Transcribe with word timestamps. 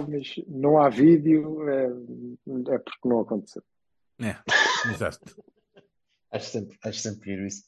Mas 0.00 0.34
não 0.46 0.78
há 0.78 0.88
vídeo, 0.88 1.68
é, 1.68 1.86
é 2.74 2.78
porque 2.78 3.08
não 3.08 3.20
aconteceu. 3.20 3.62
É, 4.20 4.36
exato. 4.90 5.20
Acho 6.32 6.50
sempre, 6.50 6.76
acho 6.82 6.98
sempre 6.98 7.30
giro 7.30 7.46
isso. 7.46 7.62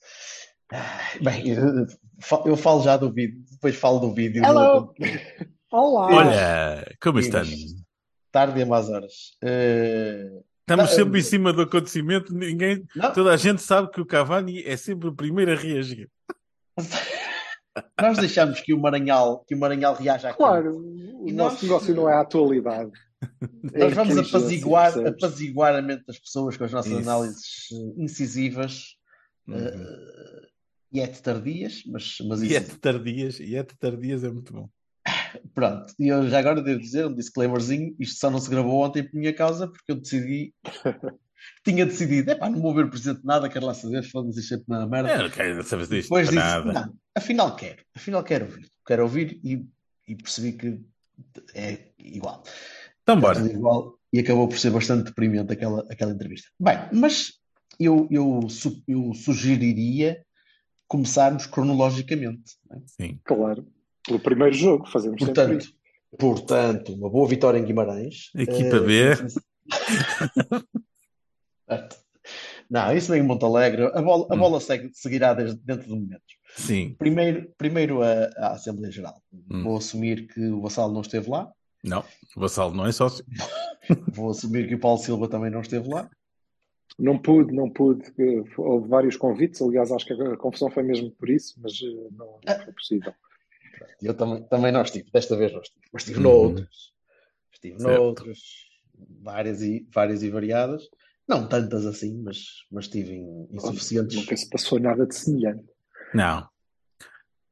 Bem, 1.23 1.49
eu, 1.49 1.87
eu 2.45 2.57
falo 2.57 2.83
já 2.83 2.97
do 2.97 3.11
vídeo, 3.11 3.43
depois 3.51 3.77
falo 3.77 4.01
do 4.01 4.13
vídeo. 4.13 4.45
Hello! 4.45 4.93
Olá! 5.71 6.07
Olha, 6.13 6.97
como 7.01 7.21
estão? 7.21 7.43
Tarde 8.31 8.61
e 8.61 8.65
mais 8.65 8.91
horas. 8.91 9.37
Uh, 9.43 10.45
Estamos 10.61 10.91
tá, 10.91 10.97
sempre 10.97 11.19
uh, 11.19 11.21
em 11.21 11.25
cima 11.25 11.53
do 11.53 11.63
acontecimento, 11.63 12.35
ninguém, 12.35 12.87
Não. 12.95 13.13
toda 13.13 13.33
a 13.33 13.37
gente 13.39 13.63
sabe 13.63 13.91
que 13.91 14.01
o 14.03 14.07
Cavani 14.07 14.63
é 14.65 14.77
sempre 14.77 15.09
o 15.09 15.15
primeiro 15.15 15.53
a 15.53 15.57
reagir. 15.57 16.11
Nós 18.01 18.19
deixamos 18.19 18.61
que 18.61 18.73
o 18.75 18.79
Maranhal, 18.81 19.45
que 19.47 19.55
o 19.55 19.59
Maranhal 19.59 19.95
reaja 19.95 20.29
aqui. 20.31 20.39
Claro, 20.39 20.77
o 20.79 21.29
E 21.29 21.33
nosso 21.33 21.57
nós- 21.57 21.63
negócio 21.63 21.95
não 21.95 22.09
é 22.09 22.15
a 22.15 22.21
atualidade. 22.21 22.91
É 23.75 23.81
Nós 23.81 23.95
vamos 23.95 24.13
inteligência, 24.13 24.39
apaziguar, 24.39 24.93
percebes? 24.95 25.25
apaziguar 25.25 25.75
a 25.75 25.83
mente 25.83 26.05
das 26.07 26.19
pessoas 26.21 26.57
com 26.57 26.65
as 26.65 26.73
nossas 26.73 26.93
Isso. 26.93 27.01
análises 27.11 27.69
eh, 27.73 28.03
incisivas 28.03 28.97
Uhum. 29.49 29.57
eh, 29.57 30.47
e 30.93 31.01
é 31.01 31.07
de 31.07 31.21
tardias, 31.21 31.83
mas, 31.87 32.17
mas 32.29 32.43
E 32.43 32.55
é 32.55 32.61
isso, 32.61 32.71
de 32.71 32.79
tardias, 32.79 33.41
e 33.41 33.57
é 33.57 33.63
de 33.63 33.77
tardias 33.77 34.23
é 34.25 34.31
muito 34.31 34.53
bom. 34.53 34.69
pronto. 35.55 35.93
E 35.99 36.09
eu 36.09 36.29
já 36.29 36.39
agora 36.39 36.63
devo 36.63 36.79
dizer 36.81 37.07
um 37.07 37.15
disclaimerzinho: 37.15 37.95
isto 37.99 38.19
só 38.21 38.31
não 38.31 38.39
se 38.39 38.49
gravou 38.49 38.85
ontem 38.85 39.03
por 39.03 39.17
minha 39.19 39.35
causa, 39.35 39.67
porque 39.67 39.91
eu 39.93 39.97
decidi, 39.97 40.55
tinha 41.65 41.85
decidido, 41.87 42.31
epá, 42.31 42.49
não 42.51 42.61
vou 42.61 42.75
ver 42.75 42.89
presente 42.91 43.21
nada, 43.25 43.49
quero 43.49 43.67
lá 43.67 43.75
saber, 43.75 44.03
foda-se 44.05 44.41
isto 44.41 44.55
é 44.55 44.61
uma 44.69 44.87
merda. 44.87 45.11
Eu 45.15 45.23
não 45.25 45.31
quero 45.31 45.63
saber 45.65 45.87
disto 45.87 46.03
Depois 46.03 46.29
para 46.29 46.37
disse, 46.41 46.55
nada. 46.55 46.73
não, 46.73 46.95
afinal 47.15 47.57
quero, 47.57 47.83
afinal 47.95 48.23
quero 48.25 48.45
ouvir, 48.47 48.69
quero 48.87 49.03
ouvir 49.03 49.41
e, 49.45 49.65
e 50.07 50.15
percebi 50.17 50.53
que 50.53 50.81
é 51.55 51.91
igual. 51.99 52.43
Então, 53.03 53.17
Está 53.17 53.27
bora. 53.29 53.41
tudo 53.41 53.51
igual 53.51 53.99
e 54.13 54.21
acabou 54.21 54.49
por 54.49 54.59
ser 54.59 54.71
bastante 54.71 55.05
deprimente 55.07 55.53
aquela, 55.53 55.87
aquela 55.91 56.13
entrevista. 56.13 56.49
Bem, 56.61 56.79
mas 56.93 57.35
eu, 57.79 58.07
eu, 58.11 58.41
eu 58.87 59.13
sugeriria 59.15 60.23
começarmos 60.87 61.47
cronologicamente. 61.47 62.57
não 62.71 62.79
é? 62.79 62.81
Sim. 62.87 63.21
Claro, 63.25 63.67
pelo 64.07 64.19
primeiro 64.21 64.55
jogo, 64.55 64.87
fazemos 64.89 65.19
sempre 65.21 65.35
Portanto, 65.35 65.61
isso. 65.63 65.75
portanto, 66.19 66.95
uma 66.95 67.11
boa 67.11 67.29
vitória 67.29 67.59
em 67.59 67.65
Guimarães. 67.65 68.31
Equipa 68.35 68.77
Eh, 68.77 68.81
B. 68.81 69.15
Não, 72.71 72.95
isso 72.95 73.11
vem 73.13 73.21
em 73.23 73.27
Montalegre. 73.27 73.85
A 73.95 74.03
bola, 74.03 74.27
a 74.31 74.35
Hum. 74.35 74.39
bola 74.39 74.61
segue- 74.61 74.91
seguirá 74.93 75.33
desde, 75.35 75.59
dentro 75.61 75.85
de 75.85 75.91
momentos. 75.91 76.37
Sim. 76.57 76.95
Primeiro, 76.99 77.51
primeiro 77.57 78.03
a, 78.03 78.25
a 78.37 78.53
Assembleia 78.53 78.93
Geral. 78.93 79.23
Hum. 79.51 79.63
Vou 79.63 79.77
assumir 79.79 80.27
que 80.27 80.41
o 80.49 80.61
Vassalo 80.61 80.93
não 80.93 81.01
esteve 81.01 81.31
lá. 81.31 81.51
Não, 81.83 82.05
o 82.37 82.41
Vassalo 82.41 82.75
não 82.75 82.87
é 82.87 82.93
sócio. 82.93 83.25
Vou 84.13 84.31
assumir 84.31 84.69
que 84.69 84.75
o 84.75 84.81
Paulo 84.81 84.99
Silva 84.99 85.29
também 85.29 85.51
não 85.51 85.61
esteve 85.63 85.89
lá. 85.89 86.11
Não 86.99 87.17
pude, 87.19 87.55
não 87.55 87.71
pude. 87.71 88.03
Houve 88.59 88.89
vários 88.89 89.17
convites, 89.17 89.63
aliás, 89.63 89.91
acho 89.93 90.05
que 90.05 90.13
a 90.15 90.37
confusão 90.37 90.69
foi 90.71 90.83
mesmo 90.83 91.11
por 91.13 91.31
isso, 91.31 91.55
mas 91.63 91.73
eh, 91.75 92.09
não 92.13 92.39
Ah. 92.47 92.59
foi 92.59 92.73
possível. 92.73 93.15
Eu 94.03 94.13
também, 94.15 94.43
também 94.49 94.73
não 94.73 94.83
estive, 94.83 95.09
desta 95.13 95.37
vez 95.37 95.53
não 95.53 95.61
estive, 95.61 95.81
mas 95.93 96.03
estive 96.03 96.19
Uhum. 96.19 96.25
noutros. 96.25 96.93
Estive 97.53 97.79
Certo. 97.81 97.99
noutros, 98.01 98.41
várias 99.23 99.63
e, 99.63 99.87
várias 99.95 100.23
e 100.25 100.29
variadas. 100.31 100.83
Não 101.29 101.47
tantas 101.47 101.85
assim, 101.85 102.23
mas, 102.23 102.65
mas 102.71 102.87
estive 102.87 103.13
em 103.13 103.49
insuficientes. 103.53 104.17
Nunca 104.17 104.37
se 104.37 104.49
passou 104.49 104.81
nada 104.81 105.07
de 105.07 105.15
semelhante. 105.15 105.65
Não. 106.15 106.49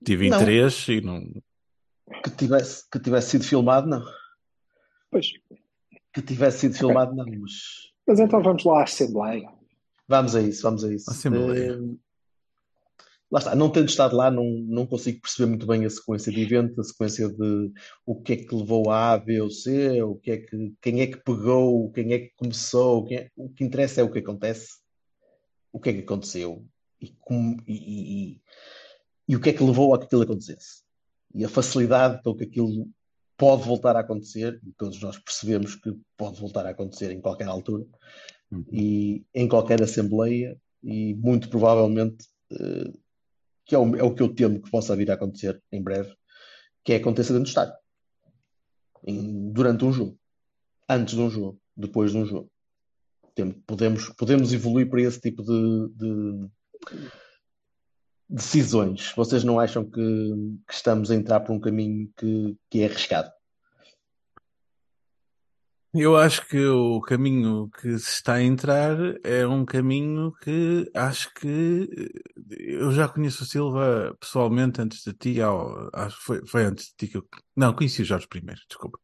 Tive 0.05 0.27
em 0.27 0.31
Não. 0.31 0.39
três 0.39 0.89
e 0.89 1.01
não. 1.01 1.21
Que 2.25 2.31
tivesse, 2.31 2.89
que 2.91 2.99
tivesse 2.99 3.31
sido 3.33 3.45
filmado, 3.45 3.87
não. 3.89 4.03
Pois, 5.11 5.27
Que 6.13 6.23
tivesse 6.23 6.61
sido 6.61 6.75
filmado, 6.77 7.15
não, 7.15 7.27
mas 7.27 7.93
mas 8.07 8.21
então 8.21 8.41
vamos 8.41 8.65
lá 8.65 8.81
à 8.81 8.85
Assembleia. 8.85 9.49
vamos 10.09 10.37
a 10.37 10.41
isso, 10.41 10.63
vamos 10.63 10.85
a 10.85 10.95
isso. 10.95 11.11
Assembleia. 11.11 11.73
Eh, 11.73 11.97
lá 13.31 13.39
está, 13.41 13.55
não 13.55 13.71
tendo 13.71 13.89
estado 13.89 14.17
lá, 14.17 14.31
não, 14.31 14.45
não 14.45 14.87
consigo 14.87 15.21
perceber 15.21 15.49
muito 15.49 15.67
bem 15.67 15.85
a 15.85 15.91
sequência 15.91 16.33
de 16.33 16.41
evento, 16.41 16.81
a 16.81 16.85
sequência 16.85 17.29
de 17.29 17.73
o 18.05 18.21
que 18.21 18.33
é 18.35 18.37
que 18.37 18.55
levou 18.55 18.91
a 18.91 19.13
A, 19.13 19.19
B 19.19 19.41
ou 19.41 19.51
C, 19.51 20.03
o 20.03 20.17
que 20.17 20.31
é 20.31 20.37
que, 20.39 20.75
quem 20.81 21.01
é 21.01 21.07
que 21.07 21.19
pegou, 21.19 21.91
quem 21.93 22.13
é 22.13 22.19
que 22.21 22.33
começou, 22.37 23.07
é- 23.11 23.31
o 23.37 23.49
que 23.49 23.65
interessa 23.65 24.01
é 24.01 24.05
o 24.05 24.11
que 24.11 24.21
acontece, 24.21 24.69
o 25.73 25.81
que 25.81 25.91
é 25.91 25.93
que 25.93 26.01
aconteceu 26.01 26.65
e, 27.01 27.09
como, 27.21 27.57
e, 27.67 27.75
e- 27.75 28.41
e- 29.29 29.37
o 29.37 29.41
que 29.41 29.51
é 29.51 29.53
que 29.53 29.63
levou 29.65 29.95
a 29.95 29.99
que 29.99 30.05
aquilo 30.05 30.23
acontecesse. 30.23 30.83
E 31.35 31.45
a 31.45 31.49
facilidade 31.49 32.23
com 32.23 32.35
que 32.35 32.45
aquilo 32.45 32.89
pode 33.37 33.65
voltar 33.65 33.97
a 33.97 34.01
acontecer, 34.01 34.59
e 34.65 34.73
todos 34.73 35.01
nós 35.03 35.19
percebemos 35.19 35.75
que 35.75 35.95
pode 36.17 36.41
voltar 36.41 36.65
a 36.65 36.71
acontecer 36.71 37.11
em 37.11 37.21
qualquer 37.21 37.49
altura 37.49 37.85
e 38.73 39.25
em 39.35 39.49
qualquer 39.49 39.83
assembleia 39.83 40.57
e 40.83 41.15
muito 41.15 41.51
provavelmente 41.51 42.25
eh, 42.53 42.93
que 43.67 43.75
é 43.75 43.79
o, 43.79 43.97
é 43.97 44.03
o 44.03 44.15
que 44.15 44.23
eu 44.23 44.33
temo 44.35 44.63
que 44.63 44.71
possa 44.71 44.97
vir 44.97 45.11
a 45.11 45.15
acontecer 45.15 45.61
em 45.73 45.83
breve, 45.83 46.15
que 46.85 46.93
é 46.93 46.97
aconteça 46.97 47.33
dentro 47.33 47.45
do 47.45 47.49
estádio, 47.49 47.75
Em- 49.05 49.53
durante 49.53 49.85
um 49.85 49.93
jogo, 49.93 50.19
antes 50.89 51.15
de 51.15 51.21
um 51.21 51.29
jogo, 51.29 51.61
depois 51.77 52.13
de 52.13 52.19
um 52.19 52.25
jogo. 52.25 52.51
Podemos, 53.67 54.09
podemos 54.11 54.53
evoluir 54.55 54.89
para 54.89 55.03
esse 55.03 55.21
tipo 55.21 55.43
de, 55.43 55.89
de 55.95 56.49
decisões. 58.29 59.13
Vocês 59.15 59.45
não 59.45 59.61
acham 59.61 59.85
que, 59.85 60.01
que 60.67 60.73
estamos 60.73 61.11
a 61.11 61.15
entrar 61.15 61.41
por 61.41 61.53
um 61.53 61.61
caminho 61.61 62.11
que, 62.17 62.57
que 62.71 62.81
é 62.81 62.87
arriscado? 62.87 63.31
Eu 65.99 66.17
acho 66.17 66.47
que 66.49 66.59
o 66.67 67.01
caminho 67.01 67.71
que 67.71 67.99
se 67.99 68.11
está 68.11 68.35
a 68.35 68.43
entrar 68.43 68.97
é 69.25 69.47
um 69.47 69.65
caminho 69.65 70.33
que 70.43 70.91
acho 70.95 71.33
que 71.35 71.97
eu 72.51 72.91
já 72.93 73.09
conheço 73.09 73.45
o 73.45 73.47
Silva 73.47 74.17
pessoalmente 74.21 74.81
antes 74.81 75.03
de 75.05 75.13
ti, 75.15 75.41
ao- 75.41 75.89
acho 75.95 76.17
que 76.19 76.25
foi, 76.25 76.47
foi 76.47 76.65
antes 76.65 76.87
de 76.89 76.95
ti 76.97 77.09
que 77.09 77.17
eu. 77.19 77.27
Não, 77.57 77.73
conheci 77.73 78.03
o 78.03 78.05
Jorge 78.05 78.27
primeiro, 78.29 78.61
desculpa. 78.69 78.99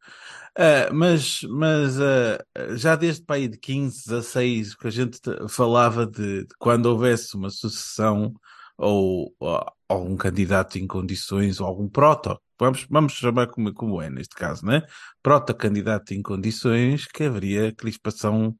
Ah, 0.59 0.93
mas 0.93 1.43
mas 1.51 2.01
ah, 2.01 2.39
já 2.77 2.97
desde 2.97 3.25
para 3.25 3.37
aí 3.37 3.49
de 3.49 3.59
15, 3.59 4.05
16, 4.07 4.75
que 4.77 4.87
a 4.89 4.91
gente 4.91 5.21
te- 5.21 5.49
falava 5.49 6.07
de, 6.07 6.43
de 6.47 6.55
quando 6.59 6.87
houvesse 6.87 7.37
uma 7.37 7.51
sucessão 7.51 8.35
ou, 8.79 9.35
ou 9.41 9.65
algum 9.89 10.17
candidato 10.17 10.79
em 10.79 10.87
condições 10.87 11.61
ou 11.61 11.67
algum 11.67 11.89
proto. 11.89 12.39
Vamos, 12.63 12.87
vamos 12.89 13.13
chamar 13.15 13.49
como, 13.49 13.75
como 13.75 14.01
é 14.01 14.09
neste 14.09 14.37
caso, 14.37 14.65
né? 14.65 14.83
proto-candidato 15.21 16.15
em 16.15 16.23
condições 16.23 17.07
que 17.07 17.25
haveria 17.25 17.73
crispação 17.75 18.57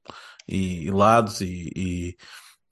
e, 0.49 0.87
e 0.87 0.91
lados 0.91 1.41
e, 1.41 1.71
e, 1.77 2.17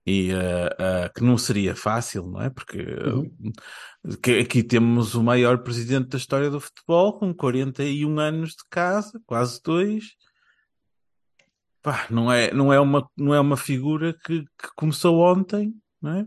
e, 0.04 0.32
ah, 0.32 1.04
ah, 1.06 1.08
que 1.14 1.22
não 1.22 1.38
seria 1.38 1.76
fácil, 1.76 2.26
não 2.26 2.42
é? 2.42 2.50
Porque 2.50 2.80
ah, 2.80 4.16
que- 4.20 4.40
aqui 4.40 4.60
temos 4.64 5.14
o 5.14 5.22
maior 5.22 5.58
presidente 5.62 6.08
da 6.08 6.18
história 6.18 6.50
do 6.50 6.58
futebol 6.58 7.16
com 7.16 7.32
41 7.32 8.18
anos 8.18 8.50
de 8.50 8.64
casa, 8.68 9.20
quase 9.24 9.60
dois. 9.62 10.16
Pá, 11.80 12.08
não 12.10 12.30
é, 12.32 12.52
não 12.52 12.72
é 12.72 12.80
uma, 12.80 13.08
não 13.16 13.32
é 13.32 13.38
uma 13.38 13.56
figura 13.56 14.12
que, 14.24 14.40
que 14.42 14.68
começou 14.74 15.20
ontem, 15.20 15.72
não 16.02 16.10
é? 16.12 16.26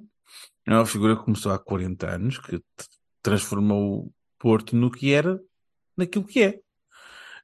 É 0.65 0.73
uma 0.73 0.85
figura 0.85 1.17
que 1.17 1.25
começou 1.25 1.51
há 1.51 1.59
40 1.59 2.09
anos, 2.09 2.37
que 2.39 2.63
transformou 3.21 4.09
Porto 4.43 4.75
no 4.75 4.91
que 4.91 5.13
era, 5.13 5.39
naquilo 5.95 6.25
que 6.25 6.41
é 6.43 6.59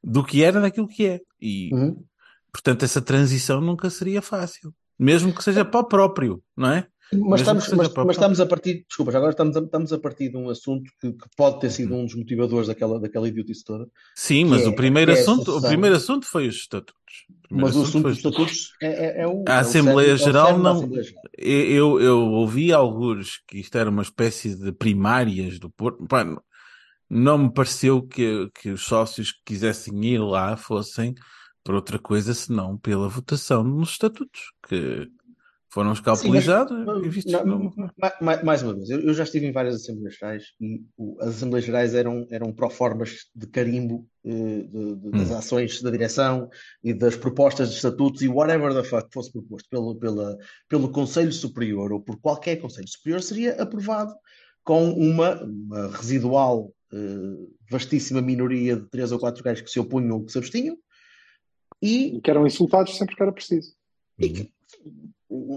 do 0.03 0.21
que 0.21 0.43
era 0.43 0.59
naquilo 0.59 0.85
que 0.87 1.05
é. 1.05 1.21
E, 1.41 1.73
Uhum. 1.73 2.03
portanto, 2.51 2.83
essa 2.83 3.01
transição 3.01 3.61
nunca 3.61 3.89
seria 3.89 4.21
fácil. 4.21 4.73
Mesmo 4.97 5.33
que 5.33 5.41
seja 5.41 5.63
para 5.63 5.79
o 5.79 5.85
próprio, 5.85 6.43
não 6.57 6.71
é? 6.71 6.87
Mas, 7.11 7.21
Mesmo 7.21 7.35
estamos, 7.59 7.69
mas, 7.73 7.93
mas 8.05 8.15
estamos 8.17 8.39
a 8.39 8.45
partir, 8.45 8.85
desculpa, 8.87 9.11
já 9.11 9.17
agora 9.17 9.31
estamos 9.31 9.55
a, 9.57 9.61
estamos 9.61 9.93
a 9.93 9.97
partir 9.97 10.29
de 10.29 10.37
um 10.37 10.47
assunto 10.49 10.91
que, 11.01 11.11
que 11.13 11.25
pode 11.35 11.59
ter 11.61 11.71
sido 11.71 11.95
um 11.95 12.05
dos 12.05 12.13
motivadores 12.15 12.67
daquela, 12.67 12.99
daquela 12.99 13.27
idiotice 13.27 13.63
toda, 13.63 13.87
Sim, 14.15 14.45
mas 14.45 14.61
que 14.61 14.67
o 14.67 14.71
é- 14.71 14.75
primeiro 14.75 15.11
é 15.11 15.19
assunto, 15.19 15.57
o 15.57 15.61
primeiro 15.61 15.95
assunto 15.95 16.25
foi 16.27 16.47
os 16.47 16.55
estatutos. 16.55 17.25
O 17.49 17.55
mas 17.61 17.75
o 17.75 17.81
assunto 17.81 18.03
dos 18.03 18.11
os 18.11 18.17
estatutos 18.17 18.73
é, 18.81 18.87
é, 18.87 19.21
é 19.23 19.27
o. 19.27 19.43
A 19.47 19.53
é 19.53 19.55
o 19.57 19.59
Assembleia 19.61 20.11
é 20.11 20.13
o 20.13 20.17
Geral 20.17 20.57
não- 20.59 20.77
Assembleia 20.77 21.03
Geral. 21.03 21.23
Eu, 21.37 21.99
eu 21.99 22.19
ouvi 22.19 22.71
alguns 22.71 23.41
que 23.47 23.57
isto 23.59 23.75
era 23.77 23.89
uma 23.89 24.03
espécie 24.03 24.55
de 24.55 24.71
primárias 24.71 25.57
do 25.57 25.69
Porto. 25.69 26.05
Pá, 26.05 26.23
não- 27.09 27.37
me 27.37 27.53
pareceu 27.53 28.01
que, 28.01 28.49
que 28.61 28.69
os 28.69 28.83
sócios 28.83 29.31
que 29.31 29.39
quisessem 29.45 30.05
ir 30.05 30.19
lá 30.19 30.55
fossem 30.55 31.15
por 31.63 31.75
outra 31.75 31.99
coisa 31.99 32.33
senão 32.33 32.77
pela 32.77 33.07
votação 33.09 33.63
nos 33.63 33.91
estatutos, 33.91 34.41
que 34.67 35.09
foram 35.71 35.93
escalpelizados 35.93 36.83
mas- 36.85 37.05
e 37.05 37.09
vistos 37.09 37.31
não, 37.31 37.45
não- 37.45 37.73
Ma- 37.95 38.13
ma- 38.21 38.43
Mais 38.43 38.63
uma 38.63 38.73
vez, 38.73 38.89
eu, 38.89 39.13
já 39.13 39.23
estive 39.23 39.45
em 39.45 39.51
várias 39.51 39.75
Assembleias 39.75 40.15
Gerais 40.15 40.43
e 40.59 40.81
as 41.19 41.27
Assembleias 41.29 41.65
Gerais 41.65 41.93
eram, 41.93 42.25
eram 42.31 42.51
pró-formas 42.51 43.27
de 43.35 43.45
carimbo 43.45 44.07
eh, 44.25 44.63
de- 44.63 44.95
de- 44.95 45.11
das 45.11 45.29
Hum. 45.29 45.37
ações 45.37 45.81
da 45.81 45.91
direção 45.91 46.49
e 46.83 46.91
das 46.93 47.15
propostas 47.15 47.69
de 47.69 47.75
estatutos 47.75 48.21
e 48.23 48.27
whatever 48.27 48.73
the 48.73 48.83
fuck 48.83 49.07
fosse 49.13 49.31
proposto 49.31 49.67
pelo, 49.69 49.95
pela, 49.95 50.37
pelo 50.67 50.89
Conselho 50.89 51.31
Superior 51.31 51.91
ou 51.93 52.01
por 52.01 52.19
qualquer 52.19 52.55
Conselho 52.57 52.87
Superior 52.87 53.21
seria 53.21 53.61
aprovado 53.61 54.13
com 54.63 54.89
uma, 54.91 55.35
uma 55.43 55.87
residual, 55.95 56.71
eh, 56.93 57.47
vastíssima 57.69 58.21
minoria 58.21 58.75
de 58.75 58.85
três 58.87 59.11
ou 59.11 59.19
quatro 59.19 59.43
gajos 59.43 59.61
que 59.63 59.69
se 59.71 59.79
opunham 59.79 60.17
ou 60.17 60.25
que 60.25 60.31
se 60.31 60.37
abstinham 60.37 60.77
e 61.81 62.17
E 62.17 62.21
que 62.21 62.29
eram 62.29 62.45
insultados 62.45 62.97
sempre 62.97 63.15
que 63.15 63.21
era 63.23 63.31
preciso. 63.31 63.73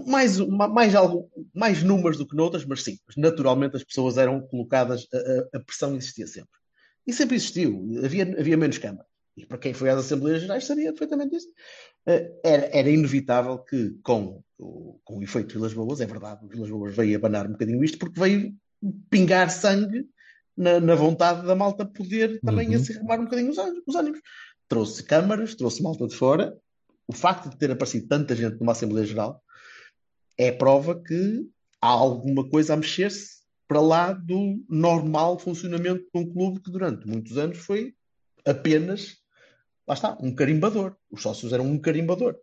mais, 0.07 0.39
ma- 0.39 0.67
mais, 0.67 0.95
algo, 0.95 1.29
mais 1.53 1.83
números 1.83 2.17
do 2.17 2.27
que 2.27 2.35
noutras, 2.35 2.65
mas 2.65 2.83
sim, 2.83 2.97
naturalmente 3.17 3.75
as 3.75 3.83
pessoas 3.83 4.17
eram 4.17 4.39
colocadas, 4.41 5.07
a, 5.13 5.57
a- 5.57 5.59
pressão 5.61 5.95
existia 5.95 6.27
sempre. 6.27 6.53
E 7.05 7.11
sempre 7.11 7.35
existiu, 7.35 7.83
havia, 8.03 8.23
havia 8.39 8.55
menos 8.57 8.77
Câmara. 8.77 9.05
E 9.35 9.45
para 9.45 9.57
quem 9.57 9.73
foi 9.73 9.89
às 9.89 9.97
Assembleias 9.99 10.41
Gerais 10.43 10.63
sabia 10.63 10.91
perfeitamente 10.91 11.35
isso. 11.35 11.47
Eh, 12.05 12.31
Era, 12.43 12.65
era 12.77 12.89
inevitável 12.89 13.57
que, 13.57 13.97
com 14.03 14.43
o, 14.59 14.99
com 15.03 15.17
o 15.17 15.23
efeito 15.23 15.53
Vilas 15.55 15.73
Boas, 15.73 15.99
é 16.01 16.05
verdade, 16.05 16.47
Vilas 16.47 16.69
Boas 16.69 16.95
veio 16.95 17.17
abanar 17.17 17.47
um 17.47 17.53
bocadinho 17.53 17.83
isto, 17.83 17.97
porque 17.97 18.19
veio 18.19 18.55
pingar 19.09 19.49
sangue 19.49 20.07
na, 20.55 20.79
na 20.79 20.95
vontade 20.95 21.45
da 21.45 21.55
malta 21.55 21.85
poder 21.85 22.39
também 22.41 22.69
Uhum. 22.69 22.75
acirramar 22.75 23.19
um 23.19 23.25
bocadinho 23.25 23.51
os 23.51 23.57
os 23.87 23.95
ânimos. 23.95 24.19
Trouxe 24.67 25.03
câmaras, 25.03 25.55
trouxe 25.55 25.81
malta 25.81 26.07
de 26.07 26.15
fora. 26.15 26.57
O 27.07 27.13
facto 27.13 27.49
de 27.49 27.57
ter 27.57 27.69
aparecido 27.71 28.07
tanta 28.07 28.35
gente 28.35 28.59
numa 28.59 28.71
Assembleia 28.71 29.05
Geral 29.05 29.43
é 30.37 30.51
prova 30.51 31.01
que 31.01 31.47
há 31.81 31.87
alguma 31.89 32.47
coisa 32.49 32.73
a 32.73 32.77
mexer-se 32.77 33.43
para 33.67 33.81
lá 33.81 34.13
do 34.13 34.63
normal 34.69 35.37
funcionamento 35.37 36.05
de 36.13 36.21
um 36.21 36.31
clube 36.31 36.61
que 36.61 36.71
durante 36.71 37.07
muitos 37.07 37.37
anos 37.37 37.57
foi 37.57 37.93
apenas, 38.45 39.17
lá 39.87 39.93
está, 39.93 40.17
um 40.21 40.33
carimbador. 40.33 40.95
Os 41.11 41.21
sócios 41.21 41.53
eram 41.53 41.65
um 41.65 41.79
carimbador. 41.79 42.35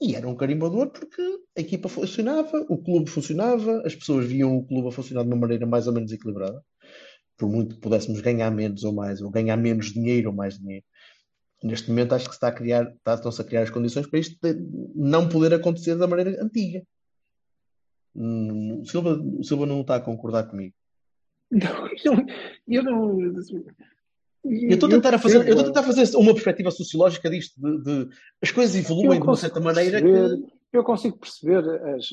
E 0.00 0.14
era 0.14 0.28
um 0.28 0.36
carimbador 0.36 0.90
porque 0.90 1.22
a 1.56 1.60
equipa 1.60 1.88
funcionava, 1.88 2.64
o 2.68 2.76
clube 2.76 3.10
funcionava, 3.10 3.82
as 3.86 3.94
pessoas 3.94 4.26
viam 4.26 4.56
o 4.56 4.64
clube 4.66 4.88
a 4.88 4.92
funcionar 4.92 5.22
de 5.22 5.28
uma 5.28 5.36
maneira 5.36 5.66
mais 5.66 5.86
ou 5.86 5.92
menos 5.92 6.12
equilibrada. 6.12 6.62
Por 7.36 7.48
muito 7.50 7.74
que 7.74 7.80
pudéssemos 7.80 8.20
ganhar 8.20 8.50
menos 8.50 8.82
ou 8.84 8.92
mais, 8.92 9.20
ou 9.20 9.30
ganhar 9.30 9.56
menos 9.56 9.92
dinheiro 9.92 10.30
ou 10.30 10.34
mais 10.34 10.58
dinheiro. 10.58 10.84
Neste 11.62 11.88
momento 11.88 12.14
acho 12.14 12.28
que 12.28 12.34
está 12.34 12.48
a 12.48 12.52
criar, 12.52 12.92
estão-se 13.06 13.40
a 13.40 13.44
criar 13.44 13.62
as 13.62 13.70
condições 13.70 14.06
para 14.06 14.18
isto 14.18 14.36
não 14.94 15.28
poder 15.28 15.54
acontecer 15.54 15.96
da 15.96 16.06
maneira 16.06 16.42
antiga. 16.42 16.82
Hum, 18.14 18.80
o 18.82 18.86
Silva, 18.86 19.12
o 19.38 19.42
Silva 19.44 19.66
não 19.66 19.80
está 19.82 19.96
a 19.96 20.00
concordar 20.00 20.44
comigo. 20.44 20.74
Não, 21.50 21.88
eu 22.68 22.82
não. 22.82 23.20
Eu, 23.20 23.34
Eu 24.44 24.70
estou 24.74 24.88
a 24.88 24.92
tentar 24.92 25.14
a 25.14 25.18
fazer, 25.18 25.36
eu 25.38 25.42
estou 25.42 25.60
a 25.60 25.64
tentar 25.64 25.82
fazer 25.82 26.16
uma 26.16 26.32
perspectiva 26.32 26.70
sociológica 26.70 27.28
disto, 27.28 27.60
de, 27.60 27.82
de- 27.82 28.14
as 28.42 28.50
coisas 28.50 28.76
evoluem 28.76 29.18
Eu 29.18 29.20
de 29.22 29.26
uma 29.26 29.36
certa 29.36 29.60
maneira 29.60 30.00
perceber, 30.00 30.46
que. 30.46 30.76
eu 30.76 30.84
consigo 30.84 31.18
perceber 31.18 31.68
as, 31.94 32.08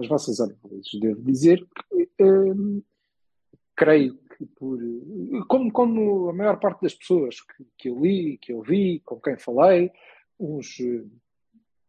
as 0.00 0.08
vossas 0.08 0.40
análises. 0.40 1.00
Devo 1.00 1.22
dizer 1.22 1.64
que 2.18 2.22
hum, 2.24 2.82
creio 3.76 4.18
que 4.36 4.44
por 4.46 4.78
como, 5.48 5.72
como 5.72 6.28
a 6.28 6.32
maior 6.32 6.58
parte 6.60 6.82
das 6.82 6.94
pessoas 6.94 7.40
que, 7.40 7.64
que 7.78 7.88
eu 7.88 7.98
li, 8.00 8.38
que 8.38 8.52
eu 8.52 8.60
vi, 8.62 9.00
com 9.04 9.18
quem 9.20 9.36
falei, 9.38 9.90
uns 10.38 10.78
eh, 10.80 11.04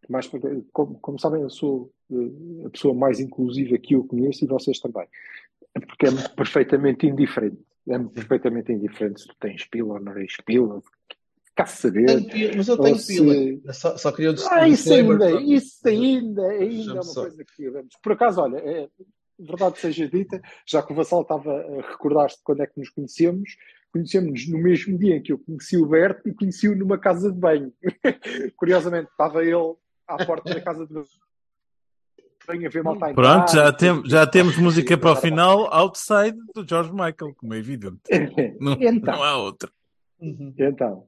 mais 0.10 0.30
como, 0.72 0.98
como 1.00 1.20
sabem, 1.20 1.42
eu 1.42 1.50
sou 1.50 1.92
eh, 2.12 2.66
a 2.66 2.70
pessoa 2.70 2.94
mais 2.94 3.20
inclusiva 3.20 3.78
que 3.78 3.96
eu 3.96 4.04
conheço 4.06 4.44
e 4.46 4.48
vocês 4.48 4.80
também. 4.80 5.08
Porque 5.74 6.08
é 6.08 6.12
perfeitamente 6.36 7.06
indiferente. 7.06 7.60
É 7.88 8.00
perfeitamente 8.00 8.72
indiferente 8.72 9.22
se 9.22 9.28
tu 9.28 9.36
tens 9.40 9.66
pila 9.66 9.94
ou 9.96 10.00
não 10.00 10.14
tens 10.14 10.36
pila. 10.46 10.82
Quer 11.56 11.68
saber? 11.68 12.26
Tenho 12.28 12.56
mas 12.58 12.68
eu 12.68 12.78
tenho 12.78 12.96
se- 12.98 13.16
pila. 13.62 13.74
Só, 13.74 13.98
só 13.98 14.12
queria 14.12 14.32
um 14.32 14.36
Ah, 14.50 14.68
isso 14.68 14.94
ainda, 14.94 15.32
isso 15.42 15.88
ainda, 15.88 16.48
ainda 16.50 16.92
é 16.92 16.94
uma 16.94 17.04
só. 17.04 17.22
coisa 17.22 17.44
que. 17.44 17.72
Por 18.02 18.12
acaso, 18.12 18.42
olha, 18.42 18.58
é, 18.58 18.90
verdade 19.39 19.80
seja 19.80 20.07
dita, 20.07 20.42
já 20.66 20.81
que 20.81 20.92
o 20.92 20.95
Vassal 20.95 21.22
estava 21.22 21.51
a 21.54 21.92
recordar-se 21.92 22.38
de 22.38 22.44
quando 22.44 22.62
é 22.63 22.68
que 22.68 22.80
nos 22.80 22.89
conhecemos, 22.89 23.56
conhecemos-nos 23.92 24.48
no 24.50 24.57
mesmo 24.60 24.98
dia 24.98 25.16
em 25.18 25.22
que 25.22 25.31
eu 25.31 25.39
conheci 25.39 25.78
o 25.78 25.86
Berto 25.86 26.28
e 26.28 26.34
conheci-o 26.34 26.75
numa 26.75 26.98
casa 26.98 27.31
de 27.31 27.38
banho. 27.39 27.72
Curiosamente, 28.57 29.10
estava 29.12 29.44
ele 29.44 29.75
à 30.07 30.25
porta 30.25 30.54
da 30.54 30.62
casa 30.62 30.86
de 30.88 30.94
banho 32.48 32.66
a 32.66 32.69
ver 32.69 32.84
malta 32.84 33.06
a 33.07 33.12
entrar, 33.12 33.36
Pronto, 33.45 33.51
já, 33.54 33.74
tem, 33.74 34.06
já 34.10 34.25
temos 34.28 34.57
música 34.57 34.98
para 34.98 35.12
o 35.12 35.16
final, 35.16 35.74
outside 35.74 36.38
do 36.56 36.66
George 36.68 36.92
Michael, 36.92 37.36
como 37.38 37.54
é 37.54 37.57
evidente. 37.57 38.00
Não, 38.60 38.74
Então. 38.80 39.16
não 39.16 39.24
há 39.24 39.38
outra. 39.38 39.69
Uhum. 40.19 40.54
Então, 40.57 41.06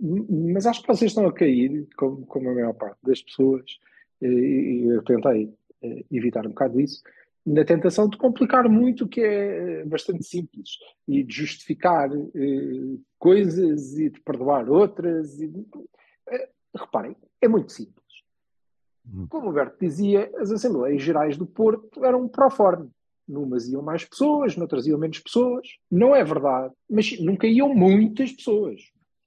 m- 0.00 0.52
mas 0.52 0.66
acho 0.66 0.80
que 0.82 0.88
vocês 0.88 1.10
estão 1.10 1.26
a 1.26 1.32
cair, 1.32 1.86
como, 1.96 2.24
como 2.26 2.50
a 2.50 2.54
maior 2.54 2.72
parte 2.74 2.98
das 3.04 3.22
pessoas, 3.22 3.64
e 4.20 4.84
eu 4.88 5.02
tentei 5.04 5.52
eh, 5.82 6.04
evitar 6.10 6.46
um 6.46 6.50
bocado 6.50 6.80
isso, 6.80 7.02
na 7.46 7.64
tentação 7.64 8.08
de 8.08 8.18
complicar 8.18 8.68
muito 8.68 9.04
o 9.04 9.08
que 9.08 9.20
é 9.20 9.84
bastante 9.84 10.24
simples 10.24 10.70
e 11.06 11.22
de 11.22 11.32
justificar 11.32 12.10
eh, 12.12 12.98
coisas 13.18 13.96
e 13.96 14.10
de 14.10 14.20
perdoar 14.20 14.68
outras. 14.68 15.40
E, 15.40 15.66
eh, 16.28 16.48
reparem, 16.74 17.16
é 17.40 17.46
muito 17.46 17.70
simples. 17.70 18.04
Como 19.28 19.46
o 19.46 19.48
Alberto 19.50 19.76
dizia, 19.80 20.28
as 20.38 20.50
Assembleias 20.50 21.00
Gerais 21.00 21.36
do 21.36 21.46
Porto 21.46 22.04
eram 22.04 22.26
pro 22.26 22.50
forma. 22.50 22.90
Numas 23.28 23.68
iam 23.68 23.82
mais 23.82 24.04
pessoas, 24.04 24.56
noutras 24.56 24.86
iam 24.86 24.98
menos 24.98 25.20
pessoas. 25.20 25.68
Não 25.88 26.14
é 26.14 26.24
verdade, 26.24 26.74
mas 26.90 27.18
nunca 27.20 27.46
iam 27.46 27.72
muitas 27.72 28.32
pessoas. 28.32 28.80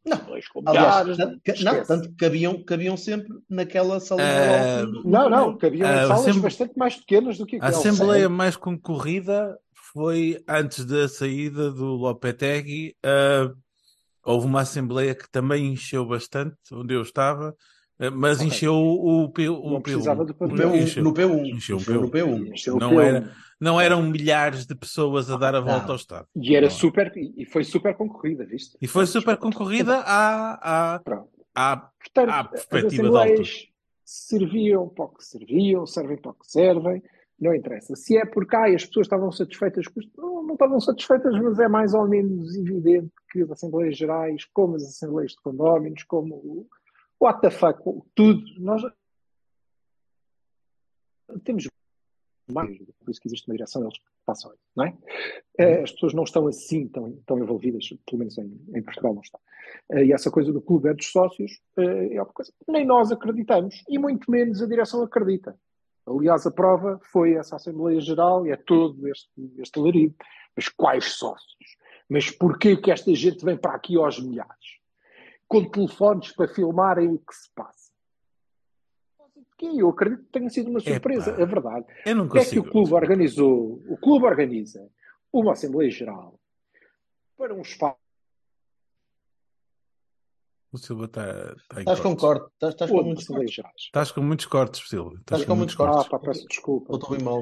Não. 0.06 0.18
Dois 0.18 0.48
com 0.48 0.62
Aliás, 0.66 1.08
milhares, 1.08 1.18
tanto, 1.18 1.40
que- 1.44 1.64
não, 1.64 1.84
tanto 1.86 2.10
que 2.10 2.16
cabiam, 2.16 2.64
cabiam 2.64 2.96
sempre 2.98 3.30
naquela 3.50 4.00
sala 4.00 4.22
Ah, 4.24 4.80
fundo. 4.86 5.04
Não, 5.06 5.30
não, 5.30 5.58
que 5.58 5.66
havia 5.66 5.86
A 5.90 5.94
salas 6.08 6.12
Assembleia- 6.22 6.42
bastante 6.44 6.78
mais 6.78 6.96
pequenas 6.96 7.38
do 7.38 7.46
que 7.46 7.56
A 7.58 7.60
aquela. 7.68 7.78
Assembleia 7.78 8.30
mais 8.30 8.56
concorrida 8.56 9.58
foi 9.94 10.42
antes 10.48 10.86
da 10.86 11.08
saída 11.08 11.70
do 11.72 11.86
Lopetegui. 11.96 12.96
ah, 13.04 13.52
houve 14.24 14.46
uma 14.48 14.62
Assembleia 14.62 15.14
que 15.16 15.30
também 15.30 15.68
encheu 15.74 16.06
bastante, 16.06 16.56
onde 16.72 16.94
eu 16.94 17.02
estava, 17.02 17.54
ah, 18.00 18.12
mas 18.12 18.38
Ok. 18.38 18.48
encheu 18.48 18.74
o, 18.76 19.24
o, 19.26 19.30
P, 19.32 19.50
o 19.50 19.70
Não 19.72 19.82
precisava 19.82 20.24
do 20.24 20.30
No 20.30 20.36
papel. 20.36 20.72
P1, 20.72 20.82
Encheu. 20.84 21.04
no 21.04 21.14
P1. 21.14 21.46
Encheu 21.56 21.76
o 21.78 21.80
Encheu 21.82 22.10
P1. 22.10 22.54
Encheu 22.54 22.76
o 22.76 22.80
Não 22.80 22.90
pelo. 22.90 23.02
era- 23.02 23.32
Não 23.60 23.80
eram 23.80 24.02
milhares 24.02 24.66
de 24.66 24.74
pessoas 24.74 25.30
a 25.30 25.38
dar 25.38 25.54
a 25.54 25.60
volta 25.60 25.84
Não. 25.84 25.92
ao 25.92 25.96
Estado. 25.98 26.28
E 26.36 26.56
era 26.56 26.68
Não. 26.68 26.74
super, 26.74 27.12
e 27.16 27.46
foi 27.46 27.64
super 27.64 27.96
concorrida, 27.96 28.46
viste? 28.46 28.78
E 28.82 28.88
foi 28.88 29.06
super 29.06 29.36
concorrida 29.38 29.98
à, 29.98 30.96
à, 30.96 31.02
à, 31.54 31.78
Portanto, 31.78 32.30
à 32.30 32.40
as 32.42 32.48
perspectiva 32.48 32.90
de 32.90 33.18
assembleias 33.18 33.68
serviam 34.06 34.88
para 34.88 35.06
o 35.06 35.10
que 35.10 35.24
serviam, 35.24 35.86
servem 35.86 36.18
para 36.18 36.32
o 36.32 36.34
que 36.34 36.50
servem, 36.50 37.04
não 37.40 37.54
interessa. 37.54 37.96
Se 37.96 38.18
é 38.18 38.26
porque 38.26 38.56
ai, 38.56 38.76
as 38.76 38.86
pessoas 38.86 39.06
estavam 39.06 39.32
satisfeitas 39.32 39.88
com 39.88 40.00
isto, 40.00 40.20
não, 40.20 40.44
não 40.44 40.54
estavam 40.54 40.80
satisfeitas, 40.80 41.40
mas 41.40 41.60
é 41.60 41.68
mais 41.68 41.94
ou 41.94 42.08
menos 42.08 42.56
evidente 42.56 43.12
que 43.32 43.42
as 43.42 43.52
Assembleias 43.52 43.98
Gerais, 43.98 44.46
como 44.54 44.76
as 44.76 44.84
Assembleias 44.84 45.32
de 45.32 45.42
Condóminos, 45.42 46.04
como 46.04 46.36
o 46.36 46.68
what 47.20 47.42
the 47.42 47.52
fuck, 47.52 47.80
tudo, 48.16 48.42
nós 48.60 48.82
temos 51.44 51.68
por 52.54 53.12
isso 53.12 53.22
que 53.22 53.28
existe 53.28 53.48
uma 53.48 53.56
direção, 53.56 53.84
eles 53.84 54.00
passam 54.26 54.52
isso, 54.54 54.64
não 54.76 54.86
é? 54.86 54.94
Eh, 55.58 55.84
As 55.84 55.92
pessoas 55.92 56.14
não 56.14 56.24
estão 56.24 56.48
assim 56.48 56.88
tão, 56.88 57.12
tão 57.26 57.40
envolvidas, 57.40 57.88
pelo 58.06 58.20
menos 58.20 58.38
em, 58.38 58.60
em 58.76 58.82
Portugal 58.82 59.14
não 59.14 59.22
estão. 59.22 59.40
Eh, 59.92 60.06
E 60.06 60.14
essa 60.14 60.30
coisa 60.32 60.52
do 60.52 60.62
clube 60.62 60.90
é 60.90 60.94
dos 60.94 61.12
sócios 61.12 61.62
eh, 61.78 62.16
é 62.16 62.22
uma 62.22 62.34
coisa 62.34 62.52
que 62.52 62.72
nem 62.72 62.86
nós 62.86 63.12
acreditamos, 63.12 63.84
e 63.88 63.98
muito 63.98 64.30
menos 64.30 64.62
a 64.62 64.68
direção 64.68 65.02
acredita. 65.04 65.58
Aliás, 66.06 66.46
a 66.48 66.52
prova 66.52 67.00
foi 67.12 67.34
essa 67.34 67.56
Assembleia 67.56 68.02
Geral 68.02 68.46
e 68.48 68.52
é 68.52 68.56
todo 68.56 69.08
este, 69.08 69.30
este 69.60 69.80
alarido. 69.80 70.16
Mas 70.56 70.68
quais 70.68 71.14
sócios? 71.14 71.78
Mas 72.10 72.32
porquê 72.32 72.76
que 72.76 72.92
esta 72.92 73.14
gente 73.14 73.46
vem 73.46 73.56
para 73.56 73.76
aqui 73.76 73.96
aos 73.96 74.20
milhares? 74.20 74.80
Com 75.48 75.70
telefones 75.70 76.32
para 76.32 76.48
filmarem 76.48 77.10
o 77.10 77.20
que 77.20 77.36
se 77.36 77.50
passa. 77.54 77.89
Que 79.60 79.80
eu 79.80 79.90
acredito 79.90 80.24
que 80.24 80.32
tenha 80.32 80.50
sido 80.50 80.70
uma 80.70 80.80
surpresa, 80.80 81.32
Epá, 81.32 81.42
é 81.42 81.46
verdade. 81.46 81.86
Eu 82.06 82.16
não 82.16 82.26
O 82.26 82.30
que 82.30 82.38
é 82.38 82.42
que 82.42 82.46
consigo. 82.48 82.68
o 82.68 82.72
clube 82.72 82.94
organizou? 82.94 83.84
O 83.90 83.98
clube 83.98 84.26
organiza 84.26 84.90
uma 85.32 85.52
Assembleia 85.52 85.92
Geral 85.92 86.40
para 87.38 87.54
um 87.54 87.62
espaço 87.62 87.98
O 90.72 90.78
Silva 90.78 91.06
está 91.06 91.24
tá 91.70 91.78
em 91.78 91.80
Estás 91.80 92.00
com 92.00 92.16
corte, 92.16 92.46
estás, 92.54 92.74
estás 92.74 92.92
com 92.92 93.04
muitos 93.04 93.26
cortes. 93.28 93.54
Gerais. 93.54 93.76
Estás 93.78 94.12
com 94.12 94.22
muitos 94.22 94.46
cortes, 94.46 94.88
Silva. 94.88 95.10
Estás 95.20 95.42
Estás 95.42 95.46
com 95.46 95.56
muitos 95.56 95.76
cortes. 95.76 96.06
Ah, 96.06 96.10
pá, 96.10 96.20
peço 96.20 96.48
desculpa. 96.48 96.92
Ou 96.94 96.98
estou 97.00 97.16
bem 97.18 97.26
mal. 97.26 97.42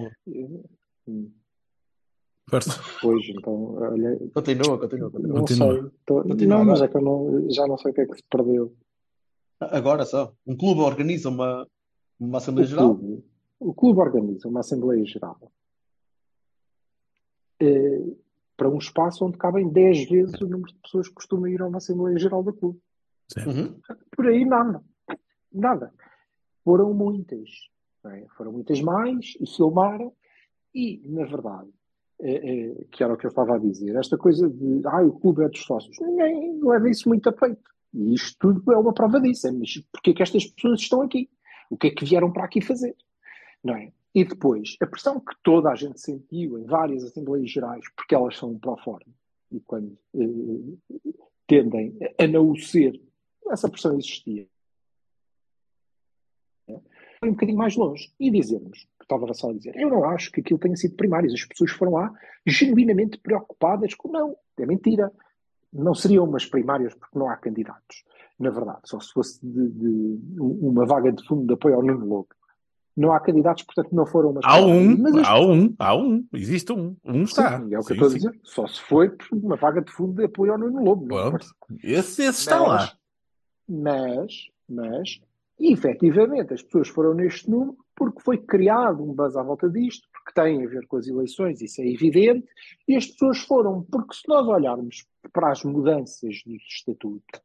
Hum. 1.08 1.32
Pois, 3.02 3.26
então, 3.28 3.74
olha, 3.76 4.18
Continua, 4.34 4.80
continua, 4.80 5.12
continua. 5.12 5.28
não 5.34 5.36
Continua. 5.42 5.74
sei. 5.82 5.92
Tô- 6.06 6.24
Continua 6.24 6.58
não, 6.60 6.66
mas 6.66 6.82
é 6.82 6.88
que 6.88 6.96
eu 6.96 7.02
não- 7.02 7.50
já 7.52 7.68
não 7.68 7.78
sei 7.78 7.92
o 7.92 7.94
que 7.94 8.02
é 8.02 8.06
que 8.06 8.16
se 8.16 8.24
perdeu. 8.30 8.74
Agora 9.60 10.06
só. 10.06 10.34
Um 10.46 10.56
clube 10.56 10.80
organiza 10.80 11.28
uma, 11.28 11.68
uma 12.20 12.36
O 12.36 12.38
Assembleia 12.38 12.68
Geral. 12.68 12.96
clube, 12.96 13.26
o 13.60 13.74
clube 13.74 14.00
organiza 14.00 14.48
uma 14.48 14.60
Assembleia 14.62 15.06
Geral 15.06 15.52
eh, 17.60 18.16
para 18.56 18.70
um 18.70 18.78
espaço 18.78 19.26
onde 19.26 19.38
cabem 19.38 19.70
10 19.70 20.10
vezes 20.10 20.42
o 20.42 20.48
número 20.48 20.72
de 20.72 20.80
pessoas 20.80 21.08
que 21.08 21.14
costumam 21.14 21.48
ir 21.48 21.62
a 21.62 21.68
uma 21.68 21.78
Assembleia 21.78 22.18
Geral 22.18 22.44
do 22.44 22.54
clube. 22.54 22.80
Uhum. 23.46 23.80
Por 24.16 24.28
aí 24.28 24.46
nada. 24.46 24.84
Nada. 25.54 25.94
Foram 26.64 26.94
muitas. 26.94 27.50
não 28.04 28.12
é? 28.12 28.26
Foram 28.36 28.52
muitas 28.52 28.82
mais 28.82 29.36
e 29.40 29.48
filmaram. 29.48 30.14
E, 30.74 31.02
na 31.08 31.26
verdade, 31.26 31.70
eh, 32.20 32.72
eh, 32.72 32.86
que 32.92 33.04
era 33.04 33.14
o 33.14 33.18
que 33.18 33.26
eu 33.26 33.30
estava 33.30 33.56
a 33.56 33.60
dizer, 33.60 33.96
esta 33.96 34.18
coisa 34.18 34.50
de 34.50 34.82
ah, 34.86 35.02
o 35.02 35.20
clube 35.20 35.44
é 35.44 35.50
dos 35.50 35.64
sócios, 35.64 35.98
ninguém 36.00 36.60
leva 36.64 36.90
isso 36.90 37.08
muito 37.10 37.28
a 37.30 37.32
peito. 37.32 37.70
E 37.94 38.14
isto 38.14 38.38
tudo 38.40 38.72
é 38.72 38.78
uma 38.78 38.94
prova 38.94 39.20
disso. 39.20 39.48
É, 39.48 39.52
mas 39.52 39.82
porquê 39.92 40.12
é 40.12 40.14
que 40.14 40.24
estas 40.24 40.46
pessoas 40.46 40.82
estão 40.82 41.02
aqui? 41.02 41.30
O 41.70 41.78
que 41.78 41.88
é 41.88 41.92
que 41.92 42.06
vieram 42.06 42.32
para 42.32 42.46
aqui 42.46 42.62
fazer? 42.62 42.96
Não 43.64 43.76
é? 43.76 43.92
E 44.14 44.24
depois, 44.24 44.76
a 44.82 44.88
pressão 44.88 45.20
que 45.20 45.36
toda 45.44 45.70
a 45.70 45.76
gente 45.76 46.00
sentiu 46.00 46.58
em 46.58 46.66
várias 46.66 47.04
Assembleias 47.04 47.52
Gerais, 47.52 47.86
porque 47.96 48.16
elas 48.16 48.38
são 48.38 48.52
um 48.52 48.60
pró-forma, 48.60 49.14
e 49.52 49.60
quando 49.60 49.98
eh, 50.16 51.00
tendem 51.46 51.98
a 52.20 52.28
não 52.28 52.56
ser, 52.56 53.00
essa 53.50 53.70
pressão 53.70 53.98
existia. 53.98 54.48
Foi 57.20 57.30
um 57.30 57.34
bocadinho 57.34 57.58
mais 57.58 57.76
longe. 57.76 58.14
E 58.20 58.30
dizermos, 58.30 58.88
estava 59.02 59.34
só 59.34 59.50
a 59.50 59.54
dizer, 59.54 59.76
eu 59.76 59.90
não 59.90 60.04
acho 60.04 60.32
que 60.32 60.42
aquilo 60.42 60.60
tenha 60.60 60.76
sido 60.76 60.96
primário. 60.96 61.32
As 61.32 61.46
pessoas 61.46 61.72
foram 61.72 61.94
lá 61.94 62.14
genuinamente 62.46 63.18
preocupadas 63.18 63.94
com 63.96 64.12
não. 64.12 64.36
É 64.58 64.66
mentira. 64.66 65.12
Não 65.72 65.94
seriam 65.94 66.24
umas 66.26 66.46
primárias 66.46 66.94
porque 66.94 67.18
não 67.18 67.30
há 67.30 67.36
candidatos. 67.38 68.04
Na 68.40 68.50
verdade, 68.50 68.80
só 68.86 69.00
se 69.00 69.12
fosse 69.12 69.40
de, 69.46 69.70
de 69.70 70.40
uma 70.40 70.86
vaga 70.86 71.12
de 71.12 71.24
fundo 71.26 71.46
de 71.46 71.54
apoio 71.54 71.76
ao 71.76 71.84
Nuno 71.84 72.06
Lobo. 72.06 72.28
Não 72.96 73.12
há 73.12 73.20
candidatos, 73.20 73.64
portanto 73.64 73.94
não 73.94 74.06
foram 74.08 74.32
umas 74.32 74.44
Há 74.46 74.60
um. 74.60 74.98
Mas 74.98 75.16
as 75.16 75.28
há 75.28 75.40
um, 75.40 75.76
há 75.78 75.96
um. 75.96 76.26
Existe 76.34 76.72
um. 76.74 76.96
Um 77.06 77.24
está. 77.24 77.60
Sim, 77.60 77.74
é 77.74 77.80
o 77.80 77.82
que 77.84 77.94
Sim, 77.94 77.94
eu 77.94 77.96
estou 77.96 78.08
a 78.08 78.10
sim. 78.10 78.18
dizer. 78.18 78.40
Só 78.44 78.68
se 78.68 78.82
foi 78.82 79.10
por 79.10 79.28
uma 79.38 79.56
vaga 79.56 79.82
de 79.82 79.92
fundo 79.92 80.14
de 80.14 80.24
apoio 80.26 80.54
ao 80.54 80.58
Nuno 80.58 80.84
Lobo. 80.84 81.06
Pronto. 81.08 81.46
foi? 81.68 81.78
Esse, 81.84 82.24
esse 82.24 82.40
está 82.40 82.60
Mas- 82.60 82.68
lá. 82.68 82.92
Mas, 83.70 84.34
mas, 84.68 85.20
efetivamente, 85.60 86.54
as 86.54 86.62
pessoas 86.64 86.88
foram 86.88 87.14
neste 87.14 87.50
número 87.50 87.78
porque 87.98 88.22
foi 88.22 88.38
criado 88.38 89.04
um 89.04 89.12
buzz 89.12 89.36
à 89.36 89.42
volta 89.42 89.68
disto, 89.68 90.08
porque 90.14 90.32
tem 90.40 90.64
a 90.64 90.70
ver 90.70 90.86
com 90.86 90.98
as 90.98 91.08
eleições, 91.08 91.60
isso 91.62 91.82
é 91.82 91.88
evidente, 91.88 92.48
e 92.88 92.96
as 92.96 93.08
pessoas 93.08 93.40
foram, 93.40 93.82
porque 93.92 94.14
se 94.14 94.22
nós 94.28 94.48
olharmos 94.48 95.08
para 95.34 95.52
as 95.52 95.64
mudanças 95.64 96.44
dos 96.46 96.64
estatutos, 96.70 97.42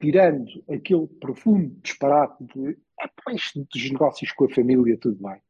tirando 0.00 0.50
aquele 0.68 1.06
profundo 1.06 1.76
disparate 1.80 2.44
de 2.44 2.76
é 3.00 3.34
isto 3.34 3.66
dos 3.72 3.90
negócios 3.90 4.32
com 4.32 4.44
a 4.46 4.50
família, 4.50 4.98
tudo 4.98 5.22
bem. 5.22 5.40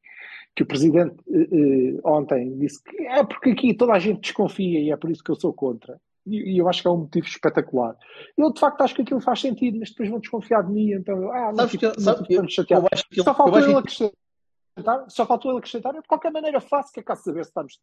Que 0.54 0.62
o 0.62 0.66
Presidente 0.66 1.16
eh, 1.28 1.48
eh, 1.52 2.00
ontem 2.04 2.56
disse 2.58 2.82
que 2.82 3.02
é 3.02 3.24
porque 3.24 3.50
aqui 3.50 3.74
toda 3.74 3.92
a 3.92 3.98
gente 3.98 4.20
desconfia 4.20 4.78
e 4.78 4.90
é 4.90 4.96
por 4.96 5.10
isso 5.10 5.24
que 5.24 5.30
eu 5.30 5.34
sou 5.34 5.52
contra. 5.52 6.00
E, 6.26 6.54
e 6.54 6.58
eu 6.58 6.68
acho 6.68 6.80
que 6.82 6.88
é 6.88 6.90
um 6.90 6.98
motivo 6.98 7.26
espetacular. 7.26 7.96
Eu, 8.36 8.52
de 8.52 8.58
facto, 8.60 8.80
acho 8.80 8.94
que 8.94 9.02
aquilo 9.02 9.20
faz 9.20 9.40
sentido, 9.40 9.78
mas 9.78 9.90
depois 9.90 10.08
vão 10.08 10.18
desconfiar 10.20 10.62
de 10.62 10.72
mim, 10.72 10.92
então, 10.92 11.30
ah, 11.32 11.48
não 11.48 11.56
Sabes 11.56 11.72
fico, 11.72 11.92
que- 11.92 12.00
sabe- 12.00 12.26
eu- 12.30 12.48
chateado. 12.48 12.82
eu 12.84 12.88
acho 12.92 13.08
que 13.08 13.14
ele- 13.16 13.24
Só 13.24 13.30
eu 13.30 13.34
faltou 13.34 13.58
ele 13.60 13.74
acrescentar, 13.74 15.04
só 15.10 15.26
faltou 15.26 15.50
ele 15.50 15.58
acrescentar, 15.58 15.94
eu 15.94 16.02
de 16.02 16.08
qualquer 16.08 16.32
maneira 16.32 16.60
faço, 16.60 16.92
que 16.92 17.00
é 17.00 17.02
caso 17.02 17.22
saber 17.24 17.44
se 17.44 17.50
estamos... 17.50 17.78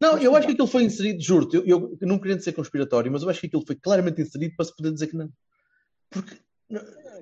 Não, 0.00 0.12
Mas 0.14 0.22
eu 0.24 0.34
acho 0.34 0.46
que 0.46 0.52
aquilo 0.54 0.66
foi 0.68 0.84
inserido, 0.84 1.20
juro-te, 1.22 1.56
eu, 1.56 1.64
eu 2.00 2.08
não 2.08 2.18
querendo 2.18 2.40
ser 2.40 2.52
conspiratório, 2.52 3.10
mas 3.12 3.22
eu 3.22 3.28
acho 3.28 3.40
que 3.40 3.46
aquilo 3.48 3.66
foi 3.66 3.76
claramente 3.76 4.22
inserido 4.22 4.54
para 4.56 4.64
se 4.64 4.74
poder 4.74 4.92
dizer 4.92 5.08
que 5.08 5.16
não. 5.16 5.28
Porque 6.08 6.36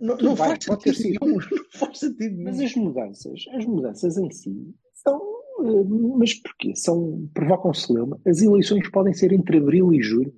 não, 0.01 0.17
não, 0.19 0.37
faz 0.37 0.63
sentido 0.63 0.99
nenhum. 1.03 1.39
Não 1.51 1.65
faz 1.75 1.99
sentido 1.99 2.31
nenhum. 2.37 2.45
Mas 2.45 2.61
as 2.61 2.75
mudanças, 2.77 3.45
as 3.55 3.65
mudanças 3.65 4.17
em 4.19 4.31
si, 4.31 4.75
são... 4.95 5.21
eh, 5.65 5.85
Mas 6.19 6.35
porquê? 6.35 6.77
São, 6.77 7.29
provocam 7.35 7.75
celeuma. 7.75 8.21
As 8.27 8.41
eleições 8.43 8.89
podem 8.91 9.13
ser 9.15 9.33
entre 9.33 9.57
abril 9.59 9.93
e 9.93 10.01
junho. 10.01 10.33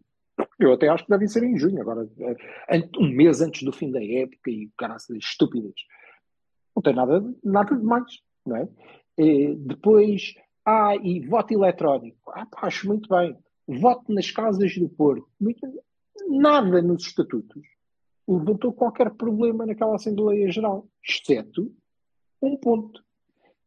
Eu 0.61 0.73
até 0.75 0.89
acho 0.89 1.05
que 1.05 1.11
devem 1.11 1.27
ser 1.27 1.43
em 1.43 1.59
junho, 1.59 1.81
agora, 1.81 2.09
eh, 2.69 2.89
um 2.99 3.09
mês 3.09 3.41
antes 3.41 3.63
do 3.63 3.73
fim 3.73 3.91
da 3.91 4.05
época 4.05 4.51
e 4.51 4.71
caraças, 4.77 5.17
estúpidas. 5.17 5.75
Não 6.77 6.83
tem 6.83 6.95
nada, 6.95 7.25
nada 7.43 7.75
de 7.75 7.83
mais, 7.83 8.21
não 8.47 8.57
é? 8.57 8.69
Eh, 9.19 9.55
depois, 9.57 10.35
ah, 10.65 10.95
e 10.97 11.27
voto 11.27 11.53
eletrónico. 11.55 12.31
Ah, 12.35 12.47
pá, 12.47 12.67
acho 12.67 12.87
muito 12.87 13.09
bem. 13.09 13.37
Voto 13.67 14.13
nas 14.13 14.31
casas 14.31 14.77
do 14.77 14.89
Porto. 14.89 15.27
Nada 16.29 16.83
nos 16.83 17.07
estatutos 17.07 17.67
levantou 18.31 18.73
qualquer 18.73 19.11
problema 19.11 19.67
naquela 19.67 19.97
Assembleia 19.97 20.51
Geral, 20.51 20.89
exceto 21.03 21.75
um 22.41 22.57
ponto, 22.57 23.05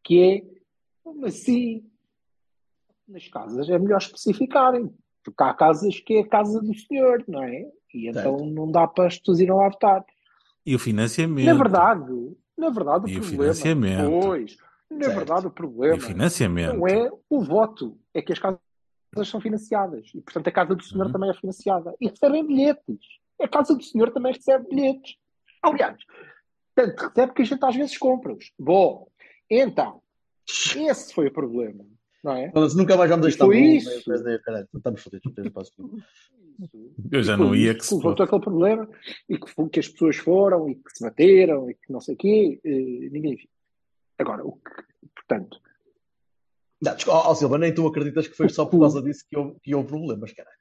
que 0.04 0.20
é, 0.20 0.62
como 1.04 1.26
assim, 1.26 1.86
nas 3.08 3.28
casas 3.28 3.70
é 3.70 3.78
melhor 3.78 3.98
especificarem, 3.98 4.94
porque 5.24 5.44
há 5.44 5.54
casas 5.54 6.00
que 6.00 6.16
é 6.16 6.20
a 6.22 6.28
casa 6.28 6.62
do 6.62 6.74
senhor, 6.76 7.24
não 7.28 7.44
é? 7.44 7.66
E 7.94 8.08
então 8.08 8.38
Certo. 8.40 8.46
não 8.46 8.72
dá 8.72 8.88
para 8.88 9.08
as 9.08 9.18
pessoas 9.18 9.40
irem 9.40 9.54
lá 9.56 9.70
votar. 9.70 10.06
E 10.66 10.76
o 10.76 10.80
financiamento. 10.80 11.46
Na 11.46 11.54
verdade, 11.54 12.38
na 12.58 12.70
verdade 12.70 13.06
o 13.06 13.10
E 13.10 13.18
o 13.18 13.22
problema, 13.22 13.54
financiamento. 13.54 14.10
pois, 14.12 14.58
na 14.90 15.06
Certo. 15.06 15.16
verdade 15.16 15.48
o 15.48 15.50
E 15.50 15.54
problema 15.54 15.98
o 15.98 16.02
financiamento. 16.02 16.76
não 16.78 16.88
é 16.88 17.12
o 17.30 17.42
voto, 17.44 17.98
é 18.14 18.22
que 18.22 18.34
as 18.34 18.40
casas 18.40 18.60
são 19.26 19.40
financiadas. 19.42 20.10
E, 20.16 20.22
portanto, 20.22 20.48
a 20.48 20.52
casa 20.52 20.76
do 20.76 20.84
senhor 20.84 21.06
Uhum. 21.08 21.12
também 21.12 21.30
é 21.30 21.34
financiada. 21.34 21.96
E 22.02 22.08
recebem 22.08 22.46
bilhetes. 22.46 23.00
A 23.42 23.48
casa 23.48 23.76
do 23.76 23.84
senhor 23.84 24.12
também 24.12 24.34
recebe 24.34 24.68
bilhetes. 24.70 25.16
Aliás, 25.62 25.98
tanto 26.76 27.08
recebe 27.08 27.34
que 27.34 27.42
a 27.42 27.46
gente 27.46 27.64
às 27.66 27.76
vezes 27.76 27.98
compra-os. 27.98 28.52
Bom, 28.58 29.08
então, 29.50 30.02
esse 30.76 31.14
foi 31.14 31.28
o 31.28 31.32
problema, 31.34 31.86
não 32.24 32.34
é? 32.34 32.52
Foda-se, 32.52 32.78
Nunca 32.78 32.96
mais 32.96 33.10
vamos 33.10 33.28
estar 33.28 33.46
foi 33.46 33.56
bom, 33.60 33.64
isso. 33.64 34.14
é, 34.30 34.40
caralho, 34.40 34.68
Estamos 34.74 35.02
fodidos. 35.02 35.34
Eu 37.12 37.24
já 37.24 37.36
não 37.36 37.56
ia 37.56 37.76
que 37.76 37.86
se 37.86 37.96
levantou 37.96 38.24
aquele 38.26 38.42
problema 38.42 38.88
e 39.28 39.38
que, 39.38 39.70
que 39.70 39.80
as 39.80 39.88
pessoas 39.88 40.18
foram 40.18 40.70
e 40.70 40.76
que 40.76 40.92
se 40.96 41.04
bateram 41.04 41.70
e 41.70 41.74
que 41.74 41.92
não 41.92 42.00
sei 42.00 42.16
o 42.16 42.18
quê, 42.18 42.60
eh, 42.64 43.10
ninguém 43.12 43.36
viu. 43.36 43.50
Agora, 44.20 44.46
o 44.46 44.54
que, 44.54 44.84
portanto, 45.16 45.60
Não, 46.82 46.96
ó, 47.08 47.32
ó, 47.32 47.36
Silva, 47.36 47.58
nem 47.58 47.74
tu 47.74 47.88
acreditas 47.88 48.28
que 48.28 48.36
foi 48.36 48.50
só 48.50 48.66
por 48.66 48.80
causa 48.80 49.02
disso 49.02 49.26
que 49.30 49.38
houve, 49.38 49.56
que 49.62 49.76
houve 49.76 49.88
problemas, 49.88 50.32
caralho. 50.32 50.58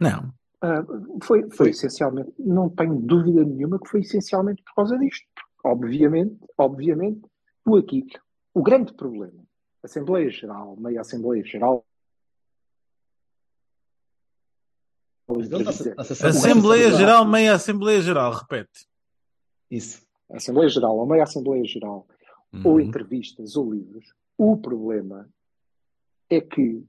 Não. 0.00 0.32
Ah, 0.62 0.82
foi, 1.22 1.42
foi 1.42 1.50
Foi. 1.56 1.70
essencialmente, 1.70 2.32
não 2.38 2.70
tenho 2.70 2.94
dúvida 2.96 3.44
nenhuma 3.44 3.78
que 3.78 3.88
foi 3.88 4.00
essencialmente 4.00 4.62
por 4.62 4.74
causa 4.76 4.98
disto. 4.98 5.26
Obviamente, 5.64 6.38
obviamente, 6.56 7.20
tu 7.64 7.76
aqui, 7.76 8.06
o 8.54 8.62
grande 8.62 8.94
problema, 8.94 9.43
Assembleia 9.84 10.30
Geral, 10.30 10.76
meia 10.76 11.00
Assembleia 11.02 11.44
Geral, 11.44 11.84
Assembleia. 16.22 16.90
Geral, 16.92 17.24
meia 17.24 17.54
Assembleia 17.54 18.00
Geral, 18.00 18.32
repete. 18.32 18.86
Isso. 19.70 20.06
Assembleia 20.30 20.68
Geral 20.68 20.96
ou 20.96 21.06
meia 21.06 21.22
Assembleia 21.22 21.64
Geral, 21.64 22.06
ou 22.64 22.74
Uhum. 22.74 22.80
entrevistas 22.80 23.56
ou 23.56 23.72
livros, 23.72 24.14
o 24.38 24.56
problema 24.56 25.28
é 26.30 26.40
que 26.40 26.84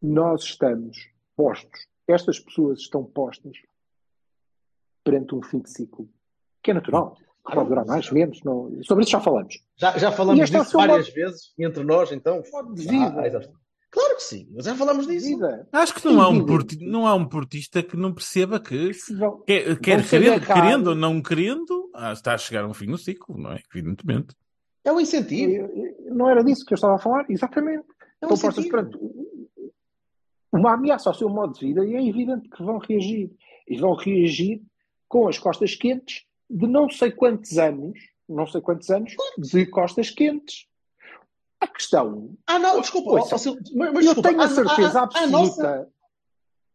nós 0.00 0.44
estamos 0.44 1.10
postos, 1.34 1.86
estas 2.06 2.38
pessoas 2.38 2.80
estão 2.80 3.04
postas 3.04 3.56
perante 5.02 5.34
um 5.34 5.42
fim 5.42 5.60
de 5.60 5.70
ciclo, 5.70 6.08
que 6.62 6.70
é 6.70 6.74
natural. 6.74 7.16
Pode 7.52 7.68
durar 7.68 7.86
mais, 7.86 8.10
menos, 8.10 8.40
não... 8.44 8.70
sobre 8.82 9.04
isso 9.04 9.12
já 9.12 9.20
falamos. 9.20 9.54
Já, 9.76 9.96
já 9.98 10.10
falamos 10.12 10.40
é 10.40 10.44
disso 10.44 10.70
seu 10.70 10.80
várias 10.80 11.08
vezes 11.08 11.52
entre 11.58 11.84
nós, 11.84 12.10
então. 12.12 12.42
De 12.74 12.82
vida. 12.88 13.14
Ah, 13.20 13.48
claro 13.90 14.16
que 14.16 14.22
sim, 14.22 14.48
mas 14.54 14.64
já 14.64 14.74
falamos 14.74 15.06
disso. 15.06 15.26
Vida. 15.28 15.68
Acho 15.72 15.94
que 15.94 16.04
não 16.04 16.20
há, 16.20 16.28
um 16.28 16.44
porti- 16.44 16.84
não 16.84 17.06
há 17.06 17.14
um 17.14 17.24
portista 17.28 17.82
que 17.82 17.96
não 17.96 18.12
perceba 18.12 18.58
que, 18.58 18.90
vão- 19.16 19.42
quer, 19.46 19.78
querendo, 19.78 20.46
querendo 20.46 20.86
ou 20.88 20.94
não 20.94 21.22
querendo, 21.22 21.90
ah, 21.94 22.12
está 22.12 22.34
a 22.34 22.38
chegar 22.38 22.64
a 22.64 22.68
um 22.68 22.74
fim 22.74 22.86
no 22.86 22.98
ciclo, 22.98 23.38
não 23.38 23.52
é? 23.52 23.60
Evidentemente. 23.74 24.34
É 24.84 24.92
um 24.92 25.00
incentivo. 25.00 25.68
Não 26.10 26.28
era 26.28 26.42
disso 26.44 26.64
que 26.64 26.72
eu 26.72 26.76
estava 26.76 26.94
a 26.96 26.98
falar, 26.98 27.26
exatamente. 27.28 27.84
É 28.20 28.26
um 28.26 28.32
Estão 28.34 28.50
postas 28.50 28.64
incentivo. 28.64 28.70
perante 28.70 28.98
uma 30.52 30.74
ameaça 30.74 31.10
ao 31.10 31.14
seu 31.14 31.28
modo 31.28 31.52
de 31.54 31.66
vida 31.66 31.84
e 31.84 31.94
é 31.94 32.06
evidente 32.08 32.48
que 32.48 32.62
vão 32.62 32.78
reagir. 32.78 33.30
E 33.68 33.76
vão 33.78 33.94
reagir 33.94 34.62
com 35.08 35.28
as 35.28 35.38
costas 35.38 35.74
quentes 35.74 36.24
de 36.48 36.66
não 36.66 36.88
sei 36.90 37.10
quantos 37.10 37.58
anos 37.58 37.98
não 38.28 38.46
sei 38.46 38.60
quantos 38.60 38.90
anos 38.90 39.14
de 39.38 39.66
costas 39.66 40.10
quentes. 40.10 40.66
A 41.60 41.66
questão. 41.68 42.34
Ah, 42.46 42.58
não, 42.58 42.80
desculpa, 42.80 43.12
Ouça, 43.12 43.36
mas, 43.36 43.44
mas 43.72 44.04
eu 44.04 44.14
desculpa, 44.14 44.28
tenho 44.28 44.40
a 44.42 44.48
certeza 44.48 44.98
a- 44.98 45.02
a- 45.02 45.04
absoluta. 45.04 45.30
nossa- 45.32 45.88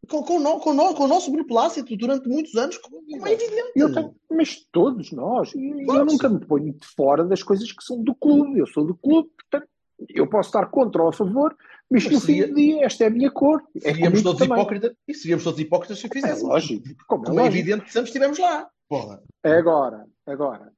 com, 0.08 0.22
com, 0.24 0.42
com, 0.60 0.94
com 0.94 1.04
o 1.04 1.06
nosso 1.08 1.30
beneplácito 1.30 1.94
durante 1.96 2.26
muitos 2.28 2.54
anos, 2.56 2.76
como 2.78 2.96
é 3.26 3.32
evidente. 3.32 3.70
Eu 3.76 3.92
tenho, 3.94 4.16
mas 4.30 4.66
todos 4.72 5.12
nós, 5.12 5.52
Claro 5.52 6.00
eu 6.00 6.06
que 6.06 6.12
nunca 6.12 6.28
sim. 6.28 6.34
me 6.34 6.46
ponho 6.46 6.72
de 6.72 6.86
fora 6.96 7.22
das 7.24 7.42
coisas 7.42 7.70
que 7.70 7.84
são 7.84 8.02
do 8.02 8.14
clube. 8.14 8.58
Eu 8.58 8.66
sou 8.66 8.84
do 8.84 8.94
clube, 8.96 9.28
portanto, 9.38 9.68
eu 10.08 10.26
posso 10.26 10.48
estar 10.48 10.66
contra 10.66 11.02
ou 11.02 11.08
a 11.10 11.12
favor, 11.12 11.54
mas, 11.88 12.02
Mas 12.04 12.14
no 12.14 12.20
fim 12.20 12.26
seria- 12.38 12.48
do 12.48 12.54
dia, 12.54 12.84
esta 12.84 13.04
é 13.04 13.06
a 13.06 13.10
minha 13.10 13.30
cor. 13.30 13.62
É 13.76 13.80
Seríamos 13.92 14.22
todos 14.22 14.40
hipócritas, 14.40 14.92
e 15.06 15.14
seríamos 15.14 15.44
todos 15.44 15.60
hipócritas 15.60 15.98
se 15.98 16.06
o 16.06 16.08
É 16.08 16.10
fizéssemos. 16.10 16.42
lógico. 16.42 16.82
Como 17.06 17.22
é 17.22 17.26
Como 17.26 17.38
é 17.40 17.42
lógico. 17.44 17.58
evidente 17.60 17.84
que 17.84 17.92
sempre 17.92 18.08
estivemos 18.08 18.38
lá. 18.38 18.68
Porra. 18.92 19.22
Agora, 19.42 20.06
agora, 20.26 20.70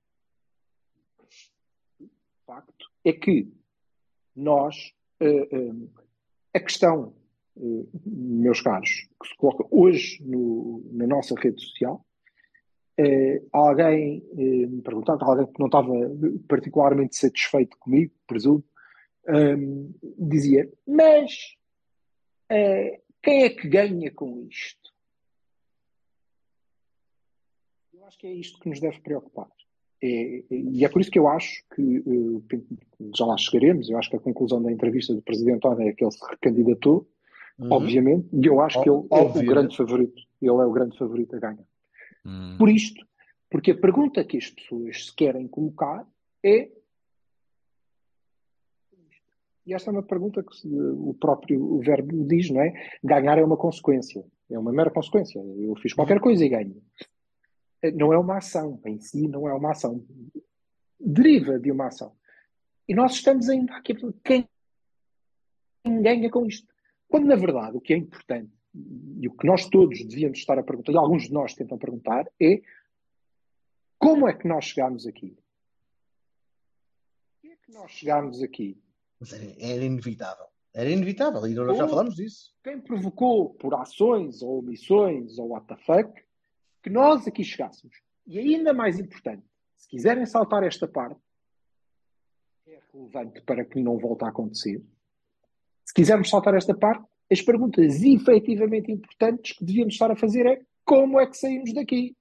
o 2.00 2.06
facto 2.46 2.88
é 3.04 3.12
que 3.12 3.52
nós, 4.36 4.94
eh, 5.18 5.48
eh, 5.50 5.72
a 6.54 6.60
questão, 6.60 7.12
eh, 7.56 7.84
meus 8.06 8.60
caros, 8.62 9.08
que 9.20 9.28
se 9.28 9.36
coloca 9.36 9.66
hoje 9.68 10.22
no- 10.22 10.80
na 10.92 11.08
nossa 11.08 11.34
rede 11.34 11.60
social, 11.60 12.06
eh, 12.96 13.42
alguém 13.52 14.22
me 14.32 14.80
perguntava, 14.80 15.24
alguém 15.24 15.46
que 15.46 15.58
não 15.58 15.66
estava 15.66 15.92
particularmente 16.46 17.16
satisfeito 17.16 17.76
comigo, 17.78 18.14
presumo, 18.28 18.62
eh, 19.26 19.56
dizia, 20.16 20.72
mas 20.86 21.56
quem 23.20 23.42
é 23.42 23.50
que 23.50 23.68
ganha 23.68 24.12
com 24.12 24.46
isto? 24.48 24.83
Eu 28.04 28.08
acho 28.08 28.18
que 28.18 28.26
é 28.26 28.34
isto 28.34 28.60
que 28.60 28.68
nos 28.68 28.80
deve 28.80 29.00
preocupar. 29.00 29.48
É- 30.02 30.44
e 30.50 30.84
é 30.84 30.88
por 30.90 31.00
isso 31.00 31.10
que 31.10 31.18
eu 31.18 31.26
acho 31.26 31.64
que, 31.74 31.96
eh, 32.06 32.60
já 33.16 33.24
lá 33.24 33.34
chegaremos, 33.38 33.88
eu 33.88 33.96
acho 33.96 34.10
que 34.10 34.16
a 34.16 34.20
conclusão 34.20 34.62
da 34.62 34.70
entrevista 34.70 35.14
do 35.14 35.22
Presidente 35.22 35.66
Ana 35.66 35.84
é 35.84 35.92
que 35.94 36.04
ele 36.04 36.12
se 36.12 36.22
recandidatou, 36.28 37.08
Uhum. 37.58 37.72
obviamente, 37.72 38.28
e 38.30 38.44
eu 38.44 38.60
acho 38.60 38.82
que 38.82 38.90
ele 38.90 39.06
é 39.10 39.20
o 39.22 39.46
grande 39.46 39.74
favorito, 39.74 40.22
ele 40.42 40.50
é 40.50 40.66
o 40.66 40.72
grande 40.72 40.98
favorito 40.98 41.34
a 41.34 41.38
ganhar. 41.38 41.66
Hum. 42.26 42.56
Por 42.58 42.68
isto, 42.68 43.06
porque 43.50 43.70
a 43.70 43.78
pergunta 43.78 44.22
que 44.22 44.36
as 44.36 44.50
pessoas 44.50 45.06
se 45.06 45.16
querem 45.16 45.48
colocar 45.48 46.06
é. 46.42 46.70
E 49.64 49.72
esta 49.72 49.90
é 49.90 49.92
uma 49.92 50.02
pergunta 50.02 50.42
que 50.42 50.68
o 50.68 51.14
próprio 51.18 51.58
o 51.64 51.78
verbo 51.80 52.22
diz, 52.26 52.50
não 52.50 52.60
é? 52.60 52.74
Ganhar 53.02 53.38
é 53.38 53.44
uma 53.44 53.56
consequência, 53.56 54.22
é 54.50 54.58
uma 54.58 54.72
mera 54.72 54.90
consequência. 54.90 55.38
Eu 55.38 55.74
fiz 55.76 55.94
qualquer 55.94 56.20
coisa 56.20 56.44
e 56.44 56.50
ganho. 56.50 56.82
Não 57.92 58.12
é 58.12 58.18
uma 58.18 58.38
ação, 58.38 58.80
em 58.86 58.98
si 58.98 59.28
não 59.28 59.48
é 59.48 59.54
uma 59.54 59.72
ação. 59.72 60.04
Deriva 60.98 61.58
de 61.58 61.70
uma 61.70 61.86
ação. 61.88 62.16
E 62.88 62.94
nós 62.94 63.12
estamos 63.14 63.48
ainda 63.48 63.74
aqui. 63.76 63.94
Quem 64.24 64.48
ganha 66.02 66.30
com 66.30 66.46
isto? 66.46 66.66
Quando, 67.08 67.26
na 67.26 67.36
verdade, 67.36 67.76
o 67.76 67.80
que 67.80 67.92
é 67.94 67.96
importante 67.96 68.52
e 69.20 69.28
o 69.28 69.32
que 69.36 69.46
nós 69.46 69.68
todos 69.68 70.04
devíamos 70.04 70.38
estar 70.38 70.58
a 70.58 70.62
perguntar, 70.62 70.92
e 70.92 70.96
alguns 70.96 71.24
de 71.24 71.32
nós 71.32 71.54
tentam 71.54 71.78
perguntar, 71.78 72.26
é 72.40 72.60
como 73.98 74.28
é 74.28 74.34
que 74.34 74.48
nós 74.48 74.64
chegámos 74.64 75.06
aqui? 75.06 75.36
Como 77.40 77.52
é 77.52 77.56
que 77.56 77.72
nós 77.72 77.90
chegámos 77.92 78.42
aqui? 78.42 78.78
Era, 79.32 79.44
era 79.74 79.84
inevitável. 79.84 80.46
Era 80.74 80.90
inevitável. 80.90 81.46
E 81.46 81.54
nós 81.54 81.76
já 81.78 81.84
Oh. 81.84 81.88
falámos 81.88 82.16
disso. 82.16 82.52
Quem 82.64 82.80
provocou 82.80 83.54
por 83.54 83.74
ações 83.74 84.42
ou 84.42 84.58
omissões 84.58 85.38
ou 85.38 85.50
what 85.50 85.66
the 85.68 85.76
fuck 85.76 86.12
que 86.84 86.90
nós 86.90 87.26
aqui 87.26 87.42
chegássemos? 87.42 87.96
E 88.26 88.38
ainda 88.38 88.72
mais 88.74 88.98
importante, 88.98 89.42
se 89.76 89.88
quiserem 89.88 90.24
saltar 90.26 90.62
esta 90.62 90.86
parte, 90.86 91.18
é 92.66 92.78
relevante 92.92 93.40
para 93.40 93.64
que 93.64 93.80
não 93.80 93.98
volte 93.98 94.24
a 94.24 94.28
acontecer. 94.28 94.82
Se 95.84 95.94
quisermos 95.94 96.28
saltar 96.30 96.54
esta 96.54 96.74
parte, 96.74 97.04
as 97.32 97.40
perguntas 97.40 98.02
efetivamente 98.02 98.92
importantes 98.92 99.56
que 99.56 99.64
devíamos 99.64 99.94
estar 99.94 100.10
a 100.10 100.16
fazer 100.16 100.46
é 100.46 100.62
como 100.84 101.18
é 101.18 101.26
que 101.26 101.36
saímos 101.38 101.72
daqui? 101.74 102.14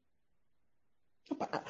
Opa, 1.29 1.63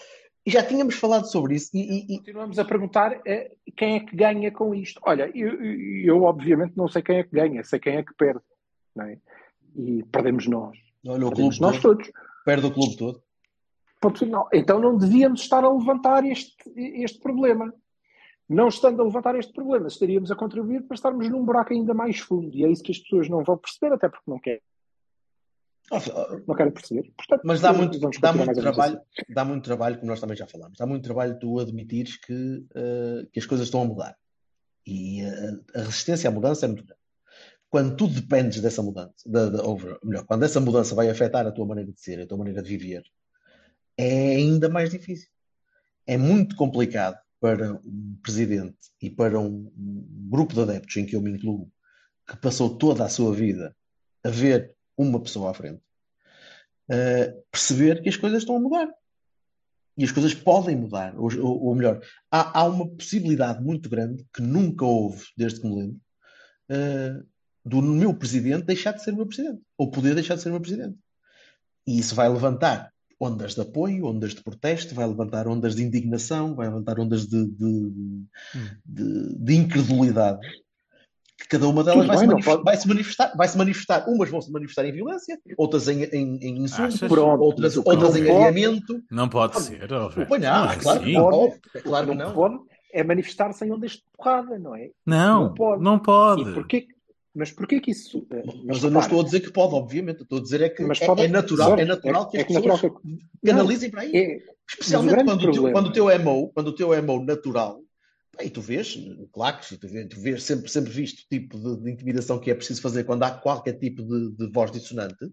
já 0.45 0.63
tínhamos 0.65 0.95
falado 0.95 1.25
sobre 1.31 1.55
isso. 1.55 1.69
E, 1.75 2.05
e- 2.13 2.17
Continuamos 2.17 2.59
a 2.59 2.65
perguntar 2.65 3.21
eh, 3.25 3.55
quem 3.75 3.95
é 3.95 4.00
que 4.01 4.15
ganha 4.15 4.51
com 4.51 4.73
isto. 4.75 5.00
Olha, 5.03 5.31
eu, 5.35 5.59
eu- 5.63 6.23
obviamente 6.23 6.77
não 6.77 6.88
sei 6.88 7.01
quem 7.01 7.17
é 7.17 7.23
que 7.23 7.31
ganha, 7.31 7.63
sei 7.63 7.79
quem 7.79 7.95
é 7.97 8.03
que 8.03 8.13
perde. 8.13 8.41
É? 9.00 9.17
E 9.75 10.03
perdemos 10.12 10.45
nós. 10.47 10.77
olha, 11.07 11.25
Perdemos 11.27 11.60
nós 11.60 11.82
todo. 11.82 11.97
todos. 11.97 12.12
Perde 12.45 12.67
o 12.67 12.73
clube 12.73 12.97
todo. 12.97 13.23
Final. 14.17 14.49
Então 14.51 14.79
não 14.79 14.97
devíamos 14.97 15.41
estar 15.41 15.63
a 15.63 15.71
levantar 15.71 16.25
este, 16.25 16.56
este 16.75 17.19
problema. 17.19 17.73
Não 18.49 18.67
estando 18.67 19.01
a 19.01 19.06
levantar 19.06 19.36
este 19.36 19.53
problema, 19.53 19.88
estaríamos 19.88 20.29
a 20.29 20.36
contribuir 20.36 20.84
para 20.84 20.95
estarmos 20.95 21.29
num 21.29 21.45
buraco 21.45 21.73
ainda 21.73 21.93
mais 21.93 22.19
fundo. 22.19 22.53
E 22.53 22.65
é 22.65 22.69
isso 22.69 22.84
que 22.84 22.91
as 22.91 22.99
pessoas 22.99 23.29
não 23.29 23.41
vão 23.43 23.58
perceber, 23.58 23.93
até 23.93 24.10
porque 24.10 24.29
não 24.29 24.38
querem, 24.38 24.62
não 26.47 26.56
querem 26.56 26.71
perceber. 26.71 27.12
Portanto, 27.15 27.41
Mas 27.43 27.62
dá 27.62 27.73
muito, 27.73 27.99
dá 28.19 28.34
muito 28.34 28.53
trabalho, 28.53 29.01
dá 29.29 29.45
muito 29.45 29.63
trabalho, 29.63 29.97
como 29.97 30.08
nós 30.08 30.19
também 30.19 30.36
já 30.36 30.47
falámos, 30.47 30.77
dá 30.77 30.86
muito 30.86 31.03
trabalho 31.03 31.38
tu 31.39 31.60
admitires 31.60 32.17
que, 32.17 32.65
eh, 32.75 33.27
que 33.32 33.39
as 33.39 33.45
coisas 33.45 33.67
estão 33.67 33.82
a 33.82 33.86
mudar. 33.86 34.17
E 34.86 35.21
eh, 35.21 35.60
a 35.75 35.79
resistência 35.79 36.29
à 36.29 36.32
mudança 36.32 36.65
é 36.65 36.67
muito 36.67 36.86
grande. 36.86 37.03
Quando 37.73 37.95
tu 37.95 38.07
dependes 38.07 38.62
dessa 38.62 38.83
mudança, 38.83 39.15
da- 39.25 39.49
da- 39.49 39.63
ou 39.63 39.79
melhor, 40.03 40.23
quando 40.27 40.43
essa 40.45 40.59
mudança 40.59 40.93
vai 40.93 41.09
afetar 41.09 41.47
a 41.47 41.51
tua 41.51 41.65
maneira 41.65 41.91
de 41.91 41.99
ser, 41.99 42.19
a 42.21 42.27
tua 42.27 42.38
maneira 42.38 42.62
de 42.62 42.69
viver, 42.69 43.01
é 43.97 44.36
ainda 44.36 44.69
mais 44.69 44.91
difícil. 44.91 45.27
É 46.05 46.15
muito 46.15 46.55
complicado 46.55 47.17
para 47.39 47.73
um 47.83 48.15
presidente 48.21 48.77
e 49.01 49.09
para 49.09 49.39
um, 49.39 49.73
um 49.75 50.27
grupo 50.29 50.53
de 50.53 50.62
adeptos 50.62 50.95
em 50.97 51.03
que 51.07 51.15
eu 51.15 51.21
me 51.21 51.31
incluo, 51.31 51.67
que 52.27 52.38
passou 52.38 52.77
toda 52.77 53.03
a 53.05 53.09
sua 53.09 53.33
vida 53.33 53.75
a 54.23 54.29
ver 54.29 54.75
uma 54.95 55.19
pessoa 55.19 55.49
à 55.49 55.53
frente, 55.55 55.81
uh, 56.91 57.43
perceber 57.49 58.03
que 58.03 58.09
as 58.09 58.17
coisas 58.17 58.43
estão 58.43 58.55
a 58.55 58.59
mudar. 58.59 58.93
E 59.97 60.03
as 60.03 60.12
coisas 60.12 60.36
podem 60.36 60.75
mudar. 60.75 61.17
Ou, 61.17 61.27
ou- 61.41 61.63
ou 61.69 61.75
melhor, 61.75 61.99
há, 62.29 62.59
há 62.59 62.65
uma 62.65 62.88
possibilidade 62.88 63.63
muito 63.63 63.89
grande 63.89 64.23
que 64.31 64.43
nunca 64.43 64.86
houve, 64.86 65.25
desde 65.36 65.59
que 65.59 65.67
me 65.67 65.75
lembro, 65.75 65.99
uh, 66.69 67.33
do 67.65 67.82
meu 67.82 68.13
presidente 68.13 68.65
deixar 68.65 68.91
de 68.91 69.04
ser 69.04 69.12
o 69.12 69.17
meu 69.17 69.26
presidente. 69.26 69.62
Ou 69.78 69.89
poder 69.89 70.13
deixar 70.13 70.36
de 70.36 70.41
ser 70.41 70.49
o 70.49 70.52
meu 70.54 70.62
presidente. 70.62 70.95
E 71.88 71.99
isso 71.99 72.13
vai 72.15 72.28
levantar 72.30 72.91
ondas 73.19 73.56
de 73.56 73.62
apoio, 73.62 74.06
ondas 74.06 74.34
de 74.34 74.43
protesto, 74.43 74.93
vai 74.93 75.08
levantar 75.08 75.47
ondas 75.47 75.76
de 75.76 75.84
indignação, 75.84 76.56
vai 76.56 76.67
levantar 76.67 76.99
ondas 76.99 77.26
de, 77.28 77.45
de, 77.47 77.91
de- 78.86 79.36
de 79.38 79.56
incredulidade. 79.56 80.39
Que 81.39 81.47
cada 81.47 81.67
uma 81.67 81.84
delas 81.84 82.06
vai, 82.06 82.17
bem, 82.17 82.19
se 82.19 82.26
não 82.28 82.34
manifestar, 82.36 82.54
pode- 82.56 82.63
vai 82.65 82.78
se 82.78 82.88
manifestar, 82.88 83.34
vai 83.38 83.47
se 83.47 83.58
manifestar, 83.58 84.10
umas 84.10 84.30
vão 84.30 84.41
se 84.41 84.52
manifestar 84.52 84.86
em 84.86 84.91
violência, 84.91 85.39
outras 85.58 85.88
em, 85.88 86.04
em, 86.04 86.38
em 86.41 86.63
insulto, 86.63 86.84
Achas? 86.95 87.10
Pronto, 87.10 87.41
outras, 87.43 87.76
outras 87.78 88.15
em 88.15 88.21
alinhamento. 88.30 89.02
Não 89.10 89.28
pode 89.30 89.60
ser, 89.62 89.91
ó, 89.91 90.10
velho. 90.10 90.28
Pois 90.28 90.41
não, 90.41 90.69
é 90.69 90.76
claro 90.78 90.99
que 90.99 91.06
assim. 91.06 91.13
não. 91.13 91.23
Pode. 91.23 91.38
Óbvio, 91.38 91.62
é 91.76 91.80
claro 91.82 92.08
que 92.08 92.15
não 92.15 92.26
não. 92.28 92.34
pode 92.36 92.60
é 92.93 93.04
manifestar-se 93.04 93.65
em 93.65 93.71
ondas 93.71 93.91
de 93.91 94.04
porrada, 94.15 94.60
não 94.60 94.76
é? 94.76 94.89
Não, 95.06 95.43
Não 95.45 95.54
pode. 95.54 95.84
não 95.84 95.99
pode. 95.99 96.41
E 96.43 96.54
porquê, 96.54 96.88
mas 97.36 97.52
porquê 97.52 97.80
que 97.80 97.91
isso... 97.91 98.26
eh, 98.32 98.43
Mas 98.65 98.84
eu 98.84 98.91
não 98.91 99.02
estou 99.02 99.22
a 99.22 99.24
dizer 99.24 99.39
que 99.39 99.52
pode, 99.52 99.74
obviamente. 99.74 100.22
Estou 100.22 100.38
a 100.38 100.41
dizer 100.41 100.62
é 100.62 100.69
que 100.69 100.84
é, 100.84 100.86
é 100.86 101.28
natural, 101.28 101.80
é 101.80 101.86
natural 101.86 102.30
que 102.30 102.38
é 102.38 102.41
as 102.41 102.48
que 102.48 102.54
natural 102.54 102.80
pessoas 102.80 103.02
canalizem 103.43 103.89
para 103.89 104.02
aí. 104.02 104.15
É, 104.15 104.54
Especialmente 104.69 105.26
quando, 105.26 105.50
o 105.50 105.52
teu, 105.52 105.72
quando 105.72 105.88
o 105.88 105.91
teu 105.91 106.19
MO, 106.19 106.52
quando 106.54 106.67
o 106.67 106.76
teu 106.76 107.04
MO 107.04 107.24
natural, 107.24 107.82
e 108.41 108.50
tu 108.50 108.62
vês, 108.62 108.98
claro 109.32 109.60
que 109.60 109.78
tu 109.78 109.88
vês, 109.88 110.08
tu 110.10 110.19
vês 110.19 110.43
sempre, 110.43 110.69
sempre 110.69 110.91
visto 110.91 111.19
o 111.19 111.30
tipo 111.30 111.58
de, 111.58 111.91
intimidação 111.91 112.39
que 112.39 112.50
é 112.50 112.56
preciso 112.56 112.82
fazer 112.82 113.04
quando 113.04 113.24
há 113.24 113.32
qualquer 113.32 113.74
tipo 113.74 114.04
de 114.04 114.52
voz 114.52 114.72
dissonante, 114.72 115.32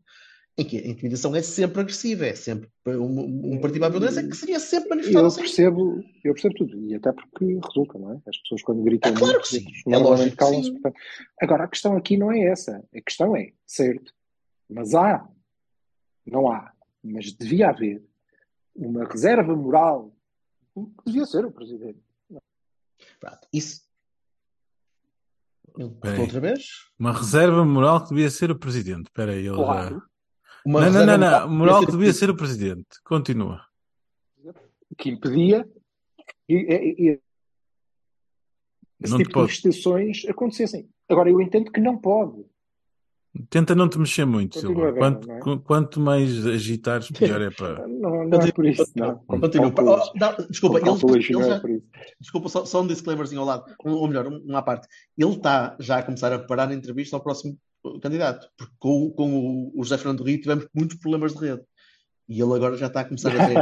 em 0.59 0.65
que 0.65 0.77
a 0.77 0.87
intimidação 0.87 1.35
é 1.35 1.43
sempre 1.43 1.81
agressiva, 1.81 2.27
é 2.27 2.35
sempre 2.35 2.69
um, 2.87 3.55
um 3.55 3.61
partido 3.61 3.85
à 3.85 3.89
violência 3.89 4.27
que 4.27 4.37
seria 4.37 4.61
sempre 4.61 4.91
manifestado 4.91 5.25
eu 5.25 5.29
assim. 5.29 5.41
percebo, 5.41 6.05
eu 6.25 6.33
percebo 6.35 6.55
tudo, 6.55 6.87
e 6.87 6.95
até 6.95 7.13
porque 7.13 7.59
resulta, 7.67 7.99
não 7.99 8.13
é? 8.13 8.21
As 8.27 8.37
pessoas 8.39 8.63
quando 8.63 8.83
gritam 8.83 9.11
É 9.11 9.15
claro 9.15 9.33
muito, 9.33 9.49
que 9.49 9.49
sim, 9.49 9.65
é 9.87 9.91
normalmente 9.91 10.19
lógico 10.19 10.31
que 10.31 10.37
calam-se, 10.37 10.69
sim. 10.69 10.73
portanto. 10.75 11.01
Agora, 11.41 11.65
a 11.65 11.69
questão 11.69 11.97
aqui 11.97 12.17
não 12.17 12.33
é 12.33 12.41
essa. 12.41 12.85
A 12.95 13.01
questão 13.01 13.37
é, 13.37 13.53
certo, 13.67 14.13
mas 14.69 14.95
há, 14.95 15.27
não 16.27 16.51
há, 16.51 16.73
mas 17.03 17.33
devia 17.33 17.71
haver 17.71 18.03
uma 18.75 19.05
reserva 19.05 19.55
moral 19.57 20.15
que 20.75 21.07
devia 21.07 21.27
ser 21.27 21.45
o 21.45 21.51
Presidente. 21.51 22.01
Pronto, 23.19 23.49
isso. 23.53 23.83
Bem. 25.77 26.21
outra 26.21 26.41
vez? 26.41 26.91
Uma 26.99 27.13
reserva 27.13 27.65
moral 27.65 28.03
que 28.03 28.11
devia 28.11 28.31
ser 28.31 28.51
o 28.51 28.59
presidente. 28.59 29.07
Espera 29.07 29.33
aí, 29.33 29.47
ele 29.47 29.55
Claro, 29.55 30.03
Uma. 30.64 30.88
Não, 30.90 31.07
não, 31.07 31.18
não, 31.18 31.18
não. 31.18 31.49
Moral 31.51 31.81
que 31.85 31.92
devia 31.92 32.11
o 32.11 32.12
ser 32.14 32.31
o 32.31 32.37
presidente. 32.37 32.87
Continua. 33.05 33.62
que 34.99 35.09
impedia 35.11 35.66
e, 36.49 36.55
e- 36.55 37.11
e- 37.11 37.20
esse 39.03 39.12
Não 39.12 39.18
tipo 39.18 39.31
de 39.31 39.37
manifestações 39.38 40.25
acontecessem. 40.29 40.88
Agora, 41.09 41.31
eu 41.31 41.40
entendo 41.40 41.70
que 41.73 41.81
não 41.81 41.96
pode. 41.96 42.44
Tenta 43.49 43.75
não 43.77 43.88
te 43.88 43.96
mexer 43.99 44.25
muito, 44.27 44.59
Silva. 44.59 44.92
Quanto, 44.92 45.27
não 45.29 45.35
é? 45.37 45.38
qu- 45.40 45.61
quanto 45.61 46.01
mais 46.01 46.44
agitares, 46.46 47.09
pior 47.12 47.40
é 47.40 47.51
para. 47.51 47.87
Não, 47.88 48.25
não 48.29 48.40
é 48.40 48.51
por 48.53 48.66
isso, 48.66 48.85
não. 48.96 49.18
Continua. 49.20 49.73
Oh, 49.79 50.18
não, 50.18 50.46
desculpa, 50.49 50.79
ele, 50.81 50.88
ele 50.90 51.33
não 51.35 51.42
é 51.42 51.49
já, 51.49 51.61
por 51.61 51.70
isso. 51.70 51.87
desculpa, 52.20 52.49
só, 52.49 52.64
só 52.64 52.83
um 52.83 52.87
disclaimerzinho 52.88 53.40
ao 53.40 53.46
lado, 53.46 53.73
ou 53.85 54.09
melhor, 54.09 54.27
um- 54.27 54.38
uma 54.44 54.59
à 54.59 54.62
parte. 54.62 54.88
Ele 55.16 55.31
está 55.31 55.77
já 55.79 55.99
a 55.99 56.03
começar 56.03 56.33
a 56.33 56.38
preparar 56.40 56.68
a 56.70 56.75
entrevista 56.75 57.14
ao 57.16 57.23
próximo 57.23 57.57
candidato, 58.03 58.49
porque 58.57 58.75
com, 58.79 59.05
o- 59.07 59.11
com 59.12 59.33
o, 59.33 59.73
o 59.81 59.83
José 59.85 59.99
Fernando 59.99 60.23
Rio 60.25 60.40
tivemos 60.40 60.66
muitos 60.75 60.97
problemas 60.99 61.35
de 61.35 61.40
rede. 61.47 61.62
E 62.29 62.40
ele 62.40 62.55
agora 62.55 62.77
já 62.77 62.87
está 62.87 63.01
a 63.01 63.05
começar 63.05 63.31
a 63.31 63.47
ter 63.47 63.55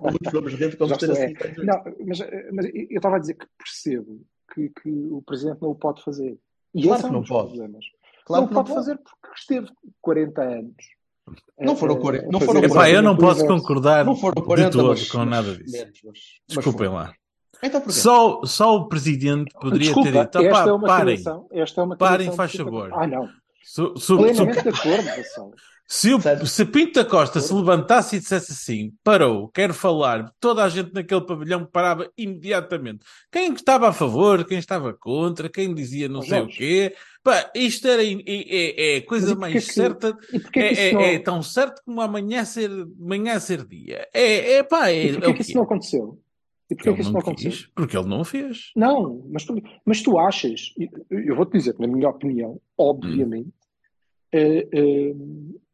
muitos 0.00 0.30
problemas 0.30 0.52
de 0.52 0.64
rede, 0.64 0.76
Já 0.88 0.96
ter 0.96 1.10
assim. 1.10 1.22
é. 1.22 1.64
Não, 1.64 1.82
mas, 2.06 2.18
mas 2.52 2.66
eu 2.66 2.86
estava 2.96 3.16
a 3.16 3.18
dizer 3.18 3.34
que 3.34 3.46
percebo 3.58 4.20
que, 4.54 4.68
que 4.68 4.90
o 4.90 5.22
Presidente 5.22 5.60
não 5.60 5.70
o 5.70 5.74
pode 5.74 6.02
fazer. 6.04 6.38
E 6.74 6.82
Claro 6.84 7.00
que 7.00 7.06
é 7.06 7.10
um 7.10 7.12
não 7.14 7.24
pode. 7.24 7.48
problemas. 7.48 7.84
Claro 8.24 8.42
não 8.42 8.48
que 8.48 8.54
não 8.54 8.62
pode 8.64 8.74
pode. 8.74 8.86
fazer 8.86 8.98
porque 9.02 9.34
esteve 9.36 9.68
40 10.00 10.42
anos. 10.42 10.74
Não 11.58 11.74
foram 11.76 11.94
a- 11.94 11.98
a 11.98 12.00
40 12.00 12.28
não 12.30 12.40
foram 12.40 12.60
esse 12.60 12.72
Epá, 12.72 12.90
eu 12.90 13.02
não 13.02 13.16
posso 13.16 13.46
concordar 13.46 14.04
Não 14.04 14.14
foram 14.16 14.40
de 14.40 14.46
40, 14.46 14.70
todo 14.70 14.88
mas, 14.88 15.08
com 15.10 15.18
mas 15.18 15.28
nada 15.28 15.56
disso. 15.56 15.72
menos, 15.76 16.00
mas- 16.04 16.18
mas 16.48 16.56
Desculpem 16.56 16.86
foram. 16.88 16.92
lá. 16.94 17.14
Então? 17.64 17.90
Só, 17.90 18.44
só 18.44 18.76
o 18.76 18.88
presidente 18.88 19.52
poderia 19.60 19.86
Desculpa, 19.86 20.10
ter 20.12 20.24
dito: 20.24 20.38
"Opá, 20.40 20.48
esta 20.58 20.68
é 20.68 20.72
uma 20.72 20.86
parem, 20.88 21.14
criação. 21.14 21.48
Esta 21.52 21.80
é 21.80 21.84
uma 21.84 21.96
parem, 21.96 22.32
faz 22.32 22.50
de- 22.50 22.58
favor. 22.58 22.90
Ah, 22.92 23.06
não. 23.06 23.28
Se, 23.62 23.82
Plenamente 24.16 24.62
de 24.62 24.68
acordo, 24.68 25.04
Vassal. 25.04 25.52
se, 25.86 26.14
o- 26.14 26.46
se 26.46 26.64
Pinto 26.64 27.02
da 27.02 27.08
Costa 27.08 27.40
se 27.40 27.52
levantasse 27.54 28.16
e 28.16 28.18
dissesse 28.20 28.52
assim: 28.52 28.92
parou, 29.04 29.48
quero 29.48 29.72
falar, 29.74 30.32
toda 30.40 30.64
a 30.64 30.68
gente 30.68 30.92
naquele 30.92 31.20
pavilhão 31.20 31.64
parava 31.64 32.10
imediatamente. 32.18 33.00
Quem 33.30 33.52
estava 33.54 33.88
a 33.88 33.92
favor, 33.92 34.44
quem 34.44 34.58
estava 34.58 34.92
contra, 34.92 35.48
quem 35.48 35.72
dizia 35.74 36.08
não 36.08 36.20
Mas, 36.20 36.28
sei 36.28 36.38
o 36.38 36.42
Jorge. 36.42 36.58
quê. 36.58 36.94
Pá, 37.22 37.50
isto 37.54 37.86
era, 37.86 38.02
é, 38.04 38.16
é 38.26 38.96
a 38.96 39.06
coisa 39.06 39.34
mais 39.36 39.52
que- 39.66 39.72
certa. 39.72 40.12
Que 40.52 40.58
É, 40.58 40.88
é- 40.88 40.92
não... 40.92 41.00
é 41.00 41.18
tão 41.20 41.42
certo 41.42 41.80
como 41.84 42.00
amanhã 42.00 42.44
ser, 42.44 42.68
amanhã 43.00 43.38
ser 43.38 43.64
dia. 43.64 44.08
É, 44.12 44.54
é 44.54 44.62
pá, 44.64 44.88
é, 44.88 45.04
E 45.04 45.08
é 45.10 45.12
porquê 45.12 45.30
o 45.30 45.34
que 45.34 45.42
isso 45.42 45.54
não 45.54 45.62
aconteceu? 45.62 46.18
E 46.72 46.74
porquê 46.74 46.88
Ele 46.88 46.96
que 46.96 47.02
isso 47.02 47.12
não 47.12 47.20
não 47.20 47.20
aconteceu? 47.20 47.50
quis, 47.50 47.66
porque 47.74 47.96
ele 47.96 48.08
não 48.08 48.20
o 48.20 48.24
fez. 48.24 48.72
Não, 48.74 49.26
mas 49.30 49.44
tu, 49.44 49.54
mas 49.84 50.02
tu 50.02 50.18
achas, 50.18 50.72
eu 51.10 51.36
vou-te 51.36 51.52
dizer, 51.52 51.78
na 51.78 51.86
minha 51.86 52.08
opinião, 52.08 52.58
obviamente, 52.78 53.52
eh, 54.32 54.66
eh, 54.72 55.14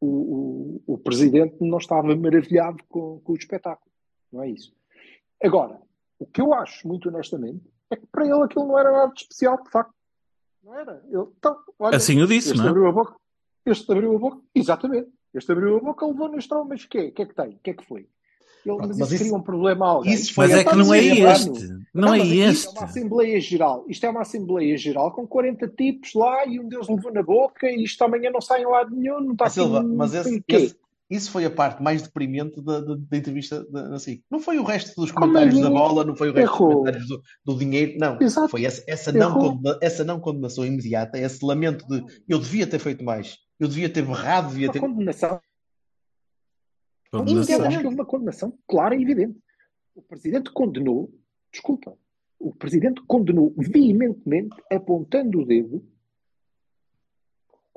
o, 0.00 0.80
o, 0.86 0.94
o 0.94 0.98
presidente 0.98 1.56
não 1.60 1.78
estava 1.78 2.16
maravilhado 2.16 2.82
com, 2.88 3.20
com 3.20 3.32
o 3.32 3.36
espetáculo, 3.36 3.90
não 4.32 4.42
é 4.42 4.50
isso? 4.50 4.74
Agora, 5.40 5.80
o 6.18 6.26
que 6.26 6.40
eu 6.40 6.52
acho, 6.52 6.88
muito 6.88 7.08
honestamente, 7.08 7.62
é 7.90 7.94
que 7.96 8.06
para 8.06 8.24
ele 8.26 8.42
aquilo 8.42 8.66
não 8.66 8.76
era 8.76 8.90
nada 8.90 9.12
de 9.12 9.20
especial, 9.22 9.62
de 9.62 9.70
facto. 9.70 9.94
Não 10.64 10.74
era. 10.74 11.00
Ele, 11.08 11.26
então, 11.38 11.56
olha, 11.78 11.96
Assim 11.96 12.18
eu 12.18 12.26
disse, 12.26 12.48
este 12.48 12.58
não 12.58 12.66
é? 12.66 12.70
abriu 12.70 12.86
a 12.88 12.92
boca, 12.92 13.14
este 13.64 13.92
abriu 13.92 14.16
a 14.16 14.18
boca, 14.18 14.42
exatamente, 14.52 15.08
este 15.32 15.52
abriu 15.52 15.76
a 15.76 15.80
boca, 15.80 16.04
levou 16.04 16.28
no 16.28 16.38
estrão, 16.38 16.64
mas 16.64 16.82
o 16.82 16.88
quê? 16.88 17.06
O 17.06 17.12
que 17.12 17.22
é 17.22 17.26
que 17.26 17.34
tem? 17.34 17.50
O 17.50 17.58
que 17.60 17.70
é 17.70 17.74
que 17.74 17.84
foi? 17.86 18.08
Ele, 18.68 18.76
Pronto, 18.76 18.88
mas, 18.88 18.98
mas 18.98 19.06
isso 19.08 19.14
isso- 19.16 19.24
cria 19.24 19.36
um 19.36 19.42
problema 19.42 19.86
a 19.86 19.88
alguém. 19.90 20.12
isso 20.14 20.34
foi 20.34 20.46
Mas 20.48 20.56
a 20.56 20.60
é 20.60 20.64
que 20.64 20.76
não 20.76 20.94
é 20.94 20.98
este. 21.04 21.48
ano. 21.64 21.78
Não 21.94 22.14
é 22.14 22.18
este. 22.26 22.66
é 22.66 22.70
uma 22.70 22.84
Assembleia 22.84 23.40
Geral. 23.40 23.84
Isto 23.88 24.06
é 24.06 24.10
uma 24.10 24.20
Assembleia 24.22 24.76
Geral 24.76 25.12
com 25.12 25.26
40 25.26 25.68
tipos 25.68 26.14
lá 26.14 26.46
e 26.46 26.60
um 26.60 26.68
Deus 26.68 26.88
levou 26.88 27.12
na 27.12 27.22
boca 27.22 27.66
e 27.70 27.82
isto 27.84 28.02
amanhã 28.04 28.30
não 28.30 28.40
sai 28.40 28.62
em 28.62 28.66
lado 28.66 28.94
nenhum, 28.94 29.20
não 29.20 29.32
está 29.32 29.44
Ah, 29.44 29.46
aqui 29.48 29.54
Silva, 29.54 29.80
um- 29.80 29.96
mas 29.96 30.14
esse, 30.14 30.42
esse- 30.48 30.76
isso 31.10 31.30
foi 31.30 31.46
a 31.46 31.50
parte 31.50 31.82
mais 31.82 32.02
deprimente 32.02 32.60
da, 32.62 32.80
da- 32.80 32.96
da 32.98 33.16
entrevista 33.16 33.64
da, 33.70 33.88
da 33.88 33.98
SIC. 33.98 34.22
Não 34.30 34.38
foi 34.40 34.58
o 34.58 34.62
resto 34.62 34.94
dos 35.00 35.10
Como 35.10 35.26
comentários 35.28 35.58
da 35.60 35.66
é? 35.68 35.70
bola, 35.70 36.04
não 36.04 36.14
foi 36.14 36.28
o 36.28 36.34
resto 36.34 36.46
Errou. 36.54 36.68
dos 36.68 36.76
comentários 36.76 37.08
do, 37.08 37.22
do 37.46 37.58
dinheiro, 37.58 37.96
não. 37.98 38.18
Exato. 38.20 38.48
Foi 38.48 38.64
essa, 38.64 38.84
essa, 38.86 39.10
não 39.10 39.32
condena- 39.32 39.78
essa 39.80 40.04
não 40.04 40.20
condenação 40.20 40.66
imediata, 40.66 41.18
esse 41.18 41.42
lamento 41.44 41.86
de 41.88 42.04
eu 42.28 42.38
devia 42.38 42.66
ter 42.66 42.78
feito 42.78 43.02
mais, 43.02 43.38
eu 43.58 43.66
devia 43.66 43.88
ter 43.88 44.02
berrado, 44.02 44.50
devia 44.50 44.70
ter. 44.70 44.80
condenação. 44.80 45.40
Condenação. 47.10 47.58
Eu 47.58 47.64
acho 47.66 47.78
que 47.78 47.84
houve 47.86 47.96
uma 47.96 48.06
condenação 48.06 48.58
clara 48.66 48.94
e 48.94 49.02
evidente. 49.02 49.38
O 49.94 50.02
Presidente 50.02 50.50
condenou, 50.52 51.10
desculpa, 51.52 51.96
o 52.38 52.54
Presidente 52.54 53.02
condenou 53.06 53.52
veementemente, 53.56 54.56
apontando 54.70 55.40
o 55.40 55.44
dedo, 55.46 55.84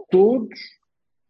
todos 0.09 0.59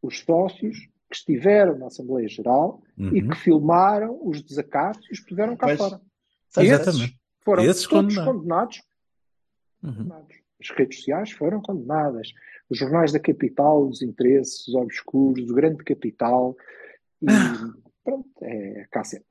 os 0.02 0.20
sócios 0.20 0.78
que 1.10 1.16
estiveram 1.16 1.78
na 1.78 1.88
Assembleia 1.88 2.28
Geral 2.28 2.82
e 2.98 3.22
Uhum. 3.22 3.30
que 3.30 3.38
filmaram 3.38 4.20
os 4.28 4.42
desacatos 4.42 5.06
e 5.10 5.14
os 5.14 5.20
puseram 5.20 5.56
cá 5.56 5.68
Pois. 5.68 5.78
fora. 5.78 6.02
Exatamente. 6.58 7.20
Foram 7.44 7.64
Esses 7.64 7.88
todos 7.88 8.16
condenados. 8.16 8.34
condenados. 8.34 8.84
Uhum. 9.84 9.94
condenados. 9.96 10.36
As 10.62 10.70
redes 10.78 10.98
sociais 11.00 11.32
foram 11.32 11.62
condenadas. 11.62 12.32
Os 12.70 12.78
jornais 12.78 13.12
da 13.12 13.20
capital, 13.20 13.88
os 13.88 14.02
interesses 14.02 14.68
obscuros, 14.74 15.50
o 15.50 15.54
grande 15.56 15.84
capital. 15.84 16.56
E 17.22 17.26
pronto, 18.04 18.30
é 18.44 18.86
cacete. 18.92 19.26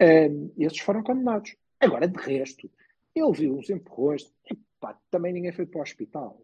Ahm, 0.00 0.50
esses 0.58 0.78
foram 0.80 1.02
condenados. 1.02 1.54
Agora, 1.80 2.08
de 2.08 2.18
resto, 2.18 2.70
ele 3.14 3.32
viu 3.32 3.56
uns 3.56 3.68
empurrões. 3.70 4.32
Epá, 4.50 4.98
também 5.10 5.32
ninguém 5.32 5.52
foi 5.52 5.66
para 5.66 5.80
o 5.80 5.82
hospital. 5.82 6.40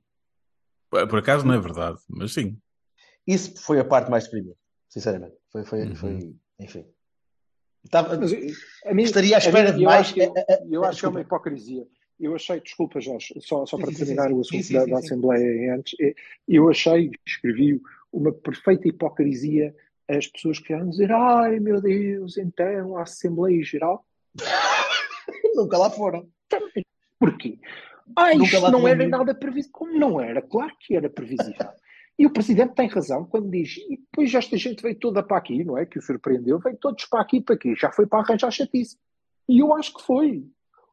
Por 0.90 1.18
acaso 1.18 1.46
não 1.46 1.54
é 1.54 1.60
verdade, 1.60 1.98
mas 2.08 2.32
sim. 2.32 2.60
Isso 3.26 3.60
foi 3.62 3.78
a 3.78 3.84
parte 3.84 4.10
mais 4.10 4.24
deprimente, 4.24 4.58
sinceramente. 4.88 5.36
Foi, 5.50 5.64
foi, 5.64 5.82
Uhum. 5.84 5.94
foi 5.94 6.36
enfim. 6.58 6.86
Estava- 7.84 8.18
Mas, 8.18 8.32
eh, 8.32 8.52
a 8.86 8.92
mim, 8.92 9.04
Estaria 9.04 9.36
à 9.36 9.38
a 9.38 9.40
mim, 9.40 9.46
espera 9.46 9.72
de 9.72 9.82
eu 9.82 9.88
mais. 9.88 10.00
acho 10.00 10.14
que, 10.14 10.20
Eh, 10.22 10.32
eh, 10.48 10.66
eu 10.70 10.84
acho 10.84 11.00
que 11.00 11.06
é 11.06 11.08
uma 11.08 11.20
hipocrisia. 11.20 11.86
Eu 12.18 12.34
achei, 12.34 12.60
desculpa, 12.60 13.00
Jorge, 13.00 13.32
só, 13.40 13.64
só 13.64 13.78
para 13.78 13.90
sim, 13.92 13.96
terminar 13.96 14.28
sim. 14.28 14.34
o 14.34 14.40
assunto 14.40 14.62
sim, 14.62 14.74
da, 14.74 14.84
sim, 14.84 14.90
da 14.90 14.96
sim. 14.98 15.04
Assembleia 15.06 15.74
antes, 15.74 15.96
eu 16.46 16.68
achei, 16.68 17.10
escrevi 17.26 17.80
uma 18.12 18.30
perfeita 18.32 18.86
hipocrisia 18.88 19.74
as 20.16 20.26
pessoas 20.26 20.58
que 20.58 20.68
vieram 20.68 20.88
dizer 20.88 21.12
ai 21.12 21.60
meu 21.60 21.80
Deus, 21.80 22.36
então 22.36 22.96
a 22.96 23.02
Assembleia 23.02 23.62
Geral. 23.62 24.04
Nunca 25.54 25.78
lá 25.78 25.90
foram. 25.90 26.28
Porquê? 27.18 27.58
Ah, 28.16 28.34
Nunca 28.34 28.44
isto 28.44 28.70
não 28.70 28.88
era 28.88 29.06
nada 29.06 29.34
previsível. 29.34 29.72
Como 29.72 29.98
não 29.98 30.20
era? 30.20 30.42
Claro 30.42 30.72
que 30.80 30.96
era 30.96 31.08
previsível. 31.08 31.68
E 32.18 32.26
o 32.26 32.30
Presidente 32.30 32.74
tem 32.74 32.86
razão 32.86 33.24
quando 33.24 33.50
diz, 33.50 33.78
e 33.78 33.96
depois 33.96 34.34
esta 34.34 34.56
gente 34.56 34.82
veio 34.82 34.98
toda 34.98 35.22
para 35.22 35.38
aqui, 35.38 35.64
não 35.64 35.78
é? 35.78 35.86
Que 35.86 35.98
o 35.98 36.02
surpreendeu, 36.02 36.58
veio 36.58 36.76
todos 36.76 37.06
para 37.06 37.22
aqui, 37.22 37.40
para 37.40 37.54
aqui. 37.54 37.74
Já 37.74 37.90
foi 37.90 38.06
para 38.06 38.20
arranjar 38.20 38.50
chatice. 38.50 38.98
E 39.48 39.60
eu 39.60 39.74
acho 39.74 39.94
que 39.94 40.02
foi. 40.02 40.46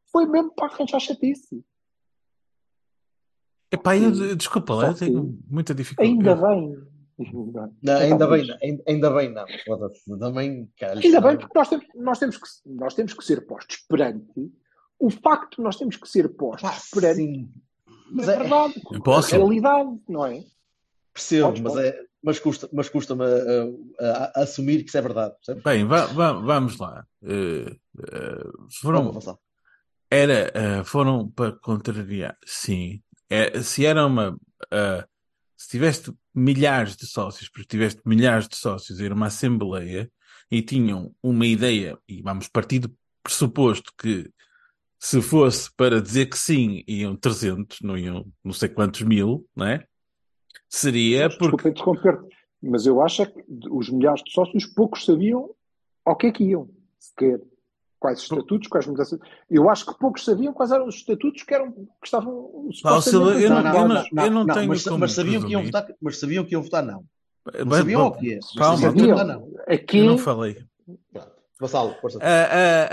Foi 0.10 0.26
mesmo 0.26 0.54
para 0.54 0.68
arranjar 0.74 1.00
chatice. 1.00 1.64
Epá, 3.70 3.98
eu, 3.98 4.36
desculpa 4.38 4.74
eu 4.74 4.94
tenho 4.94 5.38
muita 5.50 5.76
dificuldade. 5.76 6.10
Ainda 6.10 6.36
bem. 6.36 6.78
Não, 7.82 7.96
ainda 7.98 8.28
bem. 8.28 8.58
Ainda, 8.62 8.84
ainda 8.88 9.10
bem 9.12 9.34
não. 9.34 9.46
Também, 10.20 10.70
caralho, 10.80 11.02
Ainda 11.04 11.22
bem, 11.22 11.32
não. 11.32 11.38
porque 11.40 11.58
nós 11.58 11.70
temos, 11.70 11.86
nós, 11.96 12.20
temos 12.20 12.38
que, 12.38 12.48
nós 12.66 12.94
temos 12.94 13.14
que 13.14 13.24
ser 13.26 13.46
postos 13.48 13.78
perante 13.90 14.52
o 15.00 15.10
facto 15.10 15.58
de 15.58 15.64
nós 15.64 15.76
temos 15.78 15.96
que 15.96 16.08
ser 16.08 16.30
postos 16.30 16.70
Pá, 16.70 16.78
perante 17.00 17.16
sim. 17.18 17.52
Mas 18.12 18.30
a 18.30 18.34
é, 18.34 18.38
verdade, 18.38 18.82
Eu 18.92 19.02
posso? 19.02 19.34
a 19.34 19.38
realidade, 19.38 19.90
não 20.08 20.26
é? 20.26 20.44
percebo, 21.14 21.48
Podes, 21.48 21.62
mas, 21.62 21.78
é, 21.78 22.00
mas 22.24 22.40
custa, 22.40 22.70
mas 22.72 22.90
custa-me 22.90 23.24
a, 23.24 24.06
a- 24.06 24.32
a 24.36 24.42
assumir 24.44 24.84
que 24.84 24.90
isso 24.90 24.98
é 24.98 25.02
verdade. 25.02 25.34
percebes? 25.36 25.64
Bem, 25.64 25.86
va- 25.86 26.06
va- 26.06 26.34
vamos 26.34 26.78
lá. 26.78 27.06
Eh, 27.24 27.76
Vamos 27.96 28.78
foram, 28.78 29.10
avançar. 29.10 29.38
era, 30.12 30.52
eh, 30.54 30.84
foram 30.84 31.30
para 31.32 31.52
contrariar. 31.54 32.38
Sim. 32.46 33.02
É, 33.30 33.60
se 33.62 33.86
era 33.86 34.06
uma. 34.06 34.38
Se 35.58 35.70
tiveste 35.70 36.13
milhares 36.34 36.96
de 36.96 37.08
sócios, 37.08 37.50
porque 37.50 37.67
tiveste 37.67 38.02
milhares 38.06 38.48
de 38.48 38.56
sócios, 38.56 39.00
era 39.02 39.13
uma 39.13 39.26
assembleia 39.28 40.10
e 40.50 40.62
tinham 40.62 41.13
uma 41.22 41.46
ideia, 41.46 41.98
e 42.08 42.22
vamos 42.22 42.48
partir 42.48 42.80
do 42.80 42.96
pressuposto 43.24 43.91
que 43.98 44.32
se 45.00 45.22
fosse 45.22 45.70
para 45.76 46.02
dizer 46.02 46.28
que 46.28 46.38
sim, 46.38 46.84
iam 46.88 47.15
300, 47.15 47.82
não 47.82 47.98
iam 47.98 48.26
não 48.43 48.54
sei 48.54 48.70
quantos 48.70 49.02
mil, 49.02 49.48
não 49.56 49.65
é? 49.65 49.86
Seria 50.70 51.30
porque. 51.38 51.72
Desculpa 51.72 52.28
mas 52.62 52.86
eu 52.86 53.02
acho 53.02 53.22
é 53.22 53.26
que 53.26 53.43
os 53.70 53.89
milhares 53.89 54.24
de 54.24 54.32
sócios 54.32 54.65
poucos 54.65 55.06
sabiam 55.06 55.52
ao 56.04 56.15
que 56.15 56.28
é 56.28 56.32
que 56.32 56.43
iam, 56.43 56.70
sequer. 56.98 57.39
Quais 58.00 58.20
estatutos, 58.20 58.68
quais 58.68 58.86
mudanças. 58.86 59.20
Eu 59.50 59.70
acho 59.70 59.86
que 59.86 59.98
poucos 59.98 60.24
sabiam 60.24 60.54
quais 60.54 60.72
eram 60.72 60.88
os 60.88 60.96
estatutos 60.96 61.42
que, 61.44 61.54
eram, 61.54 61.72
que 61.72 61.82
estavam 62.04 62.70
Silva, 63.02 63.32
eu 63.40 63.50
não- 63.50 63.58
supostamente 63.58 64.16
eu 64.16 64.32
não- 64.32 64.42
eu 64.48 64.54
tenho 64.54 64.68
mas, 64.68 64.84
como 64.84 65.00
mas 65.00 65.12
sabiam 65.14 65.42
que 65.42 65.52
iam 65.52 65.64
votar, 65.64 65.88
mas 66.00 66.20
sabiam 66.20 66.46
que 66.46 66.54
iam 66.54 66.62
votar 66.62 66.84
não. 66.84 67.04
Não 67.66 67.72
sabiam 67.72 68.06
o 68.08 68.12
que 68.12 68.34
é. 68.34 68.40
Calma, 68.58 68.78
Sabiam 68.78 68.94
que 68.94 69.00
iam 69.00 69.18
sabiam. 69.18 69.18
votar 69.18 69.26
não. 69.26 69.74
Aqui, 69.74 69.98
eu 70.00 70.06
não 70.06 70.18
falei. 70.18 70.64
Vassalo, 71.60 71.96
força. 72.00 72.20
Ah, 72.22 72.28
ah, 72.52 72.90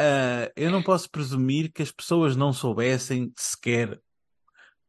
ah, 0.46 0.52
eu 0.56 0.70
não 0.70 0.82
posso 0.82 1.10
presumir 1.10 1.70
que 1.70 1.82
as 1.82 1.90
pessoas 1.90 2.34
não 2.34 2.50
soubessem 2.52 3.30
sequer 3.36 4.00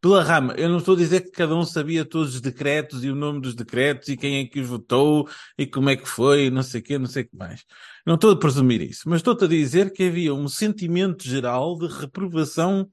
pela 0.06 0.22
rama. 0.22 0.54
Eu 0.56 0.70
não 0.70 0.78
estou 0.78 0.94
a 0.94 0.98
dizer 1.00 1.22
que 1.22 1.32
cada 1.32 1.56
um 1.56 1.66
sabia 1.66 2.06
todos 2.06 2.36
os 2.36 2.42
decretos 2.42 3.04
e 3.04 3.10
o 3.10 3.16
nome 3.16 3.42
dos 3.42 3.56
decretos 3.56 4.08
e 4.08 4.16
quem 4.16 4.38
é 4.38 4.46
que 4.46 4.60
os 4.60 4.68
votou 4.68 5.28
e 5.58 5.66
como 5.66 5.90
é 5.90 5.96
que 5.96 6.08
foi, 6.08 6.52
não 6.52 6.62
sei 6.62 6.80
o 6.80 6.84
quê, 6.84 7.00
não 7.00 7.08
sei 7.08 7.24
o 7.24 7.28
que 7.28 7.36
mais. 7.36 7.66
Não 8.06 8.14
estou 8.14 8.30
a 8.30 8.38
presumir 8.38 8.84
isso, 8.84 9.10
mas 9.10 9.18
estou-te 9.18 9.46
a 9.46 9.48
dizer 9.48 9.92
que 9.92 10.04
havia 10.04 10.32
um 10.32 10.48
sentimento 10.48 11.28
geral 11.28 11.76
de 11.76 11.88
reprovação 11.88 12.88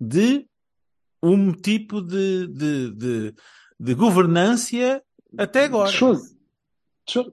de 0.00 0.46
um 1.20 1.50
tipo 1.50 2.00
de, 2.00 2.46
de, 2.46 2.90
de, 2.92 3.34
de 3.80 3.94
governância 3.94 5.02
Até 5.36 5.64
agora. 5.64 5.90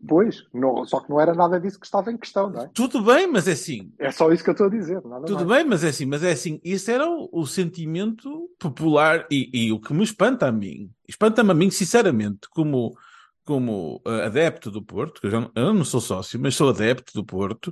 Pois, 0.07 0.43
não- 0.53 0.83
só 0.85 0.99
que 0.99 1.09
não 1.09 1.21
era 1.21 1.33
nada 1.33 1.59
disso 1.59 1.79
que 1.79 1.85
estava 1.85 2.11
em 2.11 2.17
questão, 2.17 2.49
não 2.49 2.63
é? 2.63 2.69
Tudo 2.73 3.01
bem, 3.03 3.27
mas 3.27 3.47
é 3.47 3.51
assim. 3.51 3.91
É 3.99 4.11
só 4.11 4.31
isso 4.31 4.43
que 4.43 4.49
eu 4.49 4.53
estou 4.53 4.67
a 4.67 4.69
dizer, 4.69 5.01
nada 5.05 5.25
Tudo 5.25 5.45
mais. 5.45 5.61
bem, 5.61 5.69
mas 5.69 5.83
é 5.83 5.89
assim, 5.89 6.05
mas 6.05 6.23
é 6.23 6.31
assim, 6.31 6.59
isso 6.63 6.89
era 6.89 7.07
o, 7.07 7.29
o 7.31 7.45
sentimento 7.45 8.49
popular 8.57 9.27
e, 9.31 9.49
e 9.53 9.71
o 9.71 9.79
que 9.79 9.93
me 9.93 10.03
espanta 10.03 10.47
a 10.47 10.51
mim, 10.51 10.89
espanta-me 11.07 11.51
a 11.51 11.53
mim, 11.53 11.69
sinceramente, 11.69 12.49
como, 12.49 12.95
como 13.45 14.01
eh, 14.05 14.25
adepto 14.25 14.71
do 14.71 14.81
Porto, 14.83 15.21
que 15.21 15.27
eu, 15.27 15.31
já 15.31 15.39
não, 15.41 15.51
eu 15.55 15.73
não 15.73 15.85
sou 15.85 16.01
sócio, 16.01 16.39
mas 16.39 16.55
sou 16.55 16.69
adepto 16.69 17.13
do 17.13 17.23
Porto, 17.23 17.71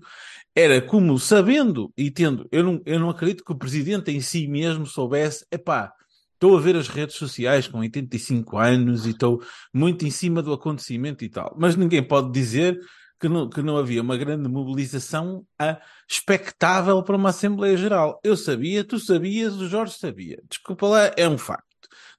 era 0.56 0.82
como 0.82 1.18
sabendo 1.20 1.92
e 1.98 2.12
tendo, 2.12 2.48
eu 2.52 2.64
não, 2.64 2.82
eu 2.86 3.00
não 3.00 3.10
acredito 3.10 3.44
que 3.44 3.52
o 3.52 3.58
presidente 3.58 4.12
em 4.12 4.22
si 4.22 4.48
mesmo 4.48 4.86
soubesse, 4.86 5.46
epá, 5.52 5.94
estou 6.38 6.56
a 6.56 6.62
ver 6.62 6.76
as 6.76 6.88
redes 6.88 7.16
sociais 7.16 7.68
com 7.68 7.80
85 7.80 8.58
anos 8.58 9.06
e 9.06 9.10
estou 9.10 9.42
muito 9.74 10.06
em 10.06 10.12
cima 10.12 10.42
do 10.42 10.54
acontecimento 10.54 11.26
e 11.26 11.30
tal, 11.30 11.56
mas 11.60 11.76
ninguém 11.76 12.02
pode 12.04 12.32
dizer 12.32 12.80
que 13.20 13.28
não, 13.28 13.50
que 13.50 13.64
não 13.64 13.78
havia 13.78 14.02
uma 14.04 14.16
grande 14.16 14.48
mobilização 14.48 15.44
a 15.58 15.80
expectável 16.08 17.02
para 17.02 17.16
uma 17.16 17.30
Assembleia 17.30 17.76
Geral. 17.76 18.20
Eu 18.24 18.38
sabia, 18.38 18.84
tu 18.84 19.00
sabias, 19.00 19.56
o 19.56 19.68
Jorge 19.68 19.98
sabia. 19.98 20.40
Desculpa 20.48 20.88
lá, 20.88 21.12
é 21.18 21.28
um 21.28 21.38
facto. 21.38 21.66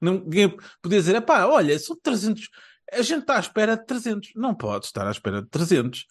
Ninguém 0.01 0.49
podia 0.81 0.99
dizer, 0.99 1.21
pá, 1.21 1.45
olha, 1.45 1.79
são 1.79 1.95
300, 2.03 2.49
a 2.91 3.01
gente 3.01 3.21
está 3.21 3.37
à 3.37 3.39
espera 3.39 3.77
de 3.77 3.85
300. 3.85 4.31
Não 4.35 4.53
pode 4.53 4.87
estar 4.87 5.07
à 5.07 5.11
espera 5.11 5.41
de 5.41 5.47
300. 5.47 6.05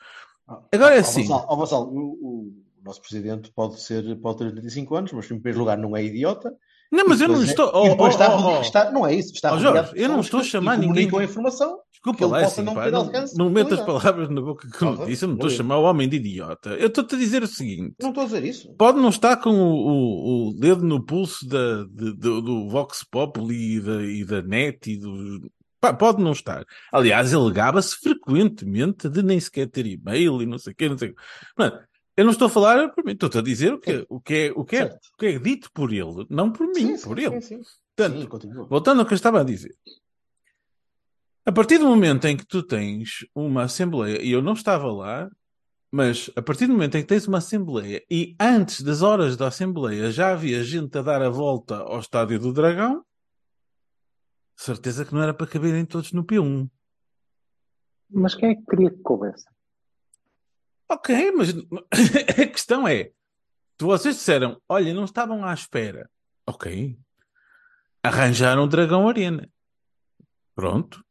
Agora 0.72 0.94
é 0.94 0.98
Ó, 0.98 1.00
assim. 1.00 1.26
Ó, 1.30 1.56
Vassal, 1.56 1.86
o, 1.86 1.98
o- 1.98 2.62
nosso 2.82 3.02
presidente 3.02 3.52
pode, 3.52 3.78
ser, 3.82 4.18
pode 4.20 4.38
ter 4.38 4.44
85 4.46 4.96
anos, 4.96 5.12
mas 5.12 5.26
em 5.26 5.38
primeiro 5.38 5.58
lugar 5.58 5.76
não 5.76 5.94
é 5.94 6.02
idiota. 6.02 6.50
Não, 6.90 7.04
mas 7.06 7.20
eu 7.20 7.28
não 7.28 7.40
é- 7.42 7.44
estou... 7.44 7.70
oh, 7.74 7.96
oh, 7.98 8.08
está, 8.08 8.34
oh, 8.36 8.58
oh. 8.58 8.60
está- 8.60 8.90
Não 8.90 9.06
é 9.06 9.14
isso, 9.14 9.32
está 9.34 9.54
Oh, 9.54 9.58
Jorge, 9.58 9.92
eu 9.94 10.08
não 10.08 10.20
estou 10.20 10.40
a 10.40 10.42
chamar 10.44 10.76
ninguém- 10.76 10.88
comunicam 11.10 11.18
a 11.20 11.24
informação. 11.24 11.78
Desculpa 11.92 12.26
lá, 12.26 12.40
é 12.40 12.44
assim, 12.44 12.62
não 12.62 12.74
pá, 12.74 12.90
não, 12.90 13.10
não 13.36 13.50
metas 13.50 13.80
palavras 13.80 14.28
na 14.30 14.40
boca 14.40 14.68
que 14.70 14.82
eu 14.84 14.94
não 14.94 15.04
disse. 15.06 15.24
Eu 15.24 15.28
não 15.28 15.34
estou 15.34 15.50
a 15.50 15.52
chamar 15.52 15.78
o 15.78 15.82
homem 15.82 16.08
de 16.08 16.16
idiota. 16.16 16.70
Eu 16.70 16.86
estou-te 16.86 17.16
a 17.16 17.18
dizer 17.18 17.42
o 17.42 17.46
seguinte. 17.48 17.94
Não 18.00 18.10
estou 18.10 18.22
a 18.22 18.26
dizer 18.26 18.44
isso. 18.44 18.72
Pode 18.78 18.98
não 19.00 19.08
estar 19.08 19.36
com 19.38 19.50
o, 19.50 19.74
o- 19.88 20.48
o 20.50 20.54
dedo 20.54 20.84
no 20.86 21.04
pulso 21.04 21.46
da, 21.48 21.82
de- 21.90 22.14
do, 22.16 22.40
do 22.40 22.68
Vox 22.68 23.04
Populi 23.10 23.76
e 23.76 23.80
da, 23.80 24.02
e 24.02 24.24
da 24.24 24.42
NET 24.42 24.86
e 24.92 24.96
do. 24.96 25.50
Pá, 25.80 25.92
pode 25.92 26.22
não 26.22 26.32
estar. 26.32 26.64
Aliás, 26.92 27.32
ele 27.32 27.50
gaba-se 27.52 27.96
frequentemente 27.96 29.08
de 29.08 29.22
nem 29.22 29.38
sequer 29.40 29.68
ter 29.68 29.86
e-mail 29.86 30.40
e 30.42 30.46
não 30.46 30.58
sei 30.58 30.72
o 30.72 30.76
quê, 30.76 30.88
não 30.88 30.96
sei 30.98 31.08
o 31.10 31.14
quê. 31.14 31.20
Mano, 31.58 31.78
eu 32.18 32.24
não 32.24 32.32
estou 32.32 32.46
a 32.46 32.50
falar 32.50 32.88
por 32.88 33.04
mim, 33.04 33.12
estou 33.12 33.30
a 33.32 33.40
dizer 33.40 33.72
o 33.72 33.78
que, 33.78 34.04
o 34.08 34.20
que, 34.20 34.34
é, 34.34 34.52
o, 34.56 34.64
que 34.64 34.74
é, 34.74 34.88
Certo. 34.88 35.06
o 35.14 35.16
que 35.16 35.26
é 35.26 35.38
dito 35.38 35.70
por 35.72 35.92
ele, 35.92 36.26
não 36.28 36.50
por 36.50 36.66
mim, 36.66 36.96
Sim, 36.96 37.08
por 37.08 37.16
sim, 37.16 37.24
ele. 37.26 37.40
sim. 37.40 37.60
Portanto, 37.94 38.42
Sim. 38.42 38.66
Voltando 38.68 39.00
ao 39.00 39.06
que 39.06 39.12
eu 39.12 39.16
estava 39.16 39.40
a 39.40 39.44
dizer. 39.44 39.72
A 41.46 41.52
partir 41.52 41.78
do 41.78 41.86
momento 41.86 42.26
em 42.26 42.36
que 42.36 42.44
tu 42.44 42.60
tens 42.60 43.24
uma 43.32 43.62
Assembleia, 43.62 44.20
e 44.20 44.32
eu 44.32 44.42
não 44.42 44.54
estava 44.54 44.90
lá, 44.92 45.30
mas 45.92 46.28
a 46.34 46.42
partir 46.42 46.66
do 46.66 46.72
momento 46.72 46.96
em 46.96 47.02
que 47.02 47.06
tens 47.06 47.28
uma 47.28 47.38
Assembleia 47.38 48.04
e 48.10 48.34
antes 48.40 48.82
das 48.82 49.00
horas 49.00 49.36
da 49.36 49.46
Assembleia 49.46 50.10
já 50.10 50.32
havia 50.32 50.64
gente 50.64 50.98
a 50.98 51.02
dar 51.02 51.22
a 51.22 51.30
volta 51.30 51.76
ao 51.76 52.00
Estádio 52.00 52.40
do 52.40 52.52
Dragão, 52.52 53.04
certeza 54.56 55.04
que 55.04 55.14
não 55.14 55.22
era 55.22 55.32
para 55.32 55.46
caberem 55.46 55.86
todos 55.86 56.12
no 56.12 56.24
P1. 56.24 56.68
Mas 58.10 58.34
quem 58.34 58.50
é 58.50 58.54
que 58.56 58.64
queria 58.68 58.90
que 58.90 59.02
coubesse? 59.02 59.46
Ok, 60.88 61.32
mas 61.32 61.50
a 62.30 62.46
questão 62.46 62.86
é: 62.88 63.10
vocês 63.80 64.16
disseram, 64.16 64.60
olha, 64.68 64.94
não 64.94 65.04
estavam 65.04 65.44
à 65.44 65.52
espera. 65.52 66.10
Ok. 66.46 66.98
Arranjaram 68.02 68.64
o 68.64 68.68
Dragão 68.68 69.08
Arena. 69.08 69.48
Pronto. 70.54 71.04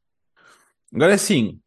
Agora 0.93 1.11
é 1.11 1.15
assim: 1.15 1.59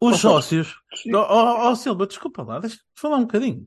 os 0.00 0.14
Oh, 0.16 0.18
sócios. 0.18 0.76
Sim. 0.94 1.14
Oh, 1.14 1.26
oh, 1.28 1.70
oh, 1.70 1.76
Silva, 1.76 2.06
desculpa 2.06 2.42
lá, 2.42 2.58
deixa-me 2.60 2.82
falar 2.94 3.16
um 3.16 3.22
bocadinho. 3.22 3.66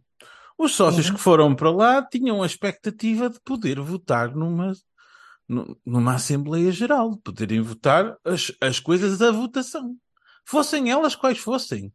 Os 0.58 0.76
sócios 0.76 1.08
Uhum. 1.08 1.16
que 1.16 1.22
foram 1.22 1.56
para 1.56 1.72
lá 1.72 2.02
tinham 2.06 2.44
a 2.44 2.46
expectativa 2.46 3.30
de 3.30 3.40
poder 3.42 3.80
votar 3.80 4.36
numa, 4.36 4.74
nu- 5.48 5.80
numa 5.86 6.16
Assembleia 6.16 6.72
Geral, 6.72 7.12
de 7.12 7.22
poderem 7.22 7.62
votar 7.62 8.18
as, 8.26 8.52
as 8.62 8.80
coisas 8.80 9.22
à 9.22 9.32
votação. 9.32 9.96
Fossem 10.46 10.90
elas 10.92 11.16
quais 11.16 11.38
fossem. 11.38 11.94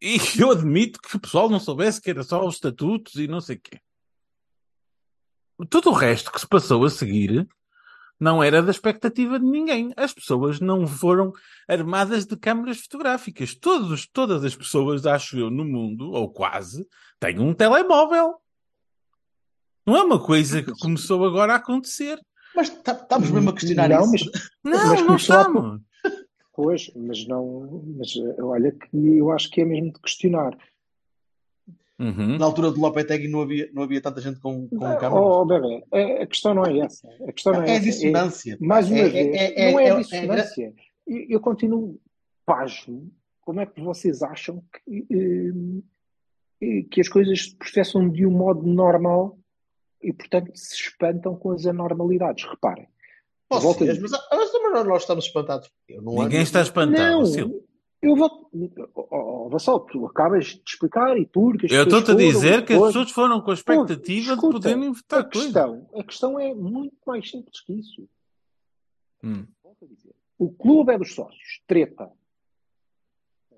E 0.00 0.18
eu 0.38 0.50
admito 0.50 1.00
que 1.00 1.16
o 1.16 1.20
pessoal 1.20 1.48
não 1.48 1.58
soubesse 1.60 2.00
que 2.00 2.10
era 2.10 2.22
só 2.22 2.44
os 2.46 2.56
estatutos 2.56 3.14
e 3.16 3.26
não 3.26 3.40
sei 3.40 3.56
o 3.56 3.60
quê. 3.60 3.80
Tudo 5.70 5.90
o 5.90 5.94
resto 5.94 6.32
que 6.32 6.40
se 6.40 6.46
passou 6.46 6.84
a 6.84 6.90
seguir 6.90 7.46
não 8.18 8.42
era 8.42 8.62
da 8.62 8.70
expectativa 8.70 9.38
de 9.38 9.46
ninguém. 9.46 9.92
As 9.96 10.12
pessoas 10.12 10.60
não 10.60 10.86
foram 10.86 11.32
armadas 11.68 12.26
de 12.26 12.36
câmaras 12.36 12.78
fotográficas. 12.80 13.54
Todos, 13.54 14.06
todas 14.06 14.44
as 14.44 14.54
pessoas, 14.54 15.06
acho 15.06 15.38
eu, 15.38 15.50
no 15.50 15.64
mundo, 15.64 16.10
ou 16.12 16.30
quase, 16.30 16.86
têm 17.20 17.38
um 17.38 17.54
telemóvel. 17.54 18.36
Não 19.86 19.96
é 19.96 20.02
uma 20.02 20.18
coisa 20.18 20.62
que 20.62 20.72
começou 20.80 21.24
agora 21.24 21.52
a 21.52 21.56
acontecer. 21.56 22.18
Mas 22.54 22.70
tá- 22.70 22.92
estamos 22.92 23.30
mesmo 23.30 23.50
a 23.50 23.52
questionar 23.52 23.88
não, 23.88 24.14
isso. 24.14 24.30
mas, 24.32 24.50
Não, 24.64 24.88
Mas 24.88 25.06
não 25.06 25.16
estamos. 25.16 25.80
Pois, 26.54 26.90
mas 26.94 27.26
não. 27.26 27.82
Mas 27.96 28.14
eh, 28.16 28.42
olha 28.42 28.72
que 28.72 28.88
eu 29.16 29.30
acho 29.30 29.50
que 29.50 29.60
é 29.60 29.64
mesmo 29.64 29.92
de 29.92 30.00
questionar. 30.00 30.56
Uhum. 31.98 32.38
Na 32.38 32.44
altura 32.46 32.72
do 32.72 32.80
Lopetegui 32.80 33.28
não 33.28 33.42
havia, 33.42 33.70
não 33.72 33.84
havia 33.84 34.00
tanta 34.00 34.20
gente 34.20 34.40
com, 34.40 34.68
com 34.68 34.84
Ah, 34.84 34.96
câmaras. 34.96 35.24
Oh, 35.26 35.44
bebê, 35.44 35.84
a, 35.92 36.22
a 36.24 36.26
questão 36.26 36.52
não 36.52 36.64
é 36.64 36.78
essa. 36.80 37.08
A 37.28 37.32
questão 37.32 37.52
não 37.52 37.62
é, 37.62 37.68
É 37.70 37.72
essa. 37.74 37.84
dissonância. 37.84 38.58
mais 38.60 38.90
uma 38.90 38.98
É- 38.98 39.08
vez, 39.08 39.36
é- 39.36 39.68
é- 39.68 39.72
não 39.72 39.78
é, 39.78 39.84
é- 39.84 39.88
é- 39.90 39.96
dissonância. 40.00 40.74
Eu, 41.06 41.26
eu 41.30 41.40
continuo 41.40 42.00
pasmo. 42.44 43.12
Como 43.42 43.60
é 43.60 43.66
que 43.66 43.80
vocês 43.80 44.22
acham 44.22 44.62
que, 44.72 45.06
eh, 46.60 46.82
que 46.90 47.00
as 47.00 47.08
coisas 47.08 47.42
se 47.44 47.56
processam 47.56 48.08
de 48.08 48.26
um 48.26 48.30
modo 48.30 48.66
normal 48.66 49.38
e, 50.02 50.12
portanto, 50.12 50.50
se 50.54 50.74
espantam 50.74 51.36
com 51.36 51.50
as 51.52 51.64
anormalidades? 51.66 52.44
Reparem. 52.44 52.88
Vocês, 53.62 53.98
mas, 53.98 54.10
mas 54.10 54.50
também 54.50 54.84
nós 54.84 55.02
estamos 55.02 55.24
espantados. 55.26 55.70
Eu 55.88 56.02
não 56.02 56.12
Ninguém 56.12 56.38
ando- 56.38 56.42
está 56.42 56.60
espantado. 56.62 56.98
Não, 56.98 57.26
Silva. 57.26 57.54
eu 58.02 58.16
vou. 58.16 58.50
Oh, 58.94 59.48
Vassal, 59.48 59.80
tu 59.80 60.06
acabas 60.06 60.46
de 60.46 60.62
explicar 60.66 61.16
e 61.18 61.26
porque 61.26 61.66
as 61.66 61.72
Eu 61.72 61.84
estou-te 61.84 62.10
a 62.10 62.14
dizer 62.14 62.64
que 62.64 62.72
as 62.72 62.80
pessoas 62.80 63.10
foram 63.10 63.40
com 63.40 63.50
a 63.50 63.54
expectativa 63.54 64.34
Escuta, 64.34 64.58
de 64.58 64.62
poderem 64.68 64.92
votar 64.92 65.20
a 65.20 65.24
questão, 65.24 65.88
a 65.94 66.02
questão 66.04 66.38
é 66.40 66.54
muito 66.54 66.96
mais 67.06 67.30
simples 67.30 67.60
que 67.60 67.72
isso. 67.72 68.08
Hum. 69.22 69.46
Volto 69.62 69.84
a 69.84 69.88
dizer. 69.88 70.14
O 70.38 70.52
clube 70.52 70.92
é 70.92 70.98
dos 70.98 71.14
sócios. 71.14 71.62
Treta. 71.66 72.10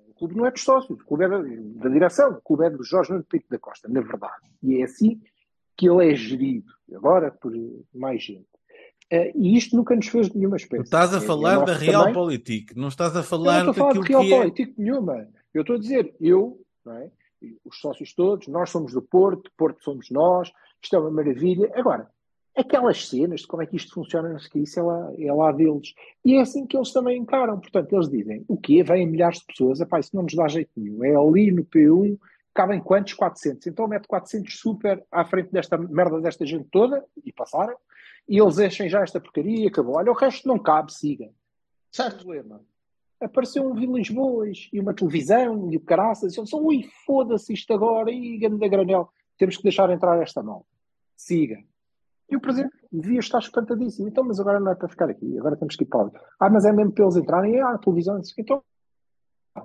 O 0.09 0.13
clube 0.13 0.35
não 0.35 0.45
é 0.45 0.51
dos 0.51 0.63
sócios. 0.63 0.99
O 0.99 1.05
clube 1.05 1.25
é 1.25 1.29
da, 1.29 1.37
da 1.39 1.89
direção. 1.89 2.31
O 2.31 2.41
clube 2.41 2.65
é 2.65 2.69
do 2.69 2.83
Jorge 2.83 3.11
Nuno 3.11 3.23
Pinto 3.23 3.45
da 3.49 3.59
Costa, 3.59 3.87
na 3.89 4.01
verdade. 4.01 4.49
E 4.63 4.79
é 4.79 4.83
assim 4.83 5.21
que 5.75 5.87
ele 5.89 6.11
é 6.11 6.15
gerido. 6.15 6.71
Agora 6.93 7.29
por 7.31 7.51
mais 7.93 8.23
gente. 8.23 8.47
Eh, 9.09 9.31
e 9.35 9.57
isto 9.57 9.75
nunca 9.75 9.95
nos 9.95 10.07
fez 10.07 10.33
nenhuma 10.33 10.57
Tu 10.57 10.63
espécie. 10.63 10.83
estás 10.83 11.13
a 11.13 11.17
É- 11.17 11.19
é 11.19 11.25
falar 11.25 11.59
da 11.59 11.73
nosso 11.73 11.79
Real 11.85 12.01
também. 12.01 12.13
Politik, 12.13 12.77
não 12.77 12.87
estás 12.89 13.15
a 13.15 13.19
Eu 13.19 13.23
falar 13.23 13.63
não 13.63 13.71
estou 13.71 13.71
a 13.71 13.73
falar 13.73 13.93
de 13.93 13.99
daquilo 13.99 14.21
real 14.21 14.51
que 14.51 14.63
é. 14.63 14.67
nenhuma. 14.77 15.27
Eu 15.53 15.61
estou 15.61 15.75
a 15.75 15.79
dizer, 15.79 16.13
eu, 16.19 16.59
é? 16.87 17.09
Os 17.63 17.79
sócios 17.79 18.13
todos, 18.13 18.47
nós 18.47 18.69
somos 18.69 18.93
do 18.93 19.01
Porto, 19.01 19.51
Porto 19.57 19.83
somos 19.83 20.09
nós, 20.09 20.51
isto 20.81 20.95
é 20.95 20.99
uma 20.99 21.11
maravilha. 21.11 21.71
Agora, 21.75 22.09
aquelas 22.55 23.07
cenas 23.07 23.41
de 23.41 23.47
como 23.47 23.61
é 23.61 23.65
que 23.67 23.75
isto 23.77 23.93
funciona, 23.93 24.27
não 24.29 24.39
sei 24.39 24.49
que, 24.49 24.59
isso 24.59 24.79
é 24.79 24.83
lá, 24.83 25.11
é 25.17 25.31
lá 25.33 25.51
deles. 25.51 25.93
E 26.25 26.33
é 26.35 26.41
assim 26.41 26.65
que 26.65 26.75
eles 26.75 26.91
também 26.91 27.17
encaram. 27.19 27.59
Portanto, 27.59 27.93
eles 27.93 28.09
dizem, 28.09 28.43
o 28.47 28.57
quê? 28.57 28.81
Vêm 28.83 29.05
milhares 29.07 29.39
de 29.39 29.45
pessoas, 29.45 29.79
epá, 29.79 29.99
isso 29.99 30.15
não 30.15 30.23
nos 30.23 30.33
dá 30.33 30.47
jeito 30.47 30.71
nenhum. 30.75 31.03
É 31.03 31.15
ali 31.15 31.51
no 31.51 31.63
P1, 31.63 32.17
cabem 32.57 32.79
quantos? 32.79 33.13
400. 33.13 33.67
Então 33.67 33.87
mete 33.87 34.07
400 34.07 34.59
super 34.59 35.05
à 35.11 35.23
frente 35.23 35.51
desta 35.51 35.77
merda 35.77 36.19
desta 36.19 36.43
gente 36.43 36.67
toda, 36.71 37.05
e 37.23 37.31
passaram, 37.31 37.77
e 38.27 38.41
eles 38.41 38.57
enchem 38.57 38.89
já 38.89 39.03
esta 39.03 39.21
porcaria 39.21 39.63
e 39.63 39.67
acabou. 39.67 39.97
Olha, 39.97 40.11
o 40.11 40.15
resto 40.15 40.47
não 40.47 40.57
cabe, 40.57 40.91
siga. 40.91 41.29
Certo. 41.91 42.25
Problema. 42.25 42.59
Apareceu 43.21 43.63
um 43.63 43.73
Vilas 43.73 44.09
Boas 44.09 44.69
e 44.73 44.79
uma 44.79 44.93
televisão 44.93 45.71
e 45.71 45.77
o 45.77 45.79
caraças. 45.79 46.35
E 46.35 46.39
eles 46.39 46.49
são, 46.49 46.63
ui, 46.63 46.83
foda-se 47.05 47.53
isto 47.53 47.71
agora, 47.73 48.11
e 48.11 48.37
grande 48.39 48.67
granel. 48.67 49.09
Temos 49.37 49.57
que 49.57 49.63
deixar 49.63 49.89
entrar 49.91 50.19
esta 50.21 50.41
mão. 50.41 50.65
Siga. 51.15 51.57
E 52.29 52.35
o 52.35 52.41
presidente 52.41 52.75
devia 52.91 53.19
estar 53.19 53.39
espantadíssimo. 53.39 54.07
Então, 54.07 54.23
mas 54.23 54.39
agora 54.39 54.59
não 54.59 54.71
é 54.71 54.75
para 54.75 54.89
ficar 54.89 55.09
aqui, 55.09 55.37
agora 55.37 55.55
temos 55.55 55.75
que 55.75 55.83
ir 55.83 55.87
para. 55.87 56.11
Ah, 56.39 56.49
mas 56.49 56.65
é 56.65 56.73
mesmo 56.73 56.91
para 56.91 57.05
eles 57.05 57.15
entrarem, 57.15 57.59
ah, 57.61 57.71
a 57.71 57.77
televisão, 57.77 58.21
então, 58.37 58.63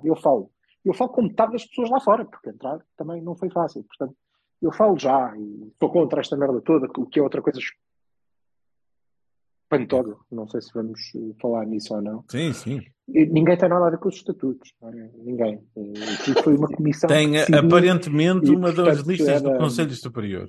eu 0.03 0.15
falo. 0.15 0.52
Eu 0.85 0.93
falo 0.93 1.11
com 1.11 1.21
metade 1.23 1.53
das 1.53 1.65
pessoas 1.65 1.89
lá 1.89 1.99
fora, 1.99 2.25
porque 2.25 2.49
entrar 2.49 2.79
também 2.97 3.21
não 3.21 3.35
foi 3.35 3.49
fácil. 3.49 3.83
Portanto, 3.83 4.15
eu 4.61 4.71
falo 4.71 4.97
já 4.97 5.33
e 5.37 5.67
estou 5.69 5.89
contra 5.89 6.19
esta 6.21 6.35
merda 6.37 6.61
toda, 6.61 6.87
o 6.97 7.05
que 7.05 7.19
é 7.19 7.23
outra 7.23 7.41
coisa 7.41 7.59
espantosa. 9.65 10.17
Não 10.31 10.47
sei 10.47 10.61
se 10.61 10.73
vamos 10.73 10.99
eh, 11.15 11.33
falar 11.41 11.65
nisso 11.65 11.93
ou 11.95 12.01
não. 12.01 12.23
Sim, 12.29 12.53
sim. 12.53 12.81
E 13.07 13.25
Ninguém 13.25 13.57
tem 13.57 13.67
nada 13.69 13.87
a 13.87 13.89
ver 13.89 13.97
com 13.97 14.09
os 14.09 14.15
estatutos. 14.15 14.73
não 14.81 14.89
é? 14.89 15.09
Ninguém. 15.15 15.63
Eh, 15.75 16.13
Aquilo 16.19 16.43
foi 16.43 16.55
uma 16.55 16.67
comissão. 16.67 17.07
Tem 17.07 17.31
decidiu 17.31 17.59
aparentemente 17.59 18.51
e, 18.51 18.55
uma 18.55 18.71
das 18.71 18.75
portanto, 18.85 19.07
listas 19.07 19.41
do 19.41 19.49
era- 19.49 19.57
Conselho 19.59 19.91
Superior. 19.95 20.47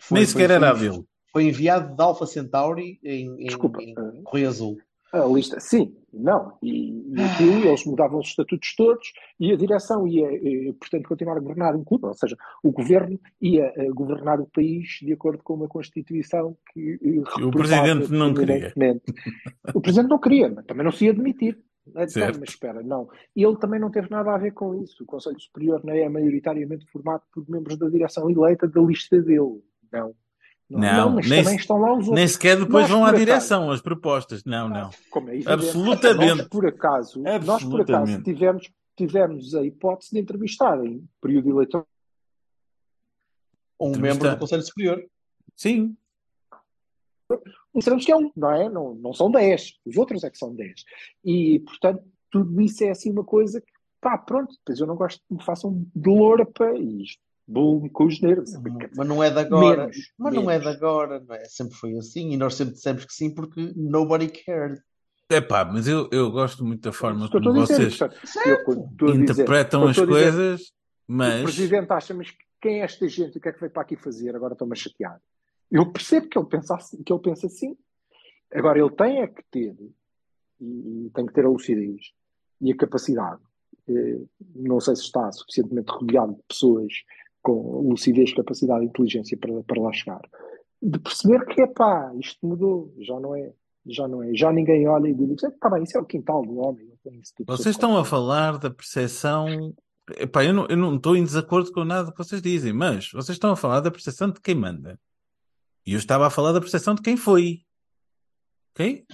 Foi- 0.00 0.18
Nem 0.18 0.26
sequer 0.26 0.46
foi- 0.48 0.54
era 0.56 0.70
a 0.70 0.76
foi- 0.76 0.88
dele. 0.90 1.04
Foi 1.32 1.44
enviado 1.48 1.96
de 1.96 2.02
Alpha 2.02 2.26
Centauri 2.26 3.00
em, 3.02 3.28
em, 3.42 3.46
Desculpa, 3.46 3.82
em 3.82 3.92
eh, 3.92 4.20
Correio 4.22 4.48
Azul. 4.48 4.78
A 5.14 5.26
lista, 5.28 5.60
sim, 5.60 5.94
não. 6.12 6.58
E, 6.60 6.90
e 7.08 7.22
aquilo, 7.22 7.68
eles 7.68 7.84
mudavam 7.86 8.18
os 8.18 8.26
estatutos 8.26 8.74
todos 8.74 9.12
e 9.38 9.52
a 9.52 9.56
direção 9.56 10.08
ia, 10.08 10.26
eh, 10.26 10.72
portanto, 10.72 11.08
continuar 11.08 11.36
a 11.36 11.40
governar 11.40 11.76
um 11.76 11.84
clube, 11.84 12.06
ou 12.06 12.14
seja, 12.14 12.36
o 12.64 12.72
governo 12.72 13.20
ia 13.40 13.72
eh, 13.76 13.88
governar 13.90 14.40
o 14.40 14.46
país 14.46 14.98
de 15.00 15.12
acordo 15.12 15.40
com 15.44 15.54
uma 15.54 15.68
Constituição 15.68 16.56
que. 16.72 16.98
eh, 17.38 17.44
o 17.44 17.50
presidente 17.52 18.12
não 18.12 18.34
queria. 18.34 18.72
O 19.72 19.80
presidente 19.80 20.10
não 20.10 20.18
queria, 20.18 20.48
mas 20.48 20.64
também 20.66 20.84
não 20.84 20.90
se 20.90 21.04
ia 21.04 21.12
admitir. 21.12 21.58
Então, 21.86 22.40
mas 22.40 22.48
espera, 22.48 22.82
não. 22.82 23.08
Ele 23.36 23.56
também 23.56 23.78
não 23.78 23.90
teve 23.90 24.10
nada 24.10 24.34
a 24.34 24.38
ver 24.38 24.52
com 24.52 24.74
isso. 24.82 25.04
O 25.04 25.06
Conselho 25.06 25.38
Superior 25.38 25.84
não 25.84 25.94
é 25.94 26.08
maioritariamente 26.08 26.86
formado 26.90 27.22
por 27.32 27.48
membros 27.48 27.76
da 27.78 27.88
direção 27.88 28.28
eleita 28.28 28.66
da 28.66 28.80
lista 28.80 29.20
dele. 29.20 29.62
Não. 29.92 30.14
Não, 30.68 31.10
mas 31.10 31.28
nem 31.28 31.42
também 31.42 31.58
estão 31.58 31.78
lá 31.78 31.92
os 31.92 31.98
outros. 31.98 32.14
Nem 32.14 32.28
sequer 32.28 32.58
depois 32.58 32.84
Nós, 32.84 32.90
vão 32.90 33.04
à 33.04 33.08
acaso, 33.08 33.24
direção, 33.24 33.70
as 33.70 33.80
propostas. 33.80 34.44
Não, 34.44 34.68
não. 34.68 34.90
como 35.10 35.30
é 35.30 35.40
Absolutamente. 35.46 36.36
Nós, 36.36 36.48
por 36.48 36.66
acaso, 36.66 37.20
nós, 37.20 37.62
por 37.62 37.80
acaso 37.80 38.02
Absolutamente. 38.02 38.24
tivemos, 38.24 38.72
tivemos 38.96 39.54
a 39.54 39.62
hipótese 39.62 40.12
de 40.12 40.20
entrevistar 40.20 40.84
em 40.84 41.06
período 41.20 41.50
eleitoral 41.50 41.86
Um 43.78 43.96
membro 43.96 44.30
do 44.30 44.38
Conselho 44.38 44.62
Superior. 44.62 45.04
Sim. 45.54 45.96
sabemos 47.80 48.04
que 48.04 48.12
é 48.12 48.16
um, 48.16 48.30
não 48.34 48.50
é? 48.50 48.68
Não, 48.68 48.94
não 48.94 49.12
são 49.12 49.30
10, 49.30 49.80
os 49.84 49.96
outros 49.96 50.24
é 50.24 50.30
que 50.30 50.38
são 50.38 50.54
10. 50.54 50.84
E, 51.24 51.60
portanto, 51.60 52.02
tudo 52.30 52.60
isso 52.60 52.82
é 52.84 52.90
assim 52.90 53.10
uma 53.10 53.24
coisa 53.24 53.60
que, 53.60 53.72
pá, 54.00 54.16
pronto, 54.16 54.54
depois 54.58 54.80
eu 54.80 54.86
não 54.86 54.96
gosto 54.96 55.20
que 55.28 55.34
me 55.34 55.44
façam 55.44 55.86
de 55.94 56.08
loura 56.08 56.46
para 56.46 56.76
isto. 56.78 57.22
Bolo 57.46 57.90
com 57.90 58.04
os 58.06 58.20
nervos. 58.20 58.50
Mas 58.96 59.06
não 59.08 59.22
é 59.22 59.30
de 59.30 59.38
agora. 59.38 59.82
Menos, 59.82 59.96
mas 60.18 60.34
não 60.34 60.50
é 60.50 60.58
menos. 60.58 60.64
de 60.64 60.76
agora, 60.76 61.20
não 61.20 61.34
é? 61.34 61.44
Sempre 61.44 61.74
foi 61.76 61.96
assim 61.98 62.30
e 62.32 62.36
nós 62.36 62.54
sempre 62.54 62.74
dissemos 62.74 63.04
que 63.04 63.12
sim 63.12 63.34
porque 63.34 63.72
nobody 63.76 64.28
cared. 64.28 64.80
Epá, 65.30 65.64
mas 65.64 65.86
eu, 65.88 66.08
eu 66.12 66.30
gosto 66.30 66.64
muito 66.64 66.82
da 66.82 66.92
forma 66.92 67.28
como 67.30 67.52
vocês 67.54 67.98
eu, 68.46 68.86
dizer- 69.06 69.14
interpretam 69.22 69.84
as 69.86 69.94
dizer, 69.96 70.06
coisas, 70.06 70.60
O 71.08 71.12
mas 71.12 71.42
presidente 71.42 71.90
acha, 71.92 72.14
mas 72.14 72.28
quem 72.60 72.80
é 72.80 72.84
esta 72.84 73.08
gente? 73.08 73.38
O 73.38 73.40
que 73.40 73.48
é 73.48 73.52
que 73.52 73.60
veio 73.60 73.72
para 73.72 73.82
aqui 73.82 73.96
fazer? 73.96 74.34
Agora 74.36 74.52
estou-me 74.52 74.72
a 74.72 74.76
chatear. 74.76 75.20
Eu 75.70 75.90
percebo 75.90 76.28
que 76.28 76.38
ele, 76.38 76.46
pensa 76.46 76.74
assim, 76.76 77.02
que 77.02 77.12
ele 77.12 77.22
pensa 77.22 77.46
assim. 77.46 77.76
Agora, 78.52 78.78
ele 78.78 78.90
tem 78.90 79.20
é 79.22 79.26
que 79.26 79.42
ter, 79.50 79.74
e, 80.60 81.06
e 81.06 81.10
tem 81.14 81.26
que 81.26 81.32
ter 81.32 81.44
a 81.44 81.48
lucidez 81.48 82.12
e 82.60 82.72
a 82.72 82.76
capacidade. 82.76 83.40
eh, 83.88 84.20
não 84.54 84.78
sei 84.80 84.94
se 84.96 85.02
está 85.02 85.30
suficientemente 85.32 85.90
rodeado 85.90 86.34
de 86.34 86.42
pessoas 86.48 86.92
com 87.44 87.82
lucidez, 87.86 88.32
capacidade 88.32 88.84
e 88.84 88.88
inteligência 88.88 89.36
para, 89.36 89.62
para 89.62 89.82
lá 89.82 89.92
chegar. 89.92 90.22
De 90.82 90.98
perceber 90.98 91.44
que, 91.46 91.66
pá, 91.68 92.10
isto 92.18 92.44
mudou, 92.44 92.92
já 92.98 93.20
não 93.20 93.36
é. 93.36 93.52
Já 93.86 94.08
não 94.08 94.22
é. 94.22 94.34
Já 94.34 94.50
ninguém 94.50 94.88
olha 94.88 95.08
e 95.08 95.14
diz, 95.14 95.42
está 95.42 95.68
bem, 95.68 95.84
isso 95.84 95.96
é 95.96 96.00
o 96.00 96.06
quintal 96.06 96.42
do 96.42 96.56
homem. 96.56 96.88
tudo 97.36 97.46
vocês 97.46 97.74
estão 97.76 97.90
a 97.90 98.02
controle." 98.02 98.10
falar 98.10 98.58
da 98.58 98.70
percepção. 98.70 99.74
Epá, 100.18 100.42
eu 100.44 100.54
não, 100.54 100.66
eu 100.68 100.76
não 100.76 100.96
estou 100.96 101.16
em 101.16 101.22
desacordo 101.22 101.70
com 101.70 101.84
nada 101.84 102.10
que 102.10 102.18
vocês 102.18 102.40
dizem, 102.40 102.72
mas 102.72 103.10
vocês 103.12 103.36
estão 103.36 103.50
a 103.50 103.56
falar 103.56 103.80
da 103.80 103.90
percepção 103.90 104.30
de 104.30 104.40
quem 104.40 104.54
manda. 104.54 104.98
E 105.86 105.92
eu 105.92 105.98
estava 105.98 106.26
a 106.26 106.30
falar 106.30 106.52
da 106.52 106.60
percepção 106.60 106.94
de 106.94 107.02
quem 107.02 107.16
foi. 107.16 107.60
Ok? 108.72 109.04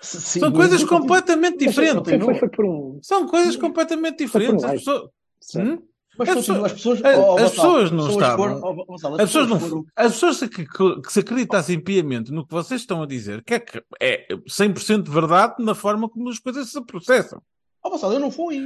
Sim, 0.00 0.40
São 0.40 0.52
coisas 0.52 0.82
completamente 0.84 1.58
diferentes. 1.58 2.12
Foi, 2.24 2.48
foi 2.48 2.66
um. 2.66 2.98
São 3.02 3.26
coisas 3.26 3.56
completamente 3.56 4.22
um 4.22 4.26
diferentes. 4.26 4.64
As 4.64 4.72
pessoas? 4.72 5.10
Hum? 5.56 5.78
Mas 6.18 6.28
As 6.30 6.34
continua- 6.34 6.66
as 6.66 6.72
pessoas, 6.72 7.04
as- 7.04 7.16
oh, 7.18 7.36
as 7.38 7.50
pessoas 7.52 7.90
não 7.92 8.08
estavam- 8.10 8.84
As 9.14 9.20
pessoas, 9.28 9.48
não, 9.48 9.60
foram- 9.60 9.86
as 9.94 10.12
pessoas 10.12 10.40
que, 10.40 10.66
que- 10.66 11.00
que 11.02 11.12
se 11.12 11.20
acreditassem 11.20 11.78
piamente 11.80 12.32
no 12.32 12.44
que 12.44 12.52
vocês 12.52 12.80
estão 12.80 13.02
a 13.02 13.06
dizer, 13.06 13.44
que 13.44 13.54
é, 13.54 13.60
que 13.60 13.82
é 14.00 14.26
100% 14.48 15.10
verdade 15.10 15.54
na 15.60 15.74
forma 15.74 16.08
como 16.08 16.28
as 16.28 16.38
coisas 16.38 16.70
se 16.70 16.80
processam. 16.84 17.40
Oh, 17.84 17.90
Gonçalo, 17.90 18.14
eu 18.14 18.20
não 18.20 18.30
fui. 18.32 18.58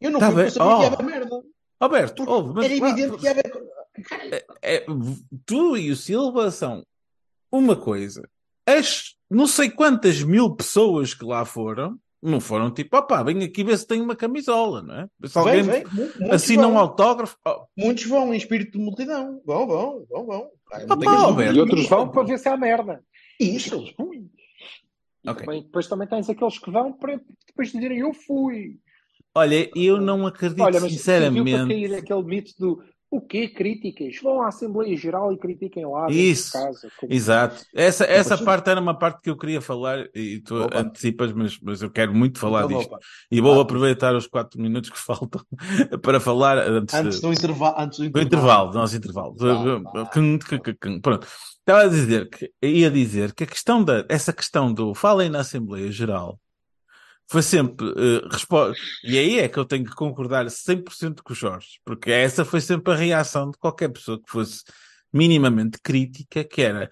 Eu 0.00 0.10
não 0.10 0.20
Tá 0.20 0.26
fui 0.26 0.36
bem. 0.36 0.44
porque 0.46 0.58
eu 0.60 0.64
sabia 0.64 0.76
que 0.76 0.82
ia 0.82 0.90
Oh. 0.90 0.94
haver 0.94 1.06
merda. 1.06 1.42
Alberto, 1.80 2.24
mas 2.54 2.64
Era 2.66 2.74
evidente 2.74 3.16
que 3.16 3.24
ia 3.24 3.30
haver. 3.30 4.44
é, 4.62 4.86
tu 5.46 5.76
e 5.76 5.90
o 5.90 5.96
Silva 5.96 6.50
são 6.50 6.84
uma 7.50 7.74
coisa. 7.76 8.28
As 8.66 9.14
não 9.30 9.46
sei 9.46 9.70
quantas 9.70 10.22
mil 10.22 10.54
pessoas 10.54 11.14
que 11.14 11.24
lá 11.24 11.44
foram, 11.44 11.98
não 12.22 12.40
foram 12.40 12.70
tipo, 12.70 12.96
opá, 12.96 13.22
vem 13.22 13.42
aqui 13.42 13.64
ver 13.64 13.78
se 13.78 13.86
tem 13.86 14.00
uma 14.00 14.14
camisola, 14.14 14.82
não 14.82 14.94
é? 14.94 15.08
Se 15.26 15.38
alguém 15.38 15.62
Vem, 15.62 15.84
vem. 15.84 16.30
assina 16.30 16.66
um 16.68 16.72
vão. 16.72 16.80
autógrafo. 16.82 17.36
oh, 17.46 17.64
Muitos 17.76 18.04
vão 18.06 18.32
em 18.34 18.36
espírito 18.36 18.72
de 18.72 18.84
multidão. 18.84 19.40
Vão, 19.44 19.66
vão, 19.66 20.04
vão, 20.10 20.26
vão. 20.26 20.50
Ah, 20.72 20.80
Ah, 20.88 20.96
pá. 20.96 21.52
E 21.52 21.58
outros 21.60 21.88
vão 21.88 22.08
para 22.10 22.22
ver 22.24 22.38
se 22.38 22.48
há 22.48 22.56
merda. 22.56 23.02
Isso. 23.40 23.74
Eles 23.74 23.94
vão. 23.96 24.12
E 24.14 24.28
Ok. 25.28 25.44
também- 25.44 25.62
depois 25.62 25.86
também 25.86 26.08
tens 26.08 26.28
aqueles 26.30 26.58
que 26.58 26.70
vão 26.70 26.92
para 26.92 27.20
depois 27.46 27.72
dizerem 27.72 27.98
eu 28.00 28.12
fui. 28.12 28.78
Olha, 29.34 29.70
eu 29.76 30.00
não 30.00 30.26
acredito 30.26 30.60
Olha, 30.62 30.80
mas 30.80 30.82
viu 30.82 30.90
para 30.90 30.98
sinceramente. 30.98 31.68
cair 31.68 31.94
aquele 31.94 32.22
mito 32.24 32.52
do 32.58 32.82
o 33.10 33.20
quê? 33.20 33.48
Críticas? 33.48 34.16
Vão 34.22 34.40
à 34.42 34.48
Assembleia 34.48 34.96
Geral 34.96 35.32
e 35.32 35.36
critiquem 35.38 35.84
lá 35.84 36.06
Isso. 36.10 36.46
de 36.56 36.64
casa. 36.64 36.88
como- 36.98 37.12
Exato. 37.12 37.64
Essa, 37.74 38.04
essa 38.04 38.36
Mas- 38.36 38.44
parte 38.44 38.70
era 38.70 38.80
uma 38.80 38.96
parte 38.96 39.20
que 39.22 39.30
eu 39.30 39.36
queria 39.36 39.60
falar 39.60 40.06
e 40.14 40.38
tu 40.40 40.62
Opa. 40.62 40.78
antecipas, 40.78 41.32
mas, 41.32 41.58
mas 41.60 41.82
eu 41.82 41.90
quero 41.90 42.14
muito 42.14 42.38
falar 42.38 42.64
Então, 42.66 42.78
disto. 42.78 42.92
opa. 42.94 43.00
E 43.30 43.40
vou 43.40 43.58
Ah, 43.58 43.62
aproveitar 43.62 44.14
os 44.14 44.26
quatro 44.26 44.60
minutos 44.60 44.90
que 44.90 44.98
faltam 45.00 45.42
para 46.02 46.20
falar 46.20 46.56
antes, 46.58 46.94
de- 46.94 47.00
Antes 47.06 47.20
do 47.20 47.32
intervalo. 47.32 47.74
Antes 47.78 47.98
do 47.98 48.02
do 48.04 48.20
intervalo. 48.20 48.26
intervalo, 48.26 48.70
do 48.70 48.78
nosso 48.78 48.96
intervalo. 48.96 49.34
Cum. 50.12 50.38
Pronto. 51.02 51.26
Estava 51.60 51.82
a 51.82 51.88
dizer 51.88 52.28
que, 52.28 52.50
ia 52.62 52.90
dizer 52.90 53.32
que 53.34 53.44
a 53.44 53.46
questão 53.46 53.84
da, 53.84 54.04
essa 54.08 54.32
questão 54.32 54.72
do 54.72 54.94
falem 54.94 55.28
na 55.28 55.40
Assembleia 55.40 55.90
Geral 55.92 56.38
foi 57.30 57.42
sempre 57.42 57.86
eh, 57.96 58.28
respo- 58.28 58.72
e 59.04 59.16
aí 59.16 59.38
é 59.38 59.48
que 59.48 59.56
eu 59.58 59.64
tenho 59.64 59.84
que 59.84 59.94
concordar 59.94 60.50
100% 60.50 61.22
com 61.22 61.32
o 61.32 61.36
Jorge, 61.36 61.78
porque 61.84 62.10
essa 62.10 62.44
foi 62.44 62.60
sempre 62.60 62.92
a 62.92 62.96
reação 62.96 63.50
de 63.52 63.56
qualquer 63.56 63.88
pessoa 63.88 64.20
que 64.20 64.28
fosse 64.28 64.64
minimamente 65.12 65.78
crítica, 65.82 66.42
que 66.42 66.60
era 66.60 66.90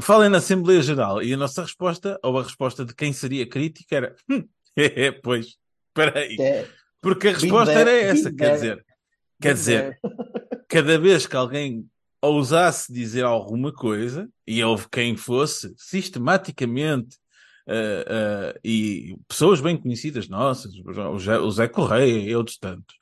falem 0.00 0.28
na 0.28 0.38
Assembleia 0.38 0.82
Geral, 0.82 1.22
e 1.22 1.32
a 1.32 1.36
nossa 1.36 1.62
resposta, 1.62 2.18
ou 2.22 2.38
a 2.38 2.42
resposta 2.42 2.84
de 2.84 2.94
quem 2.94 3.12
seria 3.12 3.48
crítica 3.48 3.96
era 3.96 4.16
hum, 4.28 4.44
é, 4.76 5.12
pois, 5.12 5.56
espera 5.88 6.18
aí, 6.18 6.36
É, 6.40 6.68
porque 7.00 7.28
a 7.28 7.32
resposta 7.32 7.72
era 7.72 7.90
essa, 7.92 8.34
quer 8.34 8.54
dizer, 8.54 8.86
quer 9.40 9.54
dizer, 9.54 10.00
cada 10.68 10.98
vez 10.98 11.26
que 11.26 11.36
alguém 11.36 11.86
ousasse 12.20 12.92
dizer 12.92 13.24
alguma 13.24 13.72
coisa, 13.72 14.28
e 14.44 14.62
houve 14.64 14.88
quem 14.90 15.16
fosse 15.16 15.72
sistematicamente, 15.76 17.16
ah, 17.68 18.54
e 18.64 19.16
pessoas 19.26 19.60
bem 19.60 19.76
conhecidas 19.76 20.28
nossas, 20.28 20.72
o 20.74 21.18
Zé, 21.18 21.38
o 21.38 21.50
Zé 21.50 21.68
Correia 21.68 22.18
e 22.18 22.34
outros 22.36 22.58
tantos, 22.58 22.96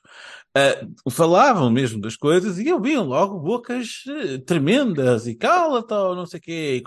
ah, 0.55 0.87
falavam 1.11 1.69
mesmo 1.69 2.01
das 2.01 2.15
coisas 2.15 2.59
e 2.59 2.71
ouviam 2.71 3.05
logo 3.05 3.39
bocas 3.39 4.03
tremendas 4.45 5.27
e 5.27 5.35
cala-te, 5.35 5.93
ou 5.93 6.15
não 6.15 6.25
sei 6.25 6.39
o 6.39 6.43
quê, 6.43 6.83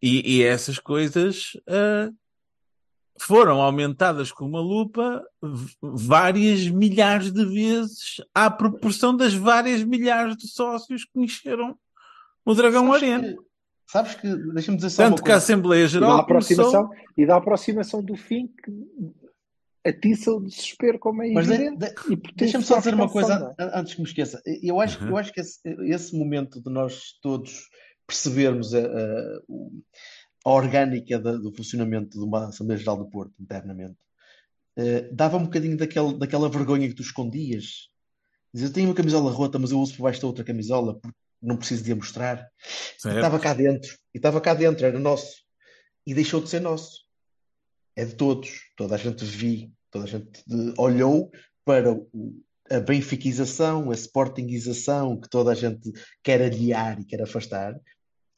e, 0.00 0.36
e, 0.36 0.42
essas 0.42 0.78
coisas 0.78 1.52
ah, 1.68 2.10
foram 3.20 3.60
aumentadas 3.60 4.30
com 4.30 4.44
uma 4.44 4.60
lupa 4.60 5.24
várias 5.82 6.68
milhares 6.68 7.32
de 7.32 7.44
vezes 7.44 8.20
à 8.34 8.50
proporção 8.50 9.16
das 9.16 9.34
várias 9.34 9.82
milhares 9.82 10.36
de 10.36 10.46
sócios 10.46 11.04
que 11.04 11.20
encheram 11.20 11.76
o 12.44 12.54
Dragão 12.54 12.92
Arena. 12.92 13.36
Sabes 13.90 14.14
que, 14.14 14.28
deixa-me 14.52 14.76
dizer 14.76 14.90
só 14.90 15.02
uma 15.02 15.10
Tanto 15.10 15.22
que 15.24 15.32
a. 15.32 15.36
Assembleia 15.36 15.80
E 15.80 15.84
da 15.84 15.88
Geral 15.88 16.18
aproximação, 16.18 16.86
começou... 16.88 17.06
e 17.16 17.26
da 17.26 17.36
aproximação 17.36 18.02
do 18.02 18.16
fim 18.16 18.46
que 18.48 18.86
atiça 19.86 20.30
o 20.32 20.40
desespero 20.44 20.98
como 20.98 21.22
é 21.22 21.30
Mas 21.32 21.46
de- 21.46 21.54
evidente. 21.54 21.78
de- 21.94 22.32
Deixa-me 22.36 22.64
só 22.64 22.74
a 22.74 22.78
dizer 22.78 22.94
uma 22.94 23.08
coisa 23.08 23.38
não 23.38 23.48
é? 23.48 23.54
an- 23.58 23.70
antes 23.80 23.94
que 23.94 24.02
me 24.02 24.06
esqueça. 24.06 24.42
Eu 24.62 24.78
acho, 24.80 25.02
Uhum. 25.02 25.08
eu 25.10 25.16
acho 25.16 25.32
que 25.32 25.40
esse, 25.40 25.58
esse 25.86 26.14
momento 26.16 26.60
de 26.62 26.70
nós 26.70 27.12
todos 27.22 27.68
percebermos 28.06 28.74
a, 28.74 28.80
a- 28.80 29.40
a 30.44 30.50
orgânica 30.50 31.18
da- 31.18 31.36
do 31.36 31.50
funcionamento 31.54 32.18
de 32.18 32.24
uma 32.24 32.48
Assembleia 32.48 32.78
Geral 32.78 32.98
do 32.98 33.08
Porto 33.08 33.32
internamente 33.40 33.96
eh, 34.76 35.08
dava 35.12 35.36
um 35.38 35.44
bocadinho 35.44 35.76
daquele, 35.76 36.16
daquela 36.18 36.48
vergonha 36.50 36.86
que 36.88 36.94
tu 36.94 37.02
escondias. 37.02 37.88
Dizer, 38.54 38.66
eu 38.66 38.72
tenho 38.72 38.88
uma 38.88 38.94
camisola 38.94 39.30
rota, 39.32 39.58
mas 39.58 39.70
eu 39.72 39.80
uso 39.80 39.96
por 39.96 40.02
baixo 40.04 40.20
da 40.20 40.26
outra 40.26 40.44
camisola 40.44 40.94
porque 41.00 41.16
não 41.42 41.56
preciso 41.56 41.84
de 41.84 41.92
a 41.92 41.96
mostrar. 41.96 42.48
Certo. 42.98 43.16
estava 43.16 43.38
cá 43.38 43.54
dentro, 43.54 43.96
e 44.14 44.18
estava 44.18 44.40
cá 44.40 44.54
dentro, 44.54 44.84
era 44.84 44.98
nosso. 44.98 45.36
E 46.06 46.14
deixou 46.14 46.40
de 46.40 46.48
ser 46.48 46.60
nosso. 46.60 47.02
É 47.96 48.04
de 48.04 48.14
todos. 48.14 48.60
Toda 48.76 48.94
a 48.94 48.98
gente 48.98 49.24
viu, 49.24 49.70
toda 49.90 50.04
a 50.04 50.08
gente 50.08 50.40
eh, 50.50 50.74
olhou 50.78 51.30
para 51.64 51.92
o- 51.92 52.40
a 52.70 52.80
benfiquização, 52.80 53.90
a 53.90 53.94
sportingização 53.94 55.18
que 55.18 55.28
toda 55.28 55.52
a 55.52 55.54
gente 55.54 55.92
quer 56.22 56.40
aliar 56.42 57.00
e 57.00 57.04
quer 57.04 57.22
afastar, 57.22 57.78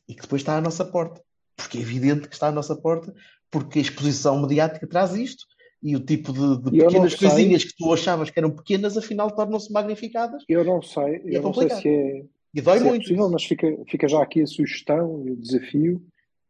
e 0.09 0.14
que 0.14 0.22
depois 0.22 0.42
está 0.42 0.57
à 0.57 0.61
nossa 0.61 0.84
porta. 0.84 1.20
Porque 1.57 1.78
é 1.78 1.80
evidente 1.80 2.28
que 2.28 2.34
está 2.34 2.48
à 2.48 2.53
nossa 2.53 2.74
porta, 2.74 3.12
porque 3.51 3.78
a 3.78 3.82
exposição 3.82 4.40
mediática 4.40 4.86
traz 4.86 5.14
isto. 5.14 5.44
E 5.82 5.96
o 5.96 6.01
tipo 6.01 6.32
de, 6.32 6.62
de 6.62 6.70
pequenas 6.78 7.12
sei- 7.14 7.28
coisinhas 7.28 7.64
que 7.64 7.74
tu 7.76 7.92
achavas 7.92 8.28
que 8.30 8.38
eram 8.38 8.51
pequenas, 8.51 8.96
afinal 8.98 9.30
tornam-se 9.30 9.72
magnificadas. 9.72 10.44
Eu 10.48 10.62
não 10.64 10.82
sei, 10.82 11.22
E 11.24 11.34
é 11.34 11.38
eu 11.38 11.42
não 11.42 11.55
sei 11.55 11.68
complicado. 11.68 11.80
se 11.82 11.88
é, 11.88 12.22
E 12.55 12.61
dói 12.61 12.78
se 12.78 12.84
é 12.84 12.88
muito. 12.88 13.03
possível, 13.03 13.30
mas 13.30 13.44
fica, 13.44 13.66
fica 13.88 14.09
já 14.09 14.22
aqui 14.22 14.42
a 14.42 14.46
sugestão 14.46 15.22
e 15.26 15.30
o 15.32 15.36
desafio, 15.36 16.03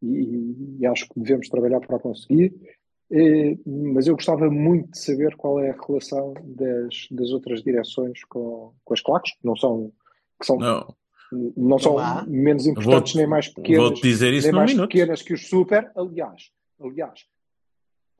e, 0.03 0.79
e 0.81 0.87
acho 0.87 1.07
que 1.09 1.21
devemos 1.21 1.49
trabalhar 1.49 1.81
para 1.81 1.99
conseguir. 1.99 2.55
Eh, 3.13 3.59
mas 3.67 4.07
eu 4.07 4.15
gostava 4.15 4.49
muito 4.51 4.91
de 4.93 4.99
saber 4.99 5.35
qual 5.37 5.59
é 5.61 5.71
a 5.71 5.77
relação 5.87 6.33
das, 6.45 7.07
das 7.11 7.31
outras 7.33 7.63
direções 7.63 8.23
com, 8.25 8.73
com 8.85 8.95
as 8.95 9.01
claques, 9.01 9.33
que 9.33 9.45
não 9.45 9.57
são, 9.57 9.93
que 10.39 10.47
são, 10.47 10.57
Não, 10.59 10.95
não 11.57 11.79
são 11.79 11.99
há. 11.99 12.25
menos 12.27 12.67
importantes 12.67 13.15
nem 13.17 13.27
mais 13.27 13.49
pequenas, 13.49 13.83
vou-te 13.83 14.01
dizer 14.03 14.33
isso 14.33 14.47
nem 14.47 14.55
mais 14.57 14.71
minuto. 14.73 14.89
pequenas 14.89 15.23
que 15.23 15.35
os 15.35 15.49
super. 15.49 15.91
Aliás, 15.97 16.51
aliás, 16.81 17.21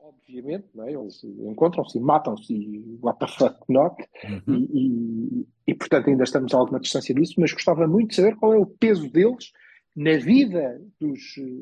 obviamente, 0.01 0.65
não 0.73 0.85
é? 0.87 0.93
eles 0.93 1.23
encontram-se 1.23 1.97
e 1.97 2.01
matam-se 2.01 2.53
e 2.53 2.97
what 3.01 3.19
the 3.19 3.27
fuck 3.27 3.55
not, 3.69 3.95
Uhum. 4.23 4.55
e, 4.73 5.41
e, 5.41 5.47
e, 5.67 5.73
portanto 5.75 6.09
ainda 6.09 6.23
estamos 6.23 6.53
a 6.53 6.57
alguma 6.57 6.79
distância 6.79 7.13
disso, 7.13 7.35
mas 7.37 7.53
gostava 7.53 7.87
muito 7.87 8.09
de 8.09 8.15
saber 8.15 8.35
qual 8.35 8.53
é 8.53 8.57
o 8.57 8.65
peso 8.65 9.09
deles 9.09 9.51
na 9.95 10.17
vida 10.17 10.81
dos, 10.99 11.19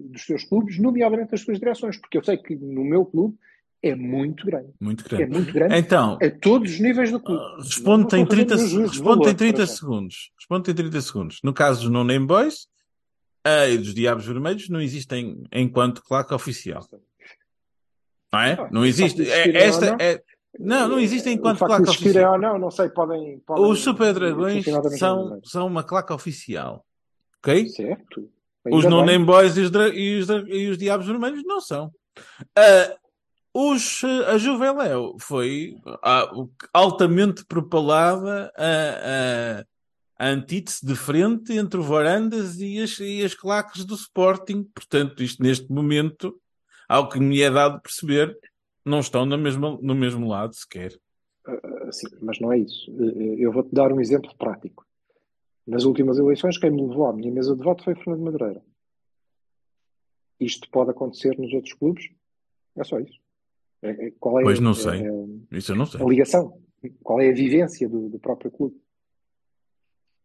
dos 0.09 0.23
seus 0.25 0.43
clubes, 0.43 0.79
nomeadamente 0.79 1.31
das 1.31 1.41
suas 1.41 1.59
direções, 1.59 1.97
porque 1.97 2.17
eu 2.17 2.23
sei 2.23 2.37
que 2.37 2.55
no 2.55 2.83
meu 2.83 3.05
clube 3.05 3.35
é 3.81 3.95
muito 3.95 4.45
grande. 4.45 4.69
Muito 4.79 5.03
É 5.05 5.17
grande. 5.17 5.33
muito 5.33 5.53
grande 5.53 5.75
Então, 5.75 6.17
a 6.21 6.29
todos 6.29 6.73
os 6.73 6.79
níveis 6.79 7.11
do 7.11 7.19
clube. 7.19 7.41
Uh, 7.41 7.57
Responde 7.57 7.87
Não 8.13 8.19
em 8.19 8.23
estou 8.23 8.23
a 8.23 8.27
fazer 8.27 8.45
30, 8.45 8.55
nenhum 8.55 8.67
juízo 8.69 8.91
de 8.91 8.97
responde 8.97 9.19
em 9.21 9.23
valor, 9.23 9.35
30 9.37 9.55
para 9.55 9.65
já. 9.65 9.73
segundos. 9.73 10.31
Responde 10.37 10.71
em 10.71 10.75
30 10.75 11.01
segundos. 11.01 11.39
No 11.43 11.53
caso 11.53 11.81
dos 11.81 11.89
No 11.89 12.03
Name 12.03 12.25
Boys 12.27 12.67
eh, 13.45 13.71
e 13.73 13.77
dos 13.77 13.93
Diabos 13.95 14.25
Vermelhos, 14.25 14.69
não 14.69 14.81
existem 14.81 15.41
enquanto 15.51 16.03
claque 16.03 16.33
oficial. 16.33 16.85
Não 18.31 18.39
é? 18.39 18.53
Ah, 18.53 18.69
Não 18.71 18.85
existe. 18.85 19.29
É- 19.29 19.57
esta 19.57 19.91
não, 19.91 19.97
é. 19.99 20.21
Não, 20.59 20.87
não 20.89 20.99
existe 20.99 21.29
O 21.29 21.31
enquanto 21.31 21.59
claque 21.59 21.89
oficial. 21.89 22.33
ou 22.33 22.39
não, 22.39 22.57
não 22.59 22.71
sei, 22.71 22.89
podem. 22.89 23.39
podem 23.45 23.65
Os 23.65 23.79
Super 23.79 24.13
Dragões 24.13 24.65
são, 24.97 25.39
são 25.43 25.67
uma 25.67 25.83
claque 25.83 26.11
oficial. 26.11 26.85
Ok? 27.39 27.69
Certo. 27.69 28.29
Os 28.65 28.83
Ainda 28.85 28.89
No 28.89 28.97
bem. 28.97 29.05
Name 29.13 29.25
Boys 29.25 29.55
e 29.57 29.61
os, 29.61 29.71
e 29.93 30.17
os 30.19 30.27
e 30.49 30.67
os 30.67 30.77
Diabos 30.77 31.07
Vermelhos 31.07 31.43
não 31.45 31.61
são. 31.61 31.91
Ah, 32.57 32.95
os, 33.53 34.01
a 34.27 34.37
Juveléu 34.37 35.15
foi 35.19 35.75
o- 36.35 36.49
altamente 36.73 37.45
propalada 37.45 38.51
a, 38.57 39.63
a, 40.19 40.25
a 40.25 40.29
antítese 40.29 40.85
de 40.85 40.95
frente 40.95 41.53
entre 41.53 41.79
o 41.79 41.83
Varandas 41.83 42.59
e 42.59 42.79
as, 42.81 42.99
e 42.99 43.23
as 43.23 43.33
claques 43.33 43.85
do 43.85 43.95
Sporting. 43.95 44.63
Portanto, 44.75 45.23
isto 45.23 45.41
neste 45.41 45.71
momento, 45.71 46.35
ao 46.89 47.07
que 47.07 47.19
me 47.19 47.39
é 47.41 47.49
dado 47.51 47.79
perceber, 47.81 48.37
não 48.83 48.99
estão 48.99 49.25
na 49.25 49.37
mesma, 49.37 49.77
no 49.81 49.95
mesmo 49.95 50.27
lado 50.27 50.53
sequer. 50.55 50.99
Ah, 51.45 51.91
Sim, 51.91 52.07
mas 52.21 52.39
não 52.39 52.51
é 52.51 52.57
isso. 52.59 52.91
Eh, 52.91 53.35
Eu 53.37 53.51
vou-te 53.51 53.73
dar 53.73 53.91
um 53.93 54.01
exemplo 54.01 54.35
prático. 54.37 54.85
Nas 55.65 55.83
últimas 55.85 56.17
eleições, 56.17 56.57
quem 56.57 56.71
me 56.71 56.81
levou 56.85 57.05
à 57.07 57.13
minha 57.13 57.31
mesa 57.31 57.55
de 57.55 57.63
voto 57.63 57.83
foi 57.83 57.95
Fernando 57.95 58.21
Madureira. 58.23 58.61
Isto 60.39 60.69
pode 60.69 60.91
acontecer 60.91 61.37
nos 61.37 61.53
outros 61.53 61.73
clubes? 61.73 62.09
É 62.75 62.83
só 62.83 62.99
isso. 62.99 63.19
É- 63.81 64.07
é- 64.07 64.11
Qual 64.19 64.39
é, 64.39 64.43
Pois 64.43 64.59
não 64.59 64.71
é- 64.71 64.75
sei. 64.75 65.01
é 65.07 65.57
Isso 65.57 65.71
eu 65.71 65.75
não 65.75 65.85
sei. 65.85 66.01
a 66.01 66.05
ligação? 66.05 66.59
Qual 67.03 67.19
é 67.19 67.29
a 67.29 67.33
vivência 67.33 67.87
do, 67.89 68.09
do 68.09 68.19
próprio 68.19 68.49
clube? 68.51 68.79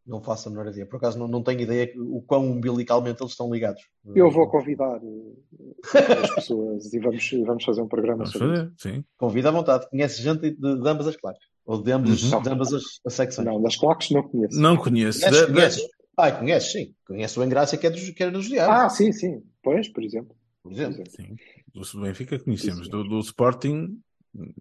Não 0.07 0.21
faço 0.21 0.49
a 0.49 0.51
menor 0.51 0.67
ideia. 0.69 0.85
Por 0.87 0.97
acaso 0.97 1.19
não, 1.19 1.27
não 1.27 1.43
tenho 1.43 1.61
ideia 1.63 1.91
o 1.97 2.21
quão 2.21 2.47
umbilicalmente 2.51 3.23
eles 3.23 3.33
estão 3.33 3.51
ligados. 3.51 3.83
Eu 4.15 4.31
vou 4.31 4.49
convidar 4.51 5.01
eh, 5.03 6.13
as 6.23 6.35
pessoas 6.35 6.93
e 6.93 6.99
vamos, 6.99 7.31
vamos 7.47 7.65
fazer 7.65 7.81
um 7.81 7.89
programa 7.89 8.19
Vamos 8.25 8.33
sobre 8.33 8.53
isso. 8.53 8.73
fazer, 8.77 8.97
sim. 8.97 9.05
Convido 9.17 9.49
à 9.49 9.51
vontade. 9.51 9.89
Conhece 9.89 10.21
gente 10.21 10.51
de, 10.51 10.57
de 10.57 10.89
ambas 10.89 11.07
as 11.07 11.17
claques. 11.17 11.47
Ou 11.65 11.83
de 11.83 11.91
ambas, 11.91 12.23
Uhum. 12.31 12.43
de 12.43 12.49
ambas 12.51 12.73
as, 12.75 12.83
as 13.07 13.15
secções. 13.15 13.47
Não, 13.47 13.63
das 13.63 13.77
claques 13.77 14.11
não 14.11 14.23
conheço. 14.29 14.61
Não 14.61 14.77
conheço. 14.77 15.21
Conheces? 15.21 15.41
Da- 15.41 15.47
da- 15.47 15.53
Conheces? 15.55 15.83
Ah, 16.17 16.31
conheces, 16.33 16.71
sim. 16.73 16.95
Conheço 17.07 17.41
o 17.41 17.45
Engrácia 17.45 17.79
que, 17.79 17.87
é 17.87 17.91
dos, 17.91 18.11
que 18.11 18.23
era 18.23 18.31
dos 18.31 18.45
diabos, 18.47 18.77
Ah, 18.77 18.89
sim, 18.91 19.11
sim. 19.11 19.43
Pois, 19.63 19.89
por 19.89 20.05
exemplo. 20.05 20.37
por 20.63 20.71
exemplo. 20.71 21.03
Sim. 21.11 21.35
Do 21.75 22.01
Benfica 22.03 22.39
conhecemos. 22.39 22.89
Do, 22.89 23.03
do 23.05 23.19
Sporting, 23.21 23.99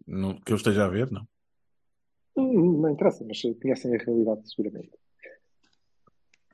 no- 0.07 0.39
que 0.41 0.53
eu 0.53 0.55
esteja 0.57 0.85
a 0.85 0.87
ver, 0.87 1.11
não. 1.11 1.27
Hum, 2.37 2.81
Não 2.81 2.89
interessa, 2.89 3.23
mas 3.27 3.39
conhecem 3.61 3.93
a 3.93 3.97
realidade 4.01 4.41
seguramente. 4.49 4.89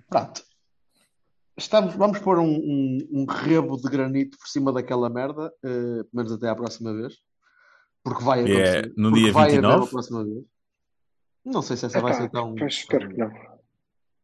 Pronto. 0.10 0.44
Estamos, 1.58 1.94
vamos 1.96 2.20
pôr 2.20 2.40
um, 2.40 2.48
um, 2.56 2.98
um 3.12 3.26
rebo 3.26 3.76
de 3.78 3.90
granito 3.90 4.38
por 4.38 4.48
cima 4.48 4.72
daquela 4.72 5.10
merda, 5.10 5.54
eh, 5.64 6.04
pelo 6.04 6.10
menos 6.14 6.32
até 6.32 6.48
à 6.50 6.56
próxima 6.56 6.94
vez. 6.94 7.16
Porque 8.02 8.24
vai 8.24 8.40
é 8.40 8.44
acontecer. 8.80 8.94
no 8.96 9.10
Porque 9.10 9.24
dia 9.24 9.34
vai 9.34 9.44
haver 9.44 9.56
29? 9.62 9.86
a 9.86 9.90
próxima 9.90 10.26
vez. 10.26 10.46
Não 11.46 11.62
sei 11.62 11.76
se 11.78 11.86
essa 11.86 12.00
vai 12.00 12.12
Epá, 12.14 12.22
ser 12.22 12.30
tão, 12.30 12.56
espero 12.66 13.10
que 13.10 13.18
não. 13.18 13.32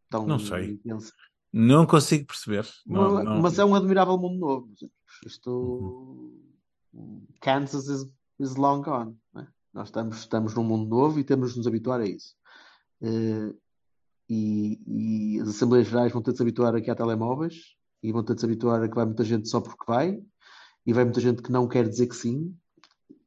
tão 0.09 0.25
Não 0.25 0.39
sei. 0.39 0.71
intensa. 0.71 1.11
Não 1.51 1.85
consigo 1.85 2.25
perceber. 2.27 2.65
Não, 2.85 3.13
Mas, 3.13 3.25
não- 3.25 3.41
mas 3.41 3.59
é 3.59 3.65
um 3.65 3.75
admirável 3.75 4.17
mundo 4.17 4.39
novo. 4.39 4.69
Isto. 5.25 6.33
Kansas 7.41 7.87
is, 7.87 8.05
is 8.39 8.55
long 8.55 8.81
gone. 8.81 9.17
né? 9.33 9.47
Nós 9.73 9.87
estamos, 9.89 10.17
estamos 10.17 10.53
num 10.55 10.63
mundo 10.63 10.89
novo 10.89 11.19
e 11.19 11.23
temos 11.23 11.51
de 11.51 11.57
nos 11.57 11.67
habituar 11.67 11.99
a 11.99 12.05
isso. 12.05 12.33
Eh, 13.01 13.53
e, 14.29 14.79
e 14.87 15.39
as 15.41 15.49
Assembleias 15.49 15.87
Gerais 15.87 16.11
vão 16.11 16.21
ter 16.21 16.31
de 16.31 16.37
se 16.37 16.43
habituar 16.43 16.75
aqui 16.75 16.89
a 16.89 16.95
telemóveis 16.95 17.75
e 18.01 18.11
vão 18.11 18.23
ter 18.23 18.33
de 18.33 18.41
se 18.41 18.45
habituar 18.45 18.81
a 18.83 18.89
que 18.89 18.95
vai 18.95 19.05
muita 19.05 19.23
gente 19.23 19.47
só 19.47 19.61
porque 19.61 19.85
vai 19.87 20.21
e 20.85 20.93
vai 20.93 21.03
muita 21.03 21.21
gente 21.21 21.41
que 21.41 21.51
não 21.51 21.67
quer 21.67 21.87
dizer 21.87 22.07
que 22.07 22.15
sim. 22.15 22.55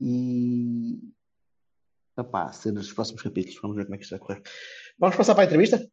E. 0.01 0.99
Epá, 2.17 2.53
cenas 2.53 2.87
dos 2.87 2.93
próximos 2.93 3.23
capítulos. 3.23 3.59
Vamos 3.61 3.77
ver 3.77 3.85
como 3.85 3.95
é 3.95 3.99
que 3.99 4.05
isto 4.05 4.11
vai 4.11 4.19
correr. 4.19 4.43
Vamos 4.99 5.17
passar 5.17 5.35
para 5.35 5.45
a 5.45 5.47
entrevista? 5.47 5.89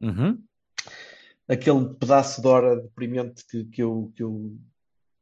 Uhum. 0.00 0.42
aquele 1.48 1.94
pedaço 1.94 2.42
de 2.42 2.48
hora 2.48 2.76
deprimente 2.80 3.46
que, 3.46 3.64
que 3.66 3.82
eu, 3.82 4.12
que 4.16 4.22
eu, 4.22 4.56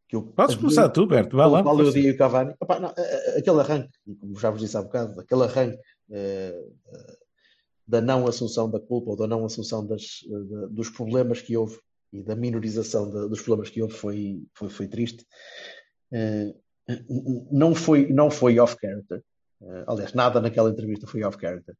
que 0.08 0.16
eu 0.16 0.22
Podes 0.22 0.56
começar 0.56 0.88
tu, 0.88 1.06
Berto. 1.06 1.36
Vai 1.36 1.48
lá. 1.48 1.62
qual 1.62 1.78
eu 1.78 1.84
força. 1.84 2.00
dia 2.00 2.12
o 2.12 2.16
Cavani. 2.16 2.54
Opa, 2.58 2.80
não, 2.80 2.88
aquele 3.36 3.60
arranque, 3.60 3.90
como 4.18 4.38
já 4.38 4.50
vos 4.50 4.60
disse 4.60 4.76
há 4.76 4.82
bocado, 4.82 5.20
aquele 5.20 5.42
arranque 5.44 5.78
eh, 6.10 6.68
eh, 6.92 7.18
da 7.90 8.00
não 8.00 8.26
assunção 8.28 8.70
da 8.70 8.78
culpa 8.78 9.10
ou 9.10 9.16
da 9.16 9.26
não 9.26 9.44
assunção 9.44 9.84
das, 9.84 10.20
eh, 10.30 10.44
da- 10.50 10.66
dos 10.68 10.88
problemas 10.90 11.42
que 11.42 11.56
houve 11.56 11.76
e 12.12 12.22
da 12.22 12.36
minorização 12.36 13.10
da- 13.10 13.26
dos 13.26 13.40
problemas 13.42 13.68
que 13.70 13.82
houve 13.82 13.94
foi, 13.94 14.42
foi, 14.54 14.68
foi 14.70 14.86
triste. 14.88 15.26
Eh, 16.12 16.54
não 17.50 17.74
foi, 17.74 18.12
não 18.12 18.30
foi 18.30 18.58
off-character. 18.60 19.22
Eh, 19.62 19.84
aliás, 19.88 20.12
nada 20.14 20.40
naquela 20.40 20.70
entrevista 20.70 21.06
foi 21.08 21.24
off-character. 21.24 21.74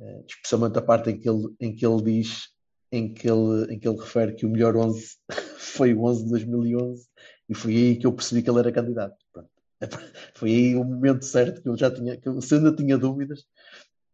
Eh, 0.00 0.22
especialmente 0.28 0.78
a 0.78 0.82
parte 0.82 1.10
em 1.10 1.18
que 1.18 1.28
ele, 1.28 1.48
em 1.60 1.74
que 1.74 1.84
ele 1.84 2.02
diz, 2.02 2.48
em 2.92 3.12
que 3.12 3.28
ele, 3.28 3.74
em 3.74 3.78
que 3.80 3.88
ele 3.88 3.98
refere 3.98 4.34
que 4.34 4.46
o 4.46 4.50
melhor 4.50 4.76
11 4.76 5.16
foi 5.58 5.92
o 5.92 6.04
11 6.04 6.24
de 6.24 6.30
2011 6.30 7.08
e 7.48 7.54
foi 7.54 7.74
aí 7.76 7.96
que 7.96 8.06
eu 8.06 8.12
percebi 8.12 8.42
que 8.42 8.50
ele 8.50 8.60
era 8.60 8.70
candidato. 8.72 9.16
Pronto. 9.32 9.50
Foi 10.36 10.50
aí 10.50 10.76
o 10.76 10.84
momento 10.84 11.24
certo 11.24 11.60
que 11.60 11.68
eu 11.68 11.76
já 11.76 11.90
tinha, 11.90 12.16
que 12.16 12.28
eu, 12.28 12.40
se 12.40 12.54
ainda 12.54 12.72
tinha 12.74 12.96
dúvidas, 12.96 13.44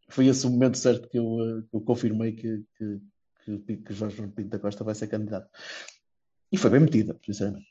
foi 0.09 0.27
esse 0.27 0.45
o 0.45 0.49
momento 0.49 0.77
certo 0.77 1.07
que 1.07 1.17
eu, 1.17 1.37
eh, 1.41 1.61
que 1.69 1.75
eu 1.75 1.81
confirmei 1.81 2.33
que, 2.33 2.63
que, 2.77 2.99
que, 3.65 3.77
que 3.77 3.93
Jorge 3.93 4.21
Pinto 4.27 4.49
da 4.49 4.59
Costa 4.59 4.83
vai 4.83 4.95
ser 4.95 5.07
candidato. 5.07 5.49
E 6.51 6.57
foi 6.57 6.69
bem 6.71 6.79
metida, 6.79 7.17
sinceramente. 7.25 7.67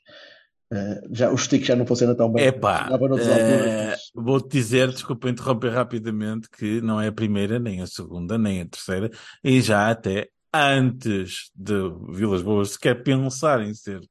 Eh, 0.71 1.01
já, 1.11 1.31
os 1.31 1.43
sticks 1.43 1.67
já 1.67 1.75
não 1.75 1.85
funcionam 1.85 2.15
tão 2.15 2.31
bem. 2.31 2.45
Epá, 2.45 2.87
alturas, 2.91 3.25
mas- 3.27 4.11
vou-te 4.13 4.49
dizer, 4.49 4.89
desculpa 4.89 5.29
interromper 5.29 5.71
rapidamente, 5.71 6.49
que 6.49 6.79
não 6.81 7.01
é 7.01 7.07
a 7.07 7.11
primeira, 7.11 7.59
nem 7.59 7.81
a 7.81 7.87
segunda, 7.87 8.37
nem 8.37 8.61
a 8.61 8.67
terceira, 8.67 9.09
e 9.43 9.61
já 9.61 9.89
até 9.89 10.29
antes 10.53 11.51
de 11.55 11.73
Vilas 12.11 12.41
Boas 12.41 12.71
sequer 12.71 13.03
pensar 13.03 13.61
em 13.61 13.73
ser 13.73 14.01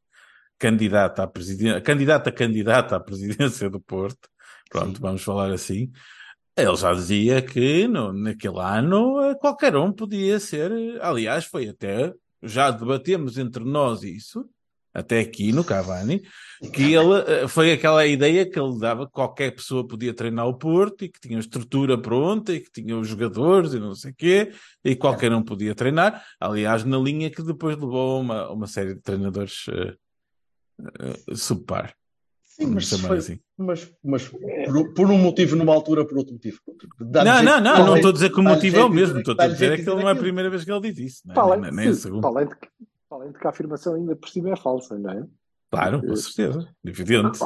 candidata 0.58 1.22
à 1.22 1.26
presidência, 1.26 1.80
candidata 1.80 2.32
candidata 2.32 2.96
à 2.96 3.00
presidência 3.00 3.70
do 3.70 3.80
Porto, 3.80 4.28
pronto, 4.68 4.96
Sim. 4.96 5.02
vamos 5.02 5.22
falar 5.22 5.52
assim, 5.52 5.90
ele 6.62 6.76
já 6.76 6.92
dizia 6.92 7.42
que 7.42 7.86
no, 7.88 8.12
naquele 8.12 8.60
ano 8.60 9.20
eh, 9.22 9.34
qualquer 9.36 9.76
um 9.76 9.92
podia 9.92 10.38
ser, 10.40 10.70
eh, 10.72 10.98
aliás, 11.00 11.44
foi 11.44 11.68
até, 11.68 12.12
já 12.42 12.70
debatemos 12.70 13.38
entre 13.38 13.64
nós 13.64 14.02
isso, 14.02 14.48
até 14.92 15.20
aqui 15.20 15.52
no 15.52 15.64
Cavani, 15.64 16.22
que 16.72 16.94
ele 16.94 17.20
eh, 17.26 17.48
foi 17.48 17.72
aquela 17.72 18.06
ideia 18.06 18.48
que 18.48 18.58
ele 18.58 18.78
dava 18.78 19.06
que 19.06 19.12
qualquer 19.12 19.54
pessoa 19.54 19.86
podia 19.86 20.14
treinar 20.14 20.46
o 20.46 20.54
Porto 20.54 21.04
e 21.04 21.08
que 21.08 21.20
tinha 21.20 21.38
estrutura 21.38 22.00
pronta 22.00 22.52
e 22.52 22.60
que 22.60 22.70
tinha 22.70 22.96
os 22.98 23.08
jogadores 23.08 23.74
e 23.74 23.78
não 23.78 23.94
sei 23.94 24.10
o 24.10 24.14
quê, 24.14 24.52
e 24.84 24.96
qualquer 24.96 25.32
um 25.32 25.42
podia 25.42 25.74
treinar. 25.74 26.24
Aliás, 26.40 26.84
na 26.84 26.98
linha 26.98 27.30
que 27.30 27.42
depois 27.42 27.76
levou 27.76 28.20
uma, 28.20 28.50
uma 28.50 28.66
série 28.66 28.94
de 28.94 29.00
treinadores 29.00 29.66
eh, 29.68 29.94
eh, 31.00 31.34
subpar. 31.34 31.97
Sim, 32.60 32.66
mas, 32.74 32.90
foi- 32.90 33.18
assim. 33.18 33.38
mas, 33.56 33.92
mas 34.04 34.28
por, 34.28 34.92
por 34.94 35.10
um 35.10 35.16
motivo, 35.18 35.54
numa 35.54 35.72
altura, 35.72 36.04
por 36.04 36.18
outro 36.18 36.32
motivo. 36.34 36.58
Não, 37.00 37.42
não, 37.42 37.60
não, 37.60 37.86
não 37.86 37.96
estou 37.96 38.10
a 38.10 38.12
dizer 38.12 38.30
que 38.32 38.40
o 38.40 38.42
motivo 38.42 38.78
é 38.78 38.84
o 38.84 38.88
mesmo, 38.90 39.18
estou 39.20 39.34
a 39.38 39.46
dizer 39.46 39.72
é 39.72 39.76
que 39.76 39.82
ele 39.88 40.02
não 40.02 40.08
é 40.08 40.12
a 40.12 40.16
primeira 40.16 40.50
vez 40.50 40.64
que 40.64 40.72
ele 40.72 40.80
diz 40.92 40.98
isso, 40.98 41.22
não 41.26 41.32
é? 41.32 41.34
Para 41.34 41.44
além, 41.44 41.60
Nem- 41.60 41.70
nem 41.72 41.88
a 41.88 41.94
segunda. 41.94 42.20
para 42.22 42.30
além 42.30 42.48
de 42.48 42.54
além 43.10 43.32
de 43.32 43.38
que 43.38 43.46
a 43.46 43.50
afirmação 43.50 43.94
ainda 43.94 44.14
por 44.16 44.28
cima 44.28 44.50
é 44.50 44.56
falsa, 44.56 44.98
não 44.98 45.10
é? 45.10 45.24
Claro, 45.70 46.00
com 46.04 46.16
certeza, 46.16 46.68
evidente. 46.84 47.38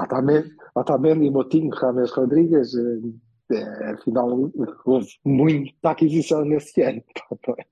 Otamendi, 0.75 1.31
Motinho, 1.31 1.71
Rames 1.75 2.11
Rodrigues, 2.13 2.73
eh, 2.75 3.55
eh, 3.55 3.91
afinal, 3.93 4.51
houve 4.85 5.09
muita 5.25 5.91
aquisição 5.91 6.45
nesse 6.45 6.81
ano. 6.83 7.03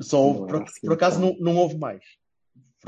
Só 0.00 0.20
houve- 0.22 0.38
Não 0.40 0.46
é 0.46 0.50
por, 0.52 0.62
assim, 0.62 0.80
por 0.86 0.92
acaso 0.94 1.18
então. 1.22 1.36
não, 1.40 1.52
não 1.52 1.60
houve 1.60 1.76
mais. 1.78 2.02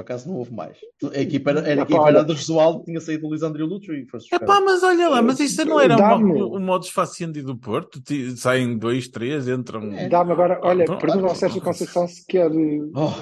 Por 0.01 0.05
acaso 0.05 0.29
não 0.31 0.37
houve 0.37 0.53
mais. 0.53 0.79
A 1.15 1.21
equipa 1.21 1.51
era, 1.51 1.61
era 1.61 1.69
a 1.69 1.73
Epá, 1.75 1.83
equipa 1.83 2.09
era 2.09 2.25
do 2.25 2.35
Jesualdo, 2.35 2.85
tinha 2.85 3.01
saído 3.01 3.27
o 3.27 3.33
Lisandro 3.33 3.61
e 3.63 3.99
e 3.99 4.01
É 4.03 4.05
buscar. 4.11 4.41
pá, 4.41 4.61
mas 4.63 4.83
olha 4.83 5.09
lá, 5.11 5.21
mas 5.21 5.39
isso 5.41 5.63
não 5.67 5.79
era 5.79 5.95
o, 6.17 6.57
o 6.57 6.61
modus 6.61 6.89
faciendi 6.89 7.43
do 7.43 7.55
Porto? 7.57 8.01
Saem 8.37 8.79
dois, 8.79 9.09
três, 9.09 9.47
entram. 9.47 9.93
É. 9.93 10.09
Dá-me 10.09 10.33
agora, 10.33 10.59
olha, 10.63 10.85
Então, 10.85 10.99
pergunta 10.99 11.27
ao 11.27 11.33
ah, 11.33 11.35
Sérgio 11.35 11.61
Conceição 11.61 12.09
se 12.09 12.25
quer. 12.27 12.51
eh, 12.51 12.79
Oh, 12.95 13.13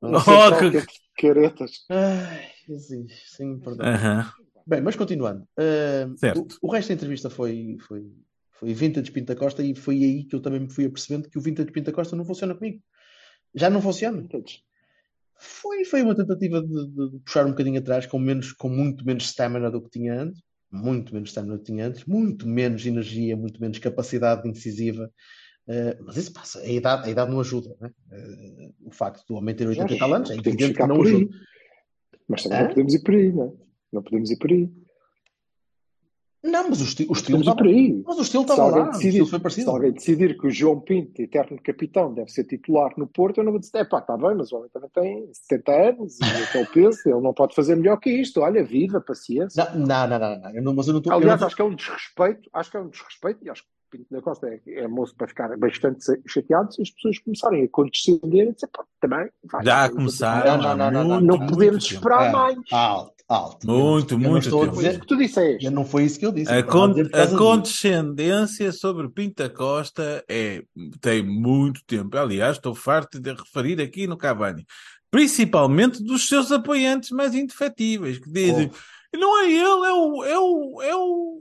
Oh, 0.00 0.70
que- 0.70 0.82
que 0.82 1.26
caretas. 1.26 1.70
ai, 1.90 2.44
Jesus, 2.68 3.10
sim, 3.34 3.58
perdão. 3.58 3.86
Aham. 3.86 4.30
Bem, 4.66 4.82
mas 4.82 4.96
continuando. 4.96 5.44
ah, 5.58 6.10
Certo. 6.16 6.46
o, 6.62 6.68
o 6.68 6.70
resto 6.70 6.88
da 6.88 6.94
entrevista 6.94 7.30
foi, 7.30 7.78
foi, 7.88 8.04
foi 8.60 8.74
Vintage 8.74 9.10
Pinta 9.10 9.34
Costa 9.34 9.62
e 9.62 9.74
foi 9.74 9.96
aí 9.96 10.24
que 10.24 10.36
eu 10.36 10.40
também 10.40 10.60
me 10.60 10.70
fui 10.70 10.84
apercebendo 10.84 11.30
que 11.30 11.38
o 11.38 11.40
Vintage 11.40 11.72
Pinta 11.72 11.90
Costa 11.90 12.14
não 12.14 12.24
funciona 12.26 12.54
comigo. 12.54 12.80
Já 13.54 13.70
não 13.70 13.80
funciona. 13.80 14.20
Foi, 15.38 15.84
foi 15.84 16.02
uma 16.02 16.14
tentativa 16.16 16.60
de, 16.60 16.68
de- 16.68 17.10
de 17.12 17.18
puxar 17.20 17.46
um 17.46 17.50
bocadinho 17.50 17.78
atrás, 17.78 18.06
com, 18.06 18.18
menos, 18.18 18.52
com 18.52 18.68
muito 18.68 19.04
menos 19.06 19.24
stamina 19.24 19.70
do 19.70 19.80
que 19.80 19.90
tinha 19.90 20.22
antes, 20.22 20.42
muito 20.70 21.14
menos 21.14 21.30
stamina 21.30 21.54
do 21.54 21.60
que 21.60 21.66
tinha 21.72 21.86
antes, 21.86 22.04
muito 22.04 22.46
menos 22.46 22.84
energia, 22.84 23.36
muito 23.36 23.60
menos 23.60 23.78
capacidade 23.78 24.48
incisiva. 24.48 25.10
Eh, 25.68 25.96
mas 26.02 26.16
isso 26.16 26.32
passa, 26.32 26.60
a 26.60 26.66
idade, 26.68 27.06
a 27.06 27.10
idade 27.10 27.30
não 27.30 27.40
ajuda, 27.40 27.74
né? 27.80 27.90
Eh, 28.10 28.70
o 28.84 28.90
facto 28.90 29.24
do 29.26 29.34
homem 29.36 29.54
ter 29.54 29.68
80 29.68 29.94
e 29.94 29.98
tal 29.98 30.14
anos 30.14 30.30
é 30.30 30.34
evidente 30.34 30.74
que 30.74 30.86
não 30.86 31.02
ajuda. 31.02 31.36
Mas 32.26 32.42
também 32.42 32.58
não 32.60 32.68
podemos 32.68 32.94
ir 32.94 33.02
por 33.02 33.14
aí, 33.14 33.32
não 33.32 33.44
é? 33.44 33.52
Não 33.92 34.02
podemos 34.02 34.30
ir 34.30 34.36
por 34.38 34.50
aí. 34.50 34.70
Não, 36.42 36.68
mas 36.70 36.80
o, 36.80 36.84
esti 36.84 37.04
o 37.08 37.12
estilo 37.12 37.40
estava 37.40 37.56
por 37.56 37.66
aí. 37.66 38.00
mas 38.06 38.16
o 38.18 38.22
estilo 38.22 38.44
Se 38.44 38.50
estava 38.50 38.62
alguém, 38.62 38.82
lá, 38.82 38.88
o 38.88 38.92
decidir, 38.92 39.08
estilo 39.08 39.26
foi 39.26 39.38
se 39.38 39.42
parecido. 39.42 39.70
alguém 39.70 39.92
decidir 39.92 40.38
que 40.38 40.46
o 40.46 40.50
João 40.50 40.80
Pinto, 40.80 41.20
eterno 41.20 41.58
capitão, 41.62 42.14
deve 42.14 42.30
ser 42.30 42.44
titular 42.44 42.92
no 42.96 43.06
Porto, 43.08 43.38
eu 43.38 43.44
não 43.44 43.50
vou 43.52 43.60
dizer, 43.60 43.78
é 43.78 43.84
pá, 43.84 43.98
está 43.98 44.16
bem, 44.16 44.34
mas 44.36 44.52
o 44.52 44.56
homem 44.56 44.70
também 44.70 44.88
tem 44.90 45.28
70 45.34 45.72
anos 45.72 46.18
e 46.20 46.24
aquele 46.24 46.66
peso, 46.66 47.00
ele 47.06 47.20
não 47.20 47.34
pode 47.34 47.54
fazer 47.56 47.74
melhor 47.74 47.96
que 47.98 48.10
isto. 48.10 48.40
Olha, 48.40 48.62
viva, 48.64 49.00
paciência. 49.00 49.64
Não, 49.74 49.86
não, 49.86 50.08
não, 50.08 50.18
não, 50.18 50.40
não, 50.40 50.50
eu 50.54 50.62
não- 50.62 50.74
mas 50.74 50.86
eu 50.86 50.94
não 50.94 51.02
eu 51.04 51.12
Aliás, 51.12 51.40
não 51.40 51.46
acho 51.48 51.56
que 51.56 51.62
é 51.62 51.64
um 51.64 51.74
desrespeito, 51.74 52.48
acho 52.52 52.70
que 52.70 52.76
é 52.76 52.80
um 52.80 52.88
desrespeito, 52.88 53.44
e 53.44 53.50
acho 53.50 53.62
que 53.62 53.68
o 53.68 53.77
Pinto 53.90 54.06
da 54.10 54.20
Costa 54.22 54.46
é, 54.48 54.60
é 54.66 54.88
moço 54.88 55.14
para 55.16 55.28
ficar 55.28 55.56
bastante 55.56 56.04
chateado 56.26 56.72
se 56.74 56.82
as 56.82 56.90
pessoas 56.90 57.18
começarem 57.18 57.64
a 57.64 57.68
condescender 57.68 58.48
e 58.48 58.52
dizer, 58.52 58.68
pá, 58.68 58.84
também. 59.00 59.28
vai, 59.44 59.64
Já 59.64 59.88
começaram 59.88 60.62
Não, 60.62 60.76
não, 60.76 60.90
não, 60.90 61.04
não, 61.04 61.20
Não 61.20 61.46
podemos 61.46 61.84
esperar 61.84 62.28
Ah, 62.28 62.32
mais. 62.32 62.58
alto, 62.70 63.24
alto. 63.28 63.66
Muito, 63.66 64.18
muito 64.18 64.44
estou 64.44 64.62
a 64.62 64.64
tempo. 64.66 64.74
Foi 64.76 64.82
isso 64.84 64.90
dizer, 64.92 65.00
que 65.00 65.06
tu 65.06 65.16
disseste. 65.16 65.64
eu 65.66 65.70
não 65.70 65.84
foi 65.84 66.04
isso 66.04 66.18
que 66.18 66.26
eu 66.26 66.32
disse. 66.32 66.52
A, 66.52 66.62
condescendência 67.36 68.72
sobre 68.72 69.08
Pinta 69.08 69.48
Costa 69.48 70.24
é, 70.28 70.62
tem 71.00 71.22
muito 71.22 71.80
tempo. 71.86 72.16
Aliás, 72.16 72.56
estou 72.56 72.74
farto 72.74 73.18
de 73.20 73.32
referir 73.32 73.80
aqui 73.80 74.06
no 74.06 74.16
Cavani. 74.16 74.64
Principalmente 75.10 76.02
dos 76.02 76.28
seus 76.28 76.52
apoiantes 76.52 77.10
mais 77.10 77.34
indefetíveis, 77.34 78.18
que 78.18 78.30
dizem 78.30 78.70
não 79.14 79.40
é 79.40 79.46
ele, 79.50 79.56
é 79.86 79.92
o, 79.92 80.24
é 80.24 80.38
o, 80.38 80.82
é 80.82 80.96
o, 80.96 81.40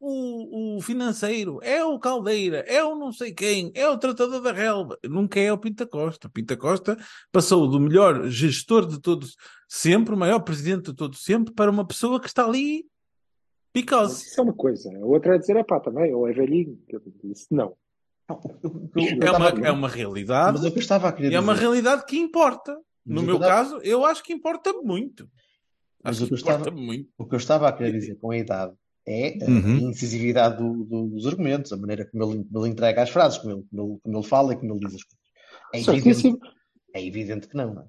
o, 0.00 0.76
o 0.76 0.80
financeiro, 0.80 1.58
é 1.62 1.84
o 1.84 1.98
Caldeira, 1.98 2.64
é 2.66 2.82
o 2.82 2.96
não 2.96 3.12
sei 3.12 3.32
quem, 3.34 3.70
é 3.74 3.86
o 3.88 3.98
tratador 3.98 4.40
da 4.40 4.50
relva. 4.52 4.98
Nunca 5.04 5.38
é 5.38 5.52
o 5.52 5.58
Pinta 5.58 5.86
Costa. 5.86 6.28
Pinta 6.30 6.56
Costa 6.56 6.96
passou 7.30 7.68
do 7.68 7.78
melhor 7.78 8.26
gestor 8.28 8.86
de 8.86 8.98
todos 9.00 9.36
sempre, 9.68 10.14
o 10.14 10.18
maior 10.18 10.40
presidente 10.40 10.86
de 10.90 10.94
todos 10.94 11.22
sempre, 11.22 11.52
para 11.52 11.70
uma 11.70 11.86
pessoa 11.86 12.18
que 12.18 12.26
está 12.28 12.44
ali 12.46 12.86
picose. 13.72 14.24
isso 14.26 14.40
é 14.40 14.42
uma 14.42 14.54
coisa. 14.54 14.90
A 14.96 15.04
outra 15.04 15.36
é 15.36 15.38
dizer, 15.38 15.56
é 15.56 15.62
pá, 15.62 15.78
também, 15.78 16.14
ou 16.14 16.26
é 16.26 16.32
velhinho. 16.32 16.82
Eu 16.88 17.00
disse, 17.22 17.46
não. 17.50 17.76
Eu 18.28 19.26
É 19.26 19.30
uma, 19.30 19.48
é 19.68 19.70
uma 19.70 19.88
realidade. 19.88 20.58
Mas 20.62 20.64
eu 20.72 20.78
estava 20.80 21.08
a 21.08 21.12
querer 21.12 21.32
E 21.32 21.34
é 21.34 21.40
uma 21.40 21.52
dizer- 21.52 21.64
realidade 21.66 22.04
que 22.06 22.16
importa. 22.18 22.76
No 23.04 23.22
meu 23.22 23.36
eu 23.36 23.40
estava- 23.40 23.54
caso, 23.70 23.78
eu 23.82 24.04
acho 24.04 24.22
que 24.22 24.32
importa 24.32 24.72
muito. 24.82 25.28
Mas 26.02 26.16
Acho 26.16 26.24
o 26.24 26.28
que 26.28 26.34
que 26.34 26.40
eu 26.40 26.52
importa 26.54 26.68
estava- 26.70 26.76
muito. 26.82 27.08
O 27.18 27.26
que 27.26 27.34
eu 27.34 27.38
estava 27.38 27.68
a 27.68 27.72
querer 27.72 27.92
dizer 27.92 28.16
com 28.16 28.30
a 28.30 28.36
idade 28.38 28.72
é 29.06 29.44
a 29.44 29.48
Uhum. 29.50 29.76
incisividade 29.90 30.58
do- 30.62 30.84
do- 30.84 31.08
dos 31.08 31.26
argumentos, 31.26 31.72
a 31.72 31.76
maneira 31.76 32.04
como 32.06 32.24
ele, 32.24 32.44
como 32.44 32.64
ele 32.64 32.72
entrega 32.72 33.02
as 33.02 33.10
frases, 33.10 33.38
como 33.38 33.54
ele, 33.54 33.64
como 33.70 33.82
ele- 33.92 33.98
como 34.02 34.18
ele 34.18 34.26
fala 34.26 34.52
e 34.52 34.56
como 34.56 34.72
ele 34.74 34.80
diz 34.86 34.94
as 34.94 35.02
coisas. 35.04 35.20
É 35.72 35.78
evidente, 35.96 36.38
é 36.94 37.06
evidente 37.06 37.48
que 37.48 37.56
não, 37.56 37.74
não 37.74 37.82
é? 37.82 37.86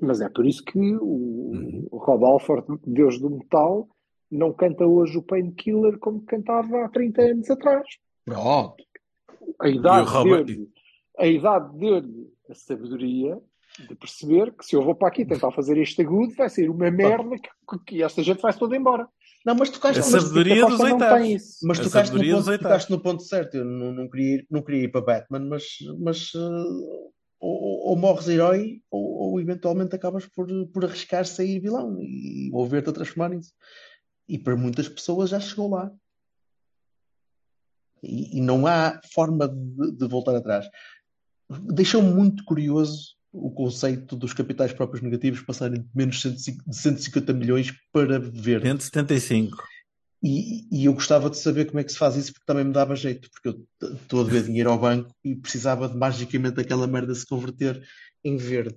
Mas 0.00 0.20
é 0.20 0.28
por 0.28 0.44
isso 0.46 0.64
que 0.64 0.78
o, 0.96 1.04
Uhum. 1.52 1.86
o 1.90 1.98
Rob 1.98 2.24
Alford, 2.24 2.66
Deus 2.86 3.18
do 3.20 3.30
Metal, 3.30 3.88
não 4.30 4.52
canta 4.52 4.84
hoje 4.86 5.16
o 5.18 5.22
Painkiller 5.22 5.98
como 5.98 6.20
cantava 6.22 6.84
há 6.84 6.88
30 6.88 7.22
anos 7.22 7.48
atrás. 7.50 7.86
Pronto. 8.24 8.74
A 9.60 9.68
idade 9.68 10.08
E 10.08 10.10
Robert- 10.10 10.44
deu-lhe 10.46 10.68
a 11.18 11.26
idade 11.26 12.26
a 12.50 12.54
sabedoria 12.54 13.40
de 13.88 13.94
perceber 13.94 14.52
que 14.52 14.64
se 14.66 14.74
eu 14.74 14.82
vou 14.82 14.94
para 14.94 15.08
aqui 15.08 15.24
tentar 15.24 15.50
fazer 15.52 15.78
este 15.78 16.02
agudo, 16.02 16.34
vai 16.34 16.48
ser 16.48 16.68
uma 16.68 16.90
merda 16.90 17.36
que, 17.38 17.78
que 17.86 18.02
esta 18.02 18.22
gente 18.22 18.40
vai 18.42 18.52
toda 18.56 18.76
embora. 18.76 19.08
Não, 19.44 19.54
mas 19.54 19.68
tocaste, 19.68 20.00
A 20.00 20.10
mas, 20.10 20.22
sabedoria 20.22 20.54
Pinta 20.54 20.66
dos 20.68 20.80
oitavos. 20.80 21.58
mas 21.62 21.78
tocaste, 21.78 22.14
no 22.16 22.24
ponto, 22.24 22.58
tocaste 22.58 22.90
no 22.90 23.00
ponto 23.02 23.22
certo. 23.22 23.54
Eu 23.56 23.64
não, 23.64 23.92
não, 23.92 24.08
queria, 24.08 24.36
ir- 24.36 24.46
não 24.50 24.62
queria 24.62 24.84
ir 24.84 24.88
para 24.88 25.02
Batman, 25.02 25.40
mas, 25.40 25.64
mas 26.00 26.32
eh, 26.34 26.38
ou, 27.38 27.88
ou 27.90 27.96
morres 27.96 28.26
herói 28.26 28.80
ou, 28.90 29.02
ou 29.04 29.40
eventualmente 29.40 29.94
acabas 29.94 30.24
por, 30.26 30.46
por 30.68 30.84
arriscar 30.86 31.26
sair 31.26 31.60
vilão 31.60 31.98
e, 32.00 32.50
ou 32.54 32.66
ver-te 32.66 32.88
a 32.88 32.92
transformar 32.92 33.28
nisso. 33.30 33.52
E 34.26 34.38
para 34.38 34.56
muitas 34.56 34.88
pessoas 34.88 35.28
já 35.28 35.38
chegou 35.38 35.68
lá. 35.68 35.92
E, 38.02 38.38
e 38.38 38.40
não 38.40 38.66
há 38.66 38.98
forma 39.12 39.46
de, 39.46 39.92
de 39.92 40.08
voltar 40.08 40.34
atrás. 40.36 40.66
Deixou-me 41.50 42.10
muito 42.12 42.44
curioso 42.44 43.14
o 43.36 43.50
conceito 43.50 44.14
dos 44.14 44.32
capitais 44.32 44.72
próprios 44.72 45.02
negativos 45.02 45.42
passarem 45.42 45.80
de 45.80 45.88
menos 45.94 46.16
de 46.16 46.22
150 46.22 46.70
de 46.70 46.76
150 46.76 47.32
milhões 47.32 47.74
para 47.92 48.18
verde. 48.20 48.68
175. 48.68 49.62
E, 50.22 50.66
e 50.70 50.84
eu 50.86 50.94
gostava 50.94 51.28
de 51.28 51.36
saber 51.36 51.66
como 51.66 51.80
é 51.80 51.84
que 51.84 51.92
se 51.92 51.98
faz 51.98 52.16
isso, 52.16 52.32
porque 52.32 52.46
também 52.46 52.64
me 52.64 52.72
dava 52.72 52.96
jeito, 52.96 53.28
porque 53.30 53.48
eu 53.82 53.92
estou 53.98 54.20
a 54.20 54.24
dever 54.24 54.44
dinheiro 54.44 54.70
ao 54.70 54.78
banco 54.78 55.10
e 55.22 55.34
precisava 55.34 55.88
de 55.88 55.96
magicamente 55.96 56.58
aquela 56.60 56.86
merda 56.86 57.14
se 57.14 57.26
converter 57.26 57.82
em 58.24 58.36
verde. 58.36 58.76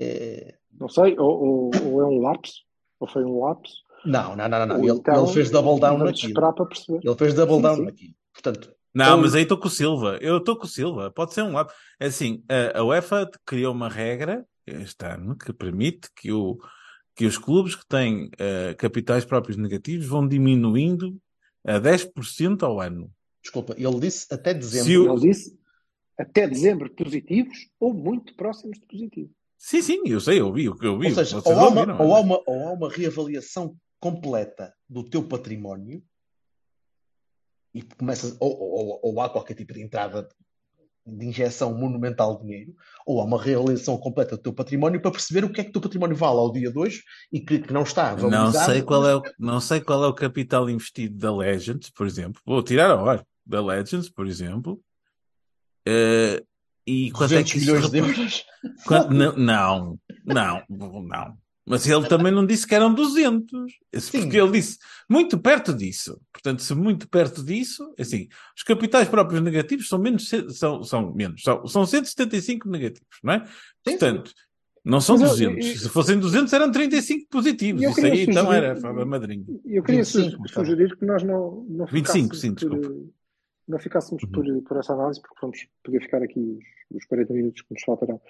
É, 0.00 0.54
Não 0.80 0.88
sei, 0.88 1.16
ou, 1.18 1.70
ou- 1.70 1.70
ou 1.92 2.00
é 2.02 2.06
um 2.06 2.18
lapso, 2.20 2.62
ou 2.98 3.06
foi 3.06 3.22
um 3.24 3.38
lapso. 3.40 3.74
Não, 4.04 4.34
não, 4.34 4.48
não, 4.48 4.66
não, 4.66 4.78
Ele, 4.82 4.90
então 4.98 5.24
ele 5.24 5.32
fez 5.32 5.50
double 5.50 5.78
down 5.78 5.98
naquilo. 5.98 6.28
esperar 6.28 6.52
para 6.52 6.66
perceber. 6.66 7.00
Ele 7.04 7.16
fez 7.16 7.34
double 7.34 7.56
Sim, 7.56 7.62
down 7.62 7.76
sim. 7.76 7.84
naquilo. 7.84 8.14
Portanto, 8.32 8.74
Não, 8.94 9.16
ou- 9.16 9.22
mas 9.22 9.34
aí 9.34 9.42
estou 9.42 9.58
com 9.58 9.66
o 9.66 9.70
Silva. 9.70 10.18
Eu 10.20 10.38
estou 10.38 10.56
com 10.56 10.64
o 10.64 10.68
Silva. 10.68 11.10
Pode 11.10 11.34
ser 11.34 11.42
um 11.42 11.52
lado. 11.52 11.72
É 11.98 12.06
assim, 12.06 12.42
a, 12.48 12.78
a 12.78 12.84
UEFA 12.84 13.28
criou 13.44 13.72
uma 13.74 13.88
regra 13.88 14.46
este 14.66 15.04
ano 15.04 15.36
que 15.36 15.52
permite 15.52 16.08
que, 16.16 16.30
o, 16.32 16.56
que 17.14 17.26
os 17.26 17.36
clubes 17.36 17.74
que 17.74 17.86
têm 17.86 18.30
eh, 18.38 18.74
capitais 18.78 19.24
próprios 19.24 19.56
negativos 19.58 20.06
vão 20.06 20.26
diminuindo 20.26 21.16
a 21.66 21.78
10% 21.80 22.62
ao 22.62 22.80
ano. 22.80 23.10
desculpa, 23.42 23.74
ele 23.76 24.00
disse 24.00 24.26
até 24.32 24.54
dezembro. 24.54 25.12
O- 25.12 25.18
Ele 25.18 25.28
disse 25.32 25.58
até 26.18 26.46
dezembro 26.46 26.88
positivos 26.94 27.58
ou 27.80 27.92
muito 27.92 28.34
próximos 28.36 28.78
de 28.78 28.86
positivo. 28.86 29.30
Sim, 29.58 29.82
sim, 29.82 30.02
eu 30.06 30.20
sei, 30.20 30.40
eu 30.40 30.52
vi 30.52 30.68
o 30.68 30.76
que 30.76 30.86
eu 30.86 30.98
vi. 30.98 31.08
Ou 31.08 31.14
seja, 31.14 31.42
ou 31.44 31.52
há, 31.58 31.68
uma, 31.68 31.80
ouviram, 31.80 31.98
ou, 32.06 32.14
há 32.14 32.20
uma, 32.20 32.40
ou 32.46 32.68
há 32.68 32.72
uma 32.72 32.88
reavaliação 32.90 33.76
completa 33.98 34.72
do 34.88 35.02
teu 35.02 35.22
património 35.24 36.02
e 37.74 37.82
começas, 37.82 38.36
ou, 38.38 38.50
ou, 38.58 39.00
ou 39.02 39.20
há 39.20 39.28
qualquer 39.28 39.54
tipo 39.54 39.72
de 39.74 39.82
entrada 39.82 40.28
de 41.06 41.26
injeção 41.26 41.76
monumental 41.76 42.36
de 42.38 42.44
dinheiro, 42.44 42.74
ou 43.04 43.20
há 43.20 43.24
uma 43.24 43.40
reavaliação 43.40 43.98
completa 43.98 44.36
do 44.36 44.42
teu 44.42 44.54
património 44.54 45.02
para 45.02 45.10
perceber 45.10 45.44
o 45.44 45.52
que 45.52 45.60
é 45.60 45.64
que 45.64 45.70
o 45.70 45.72
teu 45.74 45.82
património 45.82 46.16
vale 46.16 46.38
ao 46.38 46.50
dia 46.50 46.72
de 46.72 46.78
hoje 46.78 47.02
e 47.30 47.40
que, 47.40 47.58
que 47.58 47.72
não 47.74 47.82
está 47.82 48.16
Não 48.16 48.50
sei, 48.50 48.80
qual 48.80 49.06
é 49.06 49.14
o, 49.16 49.22
não 49.38 49.60
sei 49.60 49.80
qual 49.82 50.02
é 50.02 50.06
o 50.06 50.14
capital 50.14 50.70
investido 50.70 51.18
da 51.18 51.34
Legends, 51.34 51.90
por 51.90 52.06
exemplo. 52.06 52.40
Vou 52.46 52.62
tirar 52.62 52.90
a 52.90 52.96
hora. 52.96 53.26
Da 53.44 53.60
Legends, 53.60 54.08
por 54.08 54.26
exemplo. 54.26 54.80
Eh, 55.86 56.42
e 56.86 57.10
quanto 57.10 57.34
é 57.34 57.42
200 57.42 57.52
que 57.52 57.58
milhões 57.60 57.90
de 57.90 57.98
euros. 57.98 58.44
Quanto- 58.86 59.12
não, 59.12 59.36
não, 59.36 59.98
não, 60.24 61.02
não. 61.02 61.36
Mas 61.66 61.86
ele 61.88 62.06
também 62.08 62.30
não 62.30 62.44
disse 62.44 62.66
que 62.66 62.74
eram 62.74 62.92
200. 62.92 63.72
Esse- 63.92 64.10
Sim. 64.10 64.20
Porque 64.22 64.36
ele 64.36 64.52
disse 64.52 64.78
muito 65.08 65.38
perto 65.38 65.72
disso. 65.72 66.20
Portanto, 66.32 66.60
se 66.62 66.74
muito 66.74 67.08
perto 67.08 67.42
disso, 67.42 67.94
assim, 67.98 68.28
os 68.54 68.62
capitais 68.62 69.08
próprios 69.08 69.40
negativos 69.42 69.88
são 69.88 69.98
menos, 69.98 70.28
são, 70.50 70.82
são 70.82 71.14
menos, 71.14 71.42
são, 71.42 71.66
são 71.66 71.86
175 71.86 72.68
negativos, 72.68 73.08
não 73.22 73.32
é? 73.34 73.44
Portanto, 73.82 74.32
não 74.84 75.00
são 75.00 75.16
Mas 75.16 75.40
eu- 75.40 75.48
200. 75.52 75.66
eu- 75.66 75.76
Se 75.78 75.88
fossem 75.88 76.18
200, 76.18 76.52
eram 76.52 76.70
35 76.70 77.26
positivos. 77.30 77.82
eu 77.82 77.90
Isso 77.92 78.00
aí 78.04 78.24
então 78.24 78.44
sugerir- 78.44 78.64
era 78.66 78.76
fava 78.76 79.06
madrinha. 79.06 79.44
Eu 79.64 79.82
queria 79.82 80.02
25, 80.02 80.30
su- 80.32 80.38
Gustavo. 80.38 80.66
sugerir 80.66 80.96
que 80.98 81.06
nós 81.06 81.22
não, 81.22 81.64
não 81.66 81.86
25, 81.86 82.34
ficássemos 82.34 82.40
sim, 82.42 82.54
por, 82.54 82.78
desculpa. 82.78 83.10
não 83.66 83.78
ficássemos 83.78 84.22
Uhum. 84.24 84.30
por, 84.30 84.62
por 84.64 84.76
essa 84.76 84.92
análise, 84.92 85.18
porque 85.22 85.36
vamos 85.40 85.66
poder 85.82 86.02
ficar 86.02 86.22
aqui 86.22 86.38
os, 86.38 86.98
os 86.98 87.06
40 87.06 87.32
minutos 87.32 87.62
que 87.62 87.72
nos 87.72 87.82
faltarão 87.82 88.20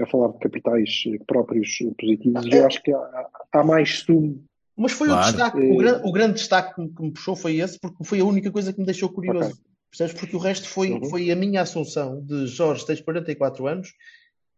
a 0.00 0.06
falar 0.06 0.32
de 0.32 0.38
capitais 0.38 1.02
eh, 1.06 1.18
próprios 1.26 1.78
eh, 1.82 1.92
positivos. 1.98 2.46
E 2.46 2.50
eu 2.52 2.66
acho 2.66 2.82
que 2.82 2.92
há, 2.92 3.28
há 3.52 3.64
mais 3.64 3.98
sumo. 4.00 4.44
Mas 4.76 4.92
foi 4.92 5.08
Claro. 5.08 5.22
o 5.22 5.32
destaque, 5.32 5.58
Eh, 5.60 5.72
o, 5.72 5.76
gran- 5.76 6.00
o 6.04 6.12
grande 6.12 6.34
destaque 6.34 6.74
que 6.74 6.80
me, 6.80 6.94
que 6.94 7.02
me 7.02 7.12
puxou 7.12 7.36
foi 7.36 7.56
esse, 7.56 7.78
porque 7.78 8.04
foi 8.04 8.20
a 8.20 8.24
única 8.24 8.50
coisa 8.50 8.72
que 8.72 8.78
me 8.80 8.86
deixou 8.86 9.08
curioso. 9.12 9.50
Ok. 9.50 9.60
Percebes? 9.90 10.14
Porque 10.14 10.36
o 10.36 10.38
resto 10.38 10.68
foi, 10.68 10.92
Uhum. 10.92 11.04
foi 11.10 11.30
a 11.30 11.36
minha 11.36 11.60
assunção 11.60 12.20
de 12.24 12.46
Jorge, 12.46 12.86
tens 12.86 13.00
44 13.02 13.66
anos 13.66 13.92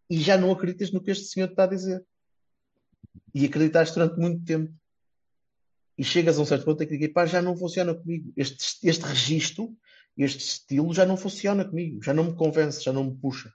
e 0.08 0.18
já 0.20 0.36
não 0.38 0.52
acreditas 0.52 0.92
no 0.92 1.02
que 1.02 1.10
este 1.10 1.24
senhor 1.26 1.48
te 1.48 1.52
está 1.52 1.64
a 1.64 1.68
dizer. 1.68 2.04
E 3.34 3.44
acreditaste 3.46 3.94
durante 3.94 4.16
muito 4.20 4.44
tempo. 4.44 4.72
E 5.98 6.04
chegas 6.04 6.38
a 6.38 6.42
um 6.42 6.44
certo 6.44 6.64
ponto 6.64 6.82
em 6.82 6.86
que 6.86 6.92
digas, 6.96 7.12
pá, 7.12 7.24
já 7.26 7.40
não 7.42 7.56
funciona 7.56 7.94
comigo. 7.94 8.32
Este, 8.36 8.86
este 8.88 9.02
registro, 9.04 9.74
este 10.16 10.40
estilo 10.40 10.92
já 10.94 11.04
não 11.06 11.16
funciona 11.16 11.64
comigo, 11.64 12.02
já 12.02 12.12
não 12.14 12.24
me 12.24 12.34
convence, 12.34 12.82
já 12.82 12.92
não 12.92 13.04
me 13.04 13.16
puxa. 13.16 13.52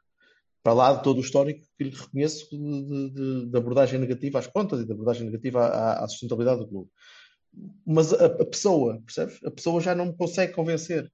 Para 0.62 0.74
lá 0.74 0.94
de 0.94 1.04
todo 1.04 1.18
o 1.18 1.22
histórico 1.22 1.66
que 1.78 1.84
lhe 1.86 1.96
reconheço 1.96 2.50
de 2.50 3.58
abordagem 3.58 4.00
negativa 4.00 4.40
às 4.40 4.48
contas 4.48 4.82
e 4.82 4.86
de 4.86 4.92
abordagem 4.92 5.26
negativa 5.26 5.66
à, 5.66 6.04
à 6.04 6.08
sustentabilidade 6.08 6.60
do 6.60 6.68
clube. 6.68 6.90
Mas 7.86 8.14
a, 8.14 8.26
a 8.26 8.46
pessoa, 8.46 9.02
percebes? 9.06 9.40
A 9.44 9.52
pessoa 9.52 9.82
já 9.82 9.96
não 9.96 10.08
me 10.08 10.16
consegue 10.16 10.54
convencer. 10.54 11.12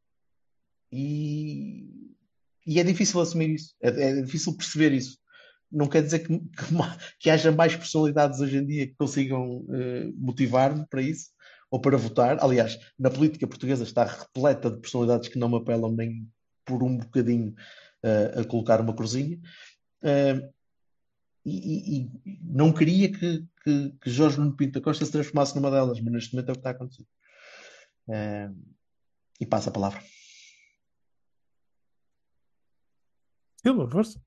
E, 0.92 1.88
e 2.66 2.80
é 2.80 2.84
difícil 2.84 3.20
assumir 3.20 3.50
isso, 3.50 3.76
é, 3.82 3.90
é 3.90 4.22
difícil 4.22 4.56
perceber 4.56 4.92
isso. 4.94 5.18
Não 5.72 5.88
quer 5.88 6.04
dizer 6.04 6.20
que, 6.20 6.40
que, 6.40 6.76
que, 7.20 7.30
haja 7.30 7.52
mais 7.52 7.76
personalidades 7.76 8.40
hoje 8.40 8.58
em 8.58 8.66
dia 8.66 8.88
que 8.88 8.96
consigam 8.96 9.58
uh, 9.58 10.14
motivar-me 10.16 10.86
para 10.88 11.02
isso 11.02 11.32
ou 11.70 11.80
para 11.80 11.98
votar. 11.98 12.42
Aliás, 12.42 12.80
na 12.98 13.10
política 13.10 13.48
portuguesa 13.48 13.84
está 13.84 14.06
repleta 14.06 14.72
de 14.72 14.80
personalidades 14.80 15.28
que 15.28 15.40
não 15.40 15.50
me 15.50 15.58
apelam 15.58 15.92
nem 15.92 16.28
por 16.64 16.82
um 16.84 16.98
bocadinho 16.98 17.54
uh, 18.06 18.42
a 18.42 18.46
colocar 18.46 18.80
uma 18.80 18.96
cruzinha. 18.96 19.38
Uh, 20.02 20.54
e, 21.44 22.00
e, 22.00 22.02
e, 22.02 22.40
não 22.42 22.72
queria 22.72 23.12
que, 23.12 23.46
que, 23.64 23.92
que, 24.02 24.10
Jorge 24.10 24.40
Nuno 24.40 24.56
Pinto 24.56 24.80
da 24.80 24.84
Costa 24.84 25.06
se 25.06 25.12
transformasse 25.12 25.56
numa 25.56 25.70
delas, 25.70 26.00
mas 26.00 26.14
neste 26.14 26.34
momento 26.34 26.50
é 26.50 26.52
o 26.52 26.56
que 26.56 26.60
está 26.60 26.70
a 26.70 26.74
acontecer. 26.74 27.06
e 29.40 29.46
passa 29.46 29.70
a 29.70 29.74
palavra. 29.74 30.02
Silva, 33.62 33.88
força. 33.90 34.20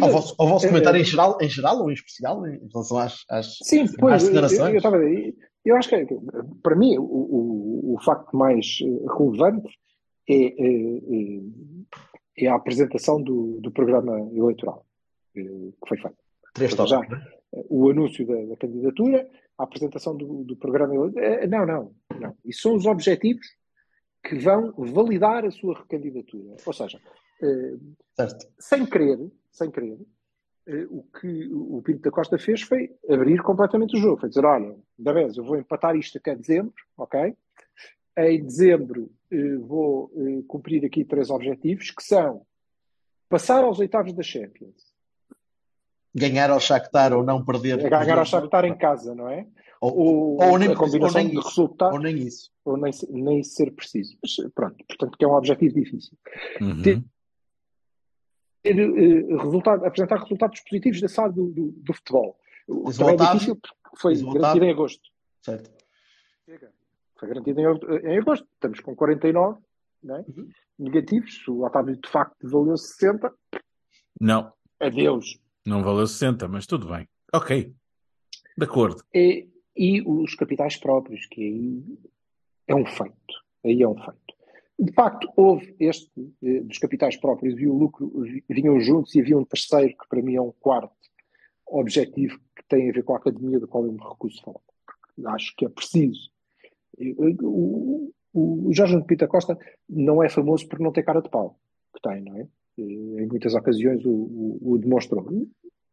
Ao 0.00 0.10
vosso, 0.10 0.34
ao 0.38 0.48
vosso 0.48 0.66
comentário 0.68 1.00
em 1.00 1.04
geral, 1.04 1.38
em 1.40 1.48
geral 1.48 1.80
ou 1.80 1.90
em 1.90 1.94
especial, 1.94 2.46
em 2.46 2.68
relação 2.72 2.98
às, 2.98 3.24
às, 3.28 3.58
Sim, 3.62 3.86
pois, 3.98 4.22
eu, 4.22 4.34
eu, 4.34 5.34
eu, 5.64 5.76
acho 5.76 5.88
que 5.88 5.94
é, 5.96 6.06
para 6.62 6.76
mim 6.76 6.96
o, 6.96 7.02
o, 7.02 7.94
o 7.94 8.00
facto 8.02 8.34
mais 8.36 8.78
relevante 9.18 9.68
é, 10.30 10.46
é, 10.46 11.40
é 12.44 12.46
a 12.48 12.54
apresentação 12.54 13.22
do, 13.22 13.60
do 13.60 13.70
programa 13.70 14.20
eleitoral 14.32 14.86
eh, 15.36 15.42
que 15.42 15.88
foi 15.88 15.98
feito. 15.98 16.16
Três 16.54 16.72
já, 16.72 17.00
o 17.68 17.90
anúncio 17.90 18.26
da, 18.26 18.34
da, 18.46 18.56
candidatura, 18.56 19.28
a 19.58 19.64
apresentação 19.64 20.16
do, 20.16 20.44
do 20.44 20.56
programa 20.56 20.94
eleitoral. 20.94 21.48
Não, 21.48 21.66
não, 21.66 21.94
não. 22.20 22.36
Isso 22.44 22.62
são 22.62 22.74
os 22.74 22.86
objetivos 22.86 23.46
que 24.22 24.38
vão 24.38 24.72
validar 24.72 25.44
a 25.44 25.50
sua 25.50 25.78
recandidatura. 25.78 26.56
Ou 26.64 26.72
seja, 26.72 27.00
certo. 28.14 28.46
sem 28.58 28.84
querer, 28.84 29.18
sem 29.50 29.70
querer, 29.70 29.98
o 30.88 31.02
que 31.02 31.48
o 31.52 31.82
Pinto 31.82 32.02
da 32.02 32.10
Costa 32.10 32.38
fez 32.38 32.62
foi 32.62 32.90
abrir 33.08 33.42
completamente 33.42 33.96
o 33.96 34.00
jogo. 34.00 34.20
Foi 34.20 34.28
dizer, 34.28 34.44
olha, 34.44 34.76
da 34.98 35.12
vez 35.12 35.36
eu 35.36 35.44
vou 35.44 35.56
empatar 35.56 35.96
isto 35.96 36.18
até 36.18 36.34
dezembro, 36.34 36.74
ok? 36.96 37.34
Em 38.16 38.44
dezembro 38.44 39.10
vou 39.60 40.10
cumprir 40.48 40.84
aqui 40.84 41.04
três 41.04 41.30
objetivos, 41.30 41.90
que 41.90 42.02
são 42.02 42.44
passar 43.28 43.62
aos 43.62 43.78
oitavos 43.78 44.12
da 44.12 44.22
Champions. 44.22 44.90
Ganhar 46.14 46.50
ao 46.50 46.58
Shakhtar 46.58 47.12
ou 47.12 47.22
não 47.22 47.44
perder. 47.44 47.88
Ganhar 47.88 48.18
ao 48.18 48.24
Shakhtar 48.24 48.64
em 48.64 48.76
casa, 48.76 49.14
não 49.14 49.28
é? 49.28 49.46
Ou, 49.80 49.96
ou, 49.96 50.42
ou 50.42 50.58
nem, 50.58 50.72
a 50.72 50.76
combinação 50.76 51.22
ou 51.22 51.26
nem 51.26 51.34
de 51.34 51.40
resultados. 51.40 51.94
Ou 51.94 52.02
nem 52.02 52.18
isso. 52.18 52.50
Ou 52.64 52.76
nem, 52.76 52.92
nem 53.08 53.42
ser 53.42 53.70
preciso. 53.72 54.18
Mas, 54.20 54.36
pronto, 54.52 54.84
portanto, 54.86 55.16
que 55.16 55.24
é 55.24 55.28
um 55.28 55.32
objetivo 55.32 55.74
difícil. 55.74 56.18
Uhum. 56.60 56.82
Ter, 56.82 57.02
ter 58.62 58.74
uh, 58.78 59.36
resultado, 59.38 59.86
apresentar 59.86 60.16
resultados 60.16 60.60
positivos 60.60 61.00
da 61.00 61.08
sala 61.08 61.32
do, 61.32 61.46
do, 61.46 61.70
do 61.70 61.94
futebol. 61.94 62.36
O 62.68 62.90
é 62.90 63.16
difícil 63.16 63.56
porque 63.56 63.78
foi 63.96 64.14
garantido 64.16 64.64
em 64.64 64.70
agosto. 64.70 65.08
Certo. 65.42 65.70
Foi 67.20 67.28
garantido 67.28 67.60
em, 67.60 67.64
em 68.06 68.18
agosto. 68.18 68.48
Estamos 68.54 68.80
com 68.80 68.96
49 68.96 69.60
não 70.02 70.16
é? 70.16 70.24
uhum. 70.26 70.48
negativos. 70.78 71.46
O 71.46 71.64
Otávio 71.64 71.94
de 71.94 72.08
facto 72.08 72.48
valeu 72.48 72.76
60. 72.76 73.30
Não. 74.18 74.50
Adeus. 74.80 75.38
Não 75.66 75.82
valeu 75.82 76.06
60, 76.06 76.48
mas 76.48 76.66
tudo 76.66 76.88
bem. 76.88 77.06
Ok. 77.34 77.74
De 78.56 78.64
acordo. 78.64 79.04
E, 79.14 79.48
e 79.76 80.00
os 80.02 80.34
capitais 80.34 80.78
próprios, 80.78 81.26
que 81.26 81.42
aí 81.42 81.98
é 82.66 82.74
um 82.74 82.86
feito. 82.86 83.14
Aí 83.64 83.82
é 83.82 83.88
um 83.88 83.94
feito. 83.94 84.30
De 84.78 84.92
facto, 84.94 85.30
houve 85.36 85.76
este 85.78 86.10
eh, 86.42 86.60
dos 86.60 86.78
capitais 86.78 87.14
próprios 87.14 87.60
e 87.60 87.66
o 87.66 87.76
lucro 87.76 88.10
vinham 88.48 88.80
juntos 88.80 89.14
e 89.14 89.20
havia 89.20 89.36
um 89.36 89.44
terceiro, 89.44 89.90
que 89.90 90.08
para 90.08 90.22
mim 90.22 90.36
é 90.36 90.40
um 90.40 90.52
quarto 90.52 90.94
objetivo, 91.66 92.40
que 92.56 92.64
tem 92.66 92.88
a 92.88 92.92
ver 92.92 93.02
com 93.02 93.12
a 93.12 93.18
academia, 93.18 93.60
do 93.60 93.68
qual 93.68 93.84
eu 93.84 93.92
me 93.92 93.98
recuso 93.98 94.40
a 94.40 94.44
falar. 94.44 95.34
Acho 95.34 95.54
que 95.54 95.66
é 95.66 95.68
preciso. 95.68 96.30
O, 97.42 98.12
o, 98.32 98.72
Jorge 98.72 99.02
Pita 99.04 99.26
Costa 99.26 99.58
não 99.88 100.22
é 100.22 100.28
famoso 100.28 100.68
por 100.68 100.78
não 100.78 100.92
ter 100.92 101.02
cara 101.02 101.20
de 101.20 101.30
pau, 101.30 101.58
que 101.94 102.00
tem, 102.02 102.22
não 102.22 102.36
é? 102.36 102.46
Em 102.78 103.26
muitas 103.26 103.54
ocasiões 103.54 104.04
o, 104.04 104.10
o, 104.10 104.72
o 104.72 104.78
demonstrou. 104.78 105.26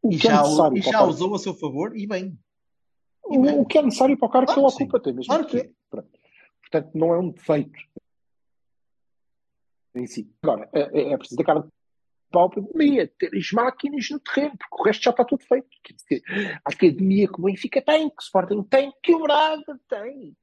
O 0.01 0.11
e 0.11 0.17
já, 0.17 0.41
é 0.41 0.77
e 0.77 0.81
já 0.81 1.03
usou 1.03 1.33
a 1.35 1.39
seu 1.39 1.53
favor 1.53 1.97
e 1.97 2.05
bem. 2.05 2.37
E 3.29 3.37
bem. 3.37 3.59
O, 3.59 3.65
que 3.65 3.77
é 3.77 3.81
necessário 3.81 4.17
para 4.17 4.27
o 4.27 4.31
cargo 4.31 4.53
claro 4.53 4.61
que 4.61 4.83
ele 4.83 4.85
ocupa, 4.85 4.99
tem 4.99 5.13
mesmo 5.13 5.27
claro 5.27 5.47
que 5.47 5.57
é. 5.57 5.69
Portanto, 6.61 6.91
não 6.93 7.13
é 7.13 7.19
um 7.19 7.31
defeito 7.31 7.79
em 9.95 10.05
si. 10.05 10.29
Agora, 10.41 10.69
é, 10.73 10.81
é, 10.81 11.13
é 11.13 11.17
preciso 11.17 11.37
ter 11.37 11.45
cara 11.45 11.61
de 11.61 11.69
pau 12.31 12.49
para 12.49 12.61
a 12.61 13.07
ter 13.17 13.35
as 13.35 13.51
máquinas 13.51 14.09
no 14.09 14.19
terreno, 14.19 14.57
porque 14.57 14.81
o 14.81 14.83
resto 14.83 15.03
já 15.03 15.11
está 15.11 15.23
tudo 15.23 15.43
feito. 15.43 15.67
A 16.65 16.69
academia 16.69 17.27
que 17.27 17.39
o 17.39 17.43
Benfica 17.45 17.81
tem, 17.81 18.09
que 18.09 18.21
o 18.21 18.23
Sporting 18.23 18.63
tem, 18.63 18.93
que 19.01 19.15
o 19.15 19.21
Braga 19.21 19.79
tem 19.89 20.35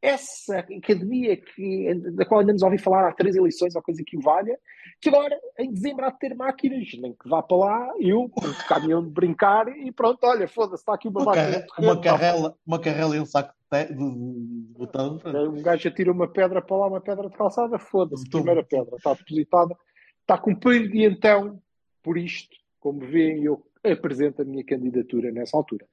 essa 0.00 0.58
academia 0.58 1.36
que, 1.36 1.94
da 2.12 2.24
qual 2.24 2.40
andamos 2.40 2.62
a 2.62 2.66
ouvir 2.66 2.78
falar 2.78 3.08
há 3.08 3.12
três 3.12 3.34
eleições, 3.34 3.74
ou 3.74 3.82
coisa 3.82 4.02
que 4.06 4.16
o 4.16 4.20
valha, 4.20 4.58
que 5.00 5.08
agora 5.08 5.36
em 5.58 5.72
dezembro 5.72 6.04
há 6.04 6.10
de 6.10 6.18
ter 6.18 6.34
máquinas, 6.34 6.88
nem 6.98 7.12
que 7.12 7.28
vá 7.28 7.42
para 7.42 7.56
lá, 7.56 7.94
eu, 7.98 8.28
com 8.28 8.46
o 8.46 8.68
caminhão 8.68 9.02
de 9.02 9.10
brincar, 9.10 9.68
e 9.68 9.90
pronto, 9.90 10.18
olha, 10.24 10.46
foda-se, 10.46 10.82
está 10.82 10.94
aqui 10.94 11.08
uma, 11.08 11.20
uma 11.20 11.34
máquina. 11.34 11.66
Carre, 11.66 11.86
uma, 11.86 12.00
carrela, 12.00 12.58
uma 12.66 12.80
carrela 12.80 13.16
e 13.16 13.20
um 13.20 13.26
saco 13.26 13.54
de, 13.90 13.94
botão. 14.76 15.20
Um 15.24 15.62
gajo 15.62 15.88
atira 15.88 16.12
uma 16.12 16.28
pedra 16.28 16.62
para 16.62 16.76
lá, 16.76 16.86
uma 16.86 17.00
pedra 17.00 17.28
de 17.28 17.36
calçada, 17.36 17.78
foda-se, 17.78 18.28
primeira 18.28 18.62
pedra, 18.62 18.96
está 18.96 19.14
depositada, 19.14 19.76
está 20.20 20.38
cumprido, 20.38 20.94
e 20.94 21.04
então, 21.04 21.60
por 22.02 22.16
isto, 22.16 22.54
como 22.78 23.00
veem, 23.00 23.44
eu 23.44 23.64
apresento 23.82 24.42
a 24.42 24.44
minha 24.44 24.64
candidatura 24.64 25.30
nessa 25.30 25.56
altura 25.56 25.86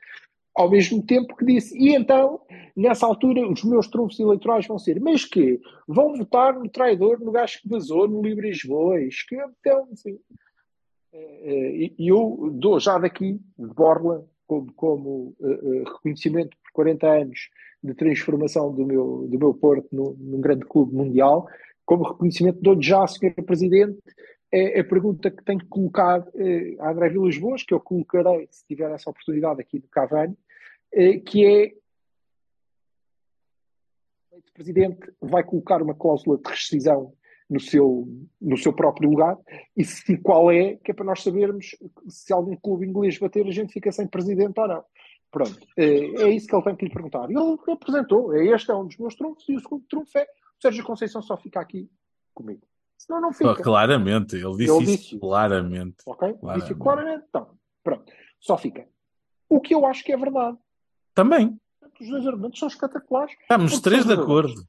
ao 0.55 0.69
mesmo 0.69 1.03
tempo 1.03 1.35
que 1.35 1.45
disse, 1.45 1.77
e 1.77 1.95
então, 1.95 2.41
nessa 2.75 3.05
altura, 3.05 3.47
os 3.47 3.63
meus 3.63 3.87
trunfos 3.87 4.19
eleitorais 4.19 4.67
vão 4.67 4.77
ser, 4.77 4.99
mas 4.99 5.25
que 5.25 5.59
vão 5.87 6.15
votar 6.15 6.53
no 6.59 6.69
traidor, 6.69 7.19
no 7.19 7.31
gajo 7.31 7.59
que 7.61 7.69
vazou, 7.69 8.07
no 8.07 8.21
livre 8.21 8.51
bois, 8.65 9.23
que 9.23 9.35
então, 9.35 9.87
assim, 9.91 10.19
e 11.13 12.07
eu 12.07 12.49
dou 12.53 12.79
já 12.79 12.97
daqui, 12.97 13.39
de 13.57 13.67
Borla, 13.73 14.25
como, 14.47 14.73
como 14.73 15.35
uh, 15.39 15.83
reconhecimento 15.85 16.57
por 16.63 16.71
40 16.73 17.07
anos 17.07 17.49
de 17.83 17.93
transformação 17.93 18.73
do 18.73 18.85
meu, 18.85 19.27
do 19.29 19.37
meu 19.37 19.53
Porto 19.53 19.87
num, 19.91 20.15
num 20.17 20.41
grande 20.41 20.65
clube 20.65 20.95
mundial, 20.95 21.47
como 21.85 22.03
reconhecimento 22.03 22.61
dou 22.61 22.81
já, 22.81 23.05
Sr. 23.05 23.43
Presidente, 23.45 23.99
é 24.51 24.79
a 24.79 24.83
pergunta 24.83 25.31
que 25.31 25.43
tenho 25.43 25.59
que 25.59 25.65
colocar 25.65 26.25
eh, 26.35 26.75
a 26.79 26.91
André 26.91 27.09
Vilas 27.09 27.37
Boas, 27.37 27.63
que 27.63 27.73
eu 27.73 27.79
colocarei, 27.79 28.47
se 28.51 28.65
tiver 28.67 28.91
essa 28.91 29.09
oportunidade 29.09 29.59
aqui 29.59 29.79
do 29.79 29.87
Cavani, 29.87 30.33
eh, 30.33 30.42
que 31.19 31.45
é 31.45 31.73
o 34.31 34.41
presidente 34.53 35.11
vai 35.19 35.43
colocar 35.43 35.81
uma 35.81 35.95
cláusula 35.95 36.37
de 36.37 36.49
rescisão 36.49 37.13
no 37.49 37.59
seu, 37.59 38.07
no 38.41 38.57
seu 38.57 38.73
próprio 38.73 39.09
lugar 39.09 39.37
e 39.75 39.83
se 39.83 40.17
qual 40.17 40.51
é, 40.51 40.75
que 40.77 40.91
é 40.91 40.93
para 40.93 41.05
nós 41.05 41.21
sabermos 41.21 41.75
se 42.07 42.33
algum 42.33 42.55
clube 42.55 42.85
inglês 42.85 43.17
bater 43.17 43.45
a 43.45 43.51
gente 43.51 43.73
fica 43.73 43.91
sem 43.91 44.07
presidente 44.07 44.59
ou 44.59 44.67
não. 44.67 44.83
Pronto, 45.31 45.59
é, 45.75 45.85
é 45.85 46.29
isso 46.29 46.47
que 46.47 46.55
ele 46.55 46.63
tem 46.63 46.75
que 46.75 46.85
lhe 46.85 46.93
perguntar. 46.93 47.29
E 47.29 47.33
ele 47.33 47.57
apresentou, 47.71 48.35
é 48.35 48.45
este 48.45 48.69
é 48.69 48.75
um 48.75 48.85
dos 48.85 48.97
meus 48.97 49.15
trunfos 49.15 49.47
e 49.49 49.55
o 49.55 49.59
segundo 49.59 49.83
trunfo 49.89 50.17
é 50.17 50.23
o 50.23 50.61
Sérgio 50.61 50.83
Conceição 50.83 51.21
só 51.21 51.35
fica 51.35 51.59
aqui 51.59 51.89
comigo. 52.33 52.61
Senão 52.97 53.19
não 53.19 53.33
fica. 53.33 53.55
Claramente, 53.55 54.35
ele 54.35 54.55
disse 54.55 54.71
ele 54.71 54.83
isso 54.83 54.85
disse 54.85 55.19
claramente. 55.19 55.97
Ok? 56.05 56.33
Claramente. 56.33 56.61
Disse 56.61 56.79
claramente. 56.79 57.25
Então, 57.27 57.49
pronto. 57.83 58.13
Só 58.39 58.57
fica. 58.57 58.87
O 59.49 59.59
que 59.59 59.73
eu 59.73 59.85
acho 59.85 60.03
que 60.03 60.13
é 60.13 60.17
verdade. 60.17 60.57
Também. 61.13 61.59
Os 61.99 62.09
dois 62.09 62.25
argumentos 62.27 62.59
são 62.59 62.67
espetaculares. 62.67 63.33
Estamos 63.41 63.79
três 63.79 64.05
de 64.05 64.13
acordo. 64.13 64.67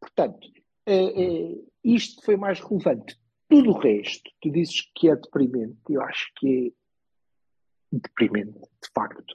Portanto, 0.00 0.48
é, 0.86 0.94
é, 0.94 1.58
isto 1.84 2.24
foi 2.24 2.36
mais 2.36 2.60
relevante. 2.60 3.18
Tudo 3.48 3.70
o 3.70 3.78
resto, 3.78 4.30
tu 4.40 4.50
dizes 4.50 4.90
que 4.94 5.08
é 5.08 5.16
deprimente. 5.16 5.76
Eu 5.88 6.02
acho 6.02 6.32
que 6.36 6.68
é 7.92 7.96
deprimente, 7.96 8.58
de 8.58 8.90
facto. 8.94 9.34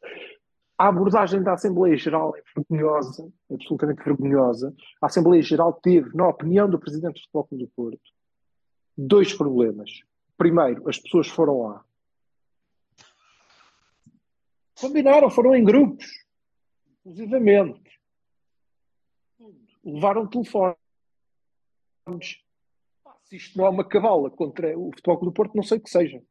A 0.78 0.88
abordagem 0.88 1.44
da 1.44 1.54
Assembleia 1.54 1.96
Geral 1.96 2.36
é 2.36 2.42
vergonhosa, 2.56 3.32
absolutamente 3.52 4.04
vergonhosa. 4.04 4.74
A 5.02 5.06
Assembleia 5.06 5.42
Geral 5.42 5.74
teve, 5.74 6.16
na 6.16 6.28
opinião 6.28 6.68
do 6.68 6.80
Presidente 6.80 7.14
do 7.14 7.20
Futebol 7.20 7.44
Clube 7.46 7.64
do 7.66 7.72
Porto, 7.76 8.02
dois 8.98 9.34
problemas. 9.34 9.92
primeiro, 10.38 10.90
as 10.90 10.98
pessoas 10.98 11.28
foram 11.28 11.62
lá. 11.62 11.86
Combinaram, 14.82 15.30
foram 15.30 15.56
em 15.56 15.64
grupos, 15.64 16.06
inclusivamente. 17.00 17.80
Levaram 19.86 20.28
telefones. 20.28 20.76
Se 23.26 23.36
isto 23.36 23.58
não 23.58 23.68
é 23.68 23.70
uma 23.70 23.88
cabala 23.88 24.30
contra 24.30 24.78
o 24.78 24.92
Futebol 24.92 25.20
do 25.20 25.32
Porto, 25.32 25.56
não 25.56 25.64
sei 25.64 25.78
o 25.78 25.82
que 25.82 25.90
seja. 25.90 26.22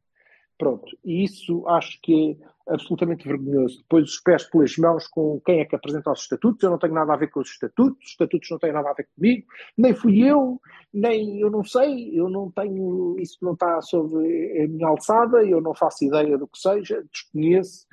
Pronto, 0.60 0.94
e 1.02 1.24
isso 1.24 1.66
acho 1.68 1.98
que 2.02 2.38
é 2.68 2.74
absolutamente 2.74 3.26
vergonhoso. 3.26 3.78
Depois 3.78 4.10
os 4.10 4.20
pés 4.20 4.44
pelas 4.44 4.76
mãos 4.76 5.06
com 5.06 5.40
quem 5.40 5.60
é 5.60 5.64
que 5.64 5.74
apresenta 5.74 6.12
os 6.12 6.20
estatutos. 6.20 6.62
Eu 6.62 6.70
não 6.70 6.78
tenho 6.78 6.92
nada 6.92 7.14
a 7.14 7.16
ver 7.16 7.30
com 7.30 7.40
os 7.40 7.48
estatutos, 7.48 8.04
os 8.04 8.10
estatutos 8.10 8.50
não 8.50 8.58
têm 8.58 8.70
nada 8.70 8.90
a 8.90 8.92
ver 8.92 9.08
comigo, 9.16 9.46
nem 9.74 9.94
fui 9.94 10.18
eu, 10.18 10.60
nem 10.92 11.40
eu 11.40 11.50
não 11.50 11.64
sei, 11.64 12.10
eu 12.12 12.28
não 12.28 12.50
tenho, 12.50 13.16
isso 13.18 13.38
não 13.40 13.54
está 13.54 13.80
sobre 13.80 14.62
a 14.62 14.68
minha 14.68 14.88
alçada, 14.88 15.42
eu 15.42 15.62
não 15.62 15.74
faço 15.74 16.04
ideia 16.04 16.36
do 16.36 16.46
que 16.46 16.58
seja, 16.58 17.02
desconheço. 17.10 17.86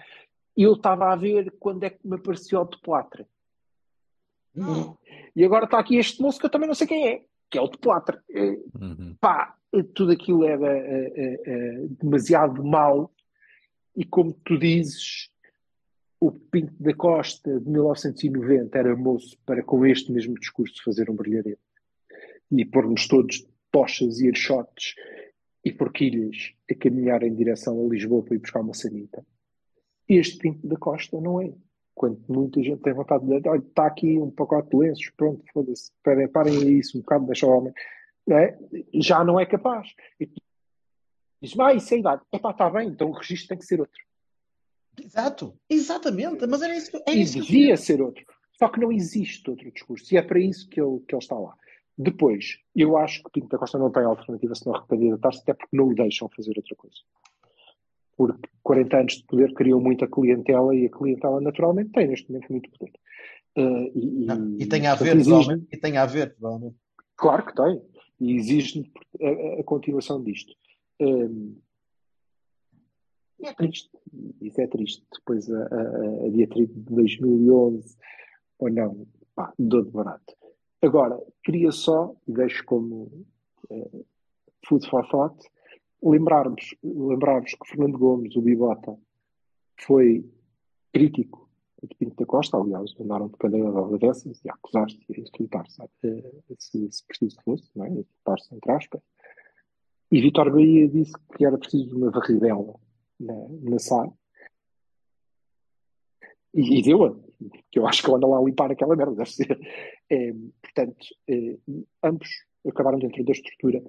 Eu 0.58 0.74
estava 0.74 1.14
a 1.14 1.16
ver 1.16 1.54
quando 1.60 1.84
é 1.84 1.92
que 1.92 2.00
me 2.04 2.16
apareceu 2.16 2.62
o 2.62 2.66
de 2.66 2.82
Platra. 2.82 3.28
E 5.36 5.46
agora 5.46 5.66
está 5.66 5.78
aqui 5.78 5.98
este 5.98 6.20
moço 6.20 6.40
que 6.40 6.48
eu 6.48 6.50
também 6.50 6.68
não 6.68 6.74
sei 6.74 6.88
quem 6.88 7.08
é, 7.08 7.24
que 7.50 7.60
é 7.60 7.62
o 7.62 7.68
de 7.68 7.78
Platra. 7.78 8.24
Uhum. 8.28 9.16
Pá, 9.22 9.56
tudo 9.94 10.12
aquilo 10.12 10.44
era 10.46 10.68
é, 10.68 11.42
é, 11.46 11.88
demasiado 12.02 12.64
mau 12.64 13.14
e 13.96 14.04
como 14.04 14.34
tu 14.34 14.58
dizes 14.58 15.30
o 16.20 16.32
Pinto 16.32 16.74
da 16.80 16.94
Costa 16.96 17.60
de 17.60 17.70
1990 17.70 18.78
era 18.78 18.96
moço 18.96 19.38
para 19.46 19.62
com 19.62 19.86
este 19.86 20.12
mesmo 20.12 20.34
discurso 20.40 20.84
fazer 20.84 21.10
um 21.10 21.16
brilharete 21.16 21.60
e 22.52 22.66
pôr-nos 22.66 23.08
todos 23.08 23.36
de 23.38 23.48
tochas 23.72 24.20
e 24.20 24.30
archotes 24.30 24.96
e 25.64 25.72
porquilhas 25.72 26.54
a 26.72 26.74
caminhar 26.74 27.22
em 27.22 27.36
direção 27.36 27.80
a 27.80 27.90
Lisboa 27.90 28.24
para 28.24 28.36
ir 28.36 28.40
buscar 28.40 28.62
uma 28.62 28.74
sanita 28.74 29.24
este 30.08 30.38
Pinto 30.38 30.68
da 30.68 30.78
Costa 30.78 31.20
não 31.20 31.42
é 31.42 31.54
quando 31.94 32.22
muita 32.30 32.62
gente 32.62 32.82
tem 32.84 32.94
vontade 32.94 33.26
de 33.26 33.36
dizer, 33.36 33.50
olha, 33.50 33.60
está 33.60 33.88
aqui 33.88 34.20
um 34.20 34.30
pacote 34.30 34.70
de 34.70 34.78
lenços, 34.78 35.10
pronto, 35.18 35.44
foda-se, 35.52 35.92
parem, 36.04 36.28
parem 36.28 36.78
isso 36.78 36.96
um 36.98 37.02
bocado, 37.02 37.26
deixa 37.26 37.48
o 37.48 37.50
homem 37.50 37.74
é? 38.34 38.58
já 38.96 39.24
não 39.24 39.40
é 39.40 39.46
capaz. 39.46 39.88
E 40.20 40.30
diz, 41.42 41.58
ah, 41.60 41.74
isso 41.74 41.94
é 41.94 42.00
idade. 42.00 42.22
Epá, 42.32 42.52
está 42.52 42.70
bem, 42.70 42.90
então 42.90 43.10
o 43.10 43.14
registro 43.14 43.50
tem 43.50 43.58
que 43.58 43.66
ser 43.66 43.80
outro. 43.80 44.06
Exato, 45.00 45.58
exatamente, 45.70 46.46
mas 46.48 46.62
era 46.62 46.76
isso, 46.76 46.96
era 46.96 47.16
e 47.16 47.22
isso 47.22 47.40
devia 47.40 47.76
que 47.76 47.82
ser 47.82 48.02
outro. 48.02 48.26
Só 48.54 48.68
que 48.68 48.80
não 48.80 48.92
existe 48.92 49.48
outro 49.50 49.72
discurso. 49.72 50.14
E 50.14 50.18
é 50.18 50.22
para 50.22 50.40
isso 50.40 50.68
que 50.68 50.82
ele, 50.82 51.00
que 51.08 51.14
ele 51.14 51.22
está 51.22 51.36
lá. 51.36 51.56
Depois, 51.96 52.60
eu 52.76 52.98
acho 52.98 53.24
que 53.24 53.32
Pinto 53.32 53.50
da 53.50 53.58
Costa 53.58 53.78
não 53.78 53.92
tem 53.92 54.04
alternativa 54.04 54.56
se 54.56 54.66
não 54.66 54.74
recandidatar-se, 54.74 55.42
até 55.42 55.54
porque 55.54 55.76
não 55.76 55.88
o 55.88 55.96
deixam 55.96 56.30
fazer 56.30 56.54
outra 56.56 56.76
coisa. 56.76 56.98
Porque 58.18 58.50
40 58.64 58.98
anos 58.98 59.14
de 59.14 59.24
poder 59.26 59.54
criou 59.54 59.80
muita 59.80 60.08
clientela 60.08 60.76
e 60.76 60.88
a 60.88 60.90
clientela 60.90 61.40
naturalmente 61.40 61.92
tem 61.92 62.08
neste 62.08 62.30
momento 62.30 62.52
muito 62.52 62.70
poder. 62.72 62.92
Uh, 63.58 63.92
e, 63.96 64.26
e, 64.26 64.64
e, 64.64 64.68
tem 64.68 64.88
a 64.88 64.96
ver, 64.96 65.16
exige... 65.16 65.68
e 65.72 65.78
tem 65.78 65.98
a 65.98 66.06
ver, 66.06 66.36
provavelmente. 66.36 66.76
Claro 67.16 67.46
que 67.46 67.56
tem 67.56 67.82
e 68.20 68.36
exige 68.36 68.92
a, 69.22 69.60
a, 69.60 69.64
continuação 69.64 70.24
disto. 70.24 70.54
Um, 71.00 71.58
é 73.44 73.54
triste, 73.54 73.90
isso 74.42 74.60
é 74.60 74.68
triste. 74.68 75.06
Depois 75.14 75.50
a, 75.52 75.64
a, 75.64 76.26
a 76.26 76.30
diatribe 76.30 76.74
de 76.74 76.96
2011, 76.96 77.98
ou 78.60 78.70
não, 78.72 79.08
pá, 79.36 79.54
dou 79.58 79.84
de 79.84 79.92
barato. 79.92 80.36
Agora, 80.82 81.20
queria 81.44 81.72
só, 81.72 82.16
e 82.28 82.34
deixo 82.34 82.64
como 82.66 83.26
uh, 83.70 84.06
food 84.68 84.90
for 84.90 85.08
thought, 85.08 85.38
lembrar-vos 86.02 86.76
lembrar 86.84 87.44
que 87.44 87.58
Fernando 87.66 87.98
Gomes, 87.98 88.36
o 88.36 88.42
Bibota, 88.42 88.98
foi 89.80 90.26
crítico 90.94 91.48
de 91.84 91.96
Pinto 91.96 92.16
da 92.16 92.26
Costa, 92.26 92.58
aliás, 92.58 92.96
andaram 93.00 93.28
de 93.28 93.38
cadeira 93.38 93.70
de 93.70 93.98
dessas 94.00 94.44
e 94.44 94.50
acusar-se 94.50 95.00
e 95.10 95.22
insultar-se, 95.22 95.82
se, 96.58 96.92
se 96.92 97.06
preciso 97.06 97.38
fosse, 97.44 97.70
não 97.76 97.86
é? 97.86 97.90
insultar-se 97.90 98.56
entre 98.56 98.72
aspas. 98.72 99.02
E 100.12 100.22
Vitor 100.22 100.52
Bahia 100.52 100.88
disse 100.88 101.14
que 101.36 101.46
era 101.46 101.58
preciso 101.58 101.96
uma 101.96 102.10
varridela 102.10 102.76
na, 103.20 103.34
na 103.62 103.80
SAR. 103.80 104.10
E, 106.54 106.80
e 106.80 106.82
deu-a, 106.82 107.16
que 107.70 107.78
eu 107.78 107.86
acho 107.86 108.02
que 108.02 108.10
ele 108.10 108.18
anda 108.18 108.28
lá 108.28 108.40
a 108.40 108.44
limpar 108.44 108.72
aquela 108.72 108.96
merda, 108.96 109.16
deve 109.16 109.32
ser. 109.32 109.60
É, 110.10 110.34
portanto, 110.62 111.06
é, 111.28 111.58
ambos 112.02 112.30
acabaram 112.66 112.98
dentro 112.98 113.24
da 113.26 113.34
estrutura. 113.34 113.84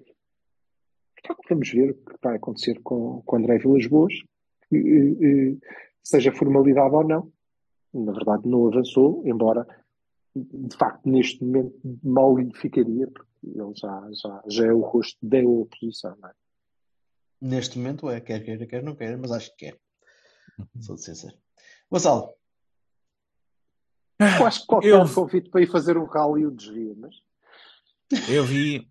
Vamos 1.49 1.71
ver 1.71 1.91
o 1.91 1.95
que 1.95 2.15
vai 2.23 2.37
acontecer 2.37 2.81
com, 2.83 3.23
com 3.23 3.37
André 3.37 3.59
Vilas 3.59 3.87
Boas, 3.87 4.15
seja 6.03 6.33
formalidade 6.33 6.95
ou 6.95 7.07
não, 7.07 7.33
na 7.93 8.13
verdade 8.13 8.49
não 8.49 8.67
avançou, 8.67 9.23
embora 9.27 9.67
de 10.35 10.77
facto 10.77 11.09
neste 11.09 11.43
momento 11.43 11.81
mal 12.03 12.37
lhe 12.37 12.55
ficaria, 12.55 13.07
porque 13.09 13.29
ele 13.43 13.73
já, 13.75 14.09
já, 14.13 14.43
já 14.47 14.67
é 14.67 14.73
o 14.73 14.81
rosto 14.81 15.19
da 15.23 15.39
oposição, 15.39 16.17
não 16.21 16.29
é? 16.29 16.33
Neste 17.41 17.79
momento 17.79 18.11
é, 18.11 18.21
quer 18.21 18.45
queira, 18.45 18.67
quer 18.67 18.83
não 18.83 18.97
queira, 18.97 19.17
mas 19.17 19.31
acho 19.31 19.51
que 19.51 19.67
quer. 19.67 19.79
Uhum. 20.59 20.83
Sou 20.83 20.97
de 20.97 21.05
sincero. 21.05 21.37
Gonçalo. 21.91 22.35
Eu 24.19 24.47
acho 24.47 24.61
que 24.63 24.67
qualquer 24.67 24.89
eu... 24.89 25.15
convite 25.15 25.49
para 25.49 25.63
ir 25.63 25.71
fazer 25.71 25.97
um 25.97 26.05
rally 26.05 26.47
o 26.47 26.51
desvia, 26.51 26.95
mas. 26.97 27.15
Eu 28.29 28.45
vi. 28.45 28.89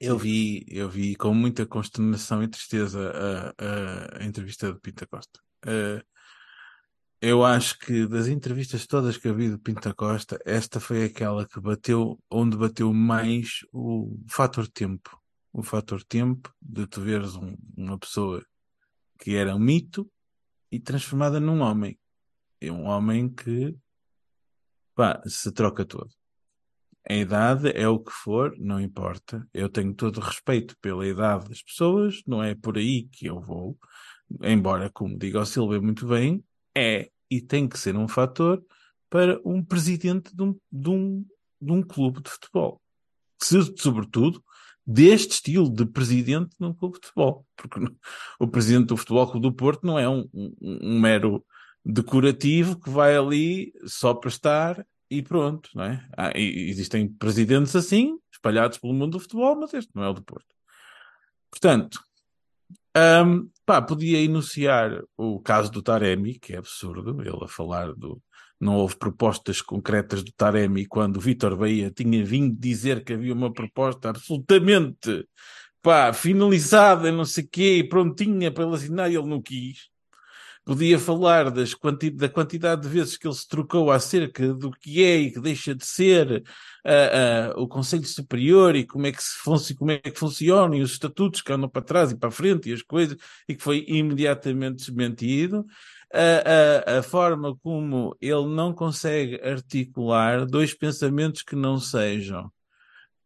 Eu 0.00 0.16
vi, 0.16 0.64
eu 0.68 0.88
vi 0.88 1.16
com 1.16 1.34
muita 1.34 1.66
consternação 1.66 2.42
e 2.42 2.48
tristeza 2.48 3.10
a, 3.10 4.18
a, 4.18 4.22
a 4.22 4.24
entrevista 4.24 4.72
do 4.72 4.80
Pinta 4.80 5.06
Costa. 5.06 5.40
Uh, 5.66 6.06
eu 7.20 7.44
acho 7.44 7.76
que 7.80 8.06
das 8.06 8.28
entrevistas 8.28 8.86
todas 8.86 9.16
que 9.16 9.26
eu 9.26 9.34
vi 9.34 9.50
do 9.50 9.58
Pinta 9.58 9.92
Costa, 9.92 10.38
esta 10.44 10.78
foi 10.78 11.04
aquela 11.04 11.44
que 11.44 11.58
bateu, 11.60 12.16
onde 12.30 12.56
bateu 12.56 12.94
mais 12.94 13.64
o 13.72 14.16
fator 14.28 14.68
tempo. 14.68 15.20
O 15.52 15.64
fator 15.64 16.04
tempo 16.04 16.54
de 16.62 16.86
tu 16.86 17.00
veres 17.00 17.34
um, 17.34 17.56
uma 17.76 17.98
pessoa 17.98 18.40
que 19.18 19.34
era 19.34 19.56
um 19.56 19.58
mito 19.58 20.08
e 20.70 20.78
transformada 20.78 21.40
num 21.40 21.60
homem. 21.60 21.98
É 22.60 22.70
um 22.70 22.84
homem 22.84 23.28
que 23.28 23.76
pá, 24.94 25.20
se 25.26 25.50
troca 25.50 25.84
todo. 25.84 26.17
A 27.08 27.14
idade 27.14 27.70
é 27.74 27.88
o 27.88 27.98
que 27.98 28.12
for, 28.12 28.54
não 28.58 28.78
importa. 28.80 29.46
Eu 29.54 29.68
tenho 29.68 29.94
todo 29.94 30.18
o 30.18 30.20
respeito 30.20 30.76
pela 30.80 31.06
idade 31.06 31.48
das 31.48 31.62
pessoas, 31.62 32.22
não 32.26 32.42
é 32.42 32.54
por 32.54 32.76
aí 32.76 33.04
que 33.04 33.26
eu 33.26 33.40
vou. 33.40 33.78
Embora, 34.42 34.90
como 34.90 35.18
diga 35.18 35.40
o 35.40 35.46
Silvio 35.46 35.82
muito 35.82 36.06
bem, 36.06 36.44
é 36.76 37.10
e 37.30 37.40
tem 37.40 37.68
que 37.68 37.78
ser 37.78 37.96
um 37.96 38.08
fator 38.08 38.62
para 39.08 39.40
um 39.44 39.64
presidente 39.64 40.34
de 40.34 40.42
um, 40.42 40.58
de 40.70 40.90
um, 40.90 41.24
de 41.60 41.72
um 41.72 41.82
clube 41.82 42.22
de 42.22 42.30
futebol. 42.30 42.80
Se, 43.40 43.58
sobretudo, 43.76 44.42
deste 44.86 45.32
estilo 45.32 45.70
de 45.70 45.86
presidente 45.86 46.54
num 46.58 46.74
clube 46.74 46.98
de 46.98 47.06
futebol. 47.06 47.46
Porque 47.56 47.80
o 48.38 48.48
presidente 48.48 48.86
do 48.86 48.96
Futebol 48.96 49.30
Clube 49.30 49.48
do 49.48 49.54
Porto 49.54 49.86
não 49.86 49.98
é 49.98 50.08
um, 50.08 50.28
um, 50.32 50.54
um 50.60 51.00
mero 51.00 51.44
decorativo 51.84 52.78
que 52.78 52.90
vai 52.90 53.16
ali 53.16 53.72
só 53.84 54.14
para 54.14 54.28
estar 54.28 54.86
e 55.10 55.22
pronto, 55.22 55.70
não 55.74 55.84
é? 55.84 56.06
Ah, 56.16 56.32
existem 56.34 57.08
presidentes 57.08 57.74
assim, 57.74 58.18
espalhados 58.32 58.78
pelo 58.78 58.94
mundo 58.94 59.12
do 59.12 59.20
futebol, 59.20 59.56
mas 59.56 59.72
este 59.74 59.90
não 59.94 60.04
é 60.04 60.08
o 60.08 60.14
do 60.14 60.22
Porto. 60.22 60.54
Portanto, 61.50 62.00
um, 63.24 63.48
pá, 63.64 63.80
podia 63.80 64.20
enunciar 64.20 65.02
o 65.16 65.40
caso 65.40 65.70
do 65.70 65.82
Taremi, 65.82 66.38
que 66.38 66.54
é 66.54 66.58
absurdo, 66.58 67.20
ele 67.22 67.44
a 67.44 67.48
falar 67.48 67.92
do. 67.94 68.22
Não 68.60 68.76
houve 68.76 68.96
propostas 68.96 69.62
concretas 69.62 70.22
do 70.24 70.32
Taremi 70.32 70.84
quando 70.84 71.18
o 71.18 71.20
Vítor 71.20 71.56
Bahia 71.56 71.92
tinha 71.92 72.24
vindo 72.24 72.58
dizer 72.58 73.04
que 73.04 73.12
havia 73.12 73.32
uma 73.32 73.52
proposta 73.52 74.10
absolutamente 74.10 75.28
pá, 75.80 76.12
finalizada, 76.12 77.12
não 77.12 77.24
sei 77.24 77.44
o 77.44 77.48
quê, 77.48 77.86
prontinha 77.88 78.50
para 78.50 78.64
ele 78.64 78.74
assinar 78.74 79.08
ele 79.08 79.28
não 79.28 79.40
quis 79.40 79.88
podia 80.68 80.98
falar 80.98 81.50
das 81.50 81.72
quanti 81.72 82.10
da 82.10 82.28
quantidade 82.28 82.82
de 82.82 82.88
vezes 82.88 83.16
que 83.16 83.26
ele 83.26 83.34
se 83.34 83.48
trocou 83.48 83.90
acerca 83.90 84.52
do 84.52 84.70
que 84.70 85.02
é 85.02 85.16
e 85.16 85.30
que 85.30 85.40
deixa 85.40 85.74
de 85.74 85.86
ser 85.86 86.44
uh, 86.84 87.58
uh, 87.58 87.62
o 87.62 87.66
Conselho 87.66 88.04
Superior 88.04 88.76
e 88.76 88.84
como 88.84 89.06
é, 89.06 89.12
que 89.12 89.22
se 89.22 89.74
como 89.74 89.92
é 89.92 89.98
que 89.98 90.18
funciona 90.18 90.76
e 90.76 90.82
os 90.82 90.92
estatutos 90.92 91.40
que 91.40 91.50
andam 91.50 91.70
para 91.70 91.80
trás 91.80 92.12
e 92.12 92.18
para 92.18 92.30
frente 92.30 92.68
e 92.68 92.74
as 92.74 92.82
coisas 92.82 93.16
e 93.48 93.54
que 93.54 93.62
foi 93.62 93.86
imediatamente 93.88 94.76
desmentido. 94.76 95.64
A, 96.12 96.96
a, 96.96 96.98
a, 96.98 97.02
forma 97.02 97.56
como 97.62 98.14
ele 98.20 98.46
não 98.48 98.74
consegue 98.74 99.40
articular 99.42 100.44
dois 100.44 100.74
pensamentos 100.74 101.42
que 101.42 101.56
não 101.56 101.78
sejam 101.78 102.52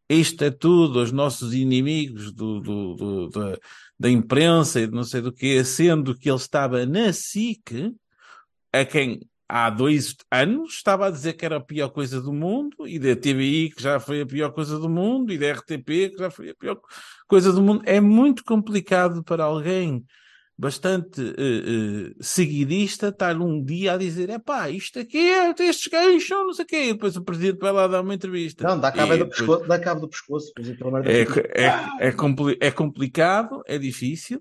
isto 0.09 0.43
é 0.43 0.51
tudo 0.51 1.01
os 1.01 1.11
nossos 1.11 1.53
inimigos 1.53 2.31
do, 2.31 2.59
do, 2.59 2.95
do, 2.95 3.29
do 3.29 3.59
da 3.99 4.09
imprensa 4.09 4.81
e 4.81 4.87
de 4.87 4.93
não 4.93 5.03
sei 5.03 5.21
do 5.21 5.31
que, 5.31 5.63
sendo 5.63 6.17
que 6.17 6.29
ele 6.29 6.37
estava 6.37 6.85
na 6.85 7.13
SIC, 7.13 7.95
a 8.71 8.83
quem 8.83 9.21
há 9.47 9.69
dois 9.69 10.15
anos 10.31 10.73
estava 10.73 11.07
a 11.07 11.11
dizer 11.11 11.33
que 11.33 11.45
era 11.45 11.57
a 11.57 11.63
pior 11.63 11.89
coisa 11.89 12.19
do 12.19 12.33
mundo, 12.33 12.87
e 12.87 12.97
da 12.99 13.15
TVI 13.15 13.71
que 13.71 13.81
já 13.81 13.99
foi 13.99 14.21
a 14.21 14.25
pior 14.25 14.51
coisa 14.51 14.79
do 14.79 14.89
mundo, 14.89 15.31
e 15.31 15.37
da 15.37 15.51
RTP 15.53 16.09
que 16.09 16.17
já 16.17 16.29
foi 16.29 16.49
a 16.49 16.55
pior 16.55 16.79
coisa 17.27 17.53
do 17.53 17.61
mundo. 17.61 17.83
É 17.85 18.01
muito 18.01 18.43
complicado 18.43 19.23
para 19.23 19.43
alguém 19.43 20.03
bastante 20.57 21.19
uh, 21.21 21.25
uh, 22.11 22.23
seguidista 22.23 23.07
estar 23.07 23.35
um 23.39 23.63
dia 23.63 23.93
a 23.93 23.97
dizer 23.97 24.29
é 24.29 24.37
pá, 24.39 24.69
isto 24.69 24.99
aqui 24.99 25.17
é, 25.17 25.49
estes 25.59 25.87
gajos 25.87 26.27
são 26.27 26.45
não 26.45 26.53
sei 26.53 26.63
o 26.65 26.67
quê, 26.67 26.83
e 26.89 26.93
depois 26.93 27.15
o 27.17 27.23
presidente 27.23 27.59
vai 27.59 27.71
lá 27.71 27.87
dar 27.87 28.01
uma 28.01 28.13
entrevista. 28.13 28.67
Não, 28.67 28.79
dá 28.79 28.91
cabo, 28.91 29.13
E 29.13 29.17
do, 29.17 29.23
depois- 29.25 29.39
pescoço, 29.39 29.67
dá 29.67 29.79
cabo 29.79 30.01
do 30.01 30.07
pescoço. 30.09 30.53
é, 31.05 31.63
é, 31.65 32.07
é, 32.07 32.11
compli- 32.11 32.57
é 32.61 32.71
complicado, 32.71 33.61
é 33.65 33.77
difícil. 33.77 34.39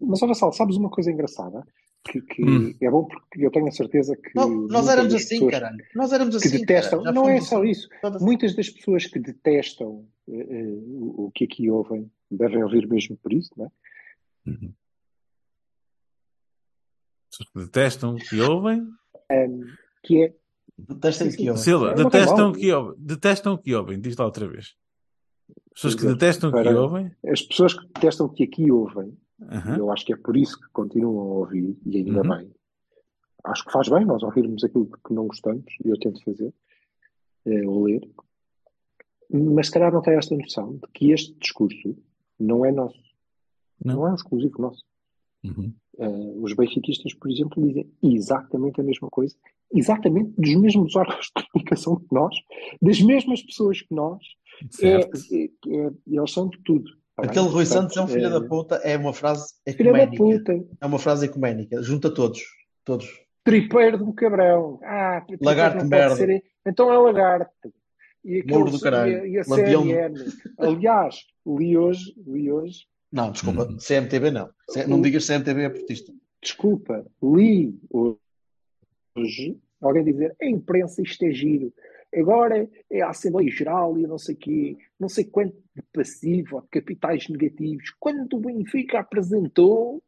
Mas 0.00 0.22
olha 0.22 0.34
só, 0.34 0.50
sabes 0.52 0.76
uma 0.76 0.90
coisa 0.90 1.10
engraçada? 1.10 1.62
Que, 2.04 2.20
que 2.22 2.42
Hum. 2.44 2.74
é 2.80 2.90
bom 2.90 3.04
porque 3.04 3.44
eu 3.44 3.50
tenho 3.50 3.66
a 3.66 3.70
certeza 3.72 4.16
que. 4.16 4.30
Não, 4.34 4.48
nós 4.48 4.88
éramos 4.88 5.12
assim, 5.14 5.46
caralho. 5.48 5.76
Nós 5.94 6.12
éramos 6.12 6.36
Que 6.36 6.48
assim. 6.48 6.58
detestam. 6.60 7.02
caralho. 7.02 7.14
Já 7.16 7.20
Não 7.22 7.28
é 7.28 7.40
só 7.40 7.60
assim. 7.60 7.70
isso. 7.70 7.88
Toda- 8.00 8.18
Muitas 8.20 8.54
das 8.54 8.70
pessoas 8.70 9.04
que 9.06 9.18
detestam 9.18 10.06
eh, 10.28 10.78
o, 10.86 11.30
que 11.34 11.44
aqui 11.44 11.68
ouvem 11.68 12.10
devem 12.30 12.62
ouvir 12.62 12.86
mesmo 12.88 13.16
por 13.16 13.32
isso, 13.32 13.50
não 13.56 13.66
é? 13.66 13.68
Pessoas 14.44 14.87
que 17.46 17.58
detestam 17.58 18.14
o 18.14 18.16
que 18.16 18.40
ouvem. 18.40 18.86
Que 20.02 20.24
é. 20.24 20.34
Detestem 20.78 21.30
que 21.32 21.46
eu. 21.46 21.56
Silva, 21.56 21.94
tem 21.94 22.04
detestam 22.04 22.52
que 22.52 22.72
ouvem. 22.72 22.94
Detestam 22.98 23.54
o 23.54 23.58
que 23.58 23.74
ouvem, 23.74 24.00
diz 24.00 24.16
lá 24.16 24.24
outra 24.26 24.46
vez. 24.48 24.76
Pessoas 25.74 25.94
que 25.94 26.06
detestam 26.06 26.50
o 26.50 26.52
que 26.52 26.68
ouvem. 26.68 27.10
As 27.26 27.42
pessoas 27.42 27.74
que 27.74 27.86
detestam 27.86 28.26
o 28.26 28.28
que 28.28 28.44
aqui 28.44 28.70
ouvem, 28.70 29.16
e 29.40 29.78
eu 29.78 29.90
acho 29.92 30.04
que 30.04 30.12
é 30.12 30.16
por 30.16 30.36
isso 30.36 30.58
que 30.60 30.68
continuam 30.72 31.20
a 31.20 31.34
ouvir, 31.40 31.76
e 31.86 31.96
ainda 31.98 32.22
Uhum. 32.22 32.36
bem. 32.36 32.52
Acho 33.44 33.64
que 33.64 33.72
faz 33.72 33.88
bem 33.88 34.04
nós 34.04 34.22
ouvirmos 34.22 34.62
aquilo 34.64 34.86
que 35.06 35.14
não 35.14 35.26
gostamos, 35.26 35.64
e 35.84 35.88
eu 35.88 35.98
tento 35.98 36.22
fazer, 36.24 36.52
eh, 37.46 37.66
ou 37.66 37.84
ler. 37.84 38.08
Mas 39.30 39.66
se 39.66 39.72
calhar 39.72 39.92
não 39.92 40.02
tem 40.02 40.14
esta 40.16 40.34
noção 40.36 40.74
de 40.76 40.86
que 40.92 41.12
este 41.12 41.34
discurso 41.38 41.96
não 42.38 42.64
é 42.64 42.72
nosso. 42.72 42.98
Não. 43.84 43.96
Não, 43.96 44.06
é 44.08 44.12
um 44.12 44.14
exclusivo 44.14 44.60
nosso. 44.60 44.84
Uhum. 45.44 45.72
Eh, 45.98 46.32
os 46.40 46.52
benfiquistas, 46.54 47.14
por 47.14 47.30
exemplo, 47.30 47.62
dizem 47.66 47.90
exatamente 48.02 48.80
a 48.80 48.84
mesma 48.84 49.08
coisa, 49.08 49.34
exatamente 49.72 50.32
dos 50.38 50.54
mesmos 50.56 50.94
órgãos 50.96 51.26
de 51.36 51.44
comunicação 51.52 51.96
que 51.96 52.06
nós, 52.14 52.34
das 52.80 53.00
mesmas 53.00 53.42
pessoas 53.42 53.80
que 53.80 53.94
nós. 53.94 54.18
É, 54.82 54.96
é- 54.96 55.44
é- 55.44 55.90
eles 56.06 56.32
são 56.32 56.48
de 56.48 56.58
tudo. 56.64 56.90
tá? 57.16 57.24
Aquele 57.24 57.46
Rui 57.46 57.64
Portanto, 57.64 57.66
Santos 57.66 57.96
é 57.96 58.02
um 58.02 58.08
filho 58.08 58.30
da 58.30 58.40
puta, 58.40 58.74
é 58.76 58.96
uma 58.96 59.12
frase 59.12 59.54
Filha 59.76 59.92
da 59.92 60.02
ecuménica. 60.04 60.52
puta, 60.54 60.68
É 60.80 60.86
uma 60.86 60.98
frase 60.98 61.26
ecuménica. 61.26 61.82
Junta 61.82 62.10
todos. 62.12 62.42
Todos. 62.84 63.06
tripeiro 63.44 63.96
do 63.98 64.12
cabrão. 64.12 64.78
Ah, 64.82 65.24
Lagarto 65.40 65.84
merda. 65.86 66.16
ser- 66.16 66.42
Então 66.66 66.92
é 66.92 66.98
lagarto. 66.98 67.72
E 68.24 68.38
aquele- 68.40 68.52
Mouro 68.54 68.70
do 68.70 68.78
caralho. 68.80 69.12
E 69.12 69.16
a, 69.16 69.26
e 69.26 69.38
a 69.38 69.42
Lampião 69.48 69.82
CNN. 69.84 70.14
Aliás, 70.58 71.16
li 71.46 71.76
hoje, 71.78 72.12
li 72.26 72.50
hoje, 72.52 72.80
Não, 73.10 73.30
desculpa. 73.32 73.66
CMTV 73.78 74.30
não. 74.30 74.50
C- 74.70 74.86
Não 74.86 75.00
digas 75.00 75.26
CMTV 75.26 75.62
é 75.62 75.68
portista. 75.70 76.12
desculpa, 76.42 77.06
li 77.22 77.74
hoje 79.16 79.58
alguém 79.80 80.04
dizer 80.04 80.34
a 80.40 80.46
imprensa 80.46 81.02
isto 81.02 81.24
é 81.24 81.30
giro. 81.30 81.72
Agora 82.14 82.68
é 82.90 83.02
a 83.02 83.10
Assembleia 83.10 83.50
Geral 83.50 83.98
e 83.98 84.02
eu 84.02 84.08
não 84.08 84.18
sei 84.18 84.34
quê, 84.34 84.76
não 84.98 85.08
sei 85.08 85.24
quanto 85.24 85.54
de 85.74 85.82
passivo 85.92 86.56
ou 86.56 86.62
de 86.62 86.68
capitais 86.68 87.28
negativos. 87.28 87.90
Quando 88.00 88.34
o 88.34 88.40
Benfica 88.40 89.00
apresentou, 89.00 90.02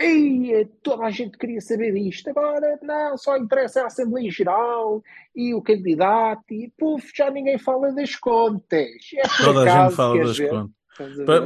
ei, 0.00 0.64
toda 0.82 1.04
a 1.04 1.10
gente 1.10 1.36
queria 1.36 1.60
saber 1.60 1.92
disto. 1.92 2.28
Agora, 2.30 2.78
não, 2.82 3.16
só 3.18 3.36
interessa 3.36 3.82
a 3.82 3.86
Assembleia 3.86 4.30
Geral 4.30 5.02
e 5.36 5.52
o 5.54 5.60
candidato 5.60 6.44
e, 6.52 6.72
puf, 6.78 7.12
já 7.14 7.30
ninguém 7.30 7.58
fala 7.58 7.92
das 7.92 8.16
contas. 8.16 8.88
É 9.14 9.22
Toda 9.44 9.62
a 9.64 9.84
gente 9.86 9.96
fala 9.96 10.18
das 10.24 10.38
ver? 10.38 10.48
contas. 10.50 10.74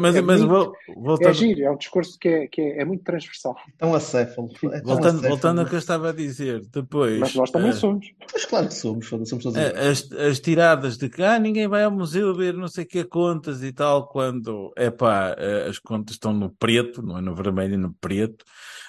Mas, 0.00 0.16
é 0.16 0.20
mas 0.20 0.40
muito- 0.42 0.72
é 0.88 0.94
voltando, 0.94 1.34
giro, 1.34 1.62
é 1.62 1.70
um 1.70 1.76
discurso 1.76 2.18
que 2.18 2.28
é, 2.28 2.46
que 2.46 2.60
é, 2.60 2.80
é 2.80 2.84
muito 2.84 3.02
transversal. 3.02 3.56
Tão 3.78 3.94
acéfalo. 3.94 4.48
É 4.50 4.58
tão 4.58 4.70
voltando, 4.82 5.06
acéfalo. 5.06 5.28
voltando 5.28 5.60
ao 5.60 5.66
que 5.66 5.74
eu 5.74 5.78
estava 5.78 6.10
a 6.10 6.12
dizer, 6.12 6.66
depois. 6.66 7.18
Mas 7.18 7.34
nós 7.34 7.50
também 7.50 7.70
eh, 7.70 7.72
somos. 7.72 8.06
Pois 8.30 8.44
claro 8.44 8.68
que 8.68 8.74
somos, 8.74 9.06
somos 9.08 9.28
todos 9.28 9.56
Eh, 9.56 9.68
iguais. 9.68 9.86
As, 10.12 10.12
as 10.12 10.40
tiradas 10.40 10.98
de 10.98 11.08
que 11.08 11.22
ah, 11.22 11.38
ninguém 11.38 11.66
vai 11.66 11.84
ao 11.84 11.90
museu 11.90 12.34
ver 12.34 12.54
não 12.54 12.68
sei 12.68 12.84
que 12.84 13.04
contas 13.04 13.62
e 13.62 13.72
tal, 13.72 14.06
quando 14.08 14.72
é 14.76 14.90
pá, 14.90 15.34
as 15.68 15.78
contas 15.78 16.14
estão 16.16 16.32
no 16.32 16.50
preto, 16.50 17.02
não 17.02 17.18
é 17.18 17.20
no 17.20 17.34
vermelho, 17.34 17.74
é 17.74 17.78
no 17.78 17.94
preto. 17.94 18.44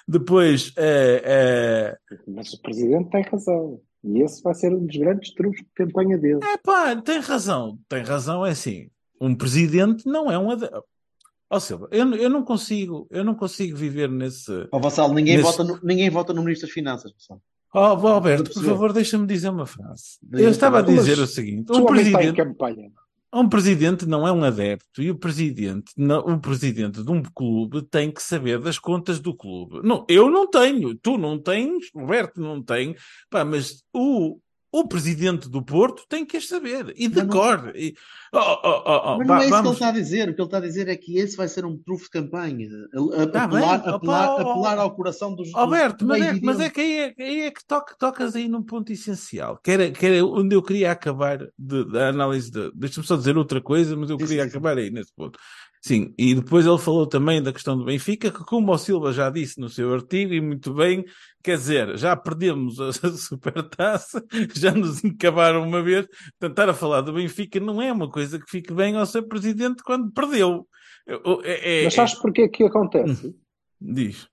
Depois, 0.08 0.74
eh, 0.76 1.22
eh, 1.24 1.98
Mas 2.28 2.52
o 2.54 2.62
presidente 2.62 3.10
tem 3.12 3.22
razão. 3.24 3.80
E 4.04 4.22
esse 4.22 4.42
vai 4.42 4.54
ser 4.56 4.74
um 4.74 4.86
dos 4.86 4.96
grandes 4.96 5.34
trunfos 5.34 5.60
de 5.62 5.68
campanha 5.76 6.18
dele. 6.18 6.40
é 6.42 6.58
pá, 6.58 6.96
tem 6.96 7.20
razão, 7.20 7.78
tem 7.88 8.02
razão, 8.02 8.46
é 8.46 8.52
assim. 8.52 8.90
Um 9.20 9.36
presidente 9.36 10.06
não 10.08 10.32
é 10.32 10.38
um 10.38 10.52
adepto. 10.52 10.84
Ó 11.52 11.60
Silva, 11.60 11.88
eu, 11.92 12.14
eu 12.14 12.30
não 12.30 12.44
consigo, 12.44 13.08
eu 13.10 13.24
não 13.24 13.34
consigo 13.34 13.76
viver 13.76 14.08
nesse. 14.10 14.68
Ó 14.72 14.80
Vassal, 14.80 15.12
ninguém, 15.14 15.38
Nesse- 15.38 15.50
vota 15.50 15.64
no, 15.64 15.80
ninguém 15.82 16.10
vota 16.10 16.34
no 16.34 16.44
Ministro 16.44 16.68
das 16.68 16.74
Finanças, 16.74 17.12
Vassal. 17.12 17.42
Oh, 17.74 18.08
Alberto, 18.08 18.52
por 18.52 18.64
favor, 18.64 18.94
deixa-me 18.94 19.28
dizer 19.28 19.50
uma 19.50 19.66
frase. 19.66 20.18
Diga, 20.24 20.44
Eu 20.44 20.50
estava 20.50 20.80
a 20.80 20.82
dizer 20.82 21.18
Mas 21.18 21.30
o 21.30 21.34
seguinte: 21.34 21.72
um 21.72 21.86
presidente, 21.86 22.42
um 23.32 23.48
presidente 23.48 24.06
não 24.08 24.28
é 24.28 24.32
um 24.32 24.44
adepto 24.44 25.02
e 25.04 25.12
o 25.12 25.16
presidente, 25.16 25.92
não, 25.96 26.20
o 26.20 26.40
presidente 26.40 27.04
de 27.04 27.12
um 27.12 27.22
clube 27.22 27.84
tem 27.84 28.12
que 28.12 28.24
saber 28.24 28.60
das 28.60 28.80
contas 28.80 29.20
do 29.20 29.36
clube. 29.36 29.82
Não, 29.84 30.04
eu 30.10 30.32
não 30.32 30.50
tenho, 30.50 30.96
tu 30.96 31.18
não 31.18 31.38
tens, 31.38 31.92
Roberto 31.94 32.42
não 32.42 32.62
tem, 32.62 32.96
pá, 33.30 33.46
mas 33.46 33.84
o, 33.94 34.40
o 34.72 34.88
presidente 34.88 35.50
do 35.50 35.64
Porto 35.64 36.04
tem 36.08 36.26
que 36.26 36.38
as 36.38 36.48
saber 36.48 36.94
e 36.96 37.08
decore. 37.08 37.72
E, 37.76 37.96
oh, 38.34 38.38
oh, 38.38 38.84
oh, 38.86 39.02
oh, 39.14 39.18
Mas 39.18 39.28
não 39.28 39.36
é 39.36 39.40
isso 39.40 39.50
que 39.50 39.56
ele 39.56 39.62
vamos- 39.64 39.72
está 39.74 39.88
a 39.88 39.92
dizer. 39.92 40.30
O 40.30 40.34
que 40.36 40.42
ele 40.42 40.48
está 40.48 40.58
a 40.58 40.62
dizer 40.62 40.88
é 40.88 40.96
que 40.96 41.18
esse 41.18 41.36
vai 41.36 41.48
ser 41.48 41.66
um 41.66 41.78
trunfo 41.78 42.04
de 42.04 42.10
campanha. 42.12 42.68
A- 42.94 43.24
a- 43.24 43.28
Tá 43.28 43.44
apelar, 43.46 43.80
bem. 43.80 43.92
Ó, 43.94 43.96
apelar 44.52 44.78
ao 44.80 44.96
coração 44.96 45.34
dos. 45.36 45.48
dos- 45.48 45.56
Alberto, 45.56 46.06
mas 46.06 46.22
é, 46.24 46.40
mas 46.44 46.60
é 46.60 46.70
que 46.70 46.82
aí 46.82 46.94
é, 47.00 47.14
aí 47.20 47.42
é 47.42 47.52
que 47.52 47.66
toca- 47.66 47.96
tocas 47.98 48.36
aí 48.36 48.48
num 48.48 48.62
ponto 48.64 48.92
essencial, 48.92 49.58
que 49.64 49.72
era, 49.72 49.92
que 49.92 50.06
era 50.06 50.26
onde 50.26 50.56
eu 50.56 50.62
queria 50.62 50.92
acabar 50.92 51.38
de- 51.58 51.92
da 51.92 52.10
análise 52.10 52.52
de. 52.52 52.72
Deixa-me 52.76 53.08
só 53.08 53.16
dizer 53.16 53.38
outra 53.38 53.60
coisa, 53.62 53.96
mas 53.98 54.10
eu 54.10 54.18
queria 54.18 54.44
acabar 54.44 54.78
aí 54.78 54.90
nesse 54.92 55.12
ponto. 55.14 55.40
Sim, 55.82 56.14
e 56.18 56.36
depois 56.36 56.66
ele 56.66 56.78
falou 56.78 57.08
também 57.08 57.42
da 57.42 57.54
questão 57.54 57.78
do 57.78 57.86
Benfica, 57.86 58.30
que 58.30 58.44
como 58.44 58.72
o 58.74 58.78
Silva 58.78 59.14
já 59.14 59.30
disse 59.30 59.62
no 59.62 59.70
seu 59.70 59.94
artigo, 59.94 60.34
e 60.34 60.42
muito 60.42 60.74
bem, 60.74 61.06
quer 61.42 61.56
dizer, 61.58 61.98
já 61.98 62.18
perdemos 62.18 62.80
a, 62.82 62.92
supertaça, 63.16 64.22
já 64.54 64.74
nos 64.74 65.02
encabaram 65.06 65.64
uma 65.66 65.82
vez, 65.82 66.06
tentar 66.38 66.68
a 66.68 66.74
falar 66.74 67.00
do 67.02 67.14
Benfica 67.14 67.62
não 67.62 67.82
é 67.82 67.94
uma 67.94 68.10
coisa 68.12 68.38
que 68.38 68.50
fique 68.50 68.74
bem 68.74 68.98
ao 68.98 69.06
seu 69.06 69.26
presidente 69.26 69.82
quando 69.82 70.12
perdeu. 70.12 70.68
Eu- 71.08 71.42
É, 71.46 71.82
é- 71.82 71.84
Mas 71.86 71.94
sabes 71.94 72.14
porquê 72.16 72.50
que 72.50 72.64
acontece? 72.66 73.34
Diz. 73.80 74.28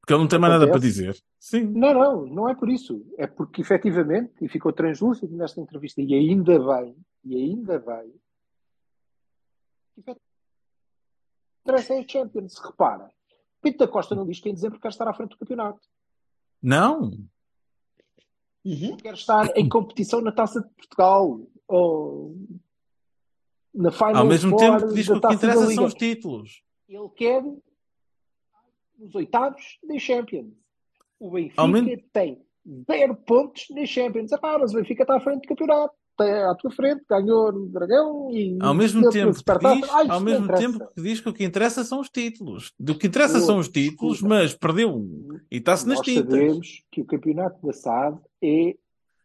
Porque 0.00 0.12
ele 0.14 0.20
não 0.22 0.28
tem 0.28 0.40
mais 0.40 0.54
nada 0.54 0.66
para 0.68 0.80
dizer. 0.80 1.16
Sim. 1.38 1.66
Não, 1.72 1.94
não, 1.94 2.26
não 2.26 2.48
é 2.48 2.54
por 2.56 2.68
isso. 2.68 3.06
É 3.16 3.28
porque 3.28 3.60
efetivamente, 3.62 4.32
e 4.42 4.48
ficou 4.48 4.72
translúcido 4.72 5.36
nesta 5.36 5.60
entrevista, 5.60 6.02
e 6.02 6.12
ainda 6.14 6.58
bem, 6.58 6.96
e 7.24 7.36
ainda 7.36 7.78
bem, 7.78 8.12
interessa 11.62 11.94
é 11.94 12.00
a 12.00 12.08
Champions. 12.08 12.58
Repara, 12.58 13.10
Pinto 13.62 13.78
da 13.78 13.88
Costa 13.88 14.14
não 14.14 14.26
diz 14.26 14.40
que 14.40 14.48
em 14.48 14.54
dezembro 14.54 14.80
quer 14.80 14.88
estar 14.88 15.06
à 15.06 15.12
frente 15.12 15.30
do 15.30 15.38
campeonato. 15.38 15.80
Não. 16.62 17.12
Uhum. 18.64 18.96
Quer 18.96 19.14
estar 19.14 19.56
em 19.56 19.68
competição 19.68 20.20
na 20.20 20.32
Taça 20.32 20.60
de 20.60 20.68
Portugal 20.70 21.40
ou 21.66 22.36
na 23.74 23.90
Final 23.90 24.16
Ao 24.16 24.26
mesmo 24.26 24.56
tempo 24.56 24.88
que 24.88 24.94
diz 24.94 25.06
que 25.06 25.12
o 25.12 25.20
que 25.20 25.34
interessa 25.34 25.70
são 25.70 25.84
os 25.84 25.94
títulos. 25.94 26.62
Ele 26.88 27.08
quer 27.10 27.42
nos 28.98 29.14
oitavos 29.14 29.78
da 29.82 29.98
Champions. 29.98 30.52
O 31.18 31.30
Benfica 31.30 31.62
Ao 31.62 31.68
tem 32.12 32.44
zero 32.90 33.14
pontos 33.14 33.66
na 33.70 33.86
Champions. 33.86 34.32
Ah, 34.32 34.58
mas 34.58 34.72
o 34.72 34.76
Benfica 34.76 35.02
está 35.02 35.16
à 35.16 35.20
frente 35.20 35.42
do 35.42 35.48
campeonato. 35.48 35.94
À 36.18 36.54
tua 36.54 36.70
frente, 36.70 37.02
ganhou 37.08 37.50
no 37.50 37.66
Dragão 37.68 38.30
e 38.30 38.58
Ao 38.60 38.74
mesmo 38.74 39.08
tempo 39.08 39.32
que 39.32 39.58
diz, 39.58 39.84
isso 39.88 40.12
ao 40.12 40.20
mesmo 40.20 40.48
tempo 40.54 40.78
que 40.94 41.00
diz 41.00 41.18
que 41.20 41.28
o 41.30 41.32
que 41.32 41.44
interessa 41.44 41.82
são 41.82 42.00
os 42.00 42.10
títulos. 42.10 42.72
Do 42.78 42.94
que 42.94 43.06
interessa 43.06 43.40
são 43.40 43.56
os 43.58 43.68
títulos, 43.68 44.20
mas 44.20 44.52
perdeu 44.54 44.94
um. 44.94 45.38
E 45.50 45.56
está-se 45.56 45.86
nas 45.88 45.96
Nós 45.98 46.06
tintas. 46.06 46.30
sabemos 46.30 46.82
que 46.92 47.00
o 47.00 47.04
campeonato 47.06 47.66
da 47.66 47.72
SAD 47.72 48.18
é. 48.42 48.74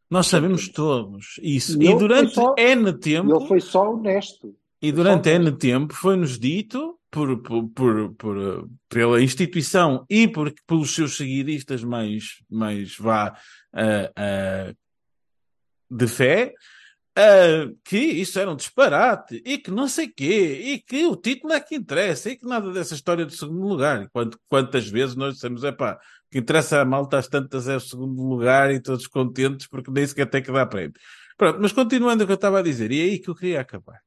Nós 0.10 0.28
sabemos 0.28 0.70
todos 0.70 1.38
isso. 1.42 1.82
E 1.84 1.88
E 1.88 1.96
durante 1.98 2.34
só- 2.36 2.56
N 2.58 2.94
tempo, 2.94 3.36
ele 3.36 3.48
foi 3.48 3.60
só 3.60 3.92
honesto. 3.92 4.56
e 4.82 4.92
durante 4.92 5.30
N 5.30 5.52
tempo 5.52 5.94
foi-nos 5.94 6.40
dito 6.40 6.98
por, 7.12 7.42
por, 7.42 7.68
por, 7.70 8.14
por, 8.14 8.70
pela 8.88 9.22
instituição 9.22 10.06
e 10.10 10.28
por, 10.30 10.54
pelos 10.66 10.94
seus 10.96 11.18
seguidistas 11.18 11.84
mais, 11.84 12.42
mais 12.50 12.96
vá, 12.98 13.36
uh, 13.74 14.72
uh, 14.72 14.76
de 15.90 16.08
fé, 16.08 16.54
ah, 17.18 17.72
que 17.84 17.98
isso 17.98 18.38
era 18.38 18.52
um 18.52 18.56
disparate 18.56 19.42
e 19.46 19.58
que 19.58 19.72
não 19.72 19.88
sei 19.88 20.08
quê, 20.10 20.62
e 20.66 20.80
que 20.80 21.06
o 21.06 21.16
título 21.16 21.54
é 21.54 21.62
que 21.62 21.76
interessa, 21.76 22.30
e 22.30 22.36
que 22.36 22.46
nada 22.46 22.72
dessa 22.74 22.94
história 22.94 23.26
de 23.26 23.36
segundo 23.36 23.66
lugar. 23.66 24.04
E 24.04 24.10
quanto, 24.10 24.38
quantas 24.50 24.88
vezes 24.90 25.16
nós 25.16 25.36
dissemos, 25.36 25.64
é 25.64 25.72
pá, 25.72 25.94
o 26.28 26.32
que 26.32 26.40
interessa 26.40 26.82
a 26.82 26.86
malta 26.86 27.18
às 27.18 27.28
tantas 27.28 27.70
é 27.70 27.78
o 27.78 27.80
segundo 27.80 28.22
lugar 28.22 28.70
e 28.74 28.82
todos 28.82 29.08
contentes 29.08 29.68
porque 29.68 29.90
nem 29.92 30.06
sequer 30.06 30.30
tem 30.30 30.44
que 30.44 30.52
dar 30.52 30.66
prémio. 30.66 30.94
Pronto, 31.38 31.60
mas 31.62 31.72
continuando 31.72 32.24
o 32.24 32.28
que 32.28 32.34
eu 32.34 32.36
estava 32.36 32.60
a 32.60 32.64
dizer, 32.64 32.92
e 32.92 33.00
é 33.00 33.04
aí 33.04 33.20
que 33.20 33.30
eu 33.30 33.36
queria 33.36 33.62
acabar. 33.62 34.02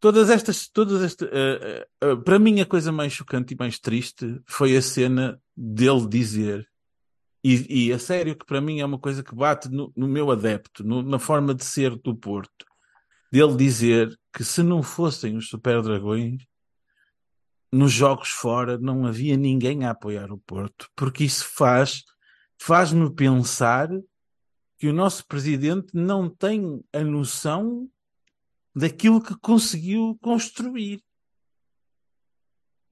Todas 0.00 0.30
estas, 0.30 0.68
todas 0.68 1.02
estas, 1.02 1.28
uh, 1.28 2.06
uh, 2.06 2.12
uh, 2.12 2.22
para 2.22 2.38
mim 2.38 2.60
a 2.60 2.66
coisa 2.66 2.92
mais 2.92 3.12
chocante 3.12 3.54
e 3.54 3.56
mais 3.58 3.78
triste 3.78 4.40
foi 4.46 4.76
a 4.76 4.82
cena 4.82 5.40
dele 5.56 6.06
dizer 6.06 6.68
e, 7.42 7.86
e, 7.86 7.92
a 7.92 7.98
sério 7.98 8.36
que 8.36 8.44
para 8.44 8.60
mim 8.60 8.80
é 8.80 8.84
uma 8.84 8.98
coisa 8.98 9.22
que 9.22 9.34
bate 9.34 9.68
no, 9.68 9.92
no 9.96 10.08
meu 10.08 10.30
adepto, 10.30 10.82
no, 10.84 11.02
na 11.02 11.18
forma 11.18 11.54
de 11.54 11.64
ser 11.64 11.96
do 11.96 12.16
Porto, 12.16 12.66
dele 13.30 13.56
dizer 13.56 14.18
que 14.32 14.42
se 14.42 14.62
não 14.62 14.82
fossem 14.82 15.36
os 15.36 15.48
Super 15.48 15.80
Dragões, 15.82 16.42
nos 17.72 17.92
jogos 17.92 18.30
fora 18.30 18.78
não 18.78 19.06
havia 19.06 19.36
ninguém 19.36 19.84
a 19.84 19.90
apoiar 19.90 20.32
o 20.32 20.38
Porto, 20.38 20.88
porque 20.96 21.24
isso 21.24 21.46
faz 21.54 22.02
faz-me 22.60 23.14
pensar 23.14 23.88
que 24.78 24.88
o 24.88 24.92
nosso 24.92 25.26
presidente 25.26 25.88
não 25.94 26.28
tem 26.28 26.82
a 26.92 27.00
noção 27.04 27.88
daquilo 28.74 29.22
que 29.22 29.36
conseguiu 29.38 30.18
construir 30.20 31.00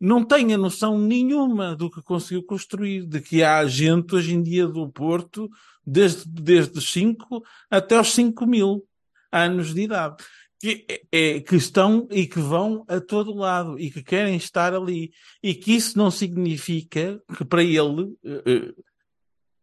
não 0.01 0.25
tem 0.25 0.53
a 0.53 0.59
noção 0.59 0.99
nenhuma 0.99 1.75
do 1.75 1.91
que 1.91 2.03
conseguiu 2.03 2.43
construir, 2.43 3.07
de 3.07 3.21
que 3.21 3.43
há 3.43 3.67
gente 3.67 4.15
hoje 4.15 4.35
em 4.35 4.43
dia 4.43 4.67
do 4.67 4.89
Porto, 4.91 5.49
desde, 5.87 6.29
desde 6.29 6.79
os 6.79 6.91
5 6.93 7.43
até 7.71 7.99
os 7.99 8.13
5 8.13 8.47
mil 8.47 8.85
anos 9.33 9.75
de 9.75 9.83
idade, 9.83 10.17
que, 10.59 10.87
é, 11.13 11.41
que 11.41 11.57
estão 11.57 12.09
e 12.11 12.27
que 12.27 12.41
vão 12.41 12.85
a 12.89 13.01
todo 13.01 13.35
lado 13.35 13.79
e 13.79 13.91
que 13.91 14.03
querem 14.03 14.37
estar 14.37 14.75
ali. 14.75 15.13
E 15.43 15.55
que 15.55 15.75
isso 15.75 15.97
não 15.99 16.11
significa 16.11 17.21
que 17.37 17.45
para 17.45 17.63
ele, 17.63 18.17
eh, 18.25 18.43
eh, 18.47 18.75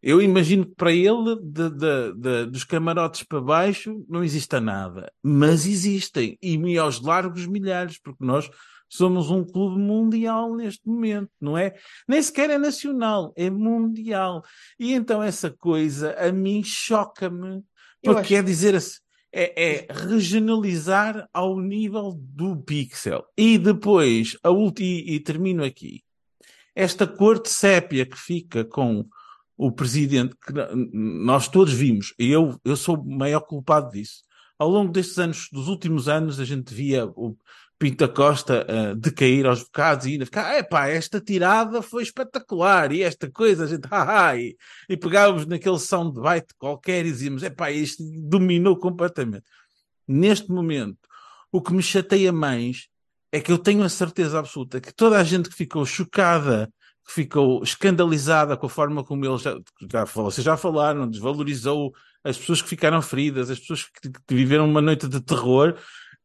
eu 0.02 0.22
imagino 0.22 0.66
que 0.66 0.74
para 0.74 0.92
ele, 0.92 1.36
de, 1.42 1.70
de, 1.70 2.12
de, 2.14 2.46
dos 2.46 2.62
camarotes 2.64 3.22
para 3.24 3.40
baixo, 3.40 4.04
não 4.08 4.22
exista 4.22 4.60
nada. 4.60 5.12
Mas 5.22 5.66
existem, 5.66 6.38
e 6.40 6.78
aos 6.78 7.00
largos 7.00 7.46
milhares, 7.46 7.98
porque 7.98 8.24
nós 8.24 8.48
Somos 8.96 9.28
um 9.28 9.42
clube 9.42 9.76
mundial 9.76 10.54
neste 10.54 10.86
momento, 10.86 11.28
não 11.40 11.58
é? 11.58 11.74
Nem 12.06 12.22
sequer 12.22 12.48
é 12.48 12.58
nacional, 12.58 13.32
é 13.36 13.50
mundial. 13.50 14.44
E 14.78 14.92
então 14.92 15.20
essa 15.20 15.50
coisa 15.50 16.12
a 16.12 16.30
mim 16.30 16.62
choca-me, 16.62 17.64
porque 18.00 18.20
acho... 18.20 18.28
quer 18.28 18.44
dizer 18.44 18.76
assim, 18.76 18.98
é, 19.32 19.64
é, 19.64 19.86
regionalizar 19.90 21.28
ao 21.34 21.58
nível 21.58 22.12
do 22.16 22.56
pixel. 22.56 23.24
E 23.36 23.58
depois, 23.58 24.38
a 24.44 24.50
ulti, 24.50 25.04
e 25.04 25.18
termino 25.18 25.64
aqui, 25.64 26.04
esta 26.72 27.04
cor 27.04 27.42
de 27.42 27.48
sépia 27.48 28.06
que 28.06 28.16
fica 28.16 28.64
com 28.64 29.04
o 29.56 29.72
presidente, 29.72 30.36
que 30.36 30.52
nós 30.92 31.48
todos 31.48 31.72
vimos, 31.72 32.14
e 32.16 32.30
eu, 32.30 32.60
eu 32.64 32.76
sou 32.76 32.96
o 32.96 33.04
maior 33.04 33.40
culpado 33.40 33.90
disso. 33.90 34.22
Ao 34.56 34.68
longo 34.68 34.92
destes 34.92 35.18
anos, 35.18 35.48
dos 35.50 35.66
últimos 35.66 36.08
anos, 36.08 36.38
a 36.38 36.44
gente 36.44 36.72
via 36.72 37.06
o, 37.06 37.36
Pinta 37.78 38.08
Costa 38.08 38.66
uh, 38.68 38.94
decair 38.94 39.46
aos 39.46 39.62
bocados 39.62 40.06
e 40.06 40.12
ainda 40.12 40.24
ficar, 40.24 40.58
epá, 40.58 40.88
esta 40.88 41.20
tirada 41.20 41.82
foi 41.82 42.02
espetacular 42.02 42.92
e 42.92 43.02
esta 43.02 43.30
coisa, 43.30 43.64
a 43.64 43.66
gente, 43.66 43.86
haha, 43.90 44.36
e, 44.36 44.56
e 44.88 44.96
pegávamos 44.96 45.46
naquele 45.46 45.78
soundbite 45.78 46.54
qualquer 46.56 47.04
e 47.04 47.10
dizíamos, 47.10 47.42
epá, 47.42 47.70
isto 47.70 48.02
dominou 48.02 48.76
completamente. 48.76 49.44
Neste 50.06 50.50
momento, 50.50 50.98
o 51.50 51.60
que 51.60 51.72
me 51.72 51.82
chateia 51.82 52.32
mais 52.32 52.88
é 53.32 53.40
que 53.40 53.50
eu 53.50 53.58
tenho 53.58 53.82
a 53.82 53.88
certeza 53.88 54.38
absoluta 54.38 54.80
que 54.80 54.94
toda 54.94 55.18
a 55.18 55.24
gente 55.24 55.48
que 55.48 55.56
ficou 55.56 55.84
chocada, 55.84 56.72
que 57.06 57.12
ficou 57.12 57.62
escandalizada 57.62 58.56
com 58.56 58.66
a 58.66 58.70
forma 58.70 59.04
como 59.04 59.24
ele 59.24 59.38
já, 59.38 59.58
já 59.90 60.04
vocês 60.04 60.44
já 60.44 60.56
falaram, 60.56 61.08
desvalorizou 61.08 61.92
as 62.22 62.38
pessoas 62.38 62.62
que 62.62 62.68
ficaram 62.68 63.02
feridas, 63.02 63.50
as 63.50 63.58
pessoas 63.58 63.84
que, 63.84 64.08
que 64.10 64.34
viveram 64.34 64.68
uma 64.68 64.80
noite 64.80 65.06
de 65.08 65.20
terror, 65.20 65.76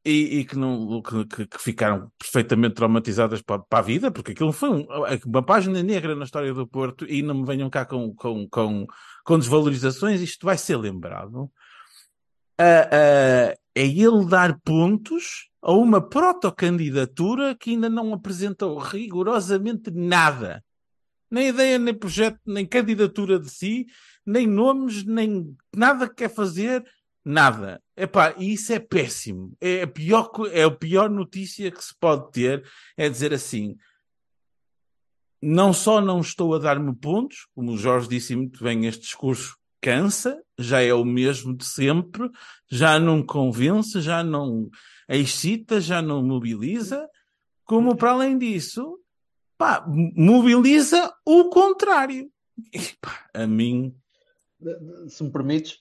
e, 0.03 0.39
e 0.39 0.45
que, 0.45 0.57
não, 0.57 1.01
que, 1.01 1.45
que, 1.45 1.61
ficaram 1.61 2.11
perfeitamente 2.17 2.75
traumatizadas 2.75 3.41
para, 3.41 3.59
para, 3.59 3.79
a 3.79 3.81
vida, 3.81 4.11
porque 4.11 4.31
aquilo 4.31 4.51
foi 4.51 4.69
um, 4.69 4.87
uma 5.25 5.43
página 5.43 5.83
negra 5.83 6.15
na 6.15 6.25
história 6.25 6.53
do 6.53 6.65
Porto 6.65 7.05
e 7.05 7.21
não 7.21 7.35
me 7.35 7.45
venham 7.45 7.69
cá 7.69 7.85
com, 7.85 8.13
com, 8.15 8.47
com, 8.47 8.87
com 9.23 9.39
desvalorizações, 9.39 10.21
isto 10.21 10.45
vai 10.45 10.57
ser 10.57 10.77
lembrado. 10.77 11.51
Uh, 12.59 12.85
uh, 12.87 13.59
é 13.75 13.85
ele 13.85 14.25
dar 14.25 14.59
pontos 14.61 15.49
a 15.61 15.73
uma 15.73 16.01
protocandidatura 16.01 17.55
que 17.55 17.71
ainda 17.71 17.89
não 17.89 18.13
apresentou 18.13 18.77
rigorosamente 18.77 19.91
nada. 19.91 20.63
Nem 21.29 21.49
ideia, 21.49 21.77
nem 21.77 21.93
projeto, 21.93 22.39
nem 22.45 22.65
candidatura 22.65 23.39
de 23.39 23.49
si, 23.49 23.85
nem 24.25 24.47
nomes, 24.47 25.05
nem 25.05 25.55
nada 25.75 26.07
que 26.07 26.15
quer 26.15 26.29
fazer 26.29 26.83
Nada. 27.29 27.79
Epá, 27.95 28.33
e 28.39 28.53
isso 28.53 28.73
é 28.73 28.79
péssimo. 28.79 29.55
É 29.61 29.83
a, 29.83 29.87
pior, 29.87 30.31
é 30.51 30.63
a 30.63 30.71
pior 30.71 31.11
notícia 31.11 31.69
que 31.69 31.83
se 31.83 31.93
pode 31.99 32.31
ter. 32.31 32.67
É 32.97 33.07
dizer 33.07 33.31
assim: 33.31 33.77
não 35.39 35.71
só 35.71 36.01
não 36.01 36.21
estou 36.21 36.55
a 36.55 36.57
dar-me 36.57 36.91
pontos, 36.95 37.45
como 37.53 37.73
o 37.73 37.77
Jorge 37.77 38.09
disse 38.09 38.35
muito 38.35 38.63
bem, 38.63 38.87
este 38.87 39.03
discurso 39.03 39.55
cansa, 39.79 40.41
já 40.57 40.81
é 40.81 40.91
o 40.91 41.05
mesmo 41.05 41.55
de 41.55 41.65
sempre, 41.65 42.27
já 42.67 42.99
não 42.99 43.23
convence, 43.23 44.01
já 44.01 44.23
não 44.23 44.67
excita, 45.07 45.79
já 45.79 46.01
não 46.01 46.23
mobiliza, 46.23 47.07
como 47.63 47.95
para 47.95 48.09
além 48.09 48.39
disso, 48.39 48.99
pá, 49.55 49.85
mobiliza 50.15 51.13
o 51.23 51.51
contrário. 51.51 52.27
A 53.35 53.45
mim. 53.45 53.95
Se 55.07 55.23
me 55.23 55.31
permites, 55.31 55.77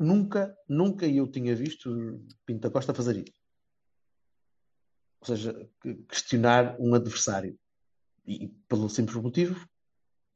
nunca, 0.00 0.56
nunca 0.68 1.06
eu 1.06 1.26
tinha 1.26 1.54
visto 1.54 2.24
Pinto 2.46 2.60
da 2.60 2.70
Costa 2.70 2.94
fazer 2.94 3.18
isso. 3.18 3.38
Ou 5.20 5.26
seja, 5.26 5.70
questionar 6.08 6.76
um 6.80 6.94
adversário. 6.94 7.58
E 8.26 8.48
pelo 8.68 8.88
simples 8.88 9.16
motivo 9.22 9.68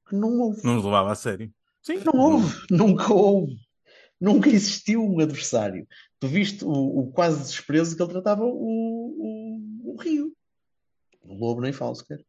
que 0.06 0.14
não 0.14 0.40
houve. 0.40 0.62
Não 0.62 0.74
nos 0.74 0.84
levava 0.84 1.12
a 1.12 1.14
sério. 1.14 1.52
Sim. 1.82 2.02
Não 2.04 2.20
houve, 2.20 2.66
nunca 2.70 3.12
houve. 3.12 3.56
Nunca 4.20 4.48
existiu 4.48 5.02
um 5.02 5.20
adversário. 5.20 5.86
Tu 6.20 6.28
viste 6.28 6.64
o, 6.64 6.70
o 6.70 7.12
quase 7.12 7.42
desprezo 7.44 7.96
que 7.96 8.02
ele 8.02 8.12
tratava 8.12 8.44
o, 8.44 8.48
o, 8.48 9.92
o 9.92 9.96
Rio. 9.96 10.34
O 11.22 11.34
Lobo 11.34 11.60
nem 11.60 11.72
falo 11.72 11.94
sequer. 11.94 12.24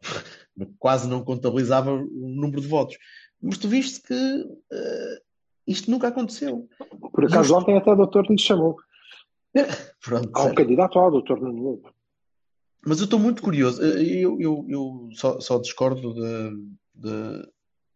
quase 0.78 1.08
não 1.08 1.24
contabilizava 1.24 1.92
o 1.92 2.28
número 2.28 2.60
de 2.60 2.66
votos. 2.66 2.96
Mas 3.40 3.58
tu 3.58 3.68
viste 3.68 4.02
que 4.02 4.14
uh, 4.14 5.27
isto 5.68 5.90
nunca 5.90 6.08
aconteceu. 6.08 6.68
Por 7.12 7.26
acaso, 7.26 7.54
ontem 7.54 7.76
até 7.76 7.92
o 7.92 7.96
doutor 7.96 8.26
lhe 8.26 8.38
chamou. 8.38 8.76
Pronto, 10.02 10.30
Há 10.34 10.44
um 10.44 10.54
candidato 10.54 10.98
ao 10.98 11.10
doutor 11.10 11.40
Nuno 11.40 11.62
Lobo. 11.62 11.94
Mas 12.86 12.98
eu 12.98 13.04
estou 13.04 13.18
muito 13.18 13.42
curioso. 13.42 13.82
Eu, 13.82 14.40
eu, 14.40 14.64
eu 14.68 15.08
só, 15.12 15.38
só, 15.40 15.58
discordo 15.58 16.14
de, 16.14 16.50
de, 16.94 17.48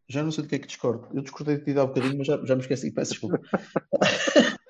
Já 0.08 0.22
não 0.22 0.30
sei 0.30 0.44
do 0.44 0.48
que 0.48 0.56
é 0.56 0.58
que 0.58 0.66
discordo. 0.66 1.08
Eu 1.14 1.22
discordei 1.22 1.56
de 1.56 1.64
ti 1.64 1.78
há 1.78 1.84
um 1.84 1.88
bocadinho, 1.88 2.18
mas 2.18 2.26
já, 2.26 2.44
já 2.44 2.54
me 2.54 2.60
esqueci. 2.60 2.90
Peço 2.90 3.12
desculpa. 3.12 3.40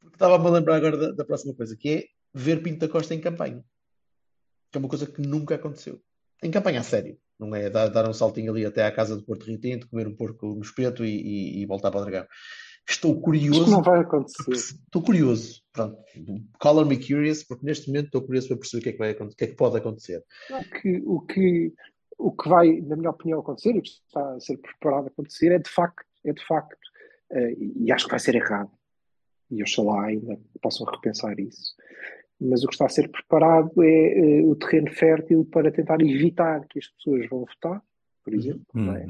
Porque 0.00 0.14
estava-me 0.14 0.46
a 0.46 0.50
lembrar 0.50 0.76
agora 0.76 0.96
da, 0.96 1.12
da, 1.12 1.24
próxima 1.24 1.54
coisa, 1.54 1.76
que 1.76 1.88
é 1.88 2.04
ver 2.32 2.62
Pinto 2.62 2.78
da 2.78 2.88
Costa 2.88 3.14
em 3.14 3.20
campanha. 3.20 3.62
Que 4.70 4.78
é 4.78 4.80
uma 4.80 4.88
coisa 4.88 5.06
que 5.06 5.20
nunca 5.20 5.56
aconteceu. 5.56 6.00
Em 6.42 6.50
campanha 6.50 6.80
a 6.80 6.84
sério. 6.84 7.18
Não 7.38 7.54
é 7.54 7.68
dar, 7.68 7.88
dar 7.88 8.08
um 8.08 8.12
saltinho 8.12 8.50
ali 8.50 8.64
até 8.64 8.84
à 8.84 8.92
casa 8.92 9.16
do 9.16 9.24
Porto 9.24 9.44
Rio 9.44 9.60
Tinto, 9.60 9.88
comer 9.88 10.06
um 10.06 10.16
porco 10.16 10.54
no 10.54 10.62
espeto 10.62 11.04
e, 11.04 11.10
e, 11.10 11.62
e 11.62 11.66
voltar 11.66 11.90
para 11.90 12.00
o 12.00 12.04
Dragão. 12.04 12.26
Estou 12.88 13.20
curioso. 13.20 13.60
Isto 13.60 13.70
não 13.70 13.82
vai 13.82 14.00
acontecer. 14.00 14.52
Estou 14.52 15.02
curioso. 15.02 15.60
Pronto. 15.72 15.98
Color 16.60 16.86
me 16.86 16.96
curious, 16.96 17.42
porque 17.42 17.66
neste 17.66 17.88
momento 17.88 18.06
estou 18.06 18.22
curioso 18.22 18.48
para 18.48 18.58
perceber 18.58 18.80
o 18.80 18.82
que 18.82 18.88
é 18.88 18.92
que, 18.92 18.98
vai, 18.98 19.12
o 19.12 19.34
que, 19.34 19.44
é 19.44 19.46
que 19.48 19.56
pode 19.56 19.76
acontecer. 19.76 20.24
O 20.50 20.80
que, 20.80 21.02
o, 21.04 21.20
que, 21.20 21.74
o 22.16 22.32
que 22.32 22.48
vai, 22.48 22.80
na 22.80 22.96
minha 22.96 23.10
opinião, 23.10 23.40
acontecer, 23.40 23.76
o 23.76 23.82
que 23.82 23.90
está 23.90 24.34
a 24.34 24.40
ser 24.40 24.56
preparado 24.58 25.06
a 25.06 25.08
acontecer, 25.08 25.50
é 25.52 25.58
de 25.58 25.68
facto, 25.68 26.06
é 26.24 26.32
de 26.32 26.46
facto, 26.46 26.78
uh, 27.32 27.82
e 27.84 27.90
acho 27.90 28.04
que 28.04 28.10
vai 28.12 28.20
ser 28.20 28.36
errado. 28.36 28.70
E 29.50 29.62
oxalá 29.62 30.06
ainda 30.06 30.38
possam 30.62 30.86
repensar 30.86 31.38
isso 31.40 31.74
mas 32.40 32.62
o 32.62 32.68
que 32.68 32.74
está 32.74 32.86
a 32.86 32.90
ser 32.90 33.10
preparado 33.10 33.70
é 33.82 34.42
uh, 34.42 34.50
o 34.50 34.56
terreno 34.56 34.90
fértil 34.90 35.44
para 35.50 35.72
tentar 35.72 36.00
evitar 36.00 36.66
que 36.68 36.78
as 36.78 36.88
pessoas 36.88 37.28
vão 37.28 37.40
votar, 37.40 37.82
por 38.24 38.32
uhum. 38.32 38.38
exemplo. 38.38 38.66
Uhum. 38.74 38.84
Não 38.84 38.96
é? 38.96 39.06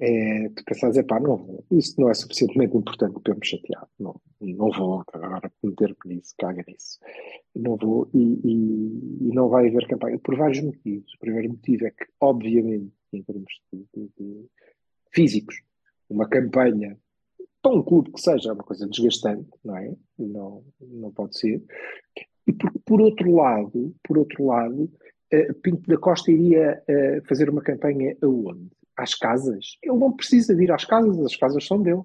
é, 0.00 0.48
tu 0.50 0.64
pensares, 0.64 1.00
pá, 1.06 1.20
não, 1.20 1.64
isso 1.70 2.00
não 2.00 2.10
é 2.10 2.14
suficientemente 2.14 2.76
importante 2.76 3.20
para 3.20 3.32
eu 3.32 3.38
me 3.38 3.46
chatear, 3.46 3.88
não, 3.98 4.20
não 4.40 4.70
vou 4.70 5.02
agora 5.12 5.50
meter-me 5.62 6.16
nisso, 6.16 6.34
caga 6.38 6.64
nisso, 6.66 6.98
não 7.54 7.76
vou, 7.76 8.08
e, 8.12 8.40
e, 8.44 9.28
e, 9.28 9.34
não 9.34 9.48
vai 9.48 9.68
haver 9.68 9.86
campanha, 9.86 10.18
por 10.18 10.36
vários 10.36 10.60
motivos. 10.60 11.14
O 11.14 11.18
primeiro 11.18 11.50
motivo 11.50 11.86
é 11.86 11.90
que, 11.90 12.06
obviamente, 12.20 12.92
em 13.12 13.22
termos 13.22 13.52
de, 13.72 13.86
de, 13.94 14.10
de 14.18 14.46
físicos, 15.12 15.62
uma 16.08 16.28
campanha 16.28 16.98
para 17.66 17.74
um 17.74 17.82
clube 17.82 18.12
que 18.12 18.20
seja 18.20 18.52
uma 18.52 18.62
coisa 18.62 18.86
desgastante, 18.86 19.48
não 19.64 19.76
é? 19.76 19.92
Não, 20.16 20.64
não 20.80 21.10
pode 21.10 21.36
ser. 21.36 21.60
E 22.46 22.52
por, 22.52 22.70
por 22.84 23.00
outro 23.00 23.34
lado, 23.34 23.92
por 24.04 24.18
outro 24.18 24.46
lado, 24.46 24.88
eh, 25.32 25.52
Pinto 25.54 25.90
da 25.90 25.98
Costa 25.98 26.30
iria 26.30 26.80
eh, 26.86 27.20
fazer 27.28 27.50
uma 27.50 27.60
campanha 27.60 28.16
aonde? 28.22 28.70
Às 28.96 29.16
casas? 29.16 29.78
Ele 29.82 29.98
não 29.98 30.12
precisa 30.12 30.54
de 30.54 30.62
ir 30.62 30.70
às 30.70 30.84
casas, 30.84 31.18
as 31.18 31.34
casas 31.34 31.66
são 31.66 31.82
dele. 31.82 32.02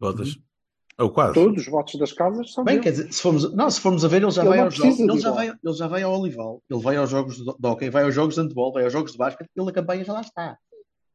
Todas. 0.00 0.38
Ou 0.98 1.10
quase. 1.10 1.34
Todos 1.34 1.66
os 1.66 1.68
votos 1.68 2.00
das 2.00 2.12
casas 2.14 2.50
são 2.50 2.64
Bem, 2.64 2.76
dele. 2.76 2.84
quer 2.84 2.90
dizer, 2.92 3.12
se 3.12 3.20
formos, 3.20 3.52
não, 3.54 3.70
se 3.70 3.80
formos 3.82 4.06
a 4.06 4.08
ver, 4.08 4.22
ele 4.22 4.30
já 4.30 4.40
Ele 4.40 4.48
vai 4.48 4.58
aos 4.60 4.74
jogos, 4.74 4.98
ele 4.98 5.18
já 5.18 5.30
vai, 5.30 5.48
ele 5.48 5.72
já 5.74 5.86
vai 5.86 6.02
ao 6.02 6.18
Olival, 6.18 6.62
ele 6.70 6.80
vai 6.80 6.96
aos 6.96 7.10
jogos 7.10 7.36
de, 7.36 7.66
hockey, 7.66 7.90
vai 7.90 8.04
aos 8.04 8.14
jogos 8.14 8.36
de 8.36 8.40
handball, 8.40 8.72
vai 8.72 8.84
aos 8.84 8.92
jogos 8.94 9.12
de 9.12 9.18
basquete, 9.18 9.50
ele 9.54 9.68
a 9.68 9.72
campanha 9.72 10.02
já 10.02 10.14
lá 10.14 10.22
está. 10.22 10.58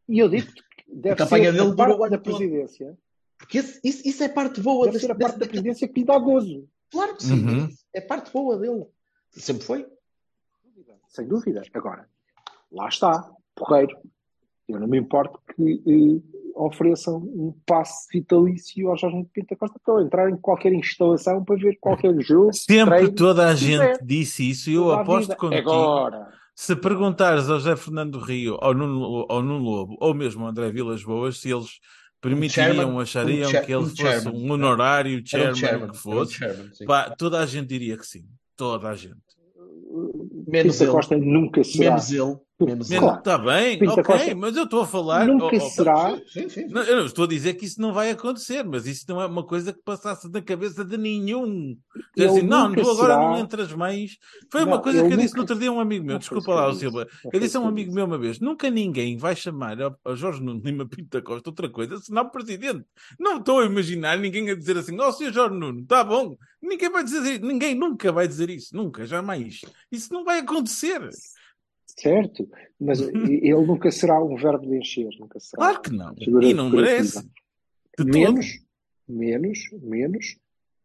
E 0.07 0.19
eu 0.19 0.29
digo 0.29 0.45
que 0.45 0.61
deve 0.87 1.15
A 1.15 1.25
campanha 1.25 1.51
ser 1.51 1.57
dele 1.57 1.71
a 1.71 1.75
parte 1.75 2.09
da 2.11 2.17
presidência, 2.19 2.95
Porque 3.43 3.57
esse- 3.59 3.79
isso, 3.83 4.01
isso 4.07 4.23
é 4.23 4.29
parte 4.29 4.61
boa 4.61 4.85
deve 4.85 4.93
desse- 4.97 5.05
ser 5.05 5.11
a 5.11 5.15
parte 5.15 5.33
desse- 5.33 5.39
da 5.39 5.47
presidência 5.47 5.87
que 5.87 5.99
lhe 5.99 6.05
dá 6.05 6.17
gozo. 6.17 6.67
Claro 6.91 7.15
que 7.17 7.23
sim, 7.23 7.45
Uhum. 7.45 7.69
é 7.93 8.01
parte 8.01 8.31
boa 8.31 8.57
dele. 8.57 8.85
Sempre 9.31 9.63
foi. 9.65 9.85
Sem 11.09 11.27
dúvida. 11.27 11.61
Agora, 11.73 12.07
lá 12.71 12.87
está, 12.87 13.29
porreiro. 13.55 13.95
Eu 14.67 14.79
não 14.79 14.87
me 14.87 14.97
importo 14.97 15.39
que 15.55 15.81
eh, 15.85 16.39
ofereçam 16.55 17.17
um 17.17 17.53
passe 17.65 18.07
vitalício 18.17 18.89
ao 18.89 18.97
Jorge 18.97 19.25
Pinto 19.33 19.47
da 19.49 19.55
Costa 19.57 19.79
para 19.83 19.93
eu 19.95 20.05
entrar 20.05 20.29
em 20.29 20.37
qualquer 20.37 20.71
instalação 20.73 21.43
para 21.43 21.55
ver 21.57 21.77
qualquer 21.79 22.17
jogo. 22.21 22.53
Sempre 22.53 22.95
treino, 22.97 23.15
toda 23.15 23.49
a 23.51 23.53
quiser. 23.53 23.95
gente 23.95 24.05
disse 24.05 24.49
isso 24.49 24.69
e 24.69 24.75
eu 24.75 24.83
Toda 24.85 25.01
aposto 25.01 25.35
contigo. 25.35 25.69
Agora, 25.69 26.31
Se 26.55 26.75
perguntares 26.75 27.49
ao 27.49 27.57
José 27.57 27.75
Fernando 27.75 28.19
Rio, 28.19 28.57
ao 28.61 28.75
Nuno, 28.75 29.25
ao 29.27 29.41
Nuno 29.41 29.63
Lobo, 29.63 29.97
ou 29.99 30.13
mesmo 30.13 30.43
ao 30.43 30.49
André 30.51 30.71
Vilas 30.71 31.03
Boas, 31.03 31.39
se 31.41 31.49
eles 31.51 31.79
permitiriam, 32.23 32.75
chairman, 32.75 33.01
achariam 33.01 33.49
um 33.49 33.51
cha- 33.51 33.61
que 33.61 33.71
ele 33.71 33.77
um 33.77 33.83
fosse 33.89 33.95
chairman. 33.97 34.33
um 34.33 34.51
honorário, 34.51 35.23
chairman, 35.25 35.55
chairman, 35.55 35.89
o 35.89 35.91
que 35.91 35.97
um 35.97 35.99
fosse, 36.01 36.39
pá, 36.85 37.09
toda 37.11 37.39
a 37.39 37.45
gente 37.45 37.67
diria 37.67 37.97
que 37.97 38.05
sim. 38.05 38.25
Toda 38.55 38.89
a 38.89 38.95
gente. 38.95 39.15
Menos 40.47 40.73
Pinto 40.75 40.79
da 40.79 40.83
ele. 40.85 40.91
Costa 40.91 41.17
nunca 41.17 41.63
será. 41.63 41.89
Menos 41.91 42.11
ele. 42.11 42.37
Menos 42.59 42.91
ele. 42.91 42.99
Claro. 42.99 43.17
Está 43.19 43.37
bem, 43.37 43.79
Pinto 43.79 43.95
da 43.95 44.01
ok, 44.01 44.03
Costa 44.15 44.35
mas 44.35 44.55
eu 44.55 44.63
estou 44.63 44.81
a 44.81 44.87
falar. 44.87 45.27
Nunca 45.27 45.45
oh, 45.45 45.57
oh, 45.57 45.59
será. 45.59 46.15
Sim, 46.15 46.23
sim, 46.27 46.49
sim. 46.49 46.67
Não, 46.67 46.81
eu 46.83 46.97
não 46.97 47.05
estou 47.05 47.25
a 47.25 47.27
dizer 47.27 47.53
que 47.55 47.65
isso 47.65 47.79
não 47.81 47.93
vai 47.93 48.09
acontecer, 48.09 48.63
mas 48.63 48.87
isso 48.87 49.05
não 49.07 49.21
é 49.21 49.25
uma 49.25 49.45
coisa 49.45 49.71
que 49.73 49.81
passasse 49.83 50.31
na 50.31 50.41
cabeça 50.41 50.83
de 50.83 50.97
nenhum. 50.97 51.75
Dizer 52.15 52.29
Ele 52.29 52.37
assim, 52.39 52.41
não, 52.41 52.69
nunca 52.69 52.81
tu 52.81 52.89
agora 52.89 53.13
será- 53.13 53.29
não 53.29 53.37
entras 53.39 53.73
mais. 53.73 54.11
Foi 54.51 54.61
Não, 54.61 54.67
uma 54.67 54.81
coisa 54.81 54.99
ele 54.99 55.07
que 55.09 55.13
eu 55.13 55.17
disse 55.17 55.33
no 55.35 55.41
nunca- 55.41 55.53
outro 55.53 55.59
dia 55.59 55.69
a 55.69 55.73
um 55.73 55.79
amigo 55.79 56.05
meu, 56.05 56.13
Não 56.13 56.19
desculpa 56.19 56.53
lá, 56.53 56.63
eu 56.65 56.69
o. 56.69 56.73
Silva. 56.73 57.07
Eu 57.31 57.39
disse 57.39 57.57
a 57.57 57.59
um 57.59 57.63
eu 57.63 57.69
amigo 57.69 57.93
meu 57.93 58.05
uma 58.05 58.17
vez: 58.17 58.39
nunca 58.39 58.69
ninguém 58.69 59.17
vai 59.17 59.35
chamar 59.35 59.79
ao, 59.81 59.95
ao 60.03 60.15
Jorge 60.15 60.41
Nuno 60.41 60.61
Lima 60.63 60.87
Pinto 60.87 61.09
da 61.09 61.21
Costa 61.21 61.49
outra 61.49 61.69
coisa 61.69 61.97
senão 61.97 62.29
presidente. 62.29 62.83
Não 63.19 63.37
estou 63.37 63.59
a 63.59 63.65
imaginar 63.65 64.17
ninguém 64.17 64.49
a 64.49 64.55
dizer 64.55 64.77
assim, 64.77 64.99
ó, 64.99 65.09
oh, 65.09 65.11
senhor 65.11 65.33
Jorge 65.33 65.55
Nuno, 65.57 65.81
está 65.81 66.03
bom. 66.03 66.35
Ninguém 66.63 66.89
vai 66.89 67.03
dizer 67.03 67.41
ninguém 67.41 67.75
nunca 67.75 68.09
vai 68.11 68.25
dizer 68.25 68.49
isso, 68.49 68.75
nunca, 68.75 69.05
jamais. 69.05 69.61
Isso 69.91 70.13
não 70.13 70.23
vai 70.23 70.39
acontecer. 70.39 71.01
Certo, 71.85 72.49
mas 72.79 73.01
ele 73.29 73.65
nunca 73.65 73.91
será 73.91 74.23
um 74.23 74.35
verbo 74.35 74.65
de 74.65 74.77
encher, 74.77 75.09
nunca 75.19 75.39
será. 75.41 75.61
Claro 75.61 75.81
que 75.81 75.91
não. 75.91 76.15
E 76.41 76.53
não 76.53 76.69
merece. 76.69 77.21
De 77.99 78.05
menos, 78.05 78.47
todo. 79.05 79.17
menos, 79.19 79.59
menos 79.81 80.37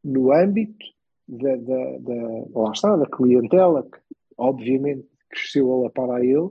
no 0.05 0.33
âmbito 0.33 0.85
da, 1.29 1.57
da, 1.57 1.99
da- 1.99 2.45
lá 2.61 2.73
está, 2.73 2.97
da 2.97 3.07
clientela 3.07 3.83
que 3.85 3.99
obviamente 4.37 5.07
cresceu 5.31 5.73
a 5.73 5.83
lapar 5.85 6.11
a 6.11 6.25
ele 6.25 6.51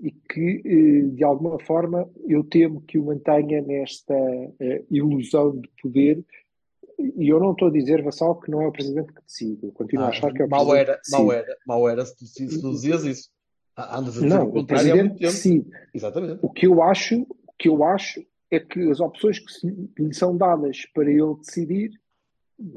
e 0.00 0.10
que 0.10 0.62
eh, 0.64 1.02
de 1.14 1.22
alguma 1.22 1.58
forma 1.60 2.10
eu 2.26 2.42
temo 2.44 2.80
que 2.82 2.98
o 2.98 3.04
mantenha 3.04 3.60
nesta 3.62 4.14
eh, 4.58 4.84
ilusão 4.90 5.60
de 5.60 5.68
poder 5.80 6.24
e 6.98 7.28
eu 7.28 7.38
não 7.40 7.52
estou 7.52 7.68
a 7.68 7.70
dizer, 7.70 8.02
Vassal, 8.02 8.38
que 8.40 8.50
não 8.50 8.62
é 8.62 8.66
o 8.66 8.72
Presidente 8.72 9.12
que 9.12 9.22
decide, 9.22 9.66
eu 9.66 9.72
continuo 9.72 10.04
a 10.04 10.08
Ah, 10.08 10.10
achar 10.10 10.32
que 10.32 10.42
é 10.42 10.44
o 10.44 10.48
mal 10.48 10.66
Presidente 10.66 10.88
era, 10.90 11.00
que 11.04 11.10
mal 11.10 11.32
era, 11.32 11.56
mal 11.66 11.88
era 11.88 12.04
se 12.06 12.16
tu, 12.16 12.24
se 12.26 12.60
tu 12.60 12.70
dizias 12.70 13.04
isso. 13.04 13.30
Ah, 13.76 13.98
Andas 13.98 14.16
a 14.18 14.20
dizer 14.22 14.28
Não, 14.38 14.48
o 14.48 14.66
Presidente 14.66 15.18
decide. 15.18 15.70
Exatamente. 15.92 16.38
O 16.42 16.50
que 16.50 16.66
eu 16.66 16.82
acho, 16.82 17.22
o 17.22 17.52
que 17.58 17.68
eu 17.68 17.82
acho 17.84 18.24
é 18.50 18.60
que 18.60 18.88
as 18.90 19.00
opções 19.00 19.38
que 19.38 19.52
se- 19.52 19.90
lhe 19.98 20.14
são 20.14 20.36
dadas 20.36 20.86
para 20.94 21.10
ele 21.10 21.34
decidir 21.38 21.90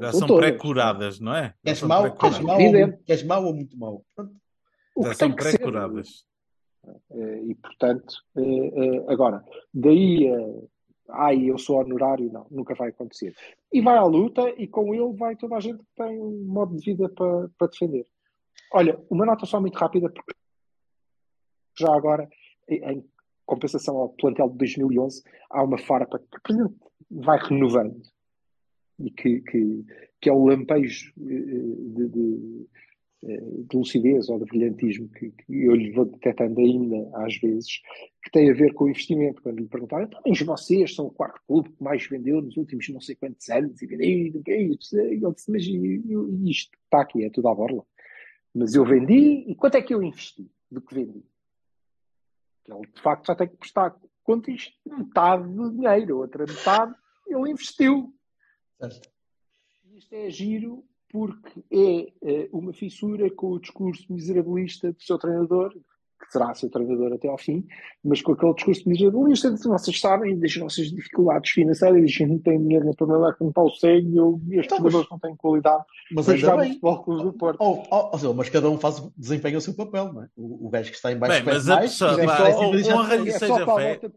Já 0.00 0.12
são 0.12 0.26
pré-curadas, 0.26 1.20
não 1.20 1.34
é? 1.34 1.54
Queres 1.64 1.82
mau, 1.82 2.16
queres 2.16 2.40
muito, 2.40 2.98
queres 3.04 3.22
mau 3.22 3.44
ou 3.44 3.54
muito. 3.54 3.76
O 4.96 5.04
Já 5.04 5.14
são 5.14 5.32
pré-curadas. 5.32 6.24
Eh, 7.10 7.42
E, 7.48 7.54
portanto, 7.54 8.14
eh, 8.36 8.42
eh, 8.42 9.04
agora, 9.08 9.44
daí 9.72 10.26
a. 10.28 10.38
Ai, 11.10 11.50
eu 11.50 11.58
sou 11.58 11.78
honorário, 11.78 12.30
não, 12.30 12.46
nunca 12.50 12.74
vai 12.74 12.90
acontecer. 12.90 13.34
E 13.72 13.80
vai 13.80 13.96
à 13.96 14.04
luta 14.04 14.48
e 14.58 14.66
com 14.66 14.94
ele 14.94 15.16
vai 15.16 15.36
toda 15.36 15.56
a 15.56 15.60
gente 15.60 15.78
que 15.78 15.94
tem 15.96 16.20
um 16.20 16.44
modo 16.46 16.76
de 16.76 16.84
vida 16.84 17.08
para, 17.08 17.48
para 17.56 17.68
defender. 17.68 18.06
Olha, 18.72 18.98
uma 19.10 19.24
nota 19.24 19.46
só 19.46 19.60
muito 19.60 19.78
rápida, 19.78 20.10
porque 20.10 20.34
já 21.78 21.94
agora, 21.94 22.28
em 22.68 23.04
compensação 23.46 23.96
ao 23.96 24.10
plantel 24.10 24.50
de 24.50 24.58
2011, 24.58 25.22
há 25.50 25.62
uma 25.62 25.78
farpa 25.78 26.18
que 26.18 26.52
vai 27.10 27.38
renovando 27.38 28.02
e 28.98 29.10
que, 29.10 29.40
que, 29.40 29.84
que 30.20 30.28
é 30.28 30.32
o 30.32 30.44
lampejo 30.44 31.12
eh, 31.18 31.22
de, 31.22 32.08
de, 32.08 32.66
eh, 32.66 32.78
de 33.22 33.76
lucidez 33.76 34.28
ou 34.28 34.38
de 34.38 34.44
brilhantismo 34.44 35.08
que, 35.08 35.30
que 35.30 35.64
eu 35.64 35.74
lhe 35.74 35.90
vou 35.90 36.04
detectando 36.04 36.60
ainda 36.60 37.10
às 37.14 37.36
vezes, 37.36 37.80
que 38.22 38.30
tem 38.30 38.48
a 38.50 38.54
ver 38.54 38.72
com 38.74 38.84
o 38.84 38.88
investimento. 38.88 39.42
Quando 39.42 39.58
lhe 39.58 39.66
perguntaram, 39.66 40.04
então, 40.04 40.20
mas 40.24 40.40
vocês 40.40 40.94
são 40.94 41.06
o 41.06 41.10
quarto 41.10 41.40
clube 41.46 41.70
que 41.70 41.82
mais 41.82 42.06
vendeu 42.06 42.40
nos 42.40 42.56
últimos 42.56 42.88
não 42.88 43.00
sei 43.00 43.16
quantos 43.16 43.48
anos, 43.48 43.82
e 43.82 43.86
vendeu, 43.86 44.06
e 44.06 44.32
ele 44.46 44.76
disse, 44.76 45.50
mas 45.50 45.64
isto 45.64 46.78
está 46.84 47.00
aqui, 47.00 47.24
é 47.24 47.30
tudo 47.30 47.48
à 47.48 47.54
borla. 47.54 47.84
Mas 48.54 48.74
eu 48.74 48.84
vendi, 48.84 49.44
e 49.48 49.54
quanto 49.54 49.76
é 49.76 49.82
que 49.82 49.92
eu 49.92 50.02
investi 50.02 50.50
do 50.70 50.80
que 50.80 50.94
vendi? 50.94 51.24
Ele, 52.66 52.86
de 52.94 53.00
facto, 53.00 53.26
já 53.26 53.34
tem 53.34 53.48
que 53.48 53.56
prestar 53.56 53.96
contas 54.22 54.72
metade 54.86 55.48
do 55.54 55.70
dinheiro, 55.70 56.16
a 56.16 56.20
outra 56.20 56.44
metade 56.46 56.94
ele 57.26 57.50
investiu. 57.50 58.14
Certo. 58.78 59.10
Isto 59.96 60.14
é 60.14 60.30
giro 60.30 60.84
porque 61.10 61.60
é 61.70 62.12
eh, 62.22 62.48
uma 62.52 62.72
fissura 62.72 63.30
com 63.30 63.52
o 63.52 63.60
discurso 63.60 64.04
miserabilista 64.12 64.92
do 64.92 65.02
seu 65.02 65.18
treinador, 65.18 65.70
que 66.20 66.32
será 66.32 66.52
seu 66.52 66.68
treinador 66.68 67.12
até 67.12 67.28
ao 67.28 67.38
fim, 67.38 67.64
mas 68.04 68.20
com 68.20 68.32
aquele 68.32 68.52
discurso 68.52 68.88
miserabilista 68.88 69.52
de 69.52 69.62
vocês 69.62 70.00
sabem 70.00 70.36
das 70.38 70.56
nossas 70.56 70.90
dificuldades 70.90 71.52
financeiras, 71.52 72.02
a 72.02 72.06
gente 72.06 72.26
não 72.26 72.38
tem 72.40 72.58
dinheiro 72.60 72.84
na 72.86 72.92
primeira 72.92 73.32
que 73.32 73.40
não 73.40 73.50
está 73.50 73.62
o 73.62 73.70
sangue, 73.70 74.16
eu- 74.16 74.40
estes 74.50 74.64
Então, 74.66 74.78
mas- 74.80 74.92
jogadores 74.92 75.10
não 75.10 75.18
têm 75.20 75.36
qualidade 75.36 75.84
Mas 76.12 76.26
para 76.26 76.36
jogar 76.36 76.56
bem. 76.56 76.68
Futebol 76.70 77.02
Clube 77.04 77.22
do 77.22 77.32
Porto. 77.34 77.56
Oh, 77.60 77.82
oh, 77.90 78.10
oh, 78.30 78.34
mas 78.34 78.48
cada 78.48 78.68
um 78.68 78.78
faz, 78.78 79.00
desempenha 79.16 79.58
o 79.58 79.60
seu 79.60 79.74
papel, 79.74 80.12
não 80.12 80.24
é? 80.24 80.28
O, 80.36 80.66
o 80.66 80.68
gajo 80.70 80.90
que 80.90 80.96
está 80.96 81.12
em 81.12 81.16
baixo 81.18 81.36
Bem, 81.44 81.54
mas 81.54 81.68
a 81.68 81.76
mais, 81.76 81.90
pessoa- 81.92 82.16
de 82.16 82.92
honra-lhe 82.92 83.24
ter. 83.24 83.30
É 83.30 83.38
seja 83.38 83.46
só 83.46 83.64
para 83.64 83.72
a 83.72 83.76
fé- 83.76 83.98
volta 84.00 84.16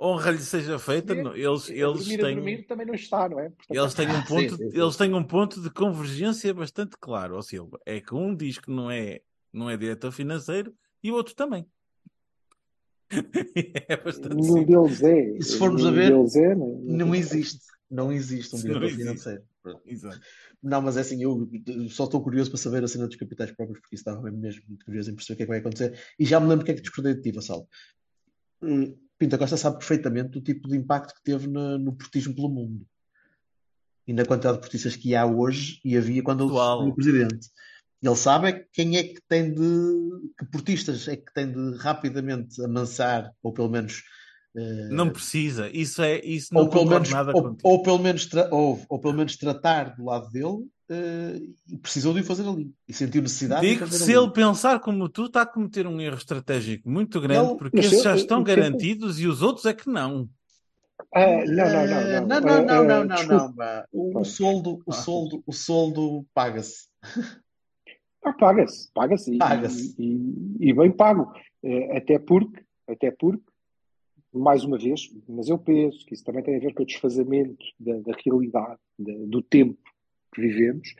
Honra 0.00 0.32
lhe 0.32 0.38
seja 0.38 0.78
feita, 0.78 1.12
eles, 1.14 1.70
a 1.70 1.72
eles 1.72 1.98
dormir 1.98 2.18
têm. 2.20 2.34
dormir 2.34 2.66
também 2.66 2.86
não 2.86 2.94
está, 2.94 3.28
não 3.28 3.38
é? 3.38 3.50
Portanto, 3.50 3.78
Eles 3.78 3.94
têm 3.94 4.08
um 4.08 4.22
sim, 4.26 4.26
ponto, 4.26 4.56
sim, 4.56 4.70
sim. 4.70 4.80
eles 4.80 4.96
têm 4.96 5.14
um 5.14 5.24
ponto 5.24 5.60
de 5.62 5.70
convergência 5.70 6.52
bastante 6.52 6.96
claro, 7.00 7.36
ó 7.36 7.42
Silva. 7.42 7.78
É 7.86 8.00
que 8.00 8.14
um 8.14 8.34
diz 8.34 8.58
que 8.58 8.70
não 8.70 8.90
é, 8.90 9.20
não 9.52 9.70
é 9.70 9.76
diretor 9.76 10.10
financeiro 10.10 10.74
e 11.02 11.12
o 11.12 11.14
outro 11.14 11.34
também. 11.34 11.64
é 13.88 13.96
bastante 13.96 14.34
Nenhum 14.34 14.58
simples. 14.58 15.00
deles 15.00 15.02
é. 15.02 15.38
E 15.38 15.42
se 15.42 15.58
formos 15.58 15.86
a 15.86 15.90
ver, 15.90 16.10
deles 16.12 16.34
é, 16.36 16.54
não, 16.54 16.80
Não 16.82 17.14
existe. 17.14 17.60
Não 17.90 18.12
existe 18.12 18.54
um 18.56 18.58
Não 18.58 18.64
diretor 18.64 18.84
existe. 18.86 19.02
financeiro. 19.02 19.42
Exato. 19.86 20.20
Não, 20.62 20.82
mas 20.82 20.96
é 20.96 21.00
assim, 21.00 21.22
eu 21.22 21.48
só 21.88 22.04
estou 22.04 22.22
curioso 22.22 22.50
para 22.50 22.58
saber 22.58 22.82
a 22.82 22.88
cena 22.88 23.06
dos 23.06 23.16
capitais 23.16 23.52
próprios, 23.52 23.80
porque 23.80 23.94
isso 23.94 24.02
estava 24.02 24.30
mesmo 24.30 24.62
muito 24.66 24.84
curioso 24.84 25.10
em 25.10 25.14
perceber 25.14 25.34
o 25.34 25.36
que 25.36 25.42
é 25.42 25.46
que 25.46 25.50
vai 25.50 25.58
acontecer. 25.60 25.98
E 26.18 26.24
já 26.24 26.40
me 26.40 26.48
lembro 26.48 26.62
o 26.62 26.64
que 26.66 26.72
é 26.72 26.74
que 26.74 26.80
discordei 26.80 27.14
de 27.14 27.20
ti, 27.22 27.32
Vassal. 27.32 27.68
Pinta 29.24 29.38
Costa 29.38 29.56
sabe 29.56 29.78
perfeitamente 29.78 30.36
o 30.36 30.42
tipo 30.42 30.68
de 30.68 30.76
impacto 30.76 31.14
que 31.14 31.22
teve 31.24 31.46
na- 31.46 31.78
no 31.78 31.94
portismo 31.94 32.34
pelo 32.34 32.50
mundo. 32.50 32.86
E 34.06 34.12
na 34.12 34.22
quantidade 34.26 34.56
de 34.56 34.60
portistas 34.60 34.96
que 34.96 35.14
há 35.16 35.24
hoje 35.24 35.80
e 35.82 35.96
havia 35.96 36.22
quando 36.22 36.44
ele 36.44 36.50
Atual. 36.50 36.82
foi 36.82 36.92
presidente. 36.92 37.48
Ele 38.02 38.16
sabe 38.16 38.48
é 38.48 38.66
quem 38.70 38.98
é 38.98 39.02
que 39.02 39.18
tem 39.26 39.50
de. 39.50 40.30
que 40.38 40.44
portistas 40.52 41.08
é 41.08 41.16
que 41.16 41.32
tem 41.32 41.50
de 41.50 41.74
rapidamente 41.78 42.62
amansar, 42.62 43.32
ou 43.42 43.50
pelo 43.50 43.70
menos. 43.70 44.02
Eh, 44.56 44.88
Não 44.90 45.10
precisa. 45.10 45.68
Isso, 45.70 46.02
é, 46.02 46.20
isso 46.24 46.52
não 46.54 46.62
ou 46.62 46.68
pelo 46.68 46.86
menos, 46.86 47.10
nada 47.10 47.32
ou, 47.34 47.56
ou 47.62 47.82
pelo 47.82 47.98
menos 47.98 48.28
ou, 48.50 48.80
ou 48.88 48.98
pelo 48.98 49.14
menos 49.14 49.36
tratar 49.36 49.96
do 49.96 50.04
lado 50.04 50.30
dele 50.30 50.66
eh, 50.88 51.40
e 51.68 51.76
precisou 51.78 52.12
de 52.14 52.20
o 52.20 52.24
fazer 52.24 52.46
ali 52.48 52.70
e 52.86 52.92
sentiu 52.92 53.22
necessidade 53.22 53.66
Digo, 53.66 53.80
fazer 53.86 54.04
se 54.04 54.14
ali. 54.14 54.24
ele 54.24 54.32
pensar 54.32 54.78
como 54.80 55.08
tu, 55.08 55.24
está 55.26 55.42
a 55.42 55.46
cometer 55.46 55.86
um 55.86 56.00
erro 56.00 56.16
estratégico 56.16 56.88
muito 56.88 57.20
grande, 57.20 57.48
Não, 57.50 57.56
porque 57.56 57.78
esses 57.80 57.94
eu- 57.94 58.02
já 58.04 58.10
eu- 58.10 58.16
estão 58.16 58.38
eu- 58.38 58.44
garantidos 58.44 59.18
e 59.20 59.26
os 59.26 59.42
outros 59.42 59.64
é 59.66 59.72
que 59.74 59.88
não. 59.88 60.28
Ah, 61.12 61.26
não, 61.26 61.46
não, 61.46 61.62
Eh, 61.64 62.20
não, 62.20 62.30
não, 62.30 62.40
não. 62.40 62.40
não, 62.40 62.64
não, 62.64 62.84
não, 62.84 63.04
não, 63.04 63.26
não, 63.26 63.52
pá. 63.54 63.84
O, 63.92 64.20
o 64.20 64.24
soldo, 64.24 64.80
o 64.86 64.90
Ah. 64.90 64.92
soldo, 64.92 65.42
o 65.46 65.52
soldo 65.52 66.24
paga-se. 66.32 66.86
Ah, 68.24 68.32
paga-se, 68.32 68.90
paga-se. 68.94 69.34
E, 69.34 69.38
Paga-se. 69.38 69.94
e, 69.98 70.56
e 70.60 70.72
bem 70.72 70.90
pago. 70.90 71.32
Eh, 71.62 71.96
até 71.98 72.18
porque, 72.18 72.62
até 72.88 73.10
porque 73.10 73.42
mais 74.34 74.64
uma 74.64 74.76
vez, 74.78 75.10
mas 75.28 75.48
eu 75.48 75.58
penso 75.58 76.04
que 76.06 76.14
isso 76.14 76.24
também 76.24 76.42
tem 76.42 76.56
a 76.56 76.60
ver 76.60 76.74
com 76.74 76.82
o 76.82 76.86
desfazamento 76.86 77.64
da, 77.78 77.94
da 78.00 78.12
realidade, 78.24 78.78
da, 78.98 79.12
do 79.26 79.40
tempo 79.42 79.78
que 80.34 80.40
vivemos, 80.40 80.94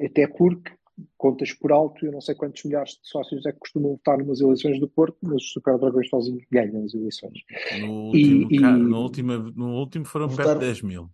até 0.00 0.26
porque, 0.28 0.70
contas 1.18 1.52
por 1.52 1.72
alto, 1.72 2.06
eu 2.06 2.12
não 2.12 2.20
sei 2.20 2.34
quantos 2.34 2.62
milhares 2.64 2.92
de 2.92 3.00
sócios 3.08 3.44
é 3.44 3.52
que 3.52 3.58
costumam 3.58 3.92
votar 3.92 4.16
numas 4.18 4.40
eleições 4.40 4.78
do 4.78 4.88
Porto, 4.88 5.16
mas 5.22 5.42
os 5.42 5.52
Super 5.52 5.78
Dragões 5.78 6.08
sozinhos 6.08 6.44
ganham 6.50 6.84
as 6.84 6.94
eleições. 6.94 7.38
No 7.80 8.14
E- 8.14 8.42
último, 8.44 8.52
e- 8.52 8.58
ca- 8.60 8.76
no 8.76 9.02
último, 9.02 9.32
no 9.56 9.74
último 9.78 10.04
foram 10.04 10.28
perto 10.28 10.38
Votaram- 10.38 10.60
de 10.60 10.66
10 10.66 10.82
mil. 10.82 11.10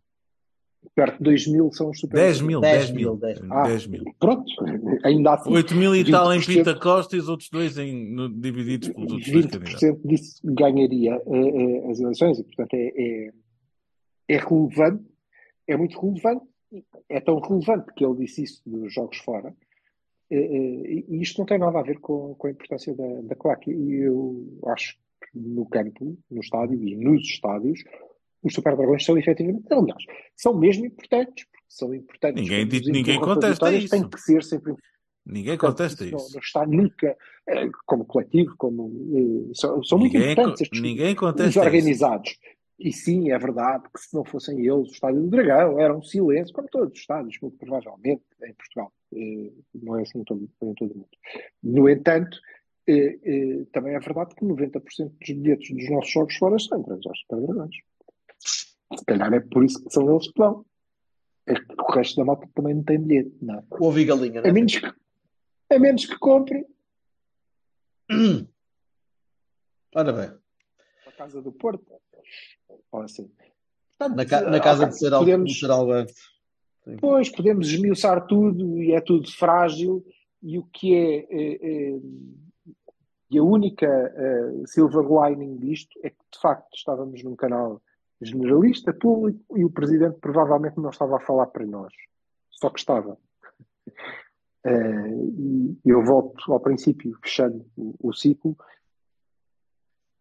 Perto 0.95 1.19
de 1.19 1.25
2 1.25 1.47
mil 1.47 1.73
são 1.73 1.91
os 1.91 1.99
Super 2.01 2.17
10 2.17 2.39
Dragões. 2.39 2.47
mil, 2.47 2.61
10 2.61 2.77
10 2.79 2.91
mil. 2.93 3.11
mil, 3.13 3.17
10 3.21 3.41
Ah, 3.51 3.63
10 3.63 3.87
mil. 3.87 4.05
Pronto, 4.19 4.45
ainda 5.05 5.35
assim. 5.35 5.51
8 5.53 5.75
mil 5.75 5.95
e 5.97 6.11
tal 6.11 6.33
em 6.35 6.39
20%. 6.41 6.47
Pinta 6.55 6.75
Costa 6.79 7.17
e 7.17 7.19
os 7.21 7.29
outros 7.29 7.49
dois 7.51 7.79
em, 7.79 8.13
no- 8.13 8.29
divididos 8.29 8.89
pelos 8.91 9.13
outros 9.13 9.33
dois 9.33 9.47
candidatos. 9.47 9.81
20% 9.81 10.01
disso 10.07 10.41
ganharia 10.45 11.15
eh, 11.15 11.85
eh, 11.87 11.91
as 11.91 12.01
eleições 12.01 12.39
e, 12.39 12.45
portanto, 12.45 12.75
é, 12.75 12.93
é, 12.97 13.33
é 14.29 14.37
relevante, 14.37 15.05
é 15.69 15.77
muito 15.77 15.99
relevante, 16.01 16.45
é 17.09 17.21
tão 17.21 17.39
relevante 17.41 17.93
que 17.95 18.05
ele 18.05 18.17
disse 18.17 18.43
isso 18.43 18.63
dos 18.67 18.93
jogos 18.93 19.17
fora, 19.19 19.55
eh, 20.31 21.05
e 21.09 21.23
isto 21.23 21.39
não 21.39 21.47
tem 21.47 21.59
nada 21.59 21.79
a 21.79 21.83
ver 21.83 22.01
com, 22.01 22.35
com 22.35 22.47
a 22.47 22.51
importância 22.51 22.95
da, 22.95 23.21
da 23.23 23.35
claque. 23.37 23.71
E 23.71 23.95
eu 24.03 24.59
acho 24.67 24.95
que 24.95 25.39
no 25.39 25.65
campo, 25.67 26.19
no 26.31 26.41
estádio 26.41 26.83
e 26.83 26.97
nos 26.97 27.23
estádios, 27.23 27.83
os 28.43 28.53
Super 28.55 28.77
Dragões 28.77 29.05
são 29.05 29.17
efetivamente, 29.19 29.67
aliás, 29.71 30.03
são 30.37 30.55
mesmo 30.59 30.85
importantes, 30.87 31.45
porque 31.47 31.65
são 31.69 31.95
importantes. 31.95 32.43
Ninguém 32.43 32.67
diz- 32.67 32.87
ninguém 32.87 33.19
para 33.19 33.35
contesta 33.35 33.73
isso. 33.73 33.89
Tem 33.91 34.09
que 34.09 34.21
ser 34.21 34.43
sempre 34.43 34.75
Ninguém 35.25 35.57
Portanto, 35.57 35.77
contesta 35.79 36.05
isso 36.05 36.13
não- 36.17 36.19
isso. 36.21 36.35
Não, 36.35 36.41
está 36.41 36.67
nunca, 36.67 37.17
eh, 37.47 37.71
como 37.87 38.05
coletivo, 38.05 38.57
como, 38.59 38.91
eh, 39.17 39.53
são, 39.55 39.81
são 39.85 39.97
muito 39.97 40.15
Ninguém, 40.15 40.33
importantes 40.33 40.57
co- 40.59 40.63
estes, 40.65 40.81
ninguém 40.83 41.13
os 41.13 41.19
contesta 41.21 41.49
isso. 41.49 41.61
organizados. 41.61 42.39
E 42.77 42.93
sim, 42.93 43.31
é 43.31 43.39
verdade 43.39 43.85
que 43.95 44.01
se 44.01 44.13
não 44.13 44.25
fossem 44.25 44.59
eles, 44.59 44.89
o 44.89 44.93
Estádio 44.93 45.21
do 45.23 45.29
Dragão 45.31 45.79
era 45.79 45.97
um 45.97 46.03
silêncio, 46.03 46.53
como 46.53 46.67
todos 46.69 46.93
os 46.95 46.99
estádios, 46.99 47.39
muito 47.41 47.57
provavelmente, 47.57 48.25
em 48.45 48.53
Portugal. 48.55 48.93
Eh, 49.15 49.53
Não 49.81 49.97
é 49.97 50.03
assim 50.03 50.19
em 50.19 50.25
todo, 50.25 50.43
em 50.61 50.75
todo 50.75 50.91
o 50.91 50.97
mundo. 50.97 51.09
No 51.63 51.89
entanto, 51.89 52.37
também 53.73 53.95
é 53.95 54.01
verdade 54.01 54.35
que 54.35 54.45
90% 54.45 55.13
dos 55.21 55.31
bilhetes 55.31 55.71
dos 55.75 55.89
nossos 55.91 56.11
jogos 56.11 56.35
fora 56.37 56.59
são 56.59 56.81
entregues 56.81 57.07
aos 57.07 57.21
Super 57.21 57.41
Dragões. 57.47 57.77
Se 58.99 59.05
calhar 59.05 59.33
é 59.33 59.41
por 59.41 59.65
isso 59.65 59.83
que 59.83 59.91
são 59.91 60.11
eles 60.11 60.27
que 60.31 60.39
vão. 60.39 60.65
É 61.47 61.55
que 61.55 61.75
o 61.79 61.93
resto 61.93 62.17
da 62.17 62.25
malta 62.25 62.49
também 62.55 62.75
não 62.75 62.85
tem 62.85 63.01
bilhete, 63.01 63.37
não 63.43 63.57
é? 63.57 63.63
Ouvi 63.81 64.05
galinha, 64.05 64.41
A 64.41 64.45
né? 64.45 64.53
menos 64.53 64.77
que, 64.79 64.87
a 65.71 65.79
menos 65.79 66.07
que 66.07 66.17
comprem 66.19 66.65
Ora 69.95 70.13
bem, 70.13 70.31
a 71.07 71.13
casa 71.13 71.43
do 71.43 71.53
Porto. 71.53 71.85
Ou 72.91 73.03
assim. 73.03 73.31
na, 74.01 74.25
ca- 74.25 74.43
na 74.51 74.61
casa 74.61 74.87
de 74.87 74.99
ser 74.99 75.11
podemos. 75.11 75.53
Pois, 77.01 77.29
podemos 77.29 77.69
esmiuçar 77.69 78.27
tudo 78.27 78.79
e 78.83 78.93
é 78.93 79.01
tudo 79.01 79.31
frágil 79.31 80.05
e 80.43 80.59
o 80.59 80.65
que 80.65 80.95
é, 80.95 81.27
é, 81.31 81.55
é- 81.95 82.01
e 83.31 83.39
a 83.39 83.43
única 83.43 83.87
eh, 83.87 84.63
silver 84.67 85.05
lining 85.09 85.57
disto 85.59 85.99
é 86.03 86.11
que 86.11 86.17
de 86.33 86.39
facto 86.41 86.75
estávamos 86.75 87.23
num 87.23 87.35
canal 87.37 87.81
generalista, 88.25 88.93
público 88.93 89.59
e 89.59 89.65
o 89.65 89.71
Presidente 89.71 90.19
provavelmente 90.21 90.79
não 90.79 90.91
estava 90.91 91.17
a 91.17 91.21
falar 91.21 91.47
para 91.47 91.67
nós, 91.67 91.93
só 92.51 92.71
que 92.71 92.79
estava. 92.79 93.17
Eh, 94.65 95.09
e 95.85 95.91
eu 95.91 96.05
volto 96.05 96.53
ao 96.53 96.61
princípio, 96.61 97.19
fechando 97.21 97.67
o, 97.77 97.97
o 98.01 98.13
ciclo, 98.13 98.57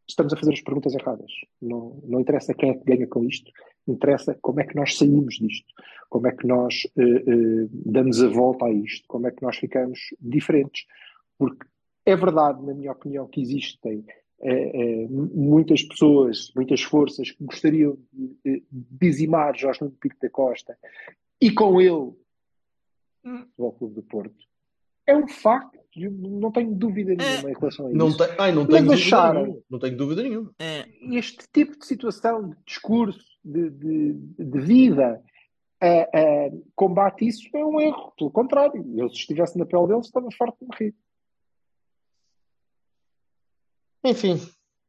estamos 0.10 0.34
a 0.34 0.38
fazer 0.38 0.54
as 0.54 0.62
perguntas 0.62 0.96
erradas. 0.96 1.32
Não, 1.62 2.02
não 2.04 2.20
interessa 2.20 2.54
quem 2.54 2.72
é 2.72 2.74
que 2.74 2.84
ganha 2.84 3.08
com 3.08 3.24
isto, 3.24 3.52
interessa 3.88 4.38
como 4.42 4.60
é 4.60 4.64
que 4.64 4.76
nós 4.76 4.98
saímos 4.98 5.36
disto, 5.36 5.68
como 6.10 6.28
é 6.28 6.32
que 6.32 6.48
nós 6.48 6.88
eh, 6.98 7.04
eh, 7.04 7.68
damos 7.72 8.22
a 8.22 8.30
volta 8.30 8.66
a 8.66 8.72
isto, 8.72 9.06
como 9.08 9.28
é 9.28 9.32
que 9.32 9.44
nós 9.44 9.58
ficamos 9.58 10.00
diferentes. 10.20 10.86
Porque 11.38 11.66
é 12.06 12.16
verdade, 12.16 12.64
na 12.66 12.74
minha 12.74 12.92
opinião, 12.92 13.28
que 13.28 13.42
existem 13.42 14.06
eh, 14.44 14.72
eh, 15.04 15.08
muitas 15.10 15.84
pessoas, 15.84 16.52
muitas 16.56 16.82
forças 16.82 17.32
que 17.32 17.44
gostariam 17.44 17.98
de, 18.12 18.36
de 18.44 18.64
dizimar 18.72 19.56
Jorge 19.56 19.82
Nuno 19.82 19.96
Pinto 20.00 20.16
da 20.22 20.30
Costa 20.30 20.78
e 21.40 21.52
com 21.52 21.80
ele 21.80 22.14
o 23.58 23.72
Clube 23.74 23.96
do 23.96 24.04
Porto. 24.04 24.36
É 25.06 25.16
um 25.16 25.28
facto, 25.28 25.80
eu 25.96 26.12
não 26.12 26.52
tenho 26.52 26.74
dúvida 26.74 27.14
nenhuma 27.16 27.52
em 27.52 27.54
relação 27.54 27.86
a 27.86 27.90
isso. 27.90 27.98
Não, 27.98 28.16
tem, 28.16 28.28
ai, 28.38 28.52
não 28.52 28.66
tenho 28.66 28.86
dúvida 28.86 28.94
acharam- 28.94 29.44
nenhuma. 29.44 29.62
Não 29.70 29.80
tenho 29.80 29.98
dúvida 29.98 30.24
nenhuma. 30.24 30.52
este 31.12 31.46
tipo 31.52 31.78
de 31.78 31.86
situação, 31.86 32.50
de 32.50 32.56
discurso, 32.66 33.26
de, 33.44 33.70
de, 33.70 34.14
de 34.40 34.60
vida, 34.60 35.22
combate 36.76 37.28
isso 37.28 37.48
é 37.56 37.66
um 37.66 37.80
erro. 37.80 38.14
Pelo 38.18 38.32
contrário, 38.32 38.86
eu 38.98 39.10
se 39.10 39.16
estivesse 39.16 39.58
na 39.58 39.66
pele 39.66 39.88
deles 39.88 40.06
estava 40.06 40.30
farto 40.38 40.58
de 40.62 40.66
me 40.68 40.76
rir. 40.80 40.96
Enfim, 44.04 44.40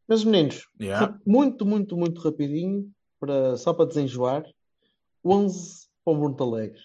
meus 0.09 0.25
meninos, 0.25 0.67
Yeah. 0.81 1.19
muito, 1.27 1.65
muito, 1.67 1.97
muito 1.97 2.21
rapidinho, 2.21 2.91
para, 3.21 3.57
só 3.57 3.73
para 3.75 3.87
desenjoar, 3.87 4.45
11 5.25 5.87
para 6.05 6.13
o 6.15 6.17
Monte 6.17 6.43
Alegre. 6.43 6.81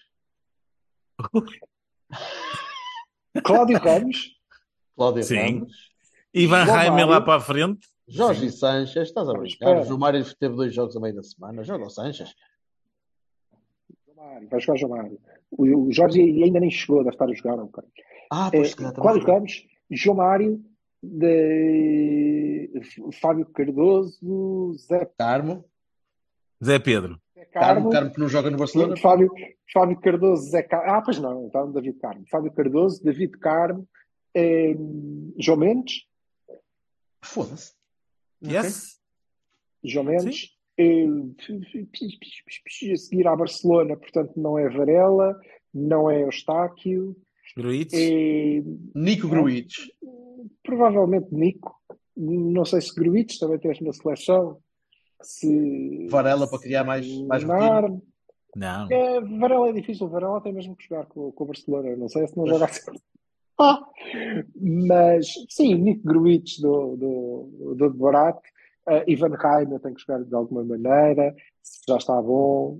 Cláudio 3.44 3.78
Ramos, 3.80 4.36
Cláudio 4.95 5.24
Sim. 5.24 5.36
Ramos, 5.60 5.74
Ivan 6.34 6.66
João 6.66 6.76
Raime 6.78 6.91
Mário. 6.98 7.08
lá 7.10 7.22
para 7.22 7.36
a 7.36 7.40
frente. 7.40 7.88
Jorge 8.08 8.52
Sanches, 8.52 9.10
estás 9.10 9.28
a 9.28 9.34
brincar? 9.34 9.82
O 9.91 9.98
Mário 9.98 10.24
teve 10.36 10.56
dois 10.56 10.74
jogos 10.74 10.95
a 10.95 10.99
meio 10.99 11.16
da 11.16 11.24
semana. 11.24 11.64
Joga 11.64 11.86
o 11.86 11.90
Sanches. 11.90 12.34
Mário, 14.16 14.48
vai 14.49 14.60
jogar 14.62 14.78
João 14.80 14.91
Mário. 14.91 15.20
O, 15.52 15.88
o 15.88 15.91
Jorge 15.94 16.22
ainda 16.22 16.60
nem 16.60 16.72
chegou, 16.72 16.99
deve 17.04 17.16
estar 17.16 17.26
a 17.26 17.34
jogar. 17.34 17.58
Não, 17.58 17.68
cara. 17.68 17.88
Ah, 18.32 18.48
É, 18.48 18.52
pois, 18.58 18.76
também 18.76 18.94
Cláudio. 18.94 19.26
Ramos, 19.28 19.66
João 19.91 20.18
Mário, 20.18 20.64
de 21.02 22.72
Fábio 23.22 23.45
Cardoso, 23.48 24.74
Zé 24.78 25.06
Carmo. 25.18 25.65
Zé 26.64 26.80
Pedro. 26.80 27.19
Carmo, 27.52 27.52
Carmo, 27.52 27.90
Carmo 27.90 28.11
que 28.11 28.19
não 28.19 28.28
joga 28.28 28.49
no 28.49 28.57
Barcelona. 28.57 28.98
Fábio, 28.98 29.32
Fábio 29.72 29.99
Cardoso, 29.99 30.49
Zé 30.49 30.64
Carmo. 30.64 30.91
Ah, 30.91 31.02
pois 31.02 31.19
não, 31.19 31.48
então 31.48 31.72
David 31.72 31.98
Carmo. 31.99 32.26
Fábio 32.30 32.52
Cardoso, 32.52 33.03
David 33.03 33.38
Carmo, 33.38 33.88
eh, 34.34 34.76
João 35.38 35.57
Mendes, 35.57 36.07
Foda-se. 37.24 37.74
Yes? 38.44 38.99
João 39.84 40.06
Mendes, 40.06 40.56
eh, 40.78 41.06
a 42.94 42.98
seguir 42.98 43.28
à 43.28 43.36
Barcelona, 43.36 43.98
portanto 43.98 44.34
não 44.36 44.57
é 44.57 44.69
Varela, 44.69 45.36
não 45.74 46.10
é 46.10 46.24
Eustáquio, 46.24 47.15
Gruites? 47.56 47.99
eh, 47.99 48.61
Nico 48.95 49.28
Gruites. 49.28 49.90
Provavelmente 50.64 51.34
Nico, 51.34 51.76
não 52.15 52.65
sei 52.65 52.81
se 52.81 52.93
Gruites 52.93 53.39
também 53.39 53.59
tens 53.59 53.80
na 53.81 53.93
seleção, 53.93 54.57
se 55.22 56.07
Varela 56.09 56.47
para 56.47 56.59
criar 56.59 56.84
mais, 56.84 57.07
mais 57.22 57.43
rotina. 57.43 58.01
Não. 58.55 58.91
É, 58.91 59.22
Varela 59.22 59.69
é 59.69 59.73
difícil, 59.73 60.07
Varela 60.07 60.41
tem 60.41 60.53
mesmo 60.53 60.76
que 60.76 60.88
jogar 60.88 61.05
com, 61.05 61.31
com 61.31 61.43
o 61.43 61.47
Barcelona, 61.47 61.95
não 61.95 62.09
sei 62.09 62.27
se 62.27 62.35
não 62.35 62.45
Pois. 62.45 62.57
joga 62.57 62.65
assim. 62.65 62.91
Ah, 63.59 63.84
mas 64.55 65.27
sim, 65.49 65.76
Nico 65.76 66.03
Gruites 66.03 66.59
do, 66.59 66.95
do, 66.95 67.76
do 67.76 67.89
Borat, 67.89 68.38
uh, 68.88 69.03
Ivan 69.07 69.35
Reimer 69.35 69.80
tem 69.80 69.95
que 69.95 70.01
jogar 70.01 70.23
de 70.23 70.35
alguma 70.35 70.64
maneira, 70.64 71.35
se 71.64 71.81
já 71.88 71.97
está 71.97 72.22
bom, 72.22 72.77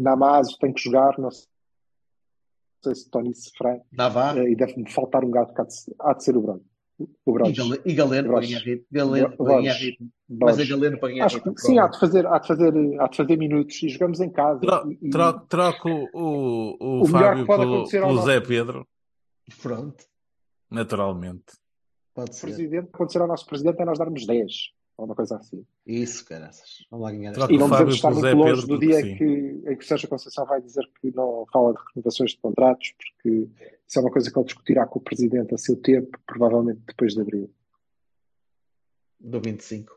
Namazo 0.00 0.56
tem 0.58 0.72
que 0.72 0.82
jogar, 0.82 1.18
não 1.18 1.30
sei 1.30 2.94
se 2.94 3.10
Tony 3.10 3.34
Sefran, 3.34 3.78
uh, 3.78 4.48
e 4.48 4.54
deve-me 4.54 4.88
faltar 4.90 5.24
um 5.24 5.30
gato 5.30 5.52
que 5.52 5.60
há 5.60 5.64
de, 5.64 5.74
há 5.98 6.12
de 6.14 6.24
ser 6.24 6.36
o 6.36 6.40
Bruno. 6.40 6.64
O 6.98 7.32
E. 7.46 7.52
Gale- 7.52 7.80
e 7.84 7.94
Galeno 7.94 8.28
para 8.30 8.40
ganhar 8.40 8.58
ritmo. 8.60 8.86
Galeno 8.90 9.36
para 9.36 9.46
ganhar 9.46 9.74
ritmo. 9.74 10.08
Mas 10.28 10.58
é. 10.58 10.64
Galeno 10.64 10.98
para 10.98 11.08
ganhar 11.10 11.26
ritmo. 11.28 11.54
sim, 11.58 11.78
há 11.78 11.86
de 11.88 11.98
fazer, 12.00 12.26
há 12.26 12.38
de 12.38 12.46
fazer, 12.48 13.00
há 13.00 13.06
de 13.08 13.16
fazer 13.16 13.36
minutos 13.36 13.82
e 13.82 13.88
jogamos 13.90 14.20
em 14.20 14.30
casa. 14.30 14.60
Tro- 14.60 14.96
tro- 15.10 15.40
Troco 15.46 15.90
o, 16.14 16.76
o, 16.80 17.02
O 17.02 17.06
Fábio 17.06 17.46
pelo, 17.46 17.88
pelo 17.88 18.22
Zé 18.22 18.40
Pedro, 18.40 18.86
Pronto. 19.62 20.04
naturalmente. 20.70 21.44
Pode 22.14 22.34
ser. 22.34 22.46
presidente, 22.46 22.88
acontecer 22.92 23.20
ao 23.20 23.28
nosso 23.28 23.44
presidente 23.46 23.80
é 23.82 23.84
nós 23.84 23.98
darmos 23.98 24.26
10, 24.26 24.52
ou 24.96 25.04
uma 25.04 25.14
coisa 25.14 25.36
assim. 25.36 25.64
Isso, 25.86 26.24
caraças. 26.24 26.86
Vamos 26.90 27.04
lá 27.04 27.12
ganhar 27.12 27.50
E 27.50 27.58
não 27.58 27.68
devemos 27.68 27.94
estar 27.94 28.10
muito 28.10 28.36
longe 28.36 28.62
Pedro, 28.62 28.66
do 28.66 28.78
dia 28.78 29.00
em 29.00 29.16
que, 29.16 29.24
em 29.24 29.76
que 29.76 29.84
o 29.84 29.86
Sérgio 29.86 30.08
Conceição 30.08 30.46
vai 30.46 30.60
dizer 30.60 30.88
que 31.00 31.14
não 31.14 31.46
fala 31.52 31.74
de 31.74 31.80
renovações 31.94 32.30
de 32.30 32.38
contratos, 32.38 32.94
porque 32.96 33.48
isso 33.86 33.98
é 33.98 34.00
uma 34.00 34.10
coisa 34.10 34.30
que 34.30 34.38
ele 34.38 34.46
discutirá 34.46 34.86
com 34.86 34.98
o 34.98 35.02
presidente 35.02 35.54
a 35.54 35.58
seu 35.58 35.76
tempo, 35.76 36.18
provavelmente 36.26 36.80
depois 36.86 37.14
de 37.14 37.20
abril. 37.20 37.50
do 39.20 39.40
25. 39.40 39.92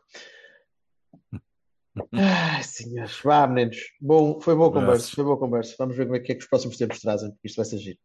Ai, 2.12 2.62
senhores. 2.62 3.18
Vá, 3.22 3.46
meninos. 3.46 3.78
Bom, 4.00 4.40
foi 4.40 4.54
boa 4.54 4.72
conversa. 4.72 5.10
Foi 5.14 5.24
boa 5.24 5.38
conversa. 5.38 5.74
Vamos 5.78 5.96
ver 5.96 6.04
como 6.04 6.16
é 6.16 6.20
que, 6.20 6.32
é 6.32 6.34
que 6.34 6.42
os 6.42 6.48
próximos 6.48 6.76
tempos 6.76 7.00
trazem, 7.00 7.30
porque 7.30 7.48
isto 7.48 7.56
vai 7.56 7.64
ser 7.64 7.78
giro. 7.78 7.98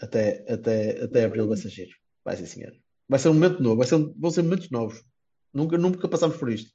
Até, 0.00 0.44
até, 0.52 1.04
até 1.04 1.24
abril 1.24 1.48
vai 1.48 1.56
ser 1.56 1.68
giro. 1.68 1.90
Vai 2.24 2.36
ser, 2.36 2.46
senhor. 2.46 2.72
Vai 3.08 3.18
ser 3.18 3.28
um 3.28 3.34
momento 3.34 3.62
novo. 3.62 3.76
Vai 3.76 3.86
ser, 3.86 3.98
vão 4.16 4.30
ser 4.30 4.42
momentos 4.42 4.70
novos. 4.70 5.02
Nunca, 5.52 5.76
nunca 5.78 6.08
passámos 6.08 6.36
por 6.36 6.50
isto. 6.50 6.70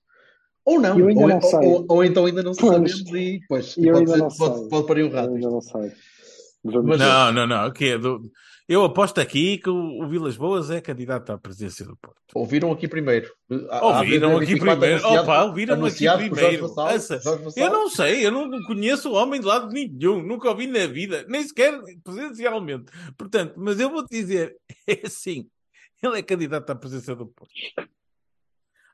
Ou 0.66 0.80
não, 0.80 0.98
eu 1.00 1.06
ou, 1.08 1.28
não 1.28 1.36
ou- 1.36 1.42
sei. 1.42 1.60
ou- 1.68 1.86
ou 1.90 2.04
então 2.04 2.26
ainda 2.26 2.42
não 2.44 2.54
Pois. 2.54 2.72
sabemos 2.74 3.14
e 3.14 3.40
pois, 3.48 3.78
E 3.78 3.88
eu 3.88 3.94
pode, 3.94 4.10
ser- 4.12 4.18
não 4.18 4.28
pode, 4.30 4.70
pode 4.70 4.88
parir 4.88 5.04
um 5.04 5.08
Eu 5.08 5.14
rato. 5.14 5.34
ainda 5.36 5.50
não 5.50 5.62
sei. 5.62 5.92
Vamos 6.64 6.98
ver. 6.98 7.06
Não, 7.06 7.32
não, 7.32 7.46
não. 7.48 7.68
o 7.68 7.72
quê? 7.72 7.98
Do- 7.98 8.32
Eu 8.68 8.84
aposto 8.84 9.22
aqui 9.22 9.60
que 9.60 9.70
o, 9.70 10.02
o 10.04 10.08
Vilas 10.10 10.36
Boas 10.36 10.72
é 10.72 10.82
candidato 10.82 11.32
à 11.32 11.38
presidência 11.38 11.86
do 11.86 11.96
Porto. 11.98 12.18
Ouviram 12.34 12.72
aqui 12.72 12.88
primeiro. 12.88 13.32
Há 13.70 13.86
Ouviram 14.00 14.36
aqui 14.38 14.46
24 14.56 14.80
primeiro. 14.80 15.08
Opa, 15.08 15.44
ouviram 15.44 15.86
aqui 15.86 16.08
primeiro. 16.32 16.68
Vassal. 16.68 16.90
Essa-. 16.90 17.22
Eu 17.56 17.70
não 17.72 17.88
sei, 17.92 18.26
eu 18.26 18.32
não 18.32 18.50
conheço 18.66 19.12
o 19.12 19.14
homem 19.14 19.40
de 19.40 19.46
lado 19.46 19.72
nenhum, 19.72 20.24
nunca 20.24 20.50
ouvi 20.50 20.66
na 20.66 20.88
vida, 20.88 21.24
nem 21.30 21.44
sequer 21.48 21.80
presencialmente. 22.04 22.86
Portanto, 23.16 23.54
mas 23.56 23.80
eu 23.80 23.88
vou-te 23.92 24.10
dizer, 24.10 24.56
é 24.90 25.02
assim, 25.06 25.46
ele 26.02 26.18
é 26.18 26.24
candidato 26.24 26.68
à 26.72 26.76
presidência 26.76 27.16
do 27.16 27.28
Porto. 27.28 27.54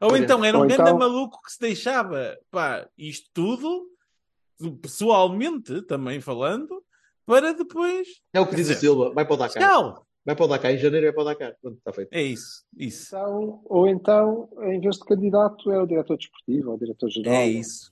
Ou 0.02 0.18
então 0.18 0.44
era 0.44 0.57
um 0.57 0.61
ou 0.61 0.68
grande 0.68 0.82
então- 0.82 0.98
maluco 0.98 1.41
que 1.44 1.52
se 1.53 1.60
deixava, 1.60 2.38
pá, 2.49 2.88
isto 2.98 3.30
tudo, 3.34 3.88
pessoalmente 4.82 5.82
também 5.84 6.19
falando, 6.19 6.84
para 7.26 7.53
depois. 7.53 8.07
É 8.34 8.40
o 8.40 8.48
que 8.48 8.56
diz 8.56 8.69
o 8.69 8.73
Silva. 8.73 9.11
Vai 9.14 9.26
para 9.26 9.34
o 9.34 9.38
Dakar. 9.38 9.61
Tchau! 9.64 10.06
Vai 10.26 10.36
para 10.36 10.45
o 10.45 10.48
Dakar. 10.48 10.72
Em 10.73 10.78
janeiro 10.78 11.07
é 11.07 11.11
para 11.11 11.22
o 11.22 11.26
Dakar. 11.26 11.56
Pronto, 11.61 11.78
está 11.78 11.94
feito. 11.94 12.10
É 12.11 12.22
isso, 12.22 12.64
isso. 12.78 13.07
Então, 13.15 13.61
ou 13.65 13.88
então, 13.88 14.49
em 14.64 14.80
vez 14.80 14.98
de 14.98 15.06
candidato, 15.06 15.72
é 15.72 15.82
o 15.82 15.86
diretor 15.86 16.18
desportivo, 16.18 16.69
ou 16.69 16.76
o 16.76 16.80
diretor-geral. 16.80 17.34
É 17.34 17.48
isso. 17.48 17.91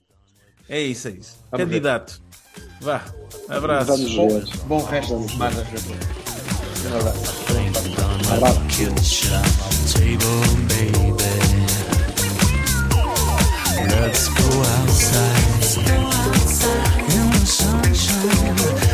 É 0.68 0.80
isso, 0.80 1.08
é 1.08 1.10
isso. 1.12 1.38
Vamos 1.50 1.66
ver. 1.66 1.72
Candidato. 1.72 2.22
Vá. 2.80 3.04
Abraços. 3.48 4.14
Vamos 4.14 4.50
ver. 4.50 4.56
Bom 4.66 4.82
resto 4.84 5.18
de 5.18 5.32
semana. 5.32 5.56
Um 6.86 6.96
abraço. 6.96 7.40
Let's 13.90 14.28
go 14.28 14.62
outside. 14.62 15.50
In 17.12 17.30
the 17.30 17.44
sunshine. 17.44 18.89